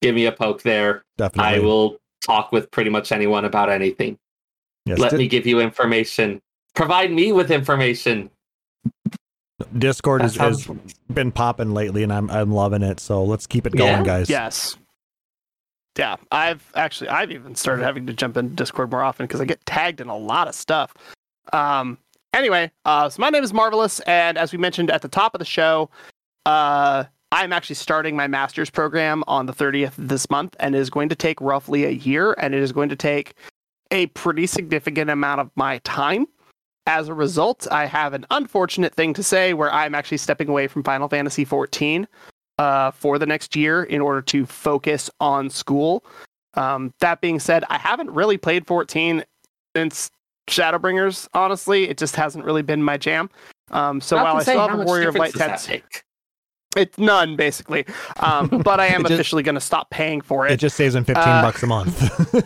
give 0.00 0.14
me 0.14 0.26
a 0.26 0.32
poke 0.32 0.62
there. 0.62 1.04
Definitely. 1.18 1.56
I 1.56 1.58
will 1.58 1.98
talk 2.24 2.52
with 2.52 2.70
pretty 2.70 2.90
much 2.90 3.10
anyone 3.10 3.44
about 3.44 3.68
anything. 3.68 4.16
Yes, 4.86 4.98
Let 4.98 5.10
Di- 5.12 5.16
me 5.18 5.26
give 5.28 5.44
you 5.46 5.60
information. 5.60 6.40
Provide 6.74 7.10
me 7.10 7.32
with 7.32 7.50
information. 7.50 8.30
Discord 9.78 10.22
has, 10.22 10.36
has 10.36 10.68
been 11.12 11.32
popping 11.32 11.72
lately, 11.72 12.02
and 12.02 12.12
I'm 12.12 12.30
I'm 12.30 12.52
loving 12.52 12.82
it. 12.82 13.00
So 13.00 13.24
let's 13.24 13.46
keep 13.46 13.66
it 13.66 13.74
going, 13.76 13.90
Yeah? 13.90 14.02
guys. 14.04 14.30
Yes. 14.30 14.76
Yeah, 15.98 16.16
I've 16.32 16.64
actually 16.74 17.08
I've 17.08 17.30
even 17.30 17.54
started 17.54 17.84
having 17.84 18.06
to 18.08 18.12
jump 18.12 18.36
into 18.36 18.54
Discord 18.54 18.90
more 18.90 19.02
often 19.02 19.26
because 19.26 19.40
I 19.40 19.44
get 19.44 19.64
tagged 19.64 20.00
in 20.00 20.08
a 20.08 20.16
lot 20.16 20.48
of 20.48 20.54
stuff. 20.54 20.92
Um. 21.52 21.98
Anyway, 22.32 22.68
uh, 22.84 23.08
so 23.08 23.20
my 23.20 23.30
name 23.30 23.44
is 23.44 23.52
Marvelous, 23.52 24.00
and 24.00 24.36
as 24.36 24.50
we 24.50 24.58
mentioned 24.58 24.90
at 24.90 25.02
the 25.02 25.08
top 25.08 25.36
of 25.36 25.38
the 25.38 25.44
show, 25.44 25.88
uh, 26.46 27.04
I'm 27.30 27.52
actually 27.52 27.76
starting 27.76 28.16
my 28.16 28.26
master's 28.26 28.70
program 28.70 29.22
on 29.28 29.46
the 29.46 29.52
30th 29.52 29.96
of 29.98 30.08
this 30.08 30.28
month, 30.30 30.56
and 30.58 30.74
it 30.74 30.78
is 30.78 30.90
going 30.90 31.08
to 31.10 31.14
take 31.14 31.40
roughly 31.40 31.84
a 31.84 31.90
year, 31.90 32.34
and 32.38 32.52
it 32.52 32.60
is 32.60 32.72
going 32.72 32.88
to 32.88 32.96
take 32.96 33.34
a 33.92 34.06
pretty 34.08 34.48
significant 34.48 35.10
amount 35.10 35.42
of 35.42 35.50
my 35.54 35.78
time. 35.84 36.26
As 36.86 37.08
a 37.08 37.14
result, 37.14 37.66
I 37.70 37.86
have 37.86 38.12
an 38.12 38.26
unfortunate 38.30 38.94
thing 38.94 39.14
to 39.14 39.22
say 39.22 39.54
where 39.54 39.72
I'm 39.72 39.94
actually 39.94 40.18
stepping 40.18 40.48
away 40.48 40.66
from 40.66 40.82
Final 40.82 41.08
Fantasy 41.08 41.44
14 41.44 42.06
uh, 42.58 42.90
for 42.90 43.18
the 43.18 43.26
next 43.26 43.56
year 43.56 43.82
in 43.84 44.00
order 44.00 44.20
to 44.22 44.44
focus 44.44 45.10
on 45.18 45.48
school. 45.48 46.04
Um, 46.54 46.92
that 47.00 47.20
being 47.20 47.40
said, 47.40 47.64
I 47.70 47.78
haven't 47.78 48.10
really 48.10 48.36
played 48.36 48.66
14 48.66 49.24
since 49.74 50.10
Shadowbringers. 50.48 51.26
Honestly, 51.32 51.88
it 51.88 51.96
just 51.96 52.16
hasn't 52.16 52.44
really 52.44 52.62
been 52.62 52.82
my 52.82 52.96
jam. 52.98 53.30
Um, 53.70 54.00
so 54.00 54.16
Not 54.16 54.24
while 54.24 54.36
I 54.36 54.42
still 54.42 54.68
have 54.68 54.78
a 54.78 54.82
Warrior 54.82 55.08
of 55.08 55.14
Light 55.14 55.32
difference 55.32 55.66
it's 56.76 56.98
none 56.98 57.36
basically. 57.36 57.84
Um, 58.20 58.48
but 58.64 58.80
I 58.80 58.86
am 58.86 59.02
just- 59.02 59.12
officially 59.14 59.42
going 59.42 59.54
to 59.54 59.60
stop 59.60 59.90
paying 59.90 60.20
for 60.20 60.46
It 60.46 60.52
it. 60.52 60.56
just 60.60 60.76
saves 60.76 60.94
him 60.94 61.04
15 61.04 61.22
Uh, 61.22 61.42
bucks 61.42 61.62
a 61.62 61.66
month. 61.66 61.98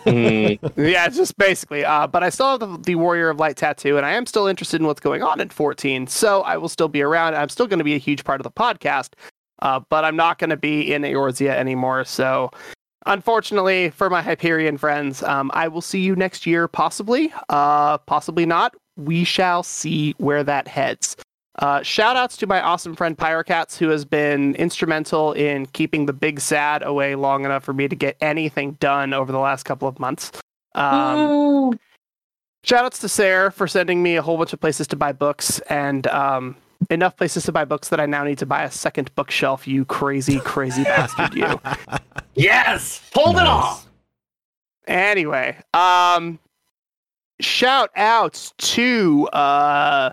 Mm, 0.05 0.59
yeah, 0.77 1.07
it's 1.07 1.17
just 1.17 1.37
basically. 1.39 1.85
Uh, 1.85 2.07
but 2.07 2.23
I 2.23 2.31
still 2.31 2.51
have 2.59 2.61
the, 2.61 2.79
the 2.85 2.95
Warrior 2.95 3.29
of 3.31 3.39
Light 3.41 3.57
tattoo, 3.57 3.97
and 3.97 4.05
I 4.07 4.13
am 4.13 4.27
still 4.27 4.47
interested 4.47 4.81
in 4.81 4.87
what's 4.87 5.01
going 5.01 5.23
on 5.23 5.41
in 5.41 5.49
14. 5.49 6.07
So 6.07 6.43
I 6.43 6.57
will 6.57 6.69
still 6.69 6.89
be 6.89 7.03
around. 7.03 7.35
I'm 7.35 7.49
still 7.49 7.67
going 7.67 7.79
to 7.79 7.85
be 7.85 7.95
a 7.95 7.99
huge 7.99 8.25
part 8.25 8.41
of 8.41 8.45
the 8.45 8.51
podcast, 8.51 9.15
uh, 9.63 9.81
but 9.89 10.05
I'm 10.05 10.17
not 10.17 10.39
going 10.39 10.51
to 10.51 10.57
be 10.57 10.93
in 10.93 11.03
Eorzea 11.03 11.51
anymore. 11.51 12.05
So 12.05 12.51
unfortunately 13.07 13.91
for 13.91 14.11
my 14.11 14.23
Hyperion 14.23 14.77
friends, 14.77 15.23
um, 15.23 15.51
I 15.55 15.69
will 15.69 15.81
see 15.81 16.01
you 16.01 16.15
next 16.17 16.47
year, 16.47 16.69
possibly. 16.69 17.33
Uh, 17.49 17.99
possibly 17.99 18.45
not. 18.47 18.75
We 18.97 19.25
shall 19.25 19.63
see 19.63 20.15
where 20.19 20.43
that 20.45 20.69
heads. 20.69 21.17
Uh, 21.59 21.83
shout 21.83 22.17
outs 22.17 22.37
to 22.37 22.47
my 22.47 22.61
awesome 22.61 22.95
friend 22.95 23.19
Pyrocats, 23.19 23.77
who 23.77 23.89
has 23.89 24.05
been 24.05 24.55
instrumental 24.55 25.33
in 25.33 25.67
keeping 25.67 26.07
the 26.07 26.13
big 26.13 26.39
sad 26.39 26.83
away 26.85 27.17
long 27.17 27.45
enough 27.45 27.65
for 27.65 27.73
me 27.73 27.89
to 27.89 27.97
get 27.97 28.17
anything 28.21 28.73
done 28.75 29.13
over 29.13 29.33
the 29.33 29.41
last 29.41 29.65
couple 29.65 29.89
of 29.89 29.99
months. 29.99 30.31
Um, 30.77 31.77
shout 32.63 32.85
outs 32.85 33.01
to 33.01 33.09
Sarah 33.09 33.51
for 33.51 33.67
sending 33.67 34.03
me 34.05 34.15
a 34.15 34.23
whole 34.23 34.37
bunch 34.39 34.53
of 34.53 34.61
places 34.61 34.87
to 34.89 34.97
buy 34.97 35.11
books 35.11 35.59
and 35.69 36.07
um, 36.07 36.55
enough 36.91 37.17
places 37.17 37.43
to 37.47 37.53
buy 37.53 37.65
books 37.65 37.89
that 37.89 37.99
I 37.99 38.07
now 38.07 38.23
need 38.23 38.39
to 38.39 38.47
buy 38.47 38.63
a 38.63 38.71
second 38.71 39.13
bookshelf, 39.17 39.67
you 39.67 39.85
crazy, 39.85 40.39
crazy 40.39 40.85
bastard, 40.85 41.35
you. 41.35 41.61
yes, 42.35 43.03
hold 43.13 43.35
it 43.35 43.39
Nice. 43.41 43.49
off. 43.49 43.89
Anyway, 44.87 45.57
um, 45.75 46.39
shout 47.41 47.91
outs 47.97 48.53
to 48.59 49.27
uh, 49.33 50.13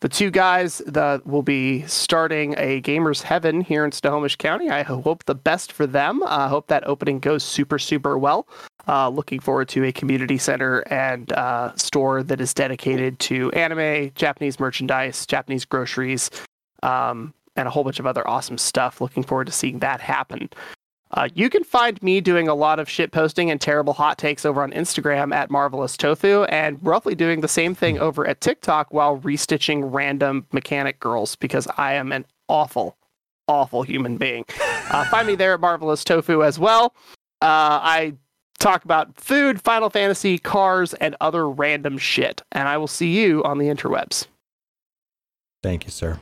the 0.00 0.08
two 0.08 0.30
guys 0.30 0.78
that 0.86 1.26
will 1.26 1.42
be 1.42 1.82
starting 1.86 2.54
a 2.58 2.82
Gamers 2.82 3.22
Heaven 3.22 3.62
here 3.62 3.84
in 3.84 3.92
Snohomish 3.92 4.36
County. 4.36 4.68
I 4.68 4.82
hope 4.82 5.24
the 5.24 5.34
best 5.34 5.72
for 5.72 5.86
them. 5.86 6.22
I 6.26 6.48
hope 6.48 6.66
that 6.66 6.86
opening 6.86 7.18
goes 7.18 7.42
super, 7.42 7.78
super 7.78 8.18
well. 8.18 8.46
Uh, 8.88 9.08
looking 9.08 9.40
forward 9.40 9.68
to 9.68 9.84
a 9.84 9.92
community 9.92 10.38
center 10.38 10.80
and 10.92 11.32
uh, 11.32 11.74
store 11.76 12.22
that 12.22 12.40
is 12.40 12.54
dedicated 12.54 13.18
to 13.18 13.50
anime, 13.52 14.12
Japanese 14.14 14.60
merchandise, 14.60 15.26
Japanese 15.26 15.64
groceries, 15.64 16.30
um, 16.82 17.34
and 17.56 17.66
a 17.66 17.70
whole 17.70 17.82
bunch 17.82 17.98
of 17.98 18.06
other 18.06 18.26
awesome 18.28 18.58
stuff. 18.58 19.00
Looking 19.00 19.22
forward 19.22 19.46
to 19.46 19.52
seeing 19.52 19.80
that 19.80 20.00
happen. 20.00 20.50
Uh, 21.12 21.28
you 21.34 21.48
can 21.48 21.62
find 21.62 22.02
me 22.02 22.20
doing 22.20 22.48
a 22.48 22.54
lot 22.54 22.78
of 22.80 22.88
shit 22.88 23.12
posting 23.12 23.50
and 23.50 23.60
terrible 23.60 23.92
hot 23.92 24.18
takes 24.18 24.44
over 24.44 24.62
on 24.62 24.72
Instagram 24.72 25.32
at 25.32 25.50
Marvelous 25.50 25.96
Tofu, 25.96 26.44
and 26.44 26.78
roughly 26.82 27.14
doing 27.14 27.40
the 27.40 27.48
same 27.48 27.74
thing 27.74 27.98
over 27.98 28.26
at 28.26 28.40
TikTok 28.40 28.92
while 28.92 29.18
restitching 29.20 29.88
random 29.92 30.46
mechanic 30.52 30.98
girls 30.98 31.36
because 31.36 31.68
I 31.76 31.94
am 31.94 32.10
an 32.12 32.24
awful, 32.48 32.96
awful 33.46 33.82
human 33.82 34.16
being. 34.16 34.44
Uh, 34.90 35.04
find 35.06 35.26
me 35.26 35.36
there 35.36 35.54
at 35.54 35.60
Marvelous 35.60 36.02
Tofu 36.04 36.42
as 36.42 36.58
well. 36.58 36.94
Uh, 37.40 37.78
I 37.82 38.14
talk 38.58 38.84
about 38.84 39.18
food, 39.20 39.62
Final 39.62 39.90
Fantasy, 39.90 40.38
cars, 40.38 40.94
and 40.94 41.14
other 41.20 41.48
random 41.48 41.98
shit, 41.98 42.42
and 42.52 42.68
I 42.68 42.78
will 42.78 42.86
see 42.88 43.10
you 43.10 43.44
on 43.44 43.58
the 43.58 43.66
interwebs. 43.66 44.26
Thank 45.62 45.84
you, 45.84 45.90
sir. 45.90 46.18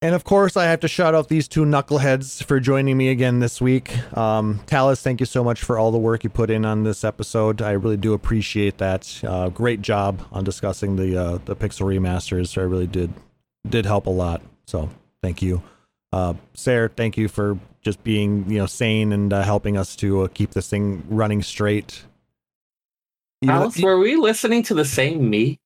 And 0.00 0.14
of 0.14 0.22
course, 0.22 0.56
I 0.56 0.66
have 0.66 0.78
to 0.80 0.88
shout 0.88 1.16
out 1.16 1.28
these 1.28 1.48
two 1.48 1.64
knuckleheads 1.64 2.44
for 2.44 2.60
joining 2.60 2.96
me 2.96 3.08
again 3.08 3.40
this 3.40 3.60
week. 3.60 3.96
Um, 4.16 4.60
Taliz, 4.66 5.02
thank 5.02 5.18
you 5.18 5.26
so 5.26 5.42
much 5.42 5.60
for 5.60 5.76
all 5.76 5.90
the 5.90 5.98
work 5.98 6.22
you 6.22 6.30
put 6.30 6.50
in 6.50 6.64
on 6.64 6.84
this 6.84 7.02
episode. 7.02 7.60
I 7.60 7.72
really 7.72 7.96
do 7.96 8.12
appreciate 8.12 8.78
that. 8.78 9.20
Uh, 9.24 9.48
great 9.48 9.82
job 9.82 10.22
on 10.30 10.44
discussing 10.44 10.94
the 10.94 11.20
uh, 11.20 11.38
the 11.46 11.56
Pixel 11.56 11.86
remasters. 11.86 12.56
I 12.56 12.60
really 12.60 12.86
did 12.86 13.12
did 13.68 13.86
help 13.86 14.06
a 14.06 14.10
lot. 14.10 14.40
So 14.68 14.88
thank 15.20 15.42
you, 15.42 15.62
uh, 16.12 16.34
Seyrr. 16.54 16.90
Thank 16.94 17.16
you 17.16 17.26
for 17.26 17.58
just 17.82 18.04
being 18.04 18.48
you 18.48 18.58
know 18.58 18.66
sane 18.66 19.12
and 19.12 19.32
uh, 19.32 19.42
helping 19.42 19.76
us 19.76 19.96
to 19.96 20.22
uh, 20.22 20.28
keep 20.28 20.52
this 20.52 20.70
thing 20.70 21.02
running 21.08 21.42
straight. 21.42 22.04
You 23.40 23.48
know, 23.48 23.54
Alice, 23.54 23.82
were 23.82 23.98
we 23.98 24.14
listening 24.14 24.62
to 24.64 24.74
the 24.74 24.84
same 24.84 25.28
me? 25.28 25.58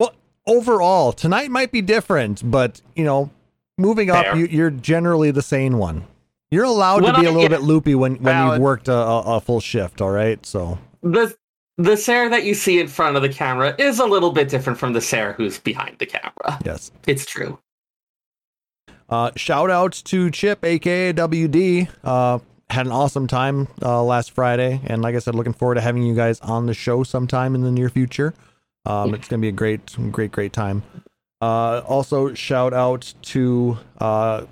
Well, 0.00 0.14
overall, 0.48 1.12
tonight 1.12 1.52
might 1.52 1.70
be 1.70 1.80
different, 1.80 2.42
but 2.50 2.82
you 2.96 3.04
know 3.04 3.30
moving 3.78 4.10
up, 4.10 4.36
you, 4.36 4.64
are 4.64 4.70
generally 4.70 5.30
the 5.30 5.42
sane 5.42 5.78
one. 5.78 6.04
You're 6.50 6.64
allowed 6.64 7.02
when 7.02 7.14
to 7.14 7.20
be 7.20 7.26
I, 7.26 7.30
a 7.30 7.32
little 7.32 7.42
yeah, 7.42 7.48
bit 7.48 7.62
loopy 7.62 7.94
when, 7.94 8.16
when 8.16 8.46
you've 8.46 8.60
worked 8.60 8.88
a, 8.88 8.94
a, 8.94 9.40
full 9.40 9.60
shift. 9.60 10.00
All 10.00 10.10
right, 10.10 10.44
so 10.44 10.78
the 11.02 11.36
the 11.76 11.92
Seyrr 11.96 12.30
that 12.30 12.44
you 12.44 12.54
see 12.54 12.80
in 12.80 12.88
front 12.88 13.16
of 13.16 13.22
the 13.22 13.28
camera 13.28 13.74
is 13.78 14.00
a 14.00 14.06
little 14.06 14.32
bit 14.32 14.48
different 14.48 14.78
from 14.78 14.92
the 14.94 15.00
Seyrr 15.00 15.34
who's 15.34 15.58
behind 15.58 15.98
the 15.98 16.06
camera. 16.06 16.58
Yes, 16.64 16.90
it's 17.06 17.24
true. 17.24 17.58
Uh, 19.08 19.30
shout 19.36 19.70
out 19.70 19.92
to 19.92 20.30
Chip, 20.30 20.64
aka 20.64 21.12
WD. 21.12 21.88
Uh, 22.02 22.38
had 22.70 22.86
an 22.86 22.92
awesome 22.92 23.26
time 23.26 23.68
uh, 23.82 24.02
last 24.02 24.32
Friday, 24.32 24.80
and 24.86 25.00
like 25.02 25.14
I 25.14 25.18
said, 25.20 25.34
looking 25.34 25.54
forward 25.54 25.76
to 25.76 25.80
having 25.80 26.02
you 26.02 26.14
guys 26.14 26.40
on 26.40 26.66
the 26.66 26.74
show 26.74 27.02
sometime 27.02 27.54
in 27.54 27.62
the 27.62 27.70
near 27.70 27.88
future. 27.88 28.34
Um, 28.84 29.14
it's 29.14 29.28
gonna 29.28 29.40
be 29.40 29.48
a 29.48 29.52
great, 29.52 29.96
great, 30.12 30.32
great 30.32 30.52
time. 30.52 30.82
Uh, 31.40 31.82
also, 31.86 32.34
shout 32.34 32.72
out 32.72 33.14
to 33.22 33.78
uh, 33.98 34.44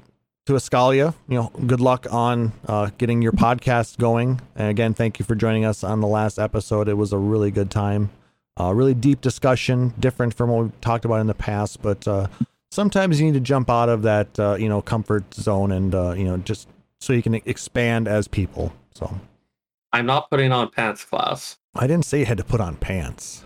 to 0.46 0.52
Escalia. 0.52 1.14
You 1.28 1.38
know, 1.38 1.52
good 1.66 1.80
luck 1.80 2.06
on 2.10 2.52
uh, 2.66 2.90
getting 2.98 3.22
your 3.22 3.32
podcast 3.32 3.98
going. 3.98 4.40
And 4.54 4.68
again, 4.68 4.94
thank 4.94 5.18
you 5.18 5.24
for 5.24 5.34
joining 5.34 5.64
us 5.64 5.82
on 5.82 6.00
the 6.00 6.06
last 6.06 6.38
episode. 6.38 6.88
It 6.88 6.94
was 6.94 7.12
a 7.12 7.18
really 7.18 7.50
good 7.50 7.70
time, 7.70 8.10
uh, 8.60 8.72
really 8.72 8.94
deep 8.94 9.20
discussion, 9.20 9.94
different 9.98 10.34
from 10.34 10.50
what 10.50 10.64
we 10.64 10.70
talked 10.80 11.04
about 11.04 11.20
in 11.20 11.26
the 11.26 11.34
past. 11.34 11.82
But 11.82 12.06
uh, 12.06 12.28
sometimes 12.70 13.20
you 13.20 13.26
need 13.26 13.34
to 13.34 13.40
jump 13.40 13.68
out 13.68 13.88
of 13.88 14.02
that 14.02 14.38
uh, 14.38 14.56
you 14.58 14.68
know 14.68 14.80
comfort 14.80 15.34
zone 15.34 15.72
and 15.72 15.94
uh, 15.94 16.12
you 16.12 16.24
know 16.24 16.36
just 16.38 16.68
so 17.00 17.12
you 17.12 17.22
can 17.22 17.34
expand 17.34 18.06
as 18.06 18.28
people. 18.28 18.72
So, 18.94 19.18
I'm 19.92 20.06
not 20.06 20.30
putting 20.30 20.52
on 20.52 20.70
pants, 20.70 21.04
class. 21.04 21.58
I 21.74 21.86
didn't 21.86 22.04
say 22.04 22.20
you 22.20 22.26
had 22.26 22.38
to 22.38 22.44
put 22.44 22.60
on 22.60 22.76
pants. 22.76 23.44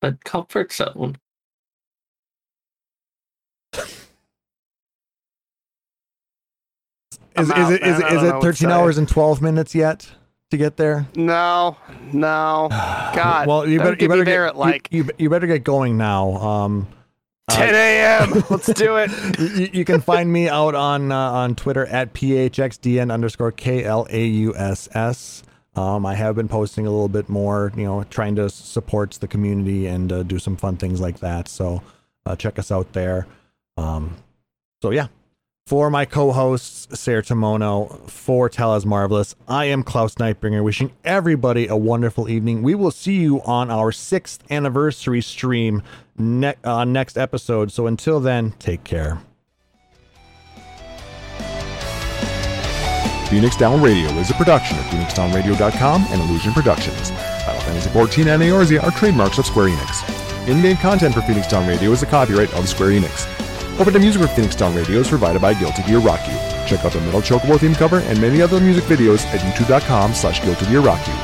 But 0.00 0.24
comfort 0.24 0.72
zone. 0.72 1.16
Is, 7.40 7.50
is, 7.50 7.70
it, 7.70 7.82
is, 7.82 7.98
is 7.98 8.22
it 8.22 8.40
13 8.40 8.70
hours 8.70 8.98
and 8.98 9.08
12 9.08 9.42
minutes 9.42 9.74
yet 9.74 10.10
to 10.50 10.56
get 10.56 10.76
there? 10.76 11.06
No, 11.14 11.76
no. 12.12 12.68
God. 13.14 13.46
well, 13.46 13.68
you 13.68 13.78
better, 13.78 13.96
you 13.98 14.08
better 14.08 14.24
get, 14.24 14.40
at 14.40 14.56
like 14.56 14.88
you, 14.90 15.04
you, 15.04 15.10
you, 15.18 15.30
better 15.30 15.46
get 15.46 15.64
going 15.64 15.96
now. 15.96 16.36
Um, 16.36 16.88
10 17.50 17.74
a.m. 17.74 18.32
Uh, 18.32 18.42
Let's 18.50 18.72
do 18.72 18.96
it. 18.96 19.10
you, 19.58 19.68
you, 19.80 19.84
can 19.84 20.00
find 20.00 20.32
me 20.32 20.48
out 20.48 20.74
on 20.74 21.12
uh, 21.12 21.16
on 21.16 21.54
Twitter 21.54 21.86
at 21.86 22.12
phxdn 22.14 23.12
underscore 23.12 23.52
k 23.52 23.84
l 23.84 24.06
a 24.10 24.24
u 24.24 24.54
s 24.56 24.88
s. 24.92 25.42
Um, 25.76 26.04
I 26.04 26.14
have 26.14 26.34
been 26.34 26.48
posting 26.48 26.86
a 26.86 26.90
little 26.90 27.08
bit 27.08 27.28
more, 27.28 27.72
you 27.76 27.84
know, 27.84 28.02
trying 28.04 28.34
to 28.36 28.50
support 28.50 29.12
the 29.12 29.28
community 29.28 29.86
and 29.86 30.12
uh, 30.12 30.22
do 30.24 30.38
some 30.38 30.56
fun 30.56 30.76
things 30.76 31.00
like 31.00 31.20
that. 31.20 31.46
So 31.46 31.82
uh, 32.26 32.34
check 32.34 32.58
us 32.58 32.72
out 32.72 32.92
there. 32.92 33.26
Um, 33.76 34.16
so 34.82 34.90
yeah, 34.90 35.06
for 35.70 35.88
my 35.88 36.04
co-hosts, 36.04 36.88
Seyrr 36.88 37.22
Tomono, 37.22 38.10
for 38.10 38.48
Tell 38.48 38.80
Marvelous, 38.80 39.36
I 39.46 39.66
am 39.66 39.84
Klauss 39.84 40.16
Nightbringer, 40.16 40.64
wishing 40.64 40.90
everybody 41.04 41.68
a 41.68 41.76
wonderful 41.76 42.28
evening. 42.28 42.62
We 42.62 42.74
will 42.74 42.90
see 42.90 43.20
you 43.20 43.40
on 43.42 43.70
our 43.70 43.92
sixth 43.92 44.42
anniversary 44.50 45.22
stream 45.22 45.84
ne- 46.18 46.56
uh, 46.64 46.84
next 46.84 47.16
episode. 47.16 47.70
So 47.70 47.86
until 47.86 48.18
then, 48.18 48.50
take 48.58 48.82
care. 48.82 49.22
Phoenix 53.28 53.56
Down 53.56 53.80
Radio 53.80 54.10
is 54.14 54.28
a 54.28 54.34
production 54.34 54.76
of 54.76 54.84
PhoenixDownRadio.com 54.86 56.06
and 56.10 56.20
Illusion 56.20 56.52
Productions. 56.52 57.12
Final 57.12 57.60
Fantasy 57.60 57.90
XIV 57.90 58.26
and 58.26 58.42
Eorzea 58.42 58.82
are 58.82 58.90
trademarks 58.90 59.38
of 59.38 59.46
Square 59.46 59.68
Enix. 59.68 60.48
In-game 60.48 60.78
content 60.78 61.14
for 61.14 61.20
Phoenix 61.20 61.46
Down 61.46 61.68
Radio 61.68 61.92
is 61.92 62.00
the 62.00 62.06
copyright 62.06 62.52
of 62.54 62.68
Square 62.68 62.90
Enix. 62.90 63.39
Open 63.80 63.94
to 63.94 63.98
music 63.98 64.20
for 64.20 64.28
Phoenix 64.28 64.54
Down 64.54 64.74
Radio 64.74 64.98
is 64.98 65.08
provided 65.08 65.40
by 65.40 65.54
Guilty 65.54 65.82
Gear 65.84 66.00
Rock 66.00 66.20
You. 66.28 66.34
Check 66.66 66.84
out 66.84 66.92
the 66.92 67.00
Metal 67.00 67.22
Chocobo 67.22 67.58
theme 67.58 67.74
cover 67.74 68.00
and 68.00 68.20
many 68.20 68.42
other 68.42 68.60
music 68.60 68.84
videos 68.84 69.24
at 69.32 69.40
youtube.com 69.40 70.12
slash 70.12 70.42
Guilty 70.44 70.66
Gear 70.66 70.80
Rock 70.80 71.00
You. 71.08 71.14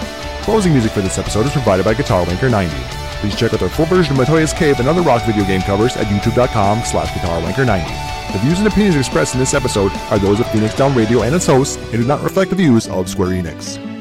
Closing 0.42 0.72
music 0.72 0.92
for 0.92 1.02
this 1.02 1.18
episode 1.18 1.44
is 1.44 1.52
provided 1.52 1.84
by 1.84 1.92
Guitar 1.92 2.24
Wanker 2.24 2.50
90. 2.50 2.74
Please 3.20 3.36
check 3.36 3.52
out 3.52 3.60
their 3.60 3.68
full 3.68 3.84
version 3.84 4.18
of 4.18 4.26
Matoya's 4.26 4.54
Cave 4.54 4.80
and 4.80 4.88
other 4.88 5.02
rock 5.02 5.22
video 5.26 5.44
game 5.44 5.60
covers 5.60 5.98
at 5.98 6.06
youtube.com 6.06 6.82
slash 6.82 7.12
Guitar 7.12 7.42
Wanker 7.42 7.66
90. 7.66 8.32
The 8.32 8.38
views 8.38 8.58
and 8.58 8.68
opinions 8.68 8.96
expressed 8.96 9.34
in 9.34 9.40
this 9.40 9.52
episode 9.52 9.92
are 10.10 10.18
those 10.18 10.40
of 10.40 10.50
Phoenix 10.50 10.74
Down 10.74 10.94
Radio 10.94 11.24
and 11.24 11.34
its 11.34 11.44
hosts 11.44 11.76
and 11.76 11.92
do 11.92 12.04
not 12.04 12.22
reflect 12.22 12.48
the 12.48 12.56
views 12.56 12.88
of 12.88 13.10
Square 13.10 13.32
Enix. 13.32 13.95